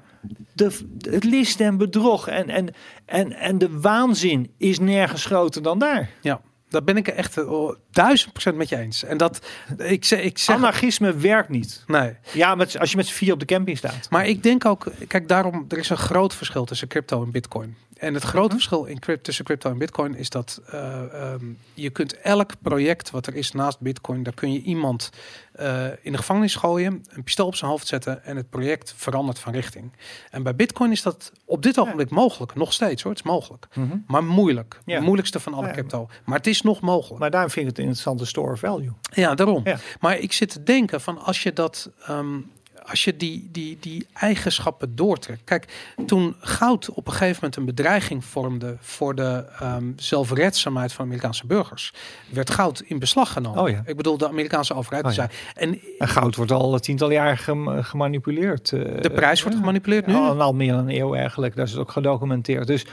de, 0.53 0.79
het 1.09 1.23
list 1.23 1.59
en 1.59 1.77
bedrog 1.77 2.27
en, 2.27 2.49
en, 2.49 2.73
en, 3.05 3.33
en 3.33 3.57
de 3.57 3.79
waanzin 3.79 4.51
is 4.57 4.79
nergens 4.79 5.25
groter 5.25 5.61
dan 5.61 5.79
daar. 5.79 6.09
Ja, 6.21 6.41
daar 6.75 6.83
ben 6.83 6.97
ik 6.97 7.07
echt 7.07 7.37
eh, 7.37 7.51
oh, 7.51 7.75
duizend 7.91 8.31
procent 8.31 8.55
met 8.55 8.69
je 8.69 8.77
eens. 8.77 9.03
En 9.03 9.17
dat, 9.17 9.45
ik 9.77 10.05
zeg, 10.05 10.19
ik 10.21 10.37
zeg 10.37 10.55
Anarchisme 10.55 11.13
werkt 11.13 11.49
niet. 11.49 11.83
nee. 11.87 12.15
Ja, 12.33 12.55
met, 12.55 12.79
als 12.79 12.91
je 12.91 12.97
met 12.97 13.07
z'n 13.07 13.13
vier 13.13 13.33
op 13.33 13.39
de 13.39 13.45
camping 13.45 13.77
staat. 13.77 14.09
Maar 14.09 14.27
ik 14.27 14.43
denk 14.43 14.65
ook, 14.65 14.91
kijk, 15.07 15.27
daarom, 15.27 15.65
er 15.69 15.77
is 15.77 15.89
een 15.89 15.97
groot 15.97 16.33
verschil 16.33 16.65
tussen 16.65 16.87
crypto 16.87 17.23
en 17.23 17.31
bitcoin. 17.31 17.75
En 17.97 18.13
het 18.13 18.23
grote 18.23 18.53
verschil 18.53 18.85
in 18.85 18.99
crypt, 18.99 19.23
tussen 19.23 19.45
crypto 19.45 19.69
en 19.69 19.77
bitcoin 19.77 20.15
is 20.15 20.29
dat 20.29 20.61
eh, 20.65 21.13
ehm, 21.13 21.45
je 21.73 21.89
kunt 21.89 22.17
elk 22.17 22.51
project 22.61 23.11
wat 23.11 23.27
er 23.27 23.35
is 23.35 23.51
naast 23.51 23.79
bitcoin, 23.79 24.23
daar 24.23 24.33
kun 24.33 24.53
je 24.53 24.61
iemand 24.61 25.09
eh, 25.57 25.85
in 26.01 26.11
de 26.11 26.17
gevangenis 26.17 26.55
gooien, 26.55 27.03
een 27.09 27.23
pistool 27.23 27.47
op 27.47 27.55
zijn 27.55 27.71
hoofd 27.71 27.87
zetten 27.87 28.23
en 28.23 28.35
het 28.37 28.49
project 28.49 28.93
verandert 28.97 29.39
van 29.39 29.53
richting. 29.53 29.91
En 30.31 30.43
bij 30.43 30.55
bitcoin 30.55 30.91
is 30.91 31.01
dat 31.01 31.31
op 31.45 31.61
dit 31.63 31.79
ogenblik 31.79 32.09
mogelijk, 32.09 32.55
nog 32.55 32.73
steeds 32.73 33.01
hoor, 33.03 33.11
het 33.11 33.19
is 33.25 33.27
mogelijk. 33.31 33.67
Maar 34.07 34.23
moeilijk, 34.23 34.79
Ja. 34.85 34.95
het 34.95 35.03
moeilijkste 35.03 35.39
van 35.39 35.53
alle 35.53 35.65
Ja. 35.67 35.71
crypto. 35.71 36.09
Maar 36.25 36.37
het 36.37 36.47
is 36.47 36.61
nog 36.61 36.81
mogelijk. 36.81 37.19
Maar 37.19 37.31
daarom 37.31 37.49
vind 37.49 37.61
ik 37.65 37.69
het 37.71 37.77
een 37.79 37.83
interessante 37.85 38.25
store 38.25 38.51
of 38.51 38.59
value. 38.59 38.91
Ja, 39.13 39.35
daarom. 39.35 39.63
Maar 39.99 40.17
ik 40.17 40.31
zit 40.33 40.49
te 40.49 40.63
denken 40.63 41.01
van 41.01 41.17
als 41.23 41.43
je 41.43 41.53
dat, 41.53 41.89
ehm, 42.05 42.37
als 42.85 43.03
je 43.03 43.17
die, 43.17 43.49
die, 43.51 43.77
die 43.79 44.07
eigenschappen 44.13 44.95
doortrekt. 44.95 45.41
Kijk, 45.43 45.91
toen 46.05 46.35
goud 46.39 46.89
op 46.89 47.07
een 47.07 47.11
gegeven 47.13 47.35
moment 47.35 47.55
een 47.55 47.65
bedreiging 47.65 48.25
vormde 48.25 48.77
voor 48.79 49.15
de 49.15 49.45
ehm, 49.59 49.91
zelfredzaamheid 49.95 50.93
van 50.93 51.05
Amerikaanse 51.05 51.45
burgers, 51.47 51.93
werd 52.29 52.49
goud 52.49 52.79
in 52.85 52.99
beslag 52.99 53.31
genomen. 53.33 53.61
Oh 53.61 53.69
ja. 53.69 53.81
Ik 53.85 53.95
bedoel, 53.97 54.17
de 54.17 54.27
Amerikaanse 54.27 54.73
overheid 54.73 55.05
Oh 55.05 55.13
ja. 55.13 55.15
zei. 55.15 55.27
En 55.53 55.79
En 55.97 56.07
goud 56.07 56.35
wordt 56.35 56.51
al 56.51 56.79
tientallen 56.79 57.13
jaar 57.13 57.37
gem- 57.37 57.83
gemanipuleerd. 57.83 58.71
eh, 58.73 59.01
de 59.01 59.09
prijs 59.09 59.41
wordt 59.41 59.57
gemanipuleerd 59.57 60.05
nu. 60.07 60.13
Al, 60.13 60.41
al 60.41 60.53
meer 60.53 60.71
dan 60.71 60.87
een 60.87 60.95
eeuw 60.95 61.15
eigenlijk. 61.15 61.55
Dat 61.55 61.67
is 61.67 61.75
ook 61.77 61.91
gedocumenteerd. 61.91 62.67
Dus 62.67 62.85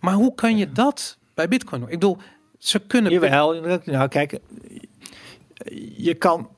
Maar 0.00 0.14
hoe 0.14 0.34
kan 0.34 0.56
je 0.56 0.72
dat 0.72 1.18
bij 1.34 1.48
Bitcoin 1.48 1.80
doen? 1.80 1.90
Ik 1.90 1.98
bedoel, 1.98 2.18
ze 2.58 2.78
kunnen. 2.78 3.12
Jawel, 3.12 3.60
nou 3.84 4.08
kijk, 4.08 4.38
je 5.96 6.14
kan. 6.14 6.48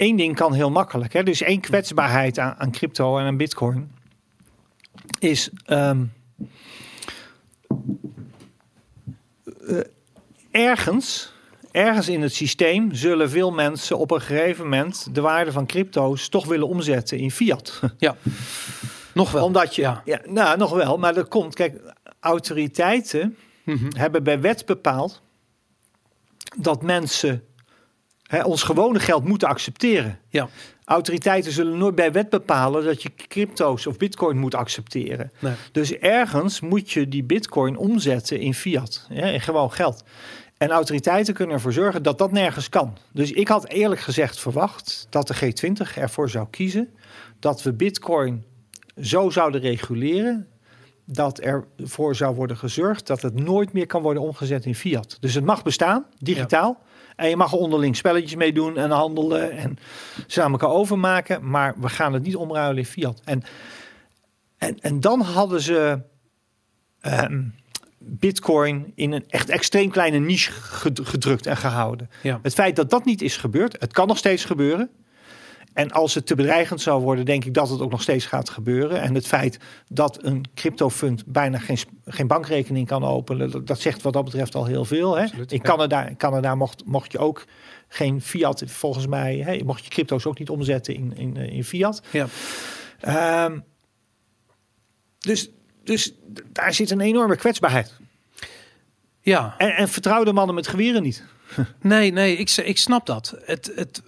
Eén 0.00 0.16
ding 0.16 0.34
kan 0.36 0.52
heel 0.54 0.70
makkelijk. 0.70 1.12
Hè? 1.12 1.22
Dus 1.22 1.42
één 1.42 1.60
kwetsbaarheid 1.60 2.38
aan, 2.38 2.54
aan 2.58 2.70
crypto 2.70 3.18
en 3.18 3.24
aan 3.24 3.36
bitcoin 3.36 3.92
is. 5.18 5.50
ehm, 5.64 6.04
eh, 9.66 9.78
ergens, 10.50 11.32
ergens 11.70 12.08
in 12.08 12.22
het 12.22 12.34
systeem 12.34 12.94
zullen 12.94 13.30
veel 13.30 13.50
mensen 13.50 13.98
op 13.98 14.10
een 14.10 14.20
gegeven 14.20 14.64
moment 14.64 15.14
de 15.14 15.20
waarde 15.20 15.52
van 15.52 15.66
crypto's 15.66 16.28
toch 16.28 16.46
willen 16.46 16.68
omzetten 16.68 17.18
in 17.18 17.30
fiat. 17.30 17.80
Ja, 17.98 18.16
nog 19.14 19.30
wel. 19.30 19.44
Omdat 19.44 19.74
je, 19.74 19.82
Ja. 19.82 20.02
ja. 20.04 20.20
nou 20.24 20.58
nog 20.58 20.70
wel, 20.74 20.98
maar 20.98 21.14
dat 21.14 21.28
komt, 21.28 21.54
kijk, 21.54 21.94
autoriteiten 22.20 23.36
Mhm. 23.64 23.88
hebben 23.96 24.22
bij 24.22 24.40
wet 24.40 24.66
bepaald 24.66 25.22
dat 26.58 26.82
mensen 26.82 27.44
hè, 28.30 28.42
ons 28.42 28.62
gewone 28.62 29.00
geld 29.00 29.24
moeten 29.24 29.48
accepteren. 29.48 30.18
Ja, 30.28 30.48
Autoriteiten 30.84 31.52
zullen 31.52 31.78
nooit 31.78 31.94
bij 31.94 32.12
wet 32.12 32.28
bepalen 32.28 32.84
dat 32.84 33.02
je 33.02 33.10
crypto's 33.28 33.86
of 33.86 33.96
bitcoin 33.96 34.38
moet 34.38 34.54
accepteren. 34.54 35.32
nee. 35.38 35.54
Dus 35.72 35.92
ergens 35.98 36.60
moet 36.60 36.90
je 36.90 37.08
die 37.08 37.24
bitcoin 37.24 37.76
omzetten 37.76 38.40
in 38.40 38.54
fiat, 38.54 39.06
hè, 39.08 39.30
in 39.30 39.40
gewoon 39.40 39.72
geld. 39.72 40.04
En 40.56 40.70
autoriteiten 40.70 41.34
kunnen 41.34 41.54
ervoor 41.54 41.72
zorgen 41.72 42.02
dat 42.02 42.18
dat 42.18 42.32
nergens 42.32 42.68
kan. 42.68 42.96
Dus 43.12 43.32
ik 43.32 43.48
had 43.48 43.68
eerlijk 43.68 44.00
gezegd 44.00 44.40
verwacht 44.40 45.06
dat 45.10 45.28
de 45.28 45.34
G20 45.34 45.94
ervoor 45.94 46.30
zou 46.30 46.46
kiezen 46.50 46.88
dat 47.38 47.62
we 47.62 47.72
Bitcoin 47.72 48.44
zo 49.00 49.30
zouden 49.30 49.60
reguleren 49.60 50.46
dat 51.04 51.38
ervoor 51.38 52.16
zou 52.16 52.34
worden 52.34 52.56
gezorgd 52.56 53.06
dat 53.06 53.22
het 53.22 53.34
nooit 53.34 53.72
meer 53.72 53.86
kan 53.86 54.02
worden 54.02 54.22
omgezet 54.22 54.64
in 54.64 54.74
fiat. 54.74 55.16
Dus 55.20 55.34
het 55.34 55.44
mag 55.44 55.62
bestaan, 55.62 56.06
digitaal. 56.18 56.80
En 57.20 57.28
je 57.28 57.36
mag 57.36 57.52
er 57.52 57.58
onderling 57.58 57.96
spelletjes 57.96 58.34
mee 58.34 58.52
doen 58.52 58.76
en 58.76 58.90
handelen 58.90 59.50
en 59.50 59.78
aan 60.36 60.52
elkaar 60.52 60.70
overmaken. 60.70 61.50
Maar 61.50 61.74
we 61.80 61.88
gaan 61.88 62.12
het 62.12 62.22
niet 62.22 62.36
omruilen 62.36 62.78
in 62.78 62.84
fiat. 62.84 63.20
En, 63.24 63.42
en, 64.58 64.80
en 64.80 65.00
dan 65.00 65.20
hadden 65.20 65.60
ze 65.60 66.02
ehm, 67.00 67.42
Bitcoin 67.98 68.92
in 68.94 69.12
een 69.12 69.24
echt 69.28 69.48
extreem 69.48 69.90
kleine 69.90 70.18
niche 70.18 70.52
ged- 70.52 71.00
gedrukt 71.02 71.46
en 71.46 71.56
gehouden. 71.56 72.10
Ja. 72.22 72.38
Het 72.42 72.54
feit 72.54 72.76
dat 72.76 72.90
dat 72.90 73.04
niet 73.04 73.22
is 73.22 73.36
gebeurd, 73.36 73.76
het 73.80 73.92
kan 73.92 74.06
nog 74.08 74.18
steeds 74.18 74.44
gebeuren. 74.44 74.90
En 75.72 75.90
als 75.90 76.14
het 76.14 76.26
te 76.26 76.34
bedreigend 76.34 76.80
zou 76.80 77.02
worden, 77.02 77.24
denk 77.24 77.44
ik 77.44 77.54
dat 77.54 77.68
het 77.68 77.80
ook 77.80 77.90
nog 77.90 78.02
steeds 78.02 78.26
gaat 78.26 78.50
gebeuren. 78.50 79.00
En 79.00 79.14
het 79.14 79.26
feit 79.26 79.58
dat 79.88 80.24
een 80.24 80.44
cryptofund 80.54 81.26
bijna 81.26 81.58
geen, 81.58 81.78
geen 82.04 82.26
bankrekening 82.26 82.86
kan 82.86 83.04
openen, 83.04 83.50
dat, 83.50 83.66
dat 83.66 83.80
zegt 83.80 84.02
wat 84.02 84.12
dat 84.12 84.24
betreft 84.24 84.54
al 84.54 84.64
heel 84.64 84.84
veel. 84.84 85.16
Hè? 85.16 85.22
Absoluut, 85.22 85.52
in. 85.52 85.62
Canada, 85.62 86.06
in 86.06 86.16
Canada 86.16 86.54
mocht, 86.54 86.84
mocht 86.84 87.12
je 87.12 87.18
ook 87.18 87.44
geen 87.88 88.20
fiat, 88.20 88.62
volgens 88.66 89.06
mij, 89.06 89.36
hè, 89.36 89.64
mocht 89.64 89.84
je 89.84 89.90
crypto's 89.90 90.26
ook 90.26 90.38
niet 90.38 90.50
omzetten 90.50 90.94
in, 90.94 91.16
in, 91.16 91.36
eh, 91.36 91.52
in 91.52 91.64
fiat. 91.64 92.02
Ja. 92.10 92.26
Ehm, 93.00 93.58
dus, 95.18 95.50
dus 95.84 96.12
daar 96.52 96.74
zit 96.74 96.90
een 96.90 97.00
enorme 97.00 97.36
kwetsbaarheid. 97.36 97.96
ja, 99.20 99.54
En, 99.58 99.76
en 99.76 99.88
vertrouw 99.88 100.24
de 100.24 100.32
mannen 100.32 100.54
met 100.54 100.66
geweren 100.66 101.02
niet. 101.02 101.24
Nee, 101.80 102.12
nee, 102.12 102.36
ik, 102.36 102.50
ik 102.50 102.78
snap 102.78 103.06
dat. 103.06 103.34
Het, 103.44 103.72
het, 103.74 104.02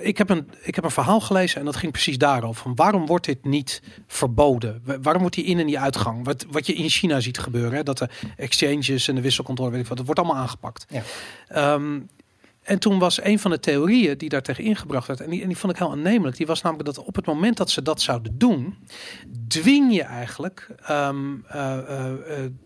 ik, 0.00 0.18
heb 0.18 0.30
een, 0.30 0.48
ik 0.62 0.74
heb 0.74 0.84
een 0.84 0.90
verhaal 0.90 1.20
gelezen 1.20 1.58
en 1.60 1.64
dat 1.64 1.76
ging 1.76 1.92
precies 1.92 2.18
daarover. 2.18 2.62
Van 2.62 2.74
waarom 2.74 3.06
wordt 3.06 3.24
dit 3.26 3.44
niet 3.44 3.82
verboden? 4.06 4.80
Wa- 4.84 5.00
Waarom 5.00 5.20
wordt 5.22 5.36
die 5.36 5.44
in- 5.44 5.58
en 5.58 5.66
die 5.66 5.78
uitgang? 5.78 6.24
Wat, 6.24 6.46
wat 6.50 6.66
je 6.66 6.72
in 6.74 6.88
China 6.88 7.20
ziet 7.20 7.38
gebeuren, 7.38 7.72
hè, 7.72 7.82
dat 7.82 7.98
de 7.98 8.08
exchanges 8.36 9.08
en 9.08 9.14
de 9.14 9.20
wisselcontrole, 9.20 9.70
weet 9.70 9.80
ik 9.80 9.86
wat, 9.86 9.96
dat 9.96 10.06
wordt 10.06 10.20
allemaal 10.20 10.42
aangepakt. 10.42 10.86
Ja. 10.88 11.02
Ehm, 11.48 12.00
en 12.62 12.78
toen 12.78 12.98
was 12.98 13.22
een 13.24 13.38
van 13.38 13.50
de 13.50 13.60
theorieën 13.60 14.18
die 14.18 14.28
daar 14.28 14.42
tegen 14.42 14.64
ingebracht 14.64 15.06
werd, 15.06 15.20
en 15.20 15.30
die, 15.30 15.42
en 15.42 15.48
die 15.48 15.56
vond 15.56 15.72
ik 15.72 15.78
heel 15.78 15.90
aannemelijk, 15.90 16.36
die 16.36 16.46
was 16.46 16.62
namelijk 16.62 16.94
dat 16.94 17.04
op 17.04 17.14
het 17.14 17.26
moment 17.26 17.56
dat 17.56 17.70
ze 17.70 17.82
dat 17.82 18.00
zouden 18.02 18.38
doen, 18.38 18.76
dwing 19.48 19.94
je 19.94 20.02
eigenlijk 20.02 20.68
eh, 20.86 21.08
eh, 21.48 22.12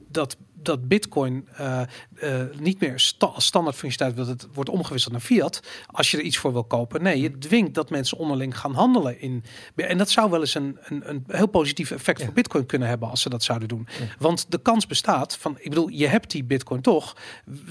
dat, 0.09 0.37
dat 0.67 0.89
Bitcoin 0.89 1.49
eh, 1.57 1.81
eh, 2.15 2.41
niet 2.59 2.81
meer 2.81 3.01
sta 3.01 3.31
standaard 3.37 3.77
functionaliteit, 3.77 4.27
dat 4.27 4.41
het 4.41 4.55
wordt 4.55 4.71
omgewisseld 4.71 5.13
naar 5.13 5.23
fiat, 5.23 5.61
als 5.87 6.11
je 6.11 6.17
er 6.17 6.23
iets 6.23 6.39
voor 6.39 6.53
wil 6.53 6.65
kopen. 6.65 7.03
Nee, 7.03 7.21
je 7.21 7.39
dwingt 7.39 7.75
dat 7.75 7.91
mensen 7.91 8.19
onderling 8.19 8.59
gaan 8.59 8.75
handelen 8.75 9.21
in. 9.21 9.45
En 9.77 9.99
dat 9.99 10.11
zou 10.11 10.31
wel 10.31 10.41
eens 10.41 10.55
een, 10.55 10.79
een, 10.83 11.09
een 11.09 11.25
heel 11.27 11.47
positief 11.47 11.91
effect 11.91 12.25
voor 12.25 12.33
Bitcoin 12.33 12.67
kunnen 12.67 12.89
hebben 12.89 13.11
als 13.11 13.21
ze 13.21 13.29
dat 13.29 13.43
zouden 13.43 13.69
doen. 13.69 13.89
Want 14.19 14.47
de 14.49 14.59
kans 14.59 14.87
bestaat 14.87 15.37
van, 15.37 15.57
ik 15.59 15.69
bedoel, 15.69 15.89
je 15.89 16.07
hebt 16.07 16.31
die 16.31 16.45
Bitcoin 16.45 16.81
toch. 16.81 17.17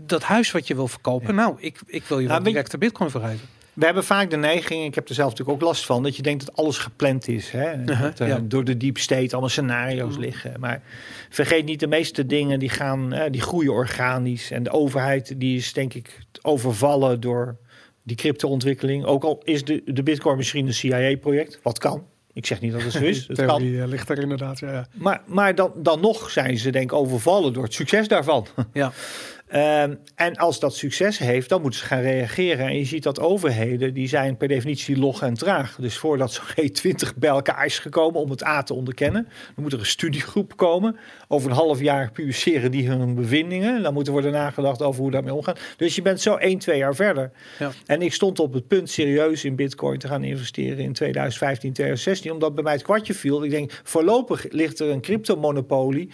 Dat 0.03 0.23
huis 0.23 0.51
wat 0.51 0.67
je 0.67 0.75
wil 0.75 0.87
verkopen, 0.87 1.35
nou, 1.35 1.55
ik, 1.59 1.79
ik 1.85 2.03
wil 2.03 2.19
je 2.19 2.27
Nou, 2.27 2.43
wel 2.43 2.51
direct 2.51 2.71
de 2.71 2.77
Bitcoin 2.77 3.09
vergeven. 3.09 3.47
We 3.75 3.85
hebben 3.85 4.03
vaak 4.03 4.29
de 4.29 4.37
neiging, 4.37 4.85
ik 4.85 4.95
heb 4.95 5.09
er 5.09 5.15
zelf 5.15 5.29
natuurlijk 5.29 5.57
ook 5.57 5.67
last 5.67 5.85
van, 5.85 6.03
dat 6.03 6.15
je 6.15 6.21
denkt 6.21 6.45
dat 6.45 6.55
alles 6.55 6.77
gepland 6.77 7.27
is. 7.27 7.51
Hè? 7.51 7.83
Dat, 7.83 8.19
eh, 8.19 8.27
ja. 8.27 8.39
Door 8.43 8.63
de 8.63 8.77
deep 8.77 8.97
state 8.97 9.31
allemaal 9.31 9.49
scenario's 9.49 10.17
liggen. 10.17 10.59
Maar 10.59 10.81
vergeet 11.29 11.65
niet, 11.65 11.79
de 11.79 11.87
meeste 11.87 12.25
dingen 12.25 12.59
die 12.59 12.69
gaan, 12.69 13.13
eh, 13.13 13.31
die 13.31 13.41
groeien 13.41 13.71
organisch. 13.71 14.51
En 14.51 14.63
de 14.63 14.71
overheid 14.71 15.39
die 15.39 15.57
is 15.57 15.73
denk 15.73 15.93
ik 15.93 16.19
overvallen 16.41 17.19
door 17.19 17.57
die 18.03 18.15
crypto-ontwikkeling. 18.15 19.05
Ook 19.05 19.23
al 19.23 19.41
is 19.43 19.63
de, 19.63 19.81
de 19.85 20.03
bitcoin 20.03 20.37
misschien 20.37 20.67
een 20.67 20.73
CIA-project, 20.73 21.59
wat 21.61 21.77
kan. 21.77 22.03
Ik 22.33 22.45
zeg 22.45 22.61
niet 22.61 22.71
dat 22.71 22.81
het 22.81 22.91
zo 22.91 23.03
is, 23.03 23.27
het 23.27 23.45
kan. 23.45 23.61
Eh, 23.61 23.87
ligt 23.87 24.09
er 24.09 24.19
inderdaad, 24.19 24.59
ja. 24.59 24.71
ja. 24.71 24.87
Maar, 24.93 25.21
maar 25.25 25.55
dan, 25.55 25.71
dan 25.75 25.99
nog 25.99 26.29
zijn 26.29 26.57
ze 26.57 26.69
denk 26.69 26.91
ik 26.91 26.97
overvallen 26.97 27.53
door 27.53 27.63
het 27.63 27.73
succes 27.73 28.07
daarvan. 28.07 28.47
ja. 28.73 28.91
Ehm, 29.47 29.95
en 30.15 30.35
als 30.35 30.59
dat 30.59 30.75
succes 30.75 31.17
heeft, 31.17 31.49
dan 31.49 31.61
moeten 31.61 31.79
ze 31.79 31.85
gaan 31.85 32.01
reageren. 32.01 32.65
En 32.65 32.77
je 32.77 32.85
ziet 32.85 33.03
dat 33.03 33.19
overheden, 33.19 33.93
die 33.93 34.07
zijn 34.07 34.37
per 34.37 34.47
definitie 34.47 34.97
log 34.97 35.21
en 35.21 35.33
traag. 35.33 35.75
Dus 35.79 35.97
voordat 35.97 36.33
zo'n 36.33 36.45
G20 36.61 37.17
bij 37.17 37.29
elkaar 37.29 37.65
is 37.65 37.79
gekomen 37.79 38.21
om 38.21 38.29
het 38.29 38.45
A 38.45 38.63
te 38.63 38.73
onderkennen, 38.73 39.23
dan 39.23 39.63
moet 39.63 39.73
er 39.73 39.79
een 39.79 39.85
studiegroep 39.85 40.57
komen. 40.57 40.97
Over 41.27 41.49
een 41.49 41.55
half 41.55 41.79
jaar 41.81 42.11
publiceren 42.11 42.71
die 42.71 42.87
hun 42.87 43.15
bevindingen. 43.15 43.83
Dan 43.83 43.93
moet 43.93 44.07
er 44.07 44.13
worden 44.13 44.31
nagedacht 44.31 44.81
over 44.81 45.01
hoe 45.01 45.11
daarmee 45.11 45.33
omgaan. 45.33 45.55
Dus 45.77 45.95
je 45.95 46.01
bent 46.01 46.21
zo 46.21 46.35
1, 46.35 46.59
2 46.59 46.77
jaar 46.77 46.95
verder. 46.95 47.31
Ja. 47.59 47.71
En 47.85 48.01
ik 48.01 48.13
stond 48.13 48.39
op 48.39 48.53
het 48.53 48.67
punt 48.67 48.89
serieus 48.89 49.43
in 49.45 49.55
bitcoin 49.55 49.99
te 49.99 50.07
gaan 50.07 50.23
investeren 50.23 50.77
in 50.77 50.93
2015, 50.93 51.73
2016. 51.73 52.31
Omdat 52.31 52.55
bij 52.55 52.63
mij 52.63 52.73
het 52.73 52.83
kwartje 52.83 53.13
viel. 53.13 53.43
Ik 53.43 53.51
denk, 53.51 53.81
voorlopig 53.83 54.45
ligt 54.49 54.79
er 54.79 54.89
een 54.89 55.01
cryptomonopolie 55.01 56.11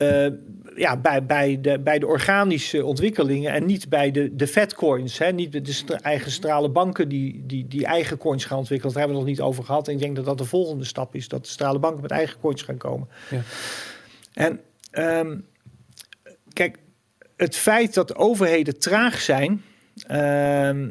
eh, 0.00 0.26
ja, 0.76 0.96
bij, 0.96 1.26
bij, 1.26 1.60
de, 1.60 1.78
bij 1.78 1.98
de 1.98 2.06
organische 2.06 2.84
ontwikkelingen 2.84 3.52
en 3.52 3.66
niet 3.66 3.88
bij 3.88 4.10
de, 4.10 4.36
de 4.36 4.46
fatcoins. 4.46 5.18
Hè? 5.18 5.32
Niet 5.32 5.52
de, 5.52 5.60
de 5.60 5.94
eigen 5.94 6.30
strale 6.30 6.68
banken 6.68 7.08
die, 7.08 7.42
die, 7.46 7.68
die 7.68 7.86
eigen 7.86 8.18
coins 8.18 8.44
gaan 8.44 8.58
ontwikkelen. 8.58 8.94
Daar 8.94 9.02
hebben 9.02 9.22
we 9.22 9.30
het 9.30 9.38
nog 9.38 9.46
niet 9.46 9.54
over 9.54 9.68
gehad. 9.68 9.88
En 9.88 9.94
ik 9.94 10.00
denk 10.00 10.16
dat 10.16 10.24
dat 10.24 10.38
de 10.38 10.44
volgende 10.44 10.84
stap 10.84 11.14
is. 11.14 11.28
Dat 11.28 11.44
de 11.44 11.50
strale 11.50 11.78
banken 11.78 12.02
met 12.02 12.10
eigen 12.10 12.40
coins 12.40 12.62
gaan 12.62 12.76
komen. 12.76 13.08
Ja. 13.30 13.42
En 14.32 14.60
ehm, 14.90 15.38
kijk, 16.52 16.78
het 17.36 17.56
feit 17.56 17.94
dat 17.94 18.16
overheden 18.16 18.78
traag 18.78 19.20
zijn... 19.20 19.62
ehm, 20.06 20.88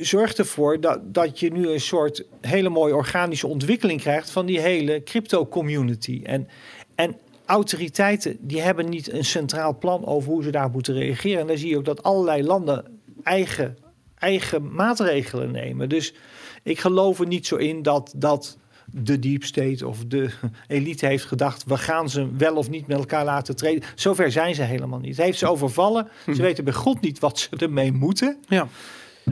zorgt 0.00 0.38
ervoor 0.38 0.80
dat, 0.80 1.14
dat 1.14 1.40
je 1.40 1.52
nu 1.52 1.68
een 1.68 1.80
soort 1.80 2.24
hele 2.40 2.68
mooie 2.68 2.94
organische 2.94 3.46
ontwikkeling 3.46 4.00
krijgt 4.00 4.30
van 4.30 4.46
die 4.46 4.60
hele 4.60 5.02
crypto-community. 5.02 6.20
En, 6.24 6.48
en 6.94 7.16
autoriteiten 7.46 8.36
die 8.40 8.60
hebben 8.60 8.88
niet 8.88 9.12
een 9.12 9.24
centraal 9.24 9.78
plan 9.78 10.06
over 10.06 10.30
hoe 10.30 10.42
ze 10.42 10.50
daar 10.50 10.70
moeten 10.70 10.94
reageren. 10.94 11.40
En 11.40 11.46
dan 11.46 11.58
zie 11.58 11.68
je 11.68 11.76
ook 11.76 11.84
dat 11.84 12.02
allerlei 12.02 12.42
landen 12.42 12.84
eigen, 13.22 13.76
eigen 14.18 14.74
maatregelen 14.74 15.50
nemen. 15.50 15.88
Dus 15.88 16.14
ik 16.62 16.80
geloof 16.80 17.20
er 17.20 17.26
niet 17.26 17.46
zo 17.46 17.56
in 17.56 17.82
dat, 17.82 18.12
dat 18.16 18.58
de 18.90 19.18
deep 19.18 19.44
state 19.44 19.86
of 19.86 20.04
de 20.04 20.30
elite 20.68 21.06
heeft 21.06 21.24
gedacht... 21.24 21.64
we 21.64 21.76
gaan 21.76 22.10
ze 22.10 22.36
wel 22.36 22.56
of 22.56 22.70
niet 22.70 22.86
met 22.86 22.98
elkaar 22.98 23.24
laten 23.24 23.56
treden. 23.56 23.88
Zover 23.94 24.32
zijn 24.32 24.54
ze 24.54 24.62
helemaal 24.62 24.98
niet. 24.98 25.16
Het 25.16 25.24
heeft 25.24 25.38
ze 25.38 25.46
overvallen. 25.46 26.08
Ze 26.34 26.42
weten 26.42 26.64
bij 26.64 26.72
God 26.72 27.00
niet 27.00 27.18
wat 27.18 27.38
ze 27.38 27.48
ermee 27.56 27.92
moeten. 27.92 28.36
ja. 28.48 28.68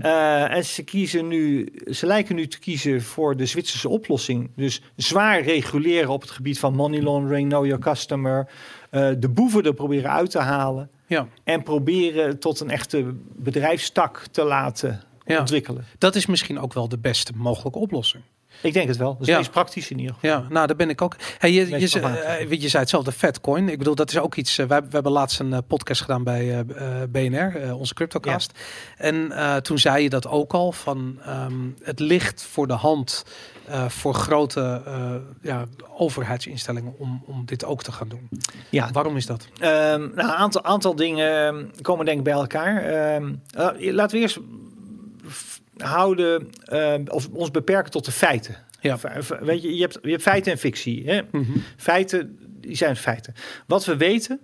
Uh, 0.03 0.51
en 0.57 0.65
ze 0.65 0.83
kiezen 0.83 1.29
nu, 1.29 1.73
ze 1.91 2.07
lijken 2.07 2.35
nu 2.37 2.47
te 2.47 2.59
kiezen 2.59 3.03
voor 3.03 3.37
de 3.37 3.47
Zwitserse 3.47 3.89
oplossing. 3.89 4.51
Dus 4.57 4.83
zwaar 4.97 5.41
reguleren 5.43 6.09
op 6.11 6.21
het 6.21 6.31
gebied 6.31 6.59
van 6.59 6.75
money 6.75 7.03
laundering, 7.03 7.49
know 7.49 7.65
your 7.67 7.81
customer. 7.83 8.49
Uh, 8.91 9.11
de 9.19 9.29
boeven 9.29 9.63
er 9.65 9.75
proberen 9.75 10.11
uit 10.11 10.31
te 10.31 10.39
halen. 10.39 10.91
ja. 11.07 11.27
En 11.45 11.63
proberen 11.63 12.39
tot 12.39 12.61
een 12.61 12.71
echte 12.71 13.15
bedrijfstak 13.37 14.27
te 14.31 14.45
laten 14.45 15.03
Ja. 15.25 15.39
ontwikkelen. 15.41 15.85
Dat 15.99 16.15
is 16.15 16.27
misschien 16.27 16.59
ook 16.61 16.73
wel 16.73 16.89
de 16.89 16.99
beste 16.99 17.33
mogelijke 17.37 17.79
oplossing. 17.79 18.23
Ik 18.65 18.73
denk 18.73 18.89
het 18.89 18.97
wel. 18.97 19.13
Dat 19.13 19.21
is 19.21 19.27
Ja. 19.27 19.37
meest 19.37 19.51
praktisch 19.51 19.91
in 19.91 19.99
ieder 19.99 20.15
geval. 20.15 20.31
Ja, 20.31 20.47
nou, 20.49 20.67
daar 20.67 20.77
ben 20.77 20.89
ik 20.91 21.03
ook. 21.03 21.17
Hey, 21.39 21.53
je, 21.53 21.61
je, 21.79 21.89
pragmatisch. 21.89 22.23
eh, 22.23 22.47
weet 22.47 22.63
je 22.63 22.69
zei 22.69 22.83
hetzelfde, 22.83 23.13
Fatcoin. 23.13 23.69
Ik 23.69 23.79
bedoel, 23.79 23.95
dat 23.95 24.11
is 24.11 24.19
ook 24.19 24.35
iets. 24.35 24.59
eh, 24.59 24.67
wij, 24.67 24.81
we 24.83 24.89
hebben 24.91 25.13
laatst 25.13 25.41
een 25.41 25.53
eh, 25.53 25.59
podcast 25.67 26.01
gedaan 26.01 26.25
bij 26.25 26.65
BNR, 27.09 27.75
onze 27.75 27.95
CryptoCast. 27.95 28.59
En 28.97 29.33
toen 29.63 29.79
zei 29.79 30.03
je 30.03 30.09
dat 30.11 30.27
ook 30.29 30.53
al 30.53 30.73
van 30.73 31.19
het 31.81 31.93
het 31.95 32.01
ligt 32.01 32.43
voor 32.45 32.67
de 32.67 32.73
hand 32.73 33.25
voor 33.89 34.15
grote 34.15 34.83
eh, 34.87 35.15
ja, 35.43 35.65
overheidsinstellingen 35.97 36.95
om, 36.99 37.23
om 37.27 37.43
dit 37.47 37.65
ook 37.65 37.83
te 37.83 37.93
gaan 37.93 38.09
doen. 38.09 38.29
Ja. 38.71 38.91
Waarom 38.93 39.17
is 39.17 39.27
dat? 39.27 39.49
Ehm, 39.59 39.71
nou, 40.01 40.13
een 40.15 40.21
aantal, 40.21 40.65
aantal 40.65 40.95
dingen 40.97 41.47
ehm, 41.47 41.65
komen 41.83 42.05
denk 42.07 42.19
ik 42.19 42.25
bij 42.25 42.33
elkaar. 42.33 42.83
Ehm, 42.85 43.35
eh, 43.57 43.93
laten 43.93 44.17
we 44.17 44.23
eerst 44.23 44.39
houden, 45.77 46.51
ehm, 46.65 47.05
of 47.09 47.29
ons 47.33 47.51
beperken 47.51 47.91
tot 47.91 48.05
de 48.05 48.13
feiten. 48.13 48.57
Ja. 48.81 48.99
Weet 49.41 49.63
je, 49.63 49.75
je 49.75 49.81
hebt, 49.81 49.99
je 50.03 50.11
hebt 50.11 50.23
feiten 50.23 50.53
en 50.53 50.59
fictie. 50.59 51.09
Hè? 51.11 51.21
Mhm. 51.31 51.59
Feiten, 51.77 52.39
die 52.61 52.77
zijn 52.77 52.97
feiten. 52.97 53.35
Wat 53.67 53.85
we 53.85 53.97
weten, 53.97 54.41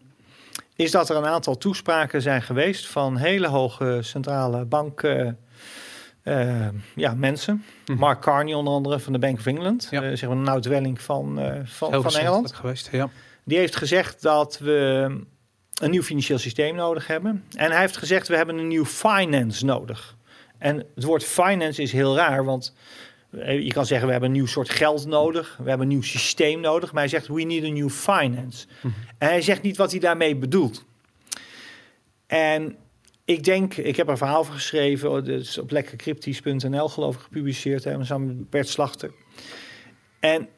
is 0.76 0.90
dat 0.90 1.10
er 1.10 1.16
een 1.16 1.26
aantal 1.26 1.58
toespraken 1.58 2.22
zijn 2.22 2.42
geweest 2.42 2.86
van 2.86 3.16
hele 3.16 3.46
hoge 3.48 3.98
centrale 4.02 4.64
bank. 4.64 5.02
eh, 5.02 5.28
eh, 6.22 6.68
ja, 6.94 7.14
mensen. 7.14 7.64
Mhm. 7.86 7.98
Mark 7.98 8.20
Carney 8.20 8.54
onder 8.54 8.72
andere 8.72 8.98
van 9.00 9.12
de 9.12 9.18
Bank 9.18 9.38
of 9.38 9.46
England. 9.46 9.88
Ja. 9.90 10.02
eh, 10.02 10.16
zeg 10.16 10.28
maar 10.28 10.38
een 10.38 10.48
oud-welling 10.48 11.00
van, 11.00 11.38
eh, 11.40 11.58
van, 11.64 11.90
Heel 11.90 12.02
van 12.02 12.14
Engeland. 12.14 12.52
geweest. 12.52 12.88
Ja. 12.92 13.08
Die 13.44 13.58
heeft 13.58 13.76
gezegd 13.76 14.22
dat 14.22 14.58
we 14.58 15.06
een 15.82 15.90
nieuw 15.90 16.02
financieel 16.02 16.38
systeem 16.38 16.74
nodig 16.74 17.06
hebben. 17.06 17.44
En 17.56 17.70
hij 17.70 17.80
heeft 17.80 17.96
gezegd 17.96 18.28
we 18.28 18.36
hebben 18.36 18.58
een 18.58 18.68
nieuw 18.68 18.84
finance 18.84 19.64
nodig. 19.64 20.16
En 20.60 20.76
het 20.94 21.04
woord 21.04 21.24
finance 21.24 21.82
is 21.82 21.92
heel 21.92 22.16
raar, 22.16 22.44
want 22.44 22.74
eh, 23.30 23.60
je 23.64 23.72
kan 23.72 23.86
zeggen 23.86 24.06
we 24.06 24.12
hebben 24.12 24.30
een 24.30 24.36
nieuw 24.36 24.46
soort 24.46 24.70
geld 24.70 25.06
nodig. 25.06 25.56
We 25.62 25.68
hebben 25.68 25.86
een 25.86 25.92
nieuw 25.92 26.02
systeem 26.02 26.60
nodig. 26.60 26.92
Maar 26.92 27.02
hij 27.02 27.10
zegt 27.10 27.26
we 27.26 27.42
need 27.42 27.64
a 27.64 27.68
new 27.68 27.90
finance. 27.90 28.66
En 29.18 29.28
hij 29.28 29.42
zegt 29.42 29.62
niet 29.62 29.76
wat 29.76 29.90
hij 29.90 30.00
daarmee 30.00 30.36
bedoelt. 30.36 30.84
En 32.26 32.76
ik 33.24 33.44
denk, 33.44 33.76
ik 33.76 33.96
heb 33.96 34.08
een 34.08 34.16
verhaal 34.16 34.38
over 34.38 34.54
geschreven, 34.54 35.10
oh, 35.10 35.24
dus 35.24 35.58
op 35.58 35.70
lekkercryptisch.nl 35.70 36.88
geloof 36.88 37.14
ik 37.14 37.20
gepubliceerd, 37.20 37.84
hè, 37.84 38.04
samen 38.04 38.26
met 38.26 38.50
Bert 38.50 38.68
Slachter. 38.68 39.10
En 40.20 40.48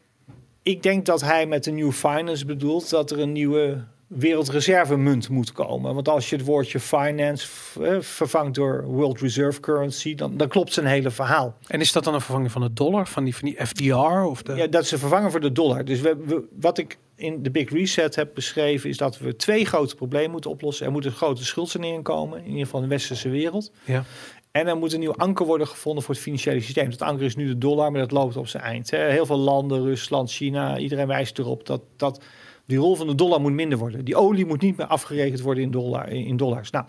ik 0.63 0.83
denk 0.83 1.07
dat 1.07 1.21
hij 1.21 1.47
met 1.47 1.65
de 1.65 1.71
New 1.71 1.93
Finance 1.93 2.47
bedoelt 2.47 2.91
dat 2.91 3.11
er 3.11 3.19
een 3.19 3.33
nieuwe 3.33 3.85
wereldreservemunt 4.15 5.29
moet 5.29 5.53
komen. 5.53 5.95
Want 5.95 6.09
als 6.09 6.31
je 6.31 6.37
het 6.37 6.45
woordje 6.45 6.81
finance 6.81 7.49
eh, 7.83 7.97
vervangt 8.01 8.55
door 8.55 8.85
World 8.85 9.21
Reserve 9.21 9.61
Currency, 9.61 10.15
dan, 10.15 10.37
dan 10.37 10.49
klopt 10.49 10.73
zijn 10.73 10.87
hele 10.87 11.11
verhaal. 11.11 11.57
En 11.67 11.81
is 11.81 11.93
dat 11.93 12.05
dan 12.05 12.15
een 12.15 12.21
vervanging 12.21 12.53
van 12.53 12.63
de 12.63 12.73
dollar, 12.73 13.07
van 13.07 13.25
die, 13.25 13.37
van 13.37 13.49
die 13.49 13.67
FDR? 13.67 13.95
Of 14.25 14.43
de... 14.43 14.55
Ja, 14.55 14.67
dat 14.67 14.83
is 14.83 14.91
een 14.91 14.99
vervanger 14.99 15.31
voor 15.31 15.41
de 15.41 15.53
dollar. 15.53 15.85
Dus 15.85 16.01
we, 16.01 16.17
we- 16.27 16.45
wat 16.61 16.79
ik 16.79 16.99
in 17.17 17.43
de 17.43 17.51
Big 17.51 17.71
Reset 17.71 18.15
heb 18.15 18.35
beschreven, 18.35 18.91
is 18.91 18.97
dat 18.97 19.19
we 19.19 19.37
twee 19.37 19.65
grote 19.65 19.95
problemen 19.95 20.31
moeten 20.31 20.51
oplossen. 20.51 20.87
Er 20.87 20.93
moet 20.93 21.05
een 21.05 21.13
grote 21.13 21.45
schuldsanering 21.45 22.03
komen, 22.05 22.39
in 22.39 22.47
ieder 22.51 22.65
geval 22.65 22.81
in 22.83 22.89
de 22.89 22.95
westerse 22.95 23.29
wereld. 23.29 23.73
Ja. 23.85 24.05
En 24.51 24.67
er 24.67 24.77
moet 24.77 24.93
een 24.93 25.01
nieuw 25.01 25.15
anker 25.17 25.47
worden 25.47 25.67
gevonden 25.67 26.03
voor 26.05 26.15
het 26.15 26.23
financiële 26.23 26.61
systeem. 26.61 26.91
Dat 26.91 27.03
anker 27.03 27.25
is 27.25 27.37
nu 27.37 27.47
de 27.47 27.59
dollar, 27.59 27.91
maar 27.91 28.01
dat 28.01 28.11
loopt 28.11 28.37
op 28.37 28.49
zijn 28.49 28.63
eind. 28.63 28.91
Heel 28.91 29.27
veel 29.27 29.39
landen, 29.39 29.83
Rusland, 29.83 30.31
China, 30.33 30.79
iedereen 30.79 31.07
wijst 31.07 31.39
erop 31.39 31.67
dat, 31.67 31.81
dat 31.97 32.23
die 32.67 32.79
rol 32.79 32.97
van 32.97 33.07
de 33.07 33.15
dollar 33.15 33.41
moet 33.41 33.53
minder 33.53 33.79
worden. 33.79 34.05
Die 34.05 34.17
olie 34.17 34.47
moet 34.47 34.61
niet 34.61 34.77
meer 34.77 34.87
afgerekend 34.87 35.41
worden 35.41 35.63
in, 35.63 35.71
dollar, 35.71 36.09
in 36.09 36.37
dollars. 36.37 36.71
Nou, 36.71 36.85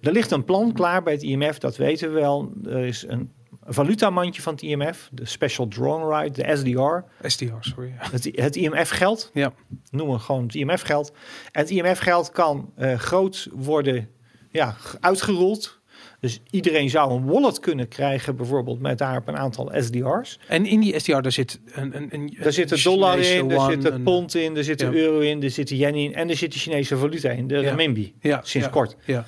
er 0.00 0.12
ligt 0.12 0.30
een 0.30 0.44
plan 0.44 0.72
klaar 0.72 1.02
bij 1.02 1.12
het 1.12 1.22
IMF, 1.22 1.58
dat 1.58 1.76
weten 1.76 2.08
we 2.12 2.20
wel. 2.20 2.52
Er 2.64 2.84
is 2.86 3.04
een 3.08 3.30
valutamandje 3.70 4.42
van 4.42 4.52
het 4.52 4.62
IMF, 4.62 5.08
de 5.12 5.24
Special 5.24 5.68
Drone 5.68 6.18
Right, 6.18 6.34
de 6.34 6.56
SDR. 6.56 7.26
SDR, 7.28 7.54
sorry. 7.60 7.92
Het, 7.96 8.28
het 8.32 8.56
IMF-geld, 8.56 9.30
Ja. 9.34 9.52
noemen 9.90 10.14
we 10.14 10.20
gewoon 10.20 10.42
het 10.42 10.54
IMF-geld. 10.54 11.12
En 11.52 11.60
het 11.60 11.70
IMF-geld 11.70 12.30
kan 12.30 12.72
eh, 12.76 12.98
groot 12.98 13.48
worden 13.52 14.08
ja, 14.50 14.76
uitgerold. 15.00 15.77
Dus 16.20 16.40
iedereen 16.50 16.90
zou 16.90 17.12
een 17.12 17.24
wallet 17.24 17.60
kunnen 17.60 17.88
krijgen, 17.88 18.36
bijvoorbeeld 18.36 18.80
met 18.80 18.98
daarop 18.98 19.28
een 19.28 19.36
aantal 19.36 19.70
SDR's. 19.74 20.38
En 20.48 20.66
in 20.66 20.80
die 20.80 20.98
SDR, 20.98 21.20
daar 21.20 21.32
zit 21.32 21.60
een... 21.72 21.96
een, 21.96 22.08
een 22.10 22.36
Daar 22.42 22.52
zit 22.52 22.68
de 22.68 22.82
dollar 22.82 23.12
Chinese 23.12 23.36
in, 23.36 23.50
er 23.50 23.60
zit 23.70 23.82
de 23.82 23.90
een- 23.90 24.02
pond 24.02 24.34
in, 24.34 24.56
er 24.56 24.64
zit 24.64 24.78
de 24.78 24.84
Ja. 24.86 24.92
euro 24.92 25.18
in, 25.20 25.42
er 25.42 25.50
zit 25.50 25.68
de 25.68 25.76
yen 25.76 25.94
in 25.94 26.14
en 26.14 26.28
er 26.28 26.36
zit 26.36 26.52
de 26.52 26.58
Chinese 26.58 26.96
valuta 26.96 27.30
in, 27.30 27.46
de 27.46 27.54
Ja. 27.54 27.60
renminbi, 27.60 28.14
Ja, 28.20 28.40
sinds 28.44 28.66
ja, 28.66 28.72
kort. 28.72 28.96
Ja. 29.04 29.26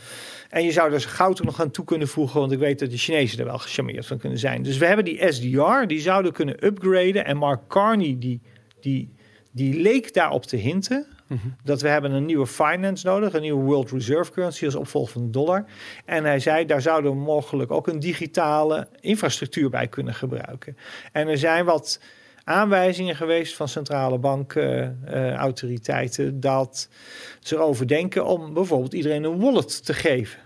En 0.49 0.65
je 0.65 0.73
zou 0.73 0.91
dus 0.91 1.05
goud 1.05 1.39
er 1.39 1.45
nog 1.45 1.61
aan 1.61 1.71
toe 1.71 1.85
kunnen 1.85 2.09
voegen, 2.09 2.41
want 2.41 2.53
ik 2.53 2.59
weet 2.59 2.79
dat 2.79 2.91
de 2.91 2.97
Chinezen 2.97 3.39
er 3.39 3.45
wel 3.45 3.59
gecharmeerd 3.59 4.07
van 4.07 4.19
kunnen 4.19 4.39
zijn. 4.39 4.62
Dus 4.62 4.79
we 4.79 4.87
hebben 4.87 5.05
die 5.05 5.33
SDR, 5.33 5.87
die 5.87 6.01
zouden 6.01 6.33
kunnen 6.33 6.67
upgraden. 6.67 7.25
En 7.25 7.37
Mark 7.37 7.61
Carney, 7.69 8.17
die, 8.19 8.41
die, 8.81 9.09
die 9.53 9.81
leek 9.81 10.15
daarop 10.15 10.45
te 10.47 10.57
hinten 10.57 11.07
Dat 11.65 11.81
we 11.81 11.89
hebben 11.89 12.12
een 12.12 12.24
nieuwe 12.24 12.47
finance 12.47 13.07
nodig, 13.07 13.32
een 13.32 13.40
nieuwe 13.40 13.65
World 13.65 13.90
Reserve 13.90 14.32
Currency 14.32 14.65
als 14.65 14.74
opvolger 14.74 15.12
van 15.12 15.24
de 15.24 15.31
dollar. 15.31 15.65
En 16.05 16.24
hij 16.24 16.39
zei, 16.39 16.66
daar 16.66 16.82
zouden 16.82 17.11
we 17.11 17.16
mogelijk 17.16 17.70
ook 17.70 17.86
een 17.86 18.01
digitale 18.01 18.89
infrastructuur 19.01 19.70
bij 19.70 19.89
kunnen 19.89 20.15
gebruiken. 20.15 20.77
En 21.12 21.28
er 21.28 21.39
zijn 21.39 21.65
wat 21.65 22.01
aanwijzingen 22.44 23.16
geweest 23.16 23.57
van 23.57 23.69
centrale 23.69 24.19
bankautoriteiten 24.19 26.40
dat 26.40 26.89
ze 27.40 27.55
erover 27.55 27.89
denken 27.89 28.27
om 28.27 28.55
bijvoorbeeld 28.55 28.93
iedereen 28.93 29.24
een 29.24 29.40
wallet 29.40 29.85
te 29.85 29.94
geven. 29.94 30.39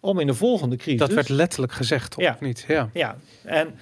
Om 0.00 0.18
in 0.18 0.26
de 0.26 0.34
volgende 0.34 0.76
crisis. 0.76 1.00
Dat 1.00 1.12
werd 1.12 1.28
letterlijk 1.28 1.72
gezegd? 1.72 2.14
Ja. 2.18 2.32
Of 2.32 2.40
niet? 2.40 2.64
Ja. 2.68 2.90
Ja, 2.92 3.16
en, 3.44 3.74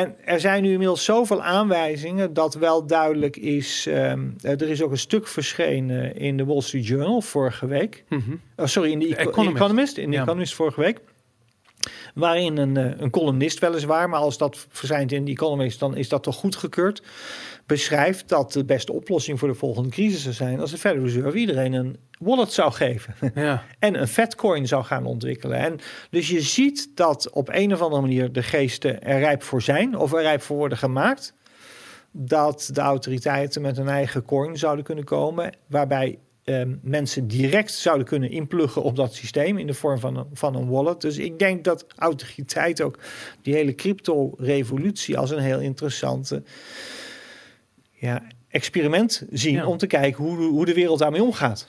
en 0.00 0.14
er 0.24 0.40
zijn 0.40 0.62
nu 0.62 0.70
inmiddels 0.72 1.04
zoveel 1.04 1.42
aanwijzingen 1.42 2.34
dat 2.34 2.54
wel 2.54 2.86
duidelijk 2.86 3.36
is. 3.36 3.86
ehm, 3.86 4.28
er 4.42 4.62
is 4.68 4.82
ook 4.82 4.90
een 4.90 4.98
stuk 4.98 5.26
verschenen 5.28 6.16
in 6.16 6.36
de 6.36 6.44
Wall 6.44 6.60
Street 6.60 6.86
Journal 6.86 7.20
vorige 7.20 7.66
week. 7.66 8.04
Mhm. 8.08 8.20
Oh, 8.56 8.66
sorry, 8.66 8.90
in 8.90 8.98
de, 8.98 9.06
Eco- 9.16 9.28
Economist. 9.30 9.56
Economist. 9.56 9.96
In 9.96 10.10
de 10.10 10.16
Ja. 10.16 10.22
Economist 10.22 10.54
vorige 10.54 10.80
week. 10.80 11.00
Waarin 12.14 12.56
een, 12.56 12.76
eh, 12.76 12.90
een 13.00 13.10
columnist 13.10 13.58
weliswaar, 13.58 14.08
maar 14.08 14.20
als 14.20 14.38
dat 14.38 14.66
verschijnt 14.70 15.12
in 15.12 15.24
de 15.24 15.30
Economist, 15.30 15.78
dan 15.80 15.96
is 15.96 16.08
dat 16.08 16.22
toch 16.22 16.36
goedgekeurd. 16.36 17.02
Beschrijft 17.66 18.28
dat 18.28 18.52
de 18.52 18.64
beste 18.64 18.92
oplossing 18.92 19.38
voor 19.38 19.48
de 19.48 19.54
volgende 19.54 19.88
crisis 19.88 20.22
zou 20.22 20.34
zijn 20.34 20.60
als 20.60 20.70
de 20.70 20.78
Federal 20.78 21.04
Reserve 21.04 21.38
iedereen 21.38 21.72
een 21.72 21.96
wallet 22.18 22.52
zou 22.52 22.72
geven. 22.72 23.14
Ja. 23.34 23.64
en 23.78 24.00
een 24.00 24.08
Fatcoin 24.08 24.66
zou 24.66 24.84
gaan 24.84 25.06
ontwikkelen. 25.06 25.58
En 25.58 25.78
dus 26.10 26.28
je 26.28 26.40
ziet 26.40 26.90
dat 26.94 27.30
op 27.30 27.48
een 27.52 27.72
of 27.72 27.80
andere 27.80 28.02
manier 28.02 28.32
de 28.32 28.42
geesten 28.42 29.02
er 29.02 29.18
rijp 29.18 29.42
voor 29.42 29.62
zijn 29.62 29.96
of 29.96 30.12
er 30.12 30.22
rijp 30.22 30.42
voor 30.42 30.56
worden 30.56 30.78
gemaakt. 30.78 31.34
Dat 32.10 32.70
de 32.72 32.80
autoriteiten 32.80 33.62
met 33.62 33.78
een 33.78 33.88
eigen 33.88 34.24
coin 34.24 34.56
zouden 34.56 34.84
kunnen 34.84 35.04
komen, 35.04 35.52
waarbij 35.66 36.18
ehm, 36.44 36.74
mensen 36.82 37.28
direct 37.28 37.72
zouden 37.72 38.06
kunnen 38.06 38.30
inpluggen 38.30 38.82
op 38.82 38.96
dat 38.96 39.14
systeem 39.14 39.58
in 39.58 39.66
de 39.66 39.74
vorm 39.74 39.98
van 39.98 40.16
een, 40.16 40.26
van 40.32 40.54
een 40.54 40.68
wallet. 40.68 41.00
Dus 41.00 41.18
ik 41.18 41.38
denk 41.38 41.64
dat 41.64 41.86
autoriteiten 41.96 42.84
ook 42.84 42.98
die 43.42 43.54
hele 43.54 43.74
crypto-revolutie 43.74 45.18
als 45.18 45.30
een 45.30 45.38
heel 45.38 45.60
interessante 45.60 46.42
ja, 47.96 48.22
experiment 48.48 49.22
zien 49.30 49.54
Ja. 49.54 49.66
om 49.66 49.76
te 49.78 49.86
kijken 49.86 50.24
hoe, 50.24 50.36
hoe 50.36 50.64
de 50.64 50.74
wereld 50.74 50.98
daarmee 50.98 51.22
omgaat. 51.22 51.68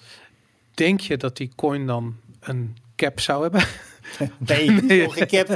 Denk 0.73 0.99
je 0.99 1.17
dat 1.17 1.37
die 1.37 1.51
coin 1.55 1.85
dan 1.85 2.15
een 2.39 2.77
cap 2.95 3.19
zou 3.19 3.41
hebben? 3.41 3.61
Nee, 4.37 4.69
Nee. 4.69 5.07
cap. 5.25 5.47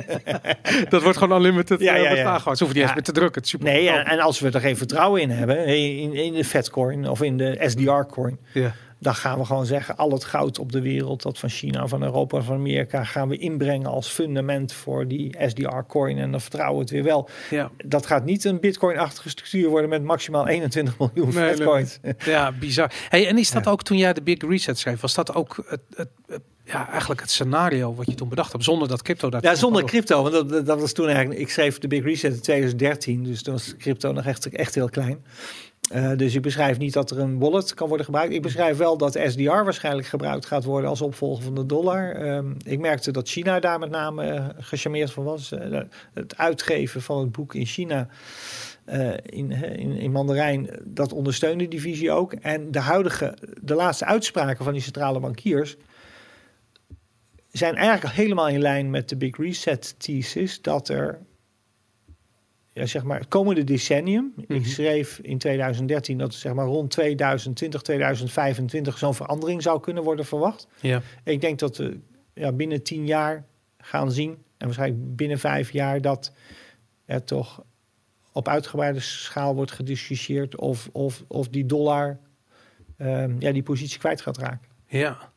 dat 0.89 1.03
wordt 1.03 1.17
gewoon 1.17 1.37
unlimited 1.37 1.79
Ja, 1.79 1.95
ja, 1.95 2.01
ja, 2.03 2.15
ja. 2.15 2.39
Ze 2.39 2.45
hoeven 2.47 2.67
niet 2.67 2.77
eens 2.77 2.93
meer 2.93 3.03
te 3.03 3.11
drukken. 3.11 3.35
Het 3.35 3.43
is 3.43 3.49
super 3.49 3.67
Nee, 3.67 3.89
en, 3.89 4.19
als 4.19 4.39
we 4.39 4.49
er 4.51 4.59
geen 4.59 4.77
vertrouwen 4.77 5.21
in 5.21 5.29
hebben, 5.29 5.65
in, 5.65 6.13
in 6.13 6.33
de 6.33 6.45
Fatcoin 6.45 7.09
of 7.09 7.21
in 7.21 7.37
de 7.37 7.57
SDR-coin, 7.65 8.39
ja. 8.53 8.75
Dan 9.01 9.15
gaan 9.15 9.37
we 9.39 9.45
gewoon 9.45 9.65
zeggen: 9.65 9.97
al 9.97 10.11
het 10.11 10.23
goud 10.23 10.59
op 10.59 10.71
de 10.71 10.81
wereld, 10.81 11.21
dat 11.21 11.39
van 11.39 11.49
China, 11.49 11.87
van 11.87 12.03
Europa, 12.03 12.41
van 12.41 12.55
Amerika, 12.55 13.03
gaan 13.03 13.27
we 13.27 13.37
inbrengen 13.37 13.89
als 13.89 14.07
fundament 14.07 14.73
voor 14.73 15.07
die 15.07 15.35
SDR-coin. 15.47 16.17
En 16.17 16.31
dan 16.31 16.41
vertrouwen 16.41 16.75
we 16.75 16.81
het 16.81 16.91
weer 16.91 17.03
wel. 17.03 17.29
Ja. 17.49 17.71
Dat 17.85 18.05
gaat 18.05 18.25
niet 18.25 18.43
een 18.45 18.59
Bitcoin-achtige 18.59 19.29
structuur 19.29 19.69
worden 19.69 19.89
met 19.89 20.03
maximaal 20.03 20.47
21 20.47 20.99
miljoen 20.99 21.33
Nee, 21.33 21.85
ja, 22.25 22.51
bizar. 22.51 22.91
Hey, 23.09 23.27
en 23.27 23.37
is 23.37 23.51
dat 23.51 23.65
Ja. 23.65 23.71
ook 23.71 23.83
toen 23.83 23.97
jij 23.97 24.13
de 24.13 24.21
Big 24.21 24.37
Reset 24.41 24.77
schreef, 24.79 25.01
was 25.01 25.13
dat 25.13 25.33
ook 25.35 25.63
het, 25.69 25.81
het, 25.95 26.09
het- 26.27 26.41
ja, 26.65 26.89
eigenlijk 26.89 27.21
het 27.21 27.31
scenario 27.31 27.95
wat 27.95 28.05
je 28.09 28.15
toen 28.15 28.29
bedacht 28.29 28.51
hebt, 28.51 28.63
zonder 28.63 28.87
dat 28.87 29.01
crypto 29.01 29.29
daar 29.29 29.43
Ja, 29.43 29.55
zonder 29.55 29.83
crypto. 29.83 30.21
Want 30.21 30.33
dat- 30.33 30.49
dat, 30.49 30.65
dat 30.65 30.79
was 30.79 30.91
toen 30.93 31.07
eigenlijk. 31.07 31.39
Ik 31.39 31.49
schreef 31.49 31.77
de 31.79 31.87
Big 31.87 32.03
Reset 32.03 32.33
in 32.33 32.41
2013, 32.41 33.23
dus 33.23 33.43
toen 33.43 33.53
was 33.53 33.75
crypto 33.77 34.11
nog 34.11 34.25
echt, 34.25 34.49
echt 34.49 34.75
heel 34.75 34.89
klein. 34.89 35.23
Eh, 35.91 36.11
dus 36.17 36.35
ik 36.35 36.41
beschrijf 36.41 36.77
niet 36.77 36.93
dat 36.93 37.11
er 37.11 37.19
een 37.19 37.39
wallet 37.39 37.73
kan 37.73 37.87
worden 37.87 38.05
gebruikt. 38.05 38.33
Ik 38.33 38.41
beschrijf 38.41 38.77
wel 38.77 38.97
dat 38.97 39.19
SDR 39.25 39.63
waarschijnlijk 39.63 40.07
gebruikt 40.07 40.45
gaat 40.45 40.63
worden 40.63 40.89
als 40.89 41.01
opvolger 41.01 41.43
van 41.43 41.55
de 41.55 41.65
dollar. 41.65 42.11
Ehm, 42.11 42.53
ik 42.63 42.79
merkte 42.79 43.11
dat 43.11 43.29
China 43.29 43.59
daar 43.59 43.79
met 43.79 43.89
name 43.89 44.23
eh, 44.23 44.45
gecharmeerd 44.59 45.11
van 45.11 45.23
was. 45.23 45.51
Eh, 45.51 45.81
het 46.13 46.37
uitgeven 46.37 47.01
van 47.01 47.19
het 47.19 47.31
boek 47.31 47.55
in 47.55 47.65
China. 47.65 48.07
in, 49.25 49.51
in, 49.51 49.91
in 49.91 50.11
Mandarijn, 50.11 50.69
dat 50.83 51.13
ondersteunde 51.13 51.67
die 51.67 51.81
visie 51.81 52.11
ook. 52.11 52.33
En 52.33 52.71
de 52.71 52.79
huidige, 52.79 53.37
de 53.61 53.75
laatste 53.75 54.05
uitspraken 54.05 54.63
van 54.63 54.73
die 54.73 54.81
centrale 54.81 55.19
bankiers 55.19 55.77
zijn 57.51 57.75
eigenlijk 57.75 58.15
helemaal 58.15 58.47
in 58.47 58.61
lijn 58.61 58.89
met 58.89 59.09
de 59.09 59.17
Big 59.17 59.37
Reset 59.37 59.95
thesis 59.97 60.61
dat 60.61 60.89
er, 60.89 61.19
ja, 62.73 62.85
zeg 62.85 63.03
maar, 63.03 63.19
het 63.19 63.27
komende 63.27 63.63
decennium, 63.63 64.33
Mhm. 64.35 64.53
ik 64.53 64.65
schreef 64.65 65.19
in 65.21 65.37
2013 65.37 66.17
dat 66.17 66.33
zeg 66.33 66.53
maar 66.53 66.65
rond 66.65 66.91
2020, 66.91 67.81
2025 67.81 68.97
zo'n 68.97 69.15
verandering 69.15 69.61
zou 69.61 69.79
kunnen 69.79 70.03
worden 70.03 70.25
verwacht. 70.25 70.67
Ja. 70.81 71.01
Ik 71.23 71.41
denk 71.41 71.59
dat 71.59 71.77
we 71.77 71.99
ja, 72.33 72.51
binnen 72.51 72.83
tien 72.83 73.05
jaar 73.05 73.45
gaan 73.77 74.11
zien, 74.11 74.31
en 74.57 74.65
waarschijnlijk 74.65 75.15
binnen 75.15 75.39
vijf 75.39 75.71
jaar, 75.71 76.01
dat 76.01 76.31
er 77.05 77.23
toch 77.23 77.63
op 78.31 78.47
uitgebreide 78.47 78.99
schaal 78.99 79.55
wordt 79.55 79.71
gediscussieerd 79.71 80.55
of, 80.55 80.89
of, 80.91 81.23
of 81.27 81.47
die 81.47 81.65
dollar 81.65 82.19
ehm, 82.97 83.35
ja, 83.39 83.51
die 83.51 83.63
positie 83.63 83.99
kwijt 83.99 84.21
gaat 84.21 84.37
raken. 84.37 84.67
ja. 84.87 85.31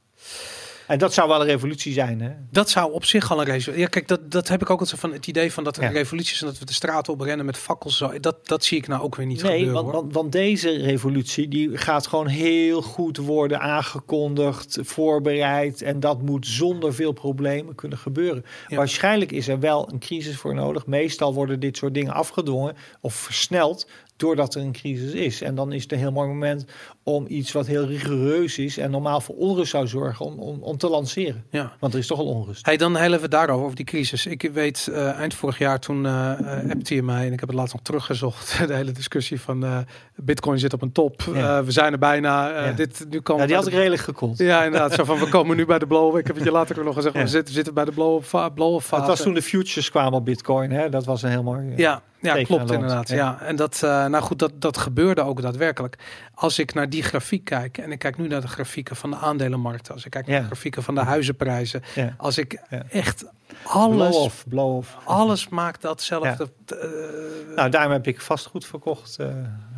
En 0.86 0.98
dat 0.98 1.14
zou 1.14 1.28
wel 1.28 1.40
een 1.40 1.46
revolutie 1.46 1.92
zijn, 1.92 2.20
hè? 2.20 2.30
Dat 2.50 2.70
zou 2.70 2.92
op 2.92 3.04
zich 3.04 3.30
al 3.30 3.38
een 3.38 3.44
revolutie. 3.44 3.82
Ja, 3.82 3.88
kijk, 3.88 4.08
dat, 4.08 4.30
dat 4.30 4.48
heb 4.48 4.62
ik 4.62 4.70
ook 4.70 4.80
altijd 4.80 5.00
van 5.00 5.12
het 5.12 5.26
idee 5.26 5.52
van 5.52 5.64
dat 5.64 5.76
er 5.76 5.82
Ja. 5.82 5.88
revolutie 5.88 6.34
is 6.34 6.40
en 6.40 6.46
dat 6.46 6.58
we 6.58 6.64
de 6.64 6.72
straat 6.72 7.08
op 7.08 7.20
rennen 7.20 7.46
met 7.46 7.56
fakkels. 7.56 7.96
Zo. 7.96 8.20
Dat, 8.20 8.46
dat 8.48 8.64
zie 8.64 8.78
ik 8.78 8.86
nou 8.88 9.02
ook 9.02 9.16
weer 9.16 9.26
niet 9.26 9.42
Nee, 9.42 9.58
gebeuren. 9.58 9.82
want, 9.82 9.94
want, 9.94 10.12
want 10.14 10.32
deze 10.32 10.70
revolutie 10.70 11.48
die 11.48 11.76
gaat 11.78 12.06
gewoon 12.06 12.26
heel 12.26 12.82
goed 12.82 13.16
worden 13.16 13.60
aangekondigd, 13.60 14.78
voorbereid. 14.82 15.82
En 15.82 16.00
dat 16.00 16.22
moet 16.22 16.46
zonder 16.46 16.94
veel 16.94 17.12
problemen 17.12 17.74
kunnen 17.74 17.98
gebeuren. 17.98 18.44
Ja. 18.68 18.76
Waarschijnlijk 18.76 19.32
is 19.32 19.48
er 19.48 19.60
wel 19.60 19.88
een 19.92 19.98
crisis 19.98 20.36
voor 20.36 20.54
nodig. 20.54 20.86
Meestal 20.86 21.34
worden 21.34 21.60
dit 21.60 21.76
soort 21.76 21.94
dingen 21.94 22.12
afgedwongen 22.12 22.76
of 23.00 23.14
versneld 23.14 23.88
doordat 24.16 24.54
er 24.54 24.60
een 24.62 24.72
crisis 24.72 25.12
is. 25.12 25.42
En 25.42 25.54
dan 25.54 25.72
is 25.72 25.82
het 25.82 25.92
een 25.92 25.98
heel 25.98 26.12
mooi 26.12 26.28
moment 26.28 26.64
om 27.04 27.24
iets 27.28 27.52
wat 27.52 27.66
heel 27.66 27.86
rigoureus 27.86 28.58
is 28.58 28.78
en 28.78 28.90
normaal 28.90 29.20
voor 29.20 29.34
onrust 29.34 29.70
zou 29.70 29.86
zorgen 29.86 30.26
om, 30.26 30.38
om, 30.38 30.62
om 30.62 30.76
te 30.76 30.88
lanceren. 30.88 31.44
Ja. 31.50 31.72
Want 31.80 31.92
er 31.92 31.98
is 31.98 32.06
toch 32.06 32.18
al 32.18 32.26
onrust. 32.26 32.66
Hey, 32.66 32.76
dan 32.76 32.96
heel 32.96 33.12
even 33.12 33.30
daarover, 33.30 33.64
over 33.64 33.76
die 33.76 33.84
crisis. 33.84 34.26
Ik 34.26 34.50
weet, 34.52 34.88
eh, 34.92 35.18
eind 35.18 35.34
vorig 35.34 35.58
jaar 35.58 35.80
toen 35.80 36.06
eh, 36.06 36.70
appte 36.70 36.94
je 36.94 37.02
mij 37.02 37.26
en 37.26 37.32
ik 37.32 37.40
heb 37.40 37.48
het 37.48 37.58
laatst 37.58 37.72
nog 37.72 37.82
teruggezocht. 37.82 38.58
De 38.66 38.74
hele 38.74 38.92
discussie 38.92 39.40
van 39.40 39.86
Bitcoin 40.16 40.58
zit 40.58 40.72
op 40.72 40.82
een 40.82 40.92
top. 40.92 41.22
Ja. 41.34 41.64
We 41.64 41.70
zijn 41.70 41.92
er 41.92 41.98
bijna. 41.98 42.64
Ja. 42.66 42.72
dit, 42.72 43.06
nu 43.10 43.20
komen 43.20 43.42
Ja, 43.42 43.48
die 43.48 43.56
had 43.56 43.66
ik 43.66 43.72
redelijk 43.72 44.02
gekold. 44.02 44.38
Ja, 44.38 44.64
inderdaad. 44.64 44.92
Zo 44.92 45.04
van, 45.04 45.18
we 45.18 45.28
komen 45.28 45.56
nu 45.56 45.66
bij 45.66 45.78
de 45.78 45.86
blow. 45.86 46.18
Ik 46.18 46.26
heb 46.26 46.36
het 46.36 46.44
je 46.44 46.50
later 46.50 46.78
ook 46.78 46.84
nog 46.84 46.94
gezegd. 46.94 47.14
We 47.14 47.26
zitten, 47.26 47.54
zitten 47.54 47.74
bij 47.74 47.84
de 47.84 47.92
blow 47.92 48.22
blow 48.30 48.54
blow 48.54 48.80
Het 48.80 49.06
was 49.06 49.22
toen 49.22 49.34
de 49.34 49.42
futures 49.42 49.90
kwamen 49.90 50.12
op 50.12 50.24
Bitcoin. 50.24 50.70
Hè? 50.70 50.88
Dat 50.88 51.04
was 51.04 51.22
een 51.22 51.30
heel 51.30 51.42
mooi. 51.42 51.72
Ja, 51.76 52.02
ja 52.20 52.42
klopt 52.42 52.70
inderdaad. 52.70 53.08
Ja. 53.08 53.16
Ja. 53.16 53.40
En 53.40 53.56
dat, 53.56 53.78
nou 53.82 54.20
goed, 54.20 54.38
dat, 54.38 54.52
dat 54.58 54.76
gebeurde 54.76 55.22
ook 55.22 55.42
daadwerkelijk. 55.42 55.98
Als 56.34 56.58
ik 56.58 56.74
naar 56.74 56.90
die 56.90 57.02
grafiek 57.02 57.44
kijk, 57.44 57.78
en 57.78 57.92
ik 57.92 57.98
kijk 57.98 58.18
nu 58.18 58.28
naar 58.28 58.40
de 58.40 58.48
grafieken 58.48 58.96
van 58.96 59.10
de 59.10 59.16
aandelenmarkten, 59.16 59.94
als 59.94 60.04
ik 60.04 60.10
kijk 60.10 60.26
naar 60.26 60.40
de 60.40 60.46
grafieken 60.46 60.82
van 60.82 60.94
de 60.94 61.00
huizenprijzen, 61.00 61.82
als 62.16 62.38
ik 62.38 62.52
echt 62.88 63.24
Blow 63.62 63.72
alles, 63.72 64.16
off, 64.16 64.44
blow 64.48 64.76
off. 64.76 64.96
alles 65.04 65.48
maakt 65.48 65.82
datzelfde. 65.82 66.50
eh, 66.66 67.56
Nou, 67.56 67.70
daarom 67.70 67.92
heb 67.92 68.06
ik 68.06 68.20
vastgoed 68.20 68.66
verkocht 68.66 69.16
eh, 69.18 69.34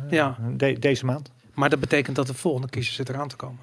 Ja. 0.09 0.37
de- 0.55 0.79
deze 0.79 1.05
maand. 1.05 1.31
maar 1.53 1.69
dat 1.69 1.79
betekent 1.79 2.15
dat 2.15 2.27
de 2.27 2.33
volgende 2.33 2.69
kiezer 2.69 2.93
zit 2.93 3.09
eraan 3.09 3.27
te 3.27 3.35
komen. 3.35 3.59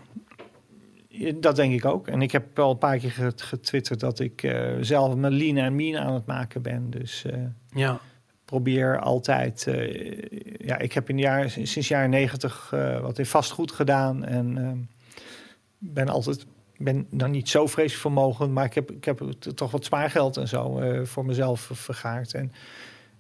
Dat 1.41 1.57
denk 1.57 1.73
ik 1.75 1.85
ook. 1.85 2.09
En 2.09 2.23
ik 2.23 2.33
heb 2.33 2.57
wel 2.57 2.71
een 2.71 2.79
paar 2.79 2.99
keer 2.99 3.11
get- 3.11 3.43
getwitterd 3.43 4.01
dat 4.01 4.19
ik 4.21 4.43
eh, 4.43 4.73
zelf 4.81 5.15
mijn 5.15 5.33
lean 5.33 5.57
en 5.57 5.75
mean 5.77 6.03
aan 6.03 6.15
het 6.15 6.27
maken 6.27 6.63
ben. 6.63 6.91
Dus 6.91 7.25
Ja, 7.69 7.99
probeer 8.55 8.99
altijd. 8.99 9.67
eh, 9.67 10.67
ja, 10.67 10.79
ik 10.79 10.93
heb 10.93 11.09
in 11.09 11.17
de 11.17 11.23
jaren, 11.23 11.51
sinds 11.51 11.89
jaren 11.89 12.11
negentig 12.11 12.71
eh, 12.73 13.01
wat 13.01 13.19
in 13.19 13.27
vastgoed 13.27 13.73
gedaan. 13.73 14.25
En 14.25 14.59
ehm, 14.59 14.79
ben 15.79 16.09
altijd. 16.09 16.47
ben 16.77 17.07
dan 17.11 17.31
niet 17.31 17.49
zo 17.49 17.67
vreselijk 17.67 18.01
vermogen, 18.01 18.53
maar 18.53 18.65
ik 18.65 18.75
heb, 18.75 18.91
ik 18.91 19.05
heb 19.05 19.21
toch 19.55 19.71
wat 19.71 19.85
spaargeld 19.85 20.37
en 20.37 20.49
zo 20.49 20.79
eh, 20.79 21.05
voor 21.05 21.25
mezelf 21.25 21.71
vergaard. 21.73 22.35
En 22.35 22.53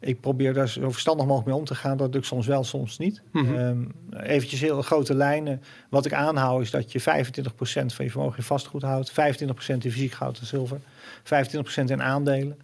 ik 0.01 0.20
probeer 0.20 0.55
daar 0.55 0.69
zo 0.69 0.90
verstandig 0.90 1.27
mogelijk 1.27 1.51
mee 1.51 1.59
om 1.59 1.65
te 1.65 1.74
gaan. 1.74 1.97
Dat 1.97 2.12
doe 2.12 2.20
ik 2.20 2.27
soms 2.27 2.47
wel, 2.47 2.65
soms 2.65 2.98
niet. 2.98 3.23
Ehm, 3.32 3.85
eventjes 4.11 4.61
heel 4.61 4.82
grote 4.82 5.15
lijnen. 5.15 5.62
Wat 5.90 6.06
ik 6.06 6.12
aanhoud 6.12 6.62
is 6.62 6.70
dat 6.70 6.93
je 6.93 7.01
25% 7.01 7.94
van 7.94 8.05
je 8.05 8.11
vermogen 8.11 8.39
in 8.39 8.44
vastgoed 8.44 8.82
houdt. 8.82 9.12
25% 9.12 9.85
in 9.85 9.93
fysiek 9.93 10.12
goud 10.12 10.39
en 10.39 10.47
zilver. 10.47 10.81
25% 11.23 11.90
in 11.90 12.02
aandelen. 12.02 12.56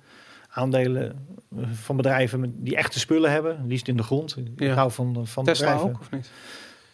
Aandelen 0.50 1.26
eh, 1.56 1.62
van 1.72 1.96
bedrijven 1.96 2.54
die 2.64 2.76
echte 2.76 2.98
spullen 2.98 3.30
hebben. 3.30 3.64
Liefst 3.66 3.88
in 3.88 3.96
de 3.96 4.02
grond. 4.02 4.36
Ik 4.36 4.46
Ja. 4.56 4.74
hou 4.74 4.90
van, 4.92 5.26
van 5.26 5.44
Tesla 5.44 5.66
bedrijven. 5.66 5.88
ook 5.94 6.00
of 6.00 6.10
niet? 6.10 6.30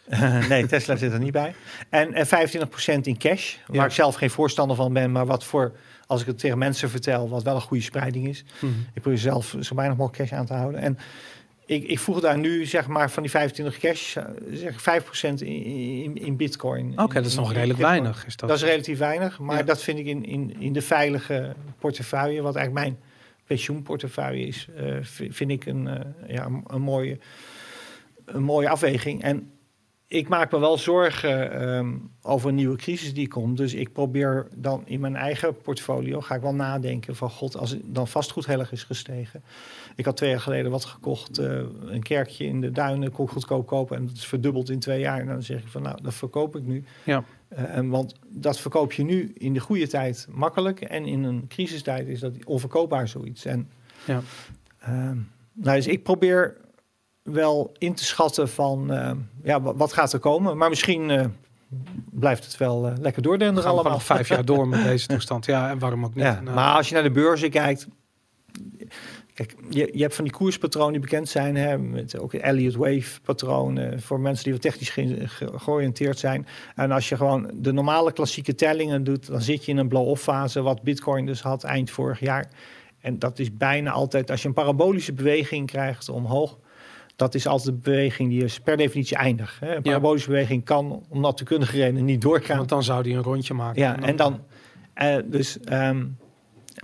nee, 0.49 0.65
Tesla 0.65 0.95
zit 0.95 1.11
er 1.13 1.19
niet 1.19 1.31
bij. 1.31 1.55
En, 1.89 2.13
en 2.13 2.25
25% 2.27 3.01
in 3.01 3.17
cash. 3.17 3.55
Waar 3.67 3.75
Ja. 3.75 3.85
ik 3.85 3.91
zelf 3.91 4.15
geen 4.15 4.29
voorstander 4.29 4.75
van 4.75 4.93
ben. 4.93 5.11
Maar 5.11 5.25
wat 5.25 5.43
voor, 5.43 5.71
als 6.07 6.21
ik 6.21 6.27
het 6.27 6.39
tegen 6.39 6.57
mensen 6.57 6.89
vertel, 6.89 7.29
wat 7.29 7.43
wel 7.43 7.55
een 7.55 7.61
goede 7.61 7.83
spreiding 7.83 8.27
is. 8.27 8.43
Mhm. 8.59 8.71
Ik 8.93 9.01
probeer 9.01 9.19
zelf 9.19 9.55
zo 9.59 9.75
weinig 9.75 9.97
mogelijk 9.97 10.29
cash 10.29 10.39
aan 10.39 10.45
te 10.45 10.53
houden. 10.53 10.79
En 10.81 10.97
ik, 11.65 11.83
ik 11.83 11.99
voeg 11.99 12.19
daar 12.19 12.37
nu 12.37 12.65
zeg 12.65 12.87
maar 12.87 13.11
van 13.11 13.23
die 13.23 13.31
25 13.31 13.77
cash, 13.79 14.15
eh, 14.17 14.23
zeg 14.51 14.73
ik 14.73 14.79
5% 14.79 15.41
in, 15.41 15.63
in, 16.03 16.15
in 16.17 16.35
bitcoin. 16.37 16.99
Oké, 16.99 17.13
dat 17.13 17.25
is 17.25 17.35
nog 17.35 17.53
redelijk 17.53 17.79
weinig. 17.79 18.25
Is 18.25 18.35
dat? 18.35 18.49
Dat 18.49 18.57
is 18.57 18.63
relatief 18.63 18.97
weinig, 18.97 19.39
maar 19.39 19.57
Ja. 19.57 19.63
dat 19.63 19.81
vind 19.83 19.99
ik 19.99 20.05
in, 20.05 20.25
in, 20.25 20.55
in 20.59 20.73
de 20.73 20.81
veilige 20.81 21.55
portefeuille, 21.79 22.41
wat 22.41 22.55
eigenlijk 22.55 22.87
mijn 22.87 22.99
pensioenportefeuille 23.47 24.45
is, 24.47 24.67
eh, 24.75 24.95
vi- 25.01 25.31
vind 25.33 25.51
ik 25.51 25.65
een, 25.65 25.87
eh, 25.87 26.33
ja, 26.35 26.45
een, 26.67 26.81
mooie, 26.81 27.17
een 28.25 28.43
mooie 28.43 28.69
afweging. 28.69 29.23
En 29.23 29.51
ik 30.09 30.27
maak 30.27 30.51
me 30.51 30.59
wel 30.59 30.77
zorgen 30.77 31.51
ehm, 31.51 31.95
over 32.21 32.49
een 32.49 32.55
nieuwe 32.55 32.77
crisis 32.77 33.13
die 33.13 33.27
komt. 33.27 33.57
Dus 33.57 33.73
ik 33.73 33.93
probeer 33.93 34.47
dan 34.55 34.81
in 34.85 34.99
mijn 34.99 35.15
eigen 35.15 35.57
portfolio, 35.57 36.21
ga 36.21 36.35
ik 36.35 36.41
wel 36.41 36.53
nadenken 36.53 37.15
van 37.15 37.29
god, 37.29 37.57
als 37.57 37.69
het 37.69 37.81
dan 37.85 38.07
vastgoed 38.07 38.45
heel 38.45 38.59
erg 38.59 38.71
is 38.71 38.83
gestegen. 38.83 39.43
Ik 39.95 40.05
had 40.05 40.17
twee 40.17 40.29
jaar 40.29 40.39
geleden 40.39 40.71
wat 40.71 40.85
gekocht, 40.85 41.37
eh, 41.37 41.59
een 41.85 42.03
kerkje 42.03 42.45
in 42.45 42.61
de 42.61 42.71
duinen, 42.71 43.11
kon 43.11 43.25
ik 43.25 43.31
goedkoop 43.31 43.67
kopen 43.67 43.97
en 43.97 44.05
dat 44.05 44.15
is 44.15 44.27
verdubbeld 44.27 44.69
in 44.69 44.79
twee 44.79 44.99
jaar. 44.99 45.19
En 45.19 45.27
dan 45.27 45.43
zeg 45.43 45.61
ik 45.61 45.67
van 45.67 45.81
nou, 45.81 46.01
dat 46.01 46.13
verkoop 46.13 46.55
ik 46.55 46.63
nu. 46.63 46.83
Ja. 47.03 47.23
En 47.47 47.89
want 47.89 48.15
dat 48.27 48.59
verkoop 48.59 48.93
je 48.93 49.03
nu 49.03 49.31
in 49.33 49.53
de 49.53 49.59
goede 49.59 49.87
tijd 49.87 50.27
makkelijk 50.29 50.81
en 50.81 51.05
in 51.05 51.23
een 51.23 51.45
crisistijd 51.47 52.07
is 52.07 52.19
dat 52.19 52.45
onverkoopbaar 52.45 53.07
zoiets. 53.07 53.45
En 53.45 53.69
Ja. 54.05 54.21
Ehm, 54.79 55.17
nou, 55.53 55.75
dus 55.75 55.87
ik 55.87 56.03
probeer 56.03 56.57
wel 57.31 57.71
in 57.77 57.93
te 57.93 58.03
schatten 58.05 58.49
van 58.49 58.91
ehm, 58.91 59.17
ja, 59.43 59.61
wa- 59.61 59.75
wat 59.75 59.93
gaat 59.93 60.13
er 60.13 60.19
komen. 60.19 60.57
Maar 60.57 60.69
misschien 60.69 61.09
eh, 61.09 61.25
blijft 62.11 62.43
het 62.45 62.57
wel 62.57 62.87
eh, 62.87 62.93
lekker 62.99 63.21
We 63.21 63.27
doordenderen 63.27 63.63
gaan 63.63 63.71
allemaal. 63.71 63.91
nog 63.91 64.03
vijf 64.03 64.27
jaar 64.27 64.45
door 64.45 64.67
met 64.67 64.83
deze 64.91 65.07
toestand. 65.07 65.45
Ja, 65.45 65.69
en 65.69 65.79
waarom 65.79 66.05
ook 66.05 66.15
niet? 66.15 66.23
Ja, 66.23 66.41
Nou, 66.41 66.55
maar 66.55 66.75
als 66.75 66.87
je 66.87 66.93
naar 66.93 67.03
de 67.03 67.11
beurzen 67.11 67.49
kijkt. 67.49 67.87
Kijk, 69.33 69.55
je, 69.69 69.89
je 69.93 70.01
hebt 70.01 70.15
van 70.15 70.23
die 70.23 70.33
koerspatronen 70.33 70.91
die 70.91 71.01
bekend 71.01 71.29
zijn. 71.29 71.55
Hè, 71.55 71.77
met 71.77 72.19
ook 72.19 72.33
Elliott 72.33 72.75
Wave 72.75 73.21
patronen. 73.23 74.01
Voor 74.01 74.19
mensen 74.19 74.43
die 74.43 74.53
wat 74.53 74.61
technisch 74.61 74.89
ge- 74.89 75.27
ge- 75.27 75.51
georiënteerd 75.59 76.19
zijn. 76.19 76.47
En 76.75 76.91
als 76.91 77.09
je 77.09 77.15
gewoon 77.17 77.51
de 77.53 77.71
normale 77.73 78.11
klassieke 78.11 78.55
tellingen 78.55 79.03
doet. 79.03 79.27
Dan 79.27 79.41
zit 79.41 79.65
je 79.65 79.71
in 79.71 79.77
een 79.77 79.87
blow-off 79.87 80.23
fase. 80.23 80.61
Wat 80.61 80.81
Bitcoin 80.81 81.25
dus 81.25 81.41
had 81.41 81.63
eind 81.63 81.89
vorig 81.89 82.19
jaar. 82.19 82.49
En 82.99 83.19
dat 83.19 83.39
is 83.39 83.57
bijna 83.57 83.91
altijd. 83.91 84.31
Als 84.31 84.41
je 84.41 84.47
een 84.47 84.53
parabolische 84.53 85.13
beweging 85.13 85.67
krijgt 85.67 86.09
omhoog. 86.09 86.57
Dat 87.17 87.35
is 87.35 87.47
altijd 87.47 87.75
een 87.75 87.81
beweging 87.81 88.29
die 88.29 88.43
is 88.43 88.59
per 88.59 88.77
definitie 88.77 89.17
eindig. 89.17 89.57
Hè. 89.59 89.75
Een 89.75 89.81
parabolische 89.81 90.29
beweging 90.29 90.63
kan 90.63 91.03
om 91.09 91.21
natuurkundige 91.21 91.77
redenen 91.77 92.05
niet 92.05 92.21
doorgaan. 92.21 92.57
Want 92.57 92.69
dan 92.69 92.83
zou 92.83 93.03
die 93.03 93.15
een 93.15 93.23
rondje 93.23 93.53
maken. 93.53 93.81
Ja, 93.81 93.99
en 94.01 94.15
dan. 94.15 94.39
eh, 94.93 95.15
dus, 95.25 95.59
ehm, 95.59 96.05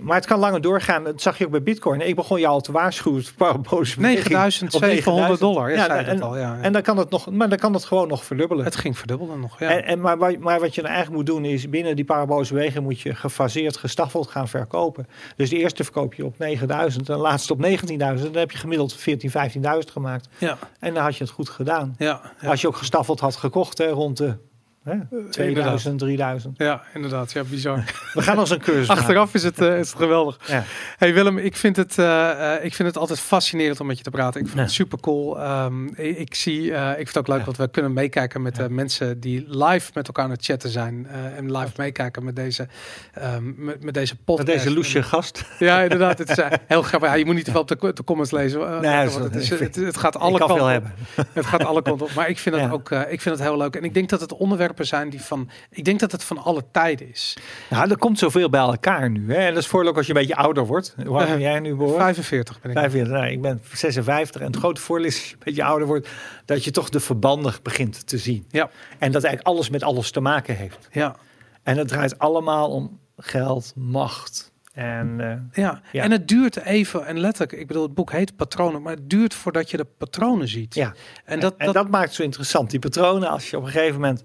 maar 0.02 0.16
het 0.16 0.26
kan 0.26 0.38
langer 0.38 0.60
doorgaan. 0.60 1.04
Dat 1.04 1.22
zag 1.22 1.38
je 1.38 1.44
ook 1.44 1.50
bij 1.50 1.62
Bitcoin. 1.62 2.00
Ik 2.00 2.14
begon 2.14 2.40
je 2.40 2.46
al 2.46 2.60
te 2.60 2.72
waarschuwen. 2.72 3.24
voor 3.24 3.32
parabolische 3.36 3.96
beweging 3.96 4.24
op 4.24 4.30
9700 4.30 5.40
dollar. 5.40 5.70
Ja, 5.70 5.76
Ja, 5.76 5.96
en- 5.96 6.04
dat 6.18 6.28
al. 6.28 6.36
Ja, 6.38 6.54
ja. 6.56 6.62
En 6.62 6.72
dan 6.72 6.82
kan 6.82 6.96
het 6.98 7.10
nog, 7.10 7.30
maar 7.30 7.48
dan 7.48 7.58
kan 7.58 7.72
het 7.72 7.84
gewoon 7.84 8.08
nog 8.08 8.24
verdubbelen. 8.24 8.64
het 8.64 8.76
ging 8.76 8.98
verdubbelen 8.98 9.40
nog. 9.40 9.58
Ja. 9.60 9.68
En, 9.70 9.84
en, 9.84 10.00
maar, 10.00 10.16
maar 10.40 10.60
wat 10.60 10.74
je 10.74 10.80
dan 10.82 10.90
eigenlijk 10.90 11.16
moet 11.16 11.26
doen 11.34 11.44
is 11.44 11.68
binnen 11.68 11.96
die 11.96 12.04
parabolische 12.04 12.54
beweging 12.54 12.84
moet 12.84 13.00
je 13.00 13.14
gefaseerd, 13.14 13.76
gestaffeld 13.76 14.28
gaan 14.28 14.48
verkopen. 14.48 15.06
Dus 15.36 15.50
de 15.50 15.56
eerste 15.58 15.82
verkoop 15.84 16.14
je 16.14 16.24
op 16.24 16.38
9000 16.38 17.08
en 17.08 17.14
de 17.14 17.20
laatste 17.20 17.52
op 17.52 17.58
19.000. 17.66 17.96
Dan 17.98 18.40
heb 18.40 18.50
je 18.50 18.58
gemiddeld 18.58 18.94
14, 18.94 19.30
15.000 19.30 19.90
gemaakt. 19.92 20.28
ja, 20.38 20.58
En 20.80 20.94
dan 20.94 21.02
had 21.02 21.16
je 21.16 21.24
het 21.24 21.32
goed 21.32 21.48
gedaan. 21.48 21.94
ja, 21.98 22.20
ja. 22.40 22.48
Als 22.50 22.60
je 22.60 22.66
ook 22.66 22.76
gestaffeld 22.76 23.20
had 23.20 23.36
gekocht 23.36 23.78
hè, 23.78 23.88
rond 23.88 24.16
de 24.16 24.36
hè, 24.84 24.96
2000, 25.30 25.98
3000. 25.98 26.58
ja, 26.58 26.82
inderdaad. 26.94 27.32
Ja, 27.32 27.42
bizar. 27.44 27.84
We 28.12 28.22
gaan 28.22 28.38
ons 28.38 28.50
een 28.50 28.58
cursus 28.58 28.86
maken. 28.88 29.02
Achteraf 29.02 29.34
is 29.34 29.42
het, 29.42 29.60
eh, 29.60 29.78
is 29.78 29.90
het 29.90 29.98
geweldig. 29.98 30.38
Ja. 30.46 30.62
Hey 30.98 31.14
Willem, 31.14 31.38
ik 31.38 31.56
vind, 31.56 31.76
het, 31.76 31.98
eh, 31.98 32.54
eh, 32.56 32.64
ik 32.64 32.74
vind 32.74 32.88
het 32.88 32.96
altijd 32.98 33.20
fascinerend 33.20 33.80
om 33.80 33.86
met 33.86 33.98
je 33.98 34.04
te 34.04 34.10
praten. 34.10 34.40
Ik 34.40 34.46
vind 34.46 34.58
Ja. 34.58 34.64
het 34.64 34.72
super 34.74 35.00
cool. 35.00 35.40
Ehm, 35.40 35.86
ik, 35.86 36.18
ik 36.18 36.34
zie, 36.34 36.74
eh, 36.74 36.88
ik 36.90 36.94
vind 36.96 37.08
het 37.08 37.16
ook 37.18 37.28
leuk 37.28 37.44
dat 37.44 37.56
we 37.56 37.68
kunnen 37.70 37.92
meekijken 37.92 38.42
met 38.42 38.56
de 38.56 38.70
mensen 38.70 39.20
die 39.20 39.44
live 39.48 39.90
met 39.94 40.06
elkaar 40.06 40.24
aan 40.24 40.30
het 40.30 40.44
chatten 40.44 40.70
zijn. 40.70 41.06
eh, 41.06 41.36
en 41.36 41.56
live 41.56 41.72
meekijken 41.76 42.24
met 42.24 42.36
deze, 42.36 42.68
ehm, 43.14 43.64
met, 43.64 43.82
met 43.84 43.94
deze 43.94 44.14
Met 44.14 44.24
podcast. 44.24 44.46
deze 44.48 44.74
loesje 44.74 45.02
gast. 45.02 45.44
Ja, 45.58 45.80
inderdaad. 45.82 46.18
Het 46.18 46.30
is 46.30 46.38
eh, 46.38 46.50
heel 46.66 46.82
grappig. 46.82 47.08
Ja, 47.08 47.14
je 47.14 47.24
moet 47.24 47.34
niet 47.34 47.44
te 47.44 47.50
veel 47.50 47.60
op 47.60 47.68
de, 47.68 47.90
de 47.94 48.04
comments 48.04 48.32
lezen. 48.32 48.60
eh, 48.60 48.80
Nee, 48.80 48.90
het, 48.92 49.34
is- 49.34 49.48
het, 49.50 49.74
het 49.74 49.96
gaat 49.96 50.18
alle 50.18 50.38
kanten 50.38 50.60
op. 50.60 50.68
hebben. 50.68 50.92
Het 51.32 51.46
gaat 51.46 51.64
alle 51.64 51.82
kanten 51.82 52.06
op. 52.06 52.12
Maar 52.14 52.28
ik 52.28 52.38
vind 52.38 52.54
het 52.54 52.64
Ja. 52.64 52.70
ook 52.70 52.90
eh, 52.90 53.00
ik 53.00 53.20
vind 53.20 53.38
het 53.38 53.44
heel 53.48 53.56
leuk. 53.56 53.76
En 53.76 53.84
ik 53.84 53.94
denk 53.94 54.08
dat 54.08 54.20
het 54.20 54.32
onderwerpen 54.80 54.86
zijn 54.86 55.10
die 55.10 55.20
van. 55.20 55.50
Ik 55.70 55.84
denk 55.84 56.00
dat 56.00 56.12
het 56.12 56.24
van 56.24 56.38
alle 56.38 56.64
tijden 56.72 57.08
is. 57.10 57.36
Nou, 57.70 57.90
er 57.90 57.98
komt 57.98 58.18
zoveel 58.18 58.48
bij 58.50 58.60
elkaar 58.60 59.10
nu. 59.10 59.32
Hè? 59.32 59.38
En 59.38 59.54
dat 59.54 59.62
is 59.62 59.72
ook 59.72 59.96
als 59.96 60.06
je 60.06 60.14
een 60.14 60.20
beetje 60.20 60.36
ouder 60.36 60.66
wordt. 60.66 60.94
Hoe 61.06 61.16
oud 61.18 61.22
Eh, 61.22 61.28
ben 61.30 61.40
jij 61.40 61.60
nu, 61.60 61.74
Boris? 61.74 61.96
45 61.96 62.60
ben 62.60 62.70
ik. 62.70 62.76
45. 62.78 63.12
Nou, 63.12 63.26
ik 63.30 63.42
ben 63.42 63.60
56. 63.72 64.40
En 64.40 64.46
het 64.46 64.56
grote 64.56 64.80
voordeel 64.80 65.06
is 65.06 65.14
als 65.16 65.26
je 65.28 65.32
een 65.32 65.40
beetje 65.44 65.64
ouder 65.64 65.86
wordt... 65.86 66.08
dat 66.44 66.64
je 66.64 66.70
toch 66.70 66.88
de 66.88 67.00
verbanden 67.00 67.54
begint 67.62 68.06
te 68.06 68.18
zien. 68.18 68.44
Ja, 68.50 68.70
En 68.98 69.12
dat 69.12 69.24
eigenlijk 69.24 69.46
alles 69.56 69.70
met 69.70 69.82
alles 69.82 70.10
te 70.10 70.20
maken 70.20 70.56
heeft. 70.56 70.88
ja. 70.92 71.16
En 71.62 71.76
het 71.76 71.88
draait 71.88 72.18
allemaal 72.18 72.70
om 72.70 72.98
geld, 73.16 73.72
macht. 73.76 74.52
En 74.72 75.20
eh, 75.20 75.62
Ja. 75.64 75.80
Ja. 75.92 76.02
en 76.02 76.10
het 76.10 76.28
duurt 76.28 76.56
even, 76.56 77.06
en 77.06 77.18
letterlijk, 77.20 77.52
ik 77.60 77.66
bedoel, 77.66 77.82
het 77.82 77.94
boek 77.94 78.12
heet 78.12 78.36
Patronen, 78.36 78.82
maar 78.82 78.92
het 78.94 79.10
duurt 79.10 79.34
voordat 79.34 79.70
je 79.70 79.76
de 79.76 79.84
patronen 79.98 80.48
ziet. 80.48 80.74
ja, 80.74 80.94
En 81.24 81.40
dat, 81.40 81.54
en 81.56 81.64
dat, 81.66 81.74
dat 81.74 81.88
maakt 81.88 82.04
het 82.06 82.14
zo 82.14 82.22
interessant. 82.22 82.70
Die 82.70 82.78
patronen, 82.78 83.28
als 83.28 83.50
je 83.50 83.56
op 83.56 83.62
een 83.64 83.70
gegeven 83.70 84.00
moment... 84.00 84.22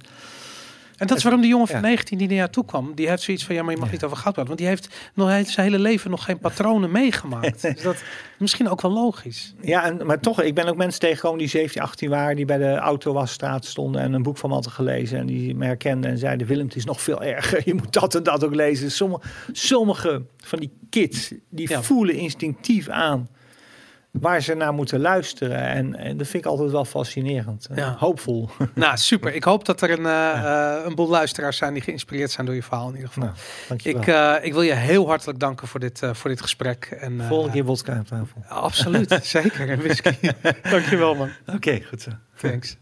en 1.00 1.08
dat 1.08 1.18
is 1.18 1.24
waarom 1.24 1.42
die 1.42 1.50
jongen 1.50 1.68
van 1.68 1.76
Ja. 1.76 1.82
19 1.82 2.18
die 2.18 2.28
naar 2.28 2.36
jou 2.38 2.50
toe 2.50 2.66
kwam, 2.66 2.92
die 2.96 3.10
heeft 3.10 3.22
zoiets 3.22 3.46
van, 3.46 3.56
ja, 3.56 3.64
maar 3.64 3.74
je 3.74 3.80
mag 3.80 3.92
niet 3.92 4.04
over 4.04 4.18
goud 4.18 4.34
praten, 4.34 4.46
want 4.56 4.58
die 4.60 4.68
heeft 4.68 4.96
nog 5.14 5.28
hij- 5.28 5.44
zijn 5.44 5.66
hele 5.66 5.80
leven 5.82 6.10
nog 6.12 6.24
geen 6.24 6.40
patronen 6.40 6.92
meegemaakt. 6.92 7.62
dus 7.74 7.82
dat 7.82 8.04
misschien 8.38 8.70
ook 8.70 8.82
wel 8.82 8.92
logisch. 8.92 9.54
Ja, 9.62 9.84
en, 9.86 10.06
maar 10.06 10.20
toch, 10.20 10.42
ik 10.42 10.56
ben 10.56 10.68
ook 10.68 10.76
mensen 10.78 11.00
tegengekomen 11.00 11.40
die 11.40 11.48
17, 11.48 11.82
18 11.82 12.10
waren... 12.10 12.36
die 12.36 12.46
bij 12.46 12.58
de 12.58 12.76
autowasstraat 12.76 13.66
stonden 13.66 14.02
en 14.02 14.14
een 14.14 14.24
boek 14.24 14.38
van 14.38 14.50
me 14.50 14.56
hadden 14.56 14.74
gelezen... 14.74 15.18
en 15.20 15.26
die 15.26 15.56
me 15.56 15.66
herkenden 15.66 16.10
en 16.12 16.18
zeiden... 16.18 16.48
Willem, 16.48 16.66
het 16.66 16.76
is 16.76 16.86
nog 16.86 17.02
veel 17.02 17.24
erger. 17.24 17.62
Je 17.70 17.74
moet 17.74 17.94
dat 17.94 18.16
en 18.16 18.24
dat 18.24 18.44
ook 18.44 18.56
lezen. 18.56 18.92
Sommige, 18.92 19.22
sommige 19.52 20.22
van 20.38 20.60
die 20.60 20.72
kids, 20.90 21.32
die 21.50 21.70
Ja. 21.70 21.82
voelen 21.84 22.16
instinctief 22.16 22.90
aan... 22.90 23.28
waar 24.11 24.41
ze 24.41 24.53
naar 24.53 24.73
moeten 24.73 24.99
luisteren. 24.99 25.57
En, 25.57 25.95
en 25.95 26.18
dat 26.18 26.27
vind 26.27 26.44
ik 26.45 26.49
altijd 26.49 26.72
wel 26.72 26.86
fascinerend. 26.86 27.68
Ja. 27.76 27.95
Hoopvol. 27.98 28.49
Nou, 28.73 28.98
super. 28.98 29.34
Ik 29.34 29.44
hoop 29.44 29.65
dat 29.65 29.81
er 29.81 29.91
een, 29.91 30.06
eh, 30.06 30.77
eh, 30.77 30.86
een 30.86 30.95
boel 30.95 31.10
luisteraars 31.10 31.57
zijn 31.57 31.73
die 31.73 31.81
geïnspireerd 31.81 32.31
zijn 32.31 32.45
door 32.45 32.56
je 32.56 32.64
verhaal 32.64 32.88
in 32.88 32.94
ieder 32.94 33.07
geval. 33.07 33.23
Nou, 33.23 33.36
dankjewel. 33.68 34.02
ik, 34.02 34.07
eh, 34.07 34.36
ik 34.41 34.53
wil 34.53 34.61
je 34.61 34.73
heel 34.73 35.07
hartelijk 35.07 35.40
danken 35.40 35.68
voor 35.68 35.80
dit, 35.80 36.02
voor 36.11 36.30
dit 36.30 36.41
gesprek. 36.41 36.98
En, 36.99 37.22
Volgende 37.27 37.53
keer 37.53 37.64
wodka 37.64 37.94
aan 37.94 38.03
tafel. 38.03 38.44
Absoluut, 38.48 39.19
zeker. 39.23 39.69
En 39.69 39.77
whisky. 39.77 40.15
Dankjewel 40.72 41.15
man. 41.15 41.30
Oké, 41.56 41.81
goed 41.81 42.02
zo. 42.02 42.11
Thanks. 42.36 42.77